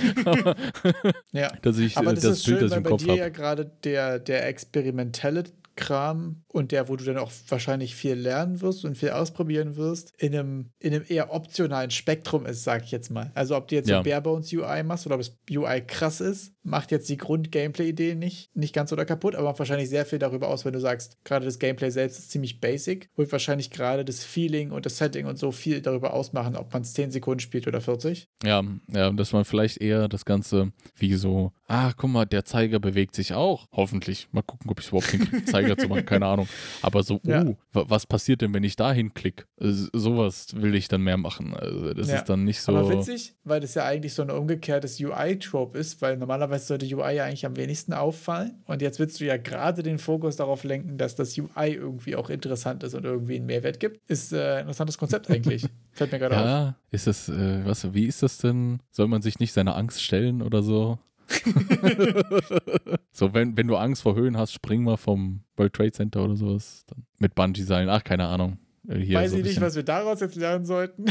ja. 1.32 1.50
Dass 1.62 1.78
ich 1.78 1.96
Aber 1.96 2.12
das, 2.12 2.22
das 2.22 2.38
ist 2.38 2.44
Bild, 2.44 2.58
schön, 2.58 2.68
das 2.68 2.72
ich 2.72 2.76
im 2.76 2.84
Kopf 2.84 3.00
habe. 3.00 3.08
bei 3.08 3.14
dir 3.14 3.20
ja 3.20 3.28
gerade 3.30 3.70
der, 3.82 4.18
der 4.18 4.46
experimentelle 4.46 5.44
Kram 5.76 6.42
und 6.48 6.72
der, 6.72 6.88
wo 6.88 6.96
du 6.96 7.04
dann 7.04 7.18
auch 7.18 7.32
wahrscheinlich 7.48 7.94
viel 7.94 8.14
lernen 8.14 8.60
wirst 8.60 8.84
und 8.84 8.96
viel 8.96 9.10
ausprobieren 9.10 9.76
wirst, 9.76 10.12
in 10.18 10.34
einem, 10.34 10.70
in 10.78 10.94
einem 10.94 11.04
eher 11.08 11.32
optionalen 11.32 11.90
Spektrum 11.90 12.46
ist, 12.46 12.64
sag 12.64 12.84
ich 12.84 12.90
jetzt 12.90 13.10
mal. 13.10 13.30
Also 13.34 13.56
ob 13.56 13.68
du 13.68 13.74
jetzt 13.74 13.88
ja. 13.88 13.98
so 13.98 14.02
Barebones 14.02 14.52
UI 14.52 14.82
machst 14.82 15.06
oder 15.06 15.16
ob 15.16 15.20
es 15.20 15.36
UI 15.50 15.80
krass 15.82 16.20
ist, 16.20 16.52
macht 16.62 16.90
jetzt 16.90 17.08
die 17.08 17.16
Grund-Gameplay-Idee 17.16 18.14
nicht, 18.14 18.54
nicht 18.54 18.74
ganz 18.74 18.92
oder 18.92 19.04
kaputt, 19.04 19.34
aber 19.34 19.48
macht 19.48 19.58
wahrscheinlich 19.58 19.88
sehr 19.88 20.06
viel 20.06 20.18
darüber 20.18 20.48
aus, 20.48 20.64
wenn 20.64 20.72
du 20.72 20.80
sagst, 20.80 21.18
gerade 21.24 21.44
das 21.44 21.58
Gameplay 21.58 21.90
selbst 21.90 22.18
ist 22.18 22.30
ziemlich 22.30 22.60
basic, 22.60 23.08
holt 23.16 23.32
wahrscheinlich 23.32 23.70
gerade 23.70 24.04
das 24.04 24.24
Feeling 24.24 24.70
und 24.70 24.86
das 24.86 24.98
Setting 24.98 25.26
und 25.26 25.38
so 25.38 25.52
viel 25.52 25.80
darüber 25.80 26.14
ausmachen, 26.14 26.56
ob 26.56 26.72
man 26.72 26.82
es 26.82 26.94
10 26.94 27.10
Sekunden 27.10 27.40
spielt 27.40 27.66
oder 27.66 27.80
40. 27.80 28.28
Ja, 28.44 28.62
ja, 28.88 29.10
dass 29.10 29.32
man 29.32 29.44
vielleicht 29.44 29.78
eher 29.78 30.08
das 30.08 30.24
Ganze 30.24 30.72
wie 30.96 31.14
so, 31.14 31.52
ah, 31.66 31.92
guck 31.96 32.10
mal, 32.10 32.26
der 32.26 32.44
Zeiger 32.44 32.78
bewegt 32.78 33.14
sich 33.14 33.34
auch. 33.34 33.66
Hoffentlich. 33.72 34.28
Mal 34.32 34.42
gucken, 34.42 34.70
ob 34.70 34.78
ich 34.78 34.86
es 34.86 34.90
überhaupt 34.90 35.10
hinkriege, 35.10 35.44
Zeiger 35.62 35.78
zu 35.78 35.88
machen, 35.88 36.04
keine 36.04 36.26
Ahnung. 36.26 36.48
Aber 36.82 37.02
so, 37.02 37.20
ja. 37.24 37.44
uh, 37.44 37.54
was 37.72 38.06
passiert 38.06 38.42
denn, 38.42 38.52
wenn 38.54 38.64
ich 38.64 38.76
da 38.76 38.92
hinklicke? 38.92 39.44
Sowas 39.58 40.48
will 40.54 40.74
ich 40.74 40.88
dann 40.88 41.02
mehr 41.02 41.16
machen. 41.16 41.54
Also 41.54 41.94
das 41.94 42.08
ja. 42.08 42.16
ist 42.16 42.24
dann 42.24 42.44
nicht 42.44 42.60
so. 42.60 42.76
Aber 42.76 42.90
witzig, 42.90 43.34
weil 43.44 43.60
das 43.60 43.74
ja 43.74 43.84
eigentlich 43.84 44.14
so 44.14 44.22
ein 44.22 44.30
umgekehrtes 44.30 45.00
UI-Trope 45.00 45.78
ist, 45.78 46.02
weil 46.02 46.16
normalerweise 46.16 46.66
sollte 46.66 46.86
UI 46.86 47.16
ja 47.16 47.24
eigentlich 47.24 47.46
am 47.46 47.56
wenigsten 47.56 47.92
auffallen. 47.92 48.62
Und 48.66 48.82
jetzt 48.82 48.98
willst 48.98 49.20
du 49.20 49.24
ja 49.24 49.36
gerade 49.36 49.82
den 49.82 49.98
Fokus 49.98 50.36
darauf 50.36 50.64
lenken, 50.64 50.98
dass 50.98 51.14
das 51.14 51.36
UI 51.38 51.72
irgendwie 51.74 52.16
auch 52.16 52.30
interessant 52.30 52.82
ist 52.82 52.94
und 52.94 53.04
irgendwie 53.04 53.36
einen 53.36 53.46
Mehrwert 53.46 53.80
gibt. 53.80 54.00
Ist 54.08 54.32
äh, 54.32 54.54
ein 54.54 54.60
interessantes 54.60 54.98
Konzept 54.98 55.30
eigentlich. 55.30 55.66
Fällt 55.92 56.12
mir 56.12 56.18
gerade 56.18 56.34
ja, 56.34 56.40
auf. 56.40 56.46
Ja, 56.46 56.76
ist 56.90 57.06
das, 57.06 57.28
äh, 57.28 57.64
was, 57.64 57.92
wie 57.94 58.06
ist 58.06 58.22
das 58.22 58.38
denn? 58.38 58.80
Soll 58.90 59.08
man 59.08 59.22
sich 59.22 59.38
nicht 59.38 59.52
seiner 59.52 59.76
Angst 59.76 60.02
stellen 60.02 60.42
oder 60.42 60.62
so? 60.62 60.98
so, 63.12 63.34
wenn, 63.34 63.56
wenn 63.56 63.66
du 63.66 63.76
Angst 63.76 64.02
vor 64.02 64.14
Höhen 64.14 64.36
hast, 64.36 64.52
spring 64.52 64.84
mal 64.84 64.96
vom 64.96 65.40
World 65.56 65.72
Trade 65.72 65.92
Center 65.92 66.24
oder 66.24 66.36
sowas. 66.36 66.84
Dann 66.86 67.04
mit 67.18 67.34
Bungee-Seilen. 67.34 67.88
Ach, 67.88 68.04
keine 68.04 68.26
Ahnung. 68.26 68.58
Äh, 68.88 68.98
hier 68.98 69.18
Weiß 69.18 69.32
so 69.32 69.38
ich 69.38 69.44
nicht, 69.44 69.60
was 69.60 69.76
wir 69.76 69.82
daraus 69.82 70.20
jetzt 70.20 70.36
lernen 70.36 70.64
sollten. 70.64 71.04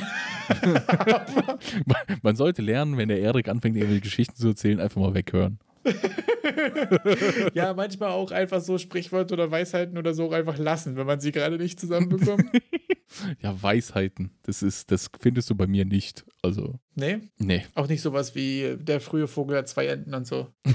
man 2.22 2.36
sollte 2.36 2.62
lernen, 2.62 2.98
wenn 2.98 3.10
der 3.10 3.20
Erik 3.20 3.48
anfängt, 3.48 3.76
irgendwelche 3.76 4.02
Geschichten 4.02 4.36
zu 4.36 4.50
erzählen, 4.50 4.80
einfach 4.80 5.02
mal 5.02 5.14
weghören. 5.14 5.60
ja, 7.54 7.74
manchmal 7.74 8.10
auch 8.10 8.32
einfach 8.32 8.62
so 8.62 8.78
Sprichwörter 8.78 9.34
oder 9.34 9.52
Weisheiten 9.52 9.98
oder 9.98 10.14
so 10.14 10.32
einfach 10.32 10.58
lassen, 10.58 10.96
wenn 10.96 11.08
man 11.08 11.20
sie 11.20 11.32
gerade 11.32 11.58
nicht 11.58 11.80
zusammenbekommt. 11.80 12.46
ja, 13.42 13.62
Weisheiten, 13.62 14.32
das 14.44 14.62
ist, 14.62 14.92
das 14.92 15.10
findest 15.20 15.50
du 15.50 15.56
bei 15.56 15.68
mir 15.68 15.86
nicht. 15.86 16.26
Also. 16.42 16.80
Nee? 16.96 17.30
Nee. 17.38 17.66
Auch 17.76 17.88
nicht 17.88 18.02
sowas 18.02 18.36
wie 18.36 18.78
der 18.80 19.02
frühe 19.02 19.28
Vogel 19.28 19.58
hat 19.58 19.68
zwei 19.68 19.88
Enden 19.88 20.14
und 20.14 20.28
so. 20.28 20.48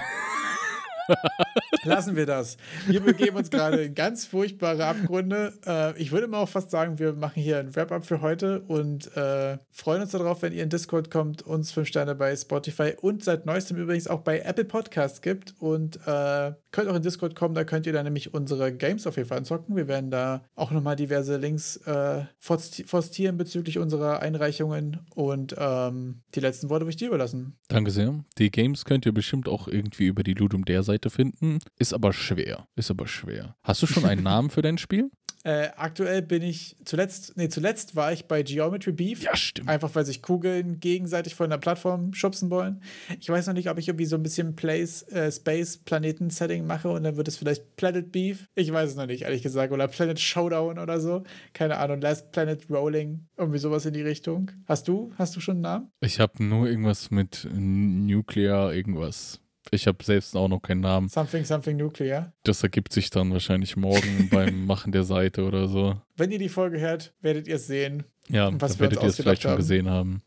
Lassen 1.85 2.17
wir 2.17 2.27
das. 2.27 2.57
Wir 2.87 3.01
begeben 3.01 3.37
uns 3.37 3.51
gerade 3.51 3.83
in 3.85 3.95
ganz 3.95 4.27
furchtbare 4.27 4.85
Abgründe. 4.85 5.53
Äh, 5.67 6.01
ich 6.01 6.13
würde 6.13 6.27
mal 6.27 6.39
auch 6.39 6.49
fast 6.49 6.71
sagen, 6.71 6.99
wir 6.99 7.13
machen 7.13 7.43
hier 7.43 7.59
ein 7.59 7.75
Wrap-up 7.75 8.05
für 8.05 8.21
heute 8.21 8.61
und 8.63 9.17
äh, 9.17 9.59
freuen 9.71 10.03
uns 10.03 10.11
darauf, 10.11 10.43
wenn 10.43 10.53
ihr 10.53 10.63
in 10.63 10.69
Discord 10.69 11.11
kommt, 11.11 11.43
uns 11.43 11.73
fünf 11.73 11.89
Sterne 11.89 12.15
bei 12.15 12.35
Spotify 12.35 12.95
und 13.01 13.25
seit 13.25 13.47
neuestem 13.47 13.77
übrigens 13.77 14.09
auch 14.09 14.21
bei 14.21 14.41
Apple 14.41 14.65
Podcasts 14.65 15.23
gibt. 15.23 15.55
Und 15.59 15.97
äh, 16.07 16.53
könnt 16.73 16.89
auch 16.89 16.97
in 16.97 17.03
Discord 17.03 17.35
kommen, 17.35 17.55
da 17.55 17.65
könnt 17.65 17.87
ihr 17.87 17.93
dann 17.93 18.05
nämlich 18.05 18.35
unsere 18.35 18.73
Games 18.73 19.07
auf 19.07 19.17
jeden 19.17 19.29
Fall 19.29 19.39
anzocken. 19.39 19.77
Wir 19.77 19.89
werden 19.89 20.11
da 20.11 20.45
auch 20.55 20.71
nochmal 20.71 20.97
diverse 20.97 21.37
Links 21.37 21.77
äh, 21.87 22.25
forstieren 22.39 23.37
bezüglich 23.37 23.79
unserer 23.79 24.21
Einreichungen. 24.21 25.07
Und 25.15 25.55
ähm, 25.59 26.23
die 26.35 26.41
letzten 26.41 26.69
Worte 26.69 26.85
würde 26.85 26.91
ich 26.91 26.97
dir 26.97 27.09
überlassen. 27.09 27.57
Danke 27.69 27.91
sehr. 27.91 28.25
Die 28.39 28.51
Games 28.51 28.85
könnt 28.85 29.07
ihr 29.07 29.13
bestimmt 29.13 29.49
auch 29.49 29.69
irgendwie 29.69 30.07
über 30.07 30.23
die 30.23 30.35
Ludum 30.35 30.65
der 30.65 30.83
Seite 30.83 31.11
finden. 31.11 31.46
Ist 31.79 31.95
aber 31.95 32.13
schwer. 32.13 32.67
Ist 32.77 32.91
aber 32.91 33.09
schwer. 33.09 33.57
Hast 33.63 33.83
du 33.83 33.87
schon 33.87 34.05
einen 34.05 34.23
Namen 34.31 34.51
für 34.51 34.63
dein 34.63 34.79
Spiel? 34.79 35.11
Äh, 35.47 35.71
aktuell 35.77 36.23
bin 36.23 36.43
ich 36.43 36.75
zuletzt, 36.85 37.37
nee, 37.37 37.49
zuletzt 37.49 37.95
war 37.95 38.13
ich 38.13 38.27
bei 38.27 38.43
Geometry 38.43 38.91
Beef. 38.91 39.23
Ja, 39.23 39.37
stimmt. 39.37 39.69
Einfach 39.69 39.95
weil 39.95 40.05
sich 40.05 40.21
Kugeln 40.21 40.81
gegenseitig 40.81 41.37
von 41.37 41.49
der 41.49 41.59
Plattform 41.59 42.13
schubsen 42.15 42.51
wollen. 42.51 42.83
Ich 43.21 43.29
weiß 43.29 43.47
noch 43.47 43.55
nicht, 43.55 43.71
ob 43.71 43.79
ich 43.79 43.87
irgendwie 43.87 44.07
so 44.07 44.17
ein 44.17 44.25
bisschen 44.25 44.57
Place, 44.57 45.05
äh, 45.05 45.31
Space, 45.31 45.77
Planeten-Setting 45.77 46.67
mache 46.67 46.89
und 46.89 47.05
dann 47.05 47.17
wird 47.17 47.29
es 47.29 47.37
vielleicht 47.37 47.77
Planet 47.77 48.11
Beef. 48.11 48.49
Ich 48.57 48.73
weiß 48.73 48.91
es 48.91 48.97
noch 48.97 49.07
nicht, 49.07 49.23
ehrlich 49.23 49.43
gesagt. 49.43 49.73
Oder 49.73 49.87
Planet 49.87 50.19
Showdown 50.19 50.81
oder 50.81 50.99
so. 50.99 51.23
Keine 51.53 51.77
Ahnung. 51.77 52.01
Last 52.01 52.33
Planet 52.33 52.69
Rolling. 52.69 53.29
Irgendwie 53.37 53.59
sowas 53.61 53.87
in 53.87 53.95
die 53.95 54.03
Richtung. 54.03 54.51
Hast 54.67 54.89
du? 54.89 55.13
Hast 55.17 55.37
du 55.37 55.41
schon 55.41 55.59
einen 55.59 55.63
Namen? 55.63 55.93
Ich 56.01 56.19
habe 56.19 56.43
nur 56.43 56.67
irgendwas 56.67 57.13
mit 57.13 57.47
Nuclear, 57.53 58.75
irgendwas. 58.75 59.41
Ich 59.71 59.87
habe 59.87 60.03
selbst 60.03 60.37
auch 60.37 60.49
noch 60.49 60.61
keinen 60.61 60.81
Namen. 60.81 61.09
Something, 61.09 61.45
something 61.45 61.77
nuclear. 61.77 62.33
Das 62.45 62.63
ergibt 62.63 62.93
sich 62.93 63.11
dann 63.11 63.33
wahrscheinlich 63.33 63.77
morgen 63.77 64.29
beim 64.31 64.67
Machen 64.67 64.93
der 64.93 65.05
Seite 65.05 65.45
oder 65.45 65.69
so. 65.69 66.01
Wenn 66.17 66.31
ihr 66.31 66.39
die 66.39 66.49
Folge 66.49 66.81
hört, 66.81 67.15
werdet 67.21 67.49
ihr 67.49 67.57
es 67.57 67.67
sehen. 67.67 68.05
Ja, 68.29 68.51
was 68.61 68.81
werdet 68.81 69.03
ihr 69.03 69.09
es 69.09 69.17
vielleicht 69.17 69.45
haben. 69.45 69.53
schon 69.53 69.57
gesehen 69.59 69.89
haben. 69.89 70.23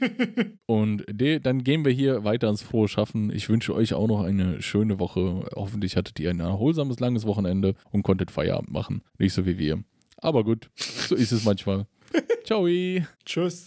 und 0.66 1.04
dann 1.08 1.64
gehen 1.64 1.84
wir 1.84 1.92
hier 1.92 2.24
weiter 2.24 2.46
ans 2.46 2.62
frohe 2.62 2.88
Schaffen. 2.88 3.30
Ich 3.30 3.48
wünsche 3.48 3.74
euch 3.74 3.92
auch 3.92 4.08
noch 4.08 4.22
eine 4.22 4.62
schöne 4.62 4.98
Woche. 4.98 5.46
Hoffentlich 5.54 5.96
hattet 5.96 6.18
ihr 6.18 6.30
ein 6.30 6.40
erholsames, 6.40 6.98
langes 6.98 7.26
Wochenende 7.26 7.74
und 7.90 8.02
konntet 8.02 8.30
Feierabend 8.30 8.70
machen. 8.70 9.02
Nicht 9.18 9.34
so 9.34 9.44
wie 9.44 9.58
wir. 9.58 9.82
Aber 10.18 10.44
gut, 10.44 10.70
so 10.76 11.14
ist 11.14 11.32
es 11.32 11.44
manchmal. 11.44 11.86
Ciao. 12.44 12.66
Tschüss. 13.24 13.64